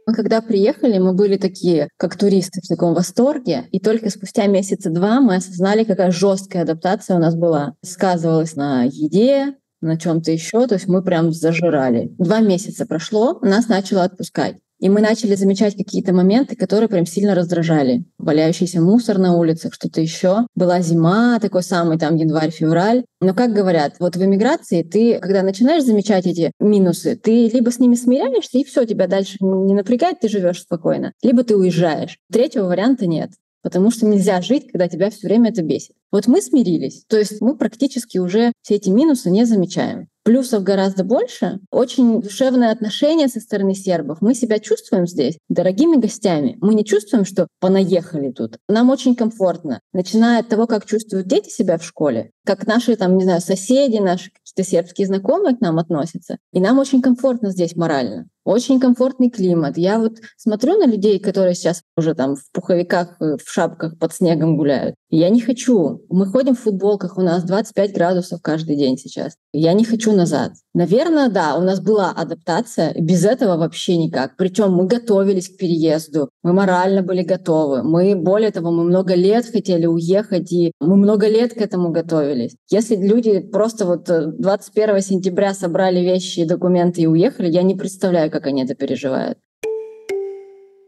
Мы 0.06 0.14
когда 0.14 0.40
приехали, 0.40 0.98
мы 0.98 1.14
были 1.14 1.36
такие, 1.36 1.88
как 1.96 2.16
туристы, 2.16 2.60
в 2.60 2.68
таком 2.68 2.94
восторге. 2.94 3.68
И 3.70 3.78
только 3.78 4.10
спустя 4.10 4.46
месяца 4.46 4.90
два 4.90 5.20
мы 5.20 5.36
осознали, 5.36 5.84
какая 5.84 6.10
жесткая 6.10 6.62
адаптация 6.62 7.16
у 7.16 7.20
нас 7.20 7.36
была. 7.36 7.74
Сказывалась 7.84 8.56
на 8.56 8.82
еде, 8.82 9.56
на 9.82 9.98
чем-то 9.98 10.30
еще. 10.30 10.66
То 10.66 10.74
есть 10.74 10.88
мы 10.88 11.02
прям 11.02 11.32
зажирали. 11.32 12.14
Два 12.18 12.40
месяца 12.40 12.86
прошло, 12.86 13.38
нас 13.42 13.68
начало 13.68 14.04
отпускать. 14.04 14.56
И 14.82 14.88
мы 14.88 15.00
начали 15.00 15.36
замечать 15.36 15.76
какие-то 15.76 16.12
моменты, 16.12 16.56
которые 16.56 16.88
прям 16.88 17.06
сильно 17.06 17.36
раздражали. 17.36 18.04
Валяющийся 18.18 18.80
мусор 18.80 19.18
на 19.18 19.36
улицах, 19.36 19.74
что-то 19.74 20.00
еще. 20.00 20.38
Была 20.56 20.80
зима, 20.80 21.38
такой 21.40 21.62
самый 21.62 22.00
там 22.00 22.16
январь-февраль. 22.16 23.04
Но 23.20 23.32
как 23.32 23.52
говорят, 23.52 23.94
вот 24.00 24.16
в 24.16 24.24
эмиграции 24.24 24.82
ты, 24.82 25.20
когда 25.20 25.44
начинаешь 25.44 25.84
замечать 25.84 26.26
эти 26.26 26.50
минусы, 26.58 27.14
ты 27.14 27.46
либо 27.46 27.70
с 27.70 27.78
ними 27.78 27.94
смиряешься, 27.94 28.58
и 28.58 28.64
все, 28.64 28.84
тебя 28.84 29.06
дальше 29.06 29.36
не 29.40 29.72
напрягает, 29.72 30.18
ты 30.18 30.28
живешь 30.28 30.62
спокойно, 30.62 31.12
либо 31.22 31.44
ты 31.44 31.54
уезжаешь. 31.54 32.18
Третьего 32.32 32.66
варианта 32.66 33.06
нет 33.06 33.30
потому 33.62 33.90
что 33.90 34.06
нельзя 34.06 34.40
жить, 34.40 34.70
когда 34.70 34.88
тебя 34.88 35.10
все 35.10 35.26
время 35.26 35.50
это 35.50 35.62
бесит. 35.62 35.94
Вот 36.10 36.26
мы 36.26 36.42
смирились, 36.42 37.04
то 37.08 37.16
есть 37.16 37.40
мы 37.40 37.56
практически 37.56 38.18
уже 38.18 38.52
все 38.62 38.74
эти 38.74 38.90
минусы 38.90 39.30
не 39.30 39.44
замечаем. 39.44 40.08
Плюсов 40.24 40.62
гораздо 40.62 41.02
больше. 41.02 41.58
Очень 41.72 42.20
душевное 42.20 42.70
отношение 42.70 43.26
со 43.26 43.40
стороны 43.40 43.74
сербов. 43.74 44.18
Мы 44.20 44.34
себя 44.34 44.60
чувствуем 44.60 45.06
здесь 45.06 45.36
дорогими 45.48 45.96
гостями. 45.96 46.56
Мы 46.60 46.74
не 46.74 46.84
чувствуем, 46.84 47.24
что 47.24 47.48
понаехали 47.58 48.30
тут. 48.30 48.58
Нам 48.68 48.90
очень 48.90 49.16
комфортно. 49.16 49.80
Начиная 49.92 50.40
от 50.40 50.48
того, 50.48 50.68
как 50.68 50.86
чувствуют 50.86 51.26
дети 51.26 51.48
себя 51.48 51.76
в 51.76 51.84
школе, 51.84 52.30
как 52.46 52.68
наши, 52.68 52.94
там, 52.94 53.16
не 53.16 53.24
знаю, 53.24 53.40
соседи, 53.40 53.96
наши 53.96 54.30
какие-то 54.30 54.70
сербские 54.70 55.08
знакомые 55.08 55.56
к 55.56 55.60
нам 55.60 55.80
относятся. 55.80 56.38
И 56.52 56.60
нам 56.60 56.78
очень 56.78 57.02
комфортно 57.02 57.50
здесь 57.50 57.74
морально. 57.74 58.28
Очень 58.44 58.80
комфортный 58.80 59.30
климат. 59.30 59.78
Я 59.78 59.98
вот 59.98 60.14
смотрю 60.36 60.76
на 60.76 60.86
людей, 60.86 61.20
которые 61.20 61.54
сейчас 61.54 61.82
уже 61.96 62.14
там 62.14 62.34
в 62.34 62.50
пуховиках, 62.52 63.16
э, 63.20 63.36
в 63.36 63.48
шапках 63.48 63.98
под 63.98 64.12
снегом 64.12 64.56
гуляют. 64.56 64.96
я 65.10 65.28
не 65.28 65.40
хочу. 65.40 66.02
Мы 66.08 66.26
ходим 66.26 66.54
в 66.54 66.60
футболках, 66.60 67.18
у 67.18 67.20
нас 67.20 67.44
25 67.44 67.92
градусов 67.92 68.40
каждый 68.42 68.76
день 68.76 68.96
сейчас. 68.96 69.34
Я 69.52 69.74
не 69.74 69.84
хочу 69.84 70.12
назад. 70.12 70.52
Наверное, 70.74 71.28
да, 71.28 71.56
у 71.56 71.60
нас 71.60 71.80
была 71.80 72.10
адаптация, 72.10 72.94
без 72.98 73.24
этого 73.26 73.58
вообще 73.58 73.98
никак. 73.98 74.36
Причем 74.38 74.72
мы 74.72 74.86
готовились 74.86 75.50
к 75.50 75.58
переезду, 75.58 76.30
мы 76.42 76.54
морально 76.54 77.02
были 77.02 77.22
готовы. 77.22 77.82
Мы, 77.82 78.16
более 78.16 78.50
того, 78.50 78.70
мы 78.70 78.84
много 78.84 79.14
лет 79.14 79.44
хотели 79.44 79.84
уехать, 79.84 80.50
и 80.50 80.72
мы 80.80 80.96
много 80.96 81.28
лет 81.28 81.52
к 81.52 81.58
этому 81.58 81.90
готовились. 81.90 82.56
Если 82.70 82.96
люди 82.96 83.40
просто 83.40 83.84
вот 83.84 84.04
21 84.06 84.94
э, 84.94 85.00
сентября 85.02 85.52
собрали 85.52 86.00
вещи 86.00 86.40
и 86.40 86.46
документы 86.46 87.02
и 87.02 87.06
уехали, 87.06 87.50
я 87.50 87.62
не 87.62 87.74
представляю, 87.74 88.31
как 88.32 88.46
они 88.46 88.64
это 88.64 88.74
переживают. 88.74 89.38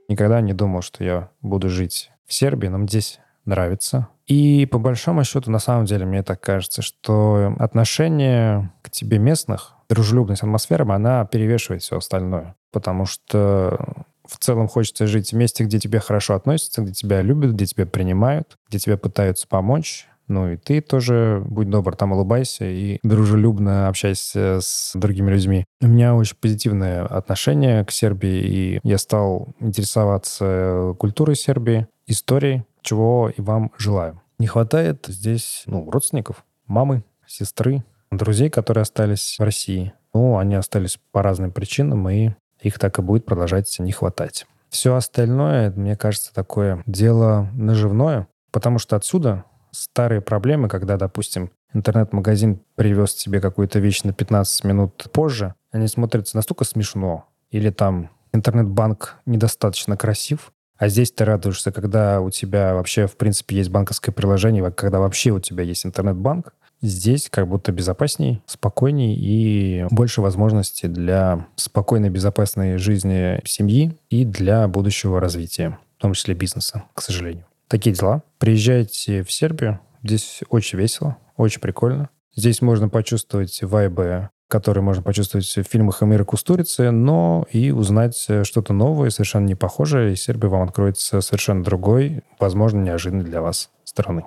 Никогда 0.09 0.41
не 0.41 0.53
думал, 0.53 0.83
что 0.83 1.05
я 1.05 1.31
буду 1.41 1.69
жить 1.69 2.11
в 2.27 2.35
Сербии, 2.35 2.69
нам 2.69 2.89
здесь 2.89 3.21
нравится. 3.45 4.09
И 4.27 4.66
по 4.66 4.79
большому 4.79 5.23
счету, 5.25 5.51
на 5.51 5.59
самом 5.59 5.85
деле, 5.85 6.07
мне 6.07 6.23
так 6.23 6.41
кажется, 6.41 6.83
что 6.83 7.55
отношение 7.59 8.73
к 8.83 8.91
тебе 8.91 9.19
местных, 9.19 9.75
дружелюбность 9.89 10.43
атмосфера, 10.43 10.91
она 10.91 11.27
перевешивает 11.27 11.83
все 11.83 11.99
остальное. 11.99 12.57
Потому 12.73 13.05
что 13.05 14.07
в 14.27 14.39
целом 14.39 14.69
хочется 14.69 15.07
жить 15.07 15.33
в 15.33 15.37
месте, 15.37 15.65
где 15.65 15.79
тебе 15.79 16.01
хорошо 16.01 16.35
относятся, 16.35 16.83
где 16.83 16.93
тебя 16.93 17.21
любят, 17.21 17.53
где 17.53 17.66
тебя 17.66 17.87
принимают, 17.87 18.59
где 18.69 18.79
тебе 18.79 18.97
пытаются 18.97 19.47
помочь. 19.47 20.09
Ну 20.29 20.53
и 20.53 20.57
ты 20.57 20.81
тоже, 20.81 21.43
будь 21.45 21.69
добр, 21.69 21.97
там 21.97 22.13
улыбайся 22.13 22.65
и 22.65 22.99
дружелюбно 23.03 23.89
общайся 23.89 24.59
с 24.61 24.93
другими 24.95 25.31
людьми. 25.31 25.65
У 25.81 25.87
меня 25.87 26.15
очень 26.15 26.37
позитивное 26.41 27.05
отношение 27.05 27.85
к 27.85 27.91
Сербии, 27.91 28.43
и 28.43 28.81
я 28.83 28.99
стал 28.99 29.55
интересоваться 29.61 30.95
культурой 30.99 31.37
Сербии, 31.37 31.87
историей, 32.07 32.65
чего 32.83 33.31
и 33.35 33.41
вам 33.41 33.73
желаю. 33.79 34.21
Не 34.39 34.47
хватает 34.47 35.07
здесь 35.09 35.63
ну, 35.67 35.91
родственников, 35.91 36.45
мамы, 36.67 37.05
сестры, 37.27 37.85
друзей, 38.11 38.51
которые 38.51 38.83
остались 38.83 39.37
в 39.39 39.43
России. 39.43 39.93
Ну, 40.13 40.39
они 40.39 40.55
остались 40.55 40.99
по 41.13 41.23
разным 41.23 41.53
причинам, 41.53 42.09
и 42.09 42.31
их 42.61 42.79
так 42.79 42.99
и 42.99 43.03
будет 43.03 43.27
продолжать 43.27 43.75
не 43.79 43.93
хватать. 43.93 44.47
Все 44.71 44.95
остальное, 44.95 45.71
мне 45.71 45.97
кажется, 45.97 46.35
такое 46.35 46.83
дело 46.87 47.49
наживное, 47.55 48.27
потому 48.51 48.79
что 48.79 48.97
отсюда 48.97 49.45
старые 49.75 50.21
проблемы, 50.21 50.69
когда, 50.69 50.97
допустим, 50.97 51.51
интернет-магазин 51.73 52.61
привез 52.77 53.15
тебе 53.15 53.41
какую-то 53.41 53.81
вещь 53.81 54.03
на 54.05 54.13
15 54.13 54.65
минут 54.65 55.07
позже, 55.13 55.55
они 55.73 55.89
смотрятся 55.89 56.37
настолько 56.37 56.65
смешно. 56.65 57.27
Или 57.51 57.71
там 57.71 58.11
интернет-банк 58.33 59.17
недостаточно 59.27 59.97
красив, 59.97 60.53
а 60.77 60.89
здесь 60.89 61.13
ты 61.13 61.25
радуешься, 61.25 61.71
когда 61.73 62.21
у 62.21 62.31
тебя 62.31 62.75
вообще, 62.75 63.07
в 63.07 63.17
принципе, 63.17 63.57
есть 63.57 63.71
банковское 63.71 64.13
приложение, 64.13 64.71
когда 64.73 64.99
вообще 64.99 65.31
у 65.31 65.41
тебя 65.41 65.63
есть 65.63 65.87
интернет-банк. 65.87 66.55
Здесь 66.83 67.31
как 67.31 67.49
будто 67.49 67.73
безопасней, 67.73 68.43
спокойней 68.47 69.15
и 69.15 69.87
больше 69.91 70.21
возможностей 70.21 70.89
для 70.89 71.47
спокойной, 71.57 72.11
безопасной 72.11 72.77
жизни 72.77 73.41
семьи 73.45 73.97
и 74.11 74.25
для 74.25 74.67
будущего 74.69 75.21
развития, 75.21 75.79
в 75.97 76.03
том 76.03 76.13
числе 76.13 76.35
бизнеса, 76.35 76.83
к 76.93 77.01
сожалению. 77.01 77.47
Такие 77.75 77.93
дела. 77.93 78.23
Приезжайте 78.39 79.25
в 79.25 79.33
Сербию. 79.33 79.81
Здесь 80.05 80.43
очень 80.49 80.79
весело, 80.79 81.17
очень 81.37 81.61
прикольно. 81.61 82.09
Здесь 82.37 82.63
можно 82.63 82.89
почувствовать 82.89 83.61
вайбы 83.65 84.31
которые 84.47 84.85
можно 84.85 85.03
почувствовать 85.03 85.47
в 85.49 85.65
фильмах 85.65 86.01
Эмира 86.01 86.23
Кустурицы, 86.23 86.93
но 86.93 87.45
и 87.51 87.73
узнать 87.73 88.17
что-то 88.45 88.73
новое, 88.73 89.11
совершенно 89.11 89.47
не 89.47 89.57
похожее, 89.57 90.13
и 90.13 90.17
Сербия 90.17 90.47
вам 90.47 90.63
откроется 90.63 91.21
совершенно 91.21 91.65
другой, 91.65 92.23
возможно, 92.39 92.79
неожиданной 92.81 93.25
для 93.25 93.41
вас 93.41 93.71
стороны. 93.83 94.25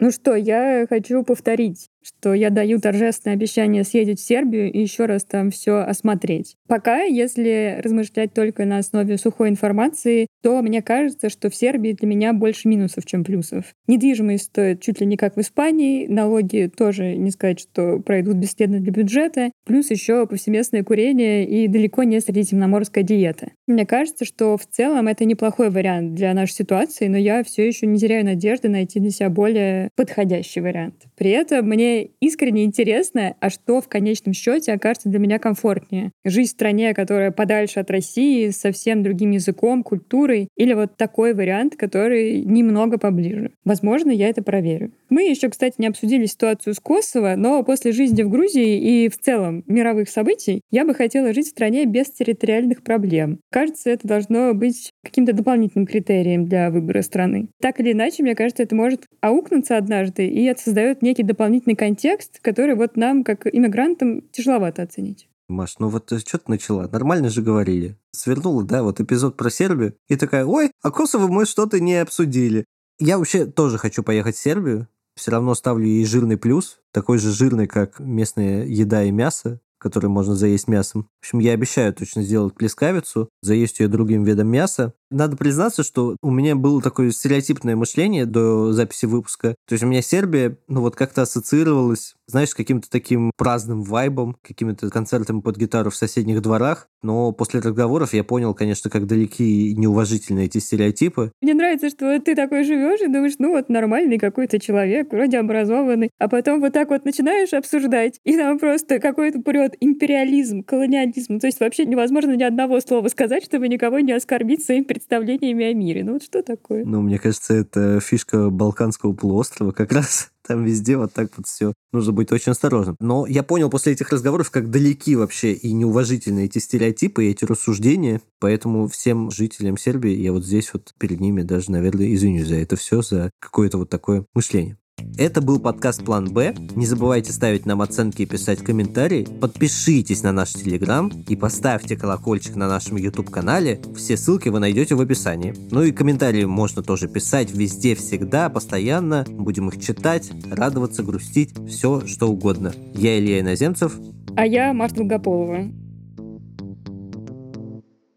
Ну 0.00 0.10
что, 0.10 0.34
я 0.34 0.84
хочу 0.86 1.24
повторить 1.24 1.88
что 2.04 2.34
я 2.34 2.50
даю 2.50 2.80
торжественное 2.80 3.34
обещание 3.34 3.84
съездить 3.84 4.20
в 4.20 4.26
Сербию 4.26 4.70
и 4.70 4.80
еще 4.80 5.06
раз 5.06 5.24
там 5.24 5.50
все 5.50 5.78
осмотреть. 5.78 6.56
Пока, 6.68 7.02
если 7.02 7.80
размышлять 7.82 8.34
только 8.34 8.64
на 8.64 8.78
основе 8.78 9.16
сухой 9.16 9.48
информации, 9.48 10.26
то 10.42 10.60
мне 10.62 10.82
кажется, 10.82 11.30
что 11.30 11.50
в 11.50 11.54
Сербии 11.54 11.92
для 11.92 12.06
меня 12.06 12.32
больше 12.32 12.68
минусов, 12.68 13.06
чем 13.06 13.24
плюсов. 13.24 13.74
Недвижимость 13.86 14.44
стоит 14.44 14.80
чуть 14.80 15.00
ли 15.00 15.06
не 15.06 15.16
как 15.16 15.36
в 15.36 15.40
Испании, 15.40 16.06
налоги 16.06 16.70
тоже 16.74 17.16
не 17.16 17.30
сказать, 17.30 17.60
что 17.60 17.98
пройдут 18.00 18.36
бесследно 18.36 18.80
для 18.80 18.92
бюджета, 18.92 19.50
плюс 19.64 19.90
еще 19.90 20.26
повсеместное 20.26 20.84
курение 20.84 21.46
и 21.48 21.68
далеко 21.68 22.02
не 22.02 22.20
средиземноморская 22.20 23.04
диета. 23.04 23.52
Мне 23.66 23.86
кажется, 23.86 24.24
что 24.24 24.56
в 24.58 24.66
целом 24.66 25.08
это 25.08 25.24
неплохой 25.24 25.70
вариант 25.70 26.14
для 26.14 26.34
нашей 26.34 26.52
ситуации, 26.52 27.08
но 27.08 27.16
я 27.16 27.42
все 27.44 27.66
еще 27.66 27.86
не 27.86 27.98
теряю 27.98 28.24
надежды 28.24 28.68
найти 28.68 29.00
для 29.00 29.10
себя 29.10 29.30
более 29.30 29.88
подходящий 29.96 30.60
вариант. 30.60 31.04
При 31.16 31.30
этом 31.30 31.66
мне 31.66 31.93
искренне 32.20 32.64
интересно, 32.64 33.34
а 33.40 33.50
что 33.50 33.80
в 33.80 33.88
конечном 33.88 34.34
счете 34.34 34.72
окажется 34.72 35.08
для 35.08 35.18
меня 35.18 35.38
комфортнее. 35.38 36.12
Жить 36.24 36.48
в 36.48 36.52
стране, 36.52 36.94
которая 36.94 37.30
подальше 37.30 37.80
от 37.80 37.90
России, 37.90 38.50
совсем 38.50 39.02
другим 39.02 39.30
языком, 39.30 39.82
культурой, 39.82 40.48
или 40.56 40.72
вот 40.74 40.96
такой 40.96 41.34
вариант, 41.34 41.76
который 41.76 42.40
немного 42.42 42.98
поближе. 42.98 43.50
Возможно, 43.64 44.10
я 44.10 44.28
это 44.28 44.42
проверю. 44.42 44.92
Мы 45.10 45.28
еще, 45.28 45.48
кстати, 45.48 45.76
не 45.78 45.86
обсудили 45.86 46.26
ситуацию 46.26 46.74
с 46.74 46.80
Косово, 46.80 47.34
но 47.36 47.62
после 47.62 47.92
жизни 47.92 48.22
в 48.22 48.30
Грузии 48.30 49.04
и 49.04 49.08
в 49.08 49.18
целом 49.18 49.62
мировых 49.66 50.08
событий 50.08 50.60
я 50.70 50.84
бы 50.84 50.94
хотела 50.94 51.32
жить 51.32 51.46
в 51.46 51.50
стране 51.50 51.84
без 51.84 52.10
территориальных 52.10 52.82
проблем. 52.82 53.38
Кажется, 53.50 53.90
это 53.90 54.08
должно 54.08 54.54
быть 54.54 54.90
каким-то 55.04 55.32
дополнительным 55.32 55.86
критерием 55.86 56.46
для 56.46 56.70
выбора 56.70 57.02
страны. 57.02 57.48
Так 57.60 57.80
или 57.80 57.92
иначе, 57.92 58.22
мне 58.22 58.34
кажется, 58.34 58.62
это 58.62 58.74
может 58.74 59.06
аукнуться 59.20 59.76
однажды, 59.76 60.26
и 60.26 60.44
это 60.44 60.60
создает 60.60 61.02
некий 61.02 61.22
дополнительный 61.22 61.76
контекст, 61.84 62.40
который 62.40 62.76
вот 62.76 62.96
нам, 62.96 63.24
как 63.24 63.46
иммигрантам, 63.46 64.22
тяжеловато 64.32 64.82
оценить. 64.82 65.28
Маш, 65.48 65.74
ну 65.78 65.90
вот 65.90 66.10
что 66.18 66.38
ты 66.38 66.44
начала? 66.46 66.88
Нормально 66.88 67.28
же 67.28 67.42
говорили. 67.42 67.98
Свернула, 68.10 68.64
да, 68.64 68.82
вот 68.82 69.00
эпизод 69.00 69.36
про 69.36 69.50
Сербию, 69.50 69.94
и 70.08 70.16
такая, 70.16 70.46
ой, 70.46 70.70
а 70.82 70.90
Косово 70.90 71.26
мы 71.26 71.44
что-то 71.44 71.80
не 71.80 71.96
обсудили. 71.96 72.64
Я 72.98 73.18
вообще 73.18 73.44
тоже 73.44 73.76
хочу 73.76 74.02
поехать 74.02 74.36
в 74.36 74.42
Сербию. 74.42 74.88
Все 75.14 75.30
равно 75.30 75.54
ставлю 75.54 75.84
ей 75.84 76.06
жирный 76.06 76.38
плюс, 76.38 76.80
такой 76.90 77.18
же 77.18 77.30
жирный, 77.32 77.66
как 77.66 78.00
местная 78.00 78.64
еда 78.64 79.04
и 79.04 79.10
мясо, 79.10 79.60
который 79.76 80.08
можно 80.08 80.34
заесть 80.34 80.68
мясом. 80.68 81.02
В 81.20 81.26
общем, 81.26 81.40
я 81.40 81.52
обещаю 81.52 81.92
точно 81.92 82.22
сделать 82.22 82.54
плескавицу, 82.54 83.28
заесть 83.42 83.78
ее 83.80 83.88
другим 83.88 84.24
видом 84.24 84.48
мяса. 84.48 84.94
Надо 85.14 85.36
признаться, 85.36 85.84
что 85.84 86.16
у 86.22 86.30
меня 86.32 86.56
было 86.56 86.82
такое 86.82 87.12
стереотипное 87.12 87.76
мышление 87.76 88.26
до 88.26 88.72
записи 88.72 89.06
выпуска. 89.06 89.54
То 89.68 89.74
есть 89.74 89.84
у 89.84 89.86
меня 89.86 90.02
Сербия, 90.02 90.58
ну 90.66 90.80
вот 90.80 90.96
как-то 90.96 91.22
ассоциировалась, 91.22 92.16
знаешь, 92.26 92.48
с 92.48 92.54
каким-то 92.54 92.90
таким 92.90 93.30
праздным 93.36 93.84
вайбом, 93.84 94.36
какими-то 94.42 94.90
концертами 94.90 95.40
под 95.40 95.56
гитару 95.56 95.90
в 95.90 95.96
соседних 95.96 96.42
дворах. 96.42 96.88
Но 97.04 97.30
после 97.30 97.60
разговоров 97.60 98.12
я 98.12 98.24
понял, 98.24 98.54
конечно, 98.54 98.90
как 98.90 99.06
далеки 99.06 99.70
и 99.70 99.76
неуважительны 99.76 100.46
эти 100.46 100.58
стереотипы. 100.58 101.30
Мне 101.40 101.54
нравится, 101.54 101.90
что 101.90 102.18
ты 102.18 102.34
такой 102.34 102.64
живешь 102.64 103.00
и 103.00 103.06
думаешь, 103.06 103.34
ну 103.38 103.50
вот 103.50 103.68
нормальный 103.68 104.18
какой-то 104.18 104.58
человек, 104.58 105.12
вроде 105.12 105.38
образованный, 105.38 106.10
а 106.18 106.28
потом 106.28 106.60
вот 106.60 106.72
так 106.72 106.88
вот 106.88 107.04
начинаешь 107.04 107.52
обсуждать, 107.52 108.18
и 108.24 108.36
там 108.36 108.58
просто 108.58 108.98
какой-то 108.98 109.40
прет 109.42 109.76
империализм, 109.78 110.64
колониализм. 110.64 111.38
То 111.38 111.46
есть 111.46 111.60
вообще 111.60 111.84
невозможно 111.84 112.34
ни 112.34 112.42
одного 112.42 112.80
слова 112.80 113.06
сказать, 113.06 113.44
чтобы 113.44 113.68
никого 113.68 114.00
не 114.00 114.12
оскорбить 114.12 114.64
своими 114.64 114.84
представлениями 115.04 115.66
о 115.66 115.74
мире. 115.74 116.02
Ну 116.02 116.14
вот 116.14 116.22
что 116.22 116.42
такое? 116.42 116.84
Ну, 116.84 117.02
мне 117.02 117.18
кажется, 117.18 117.54
это 117.54 118.00
фишка 118.00 118.48
Балканского 118.50 119.12
полуострова 119.12 119.72
как 119.72 119.92
раз. 119.92 120.30
Там 120.46 120.64
везде 120.64 120.96
вот 120.96 121.12
так 121.12 121.30
вот 121.36 121.46
все. 121.46 121.72
Нужно 121.92 122.12
быть 122.12 122.32
очень 122.32 122.52
осторожным. 122.52 122.96
Но 123.00 123.26
я 123.26 123.42
понял 123.42 123.70
после 123.70 123.92
этих 123.92 124.10
разговоров, 124.10 124.50
как 124.50 124.70
далеки 124.70 125.16
вообще 125.16 125.52
и 125.52 125.72
неуважительны 125.72 126.44
эти 126.44 126.58
стереотипы 126.58 127.24
и 127.24 127.30
эти 127.30 127.44
рассуждения. 127.44 128.20
Поэтому 128.40 128.88
всем 128.88 129.30
жителям 129.30 129.76
Сербии 129.76 130.12
я 130.12 130.32
вот 130.32 130.44
здесь 130.44 130.72
вот 130.72 130.94
перед 130.98 131.20
ними 131.20 131.42
даже, 131.42 131.70
наверное, 131.70 132.12
извинюсь 132.12 132.48
за 132.48 132.56
это 132.56 132.76
все, 132.76 133.02
за 133.02 133.30
какое-то 133.40 133.78
вот 133.78 133.90
такое 133.90 134.26
мышление. 134.34 134.78
Это 135.16 135.40
был 135.40 135.60
подкаст 135.60 136.04
«План 136.04 136.32
Б». 136.32 136.56
Не 136.74 136.86
забывайте 136.86 137.30
ставить 137.30 137.66
нам 137.66 137.82
оценки 137.82 138.22
и 138.22 138.26
писать 138.26 138.58
комментарии. 138.64 139.24
Подпишитесь 139.40 140.24
на 140.24 140.32
наш 140.32 140.52
Телеграм 140.52 141.08
и 141.28 141.36
поставьте 141.36 141.96
колокольчик 141.96 142.56
на 142.56 142.66
нашем 142.66 142.96
YouTube-канале. 142.96 143.80
Все 143.94 144.16
ссылки 144.16 144.48
вы 144.48 144.58
найдете 144.58 144.96
в 144.96 145.00
описании. 145.00 145.54
Ну 145.70 145.84
и 145.84 145.92
комментарии 145.92 146.44
можно 146.44 146.82
тоже 146.82 147.06
писать 147.06 147.54
везде, 147.54 147.94
всегда, 147.94 148.48
постоянно. 148.48 149.24
Будем 149.28 149.68
их 149.68 149.80
читать, 149.80 150.32
радоваться, 150.50 151.04
грустить, 151.04 151.54
все 151.68 152.04
что 152.08 152.26
угодно. 152.28 152.74
Я 152.94 153.16
Илья 153.16 153.38
Иноземцев. 153.38 153.96
А 154.36 154.44
я 154.44 154.72
Марта 154.72 154.96
Долгополова. 154.96 155.70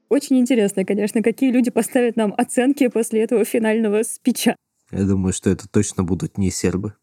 Очень 0.09 0.39
интересно, 0.39 0.83
конечно, 0.83 1.21
какие 1.21 1.51
люди 1.51 1.69
поставят 1.69 2.15
нам 2.15 2.33
оценки 2.35 2.87
после 2.87 3.21
этого 3.21 3.45
финального 3.45 4.01
спича. 4.01 4.55
Я 4.91 5.03
думаю, 5.03 5.33
что 5.33 5.49
это 5.49 5.67
точно 5.67 6.03
будут 6.03 6.37
не 6.37 6.49
сербы. 6.49 6.95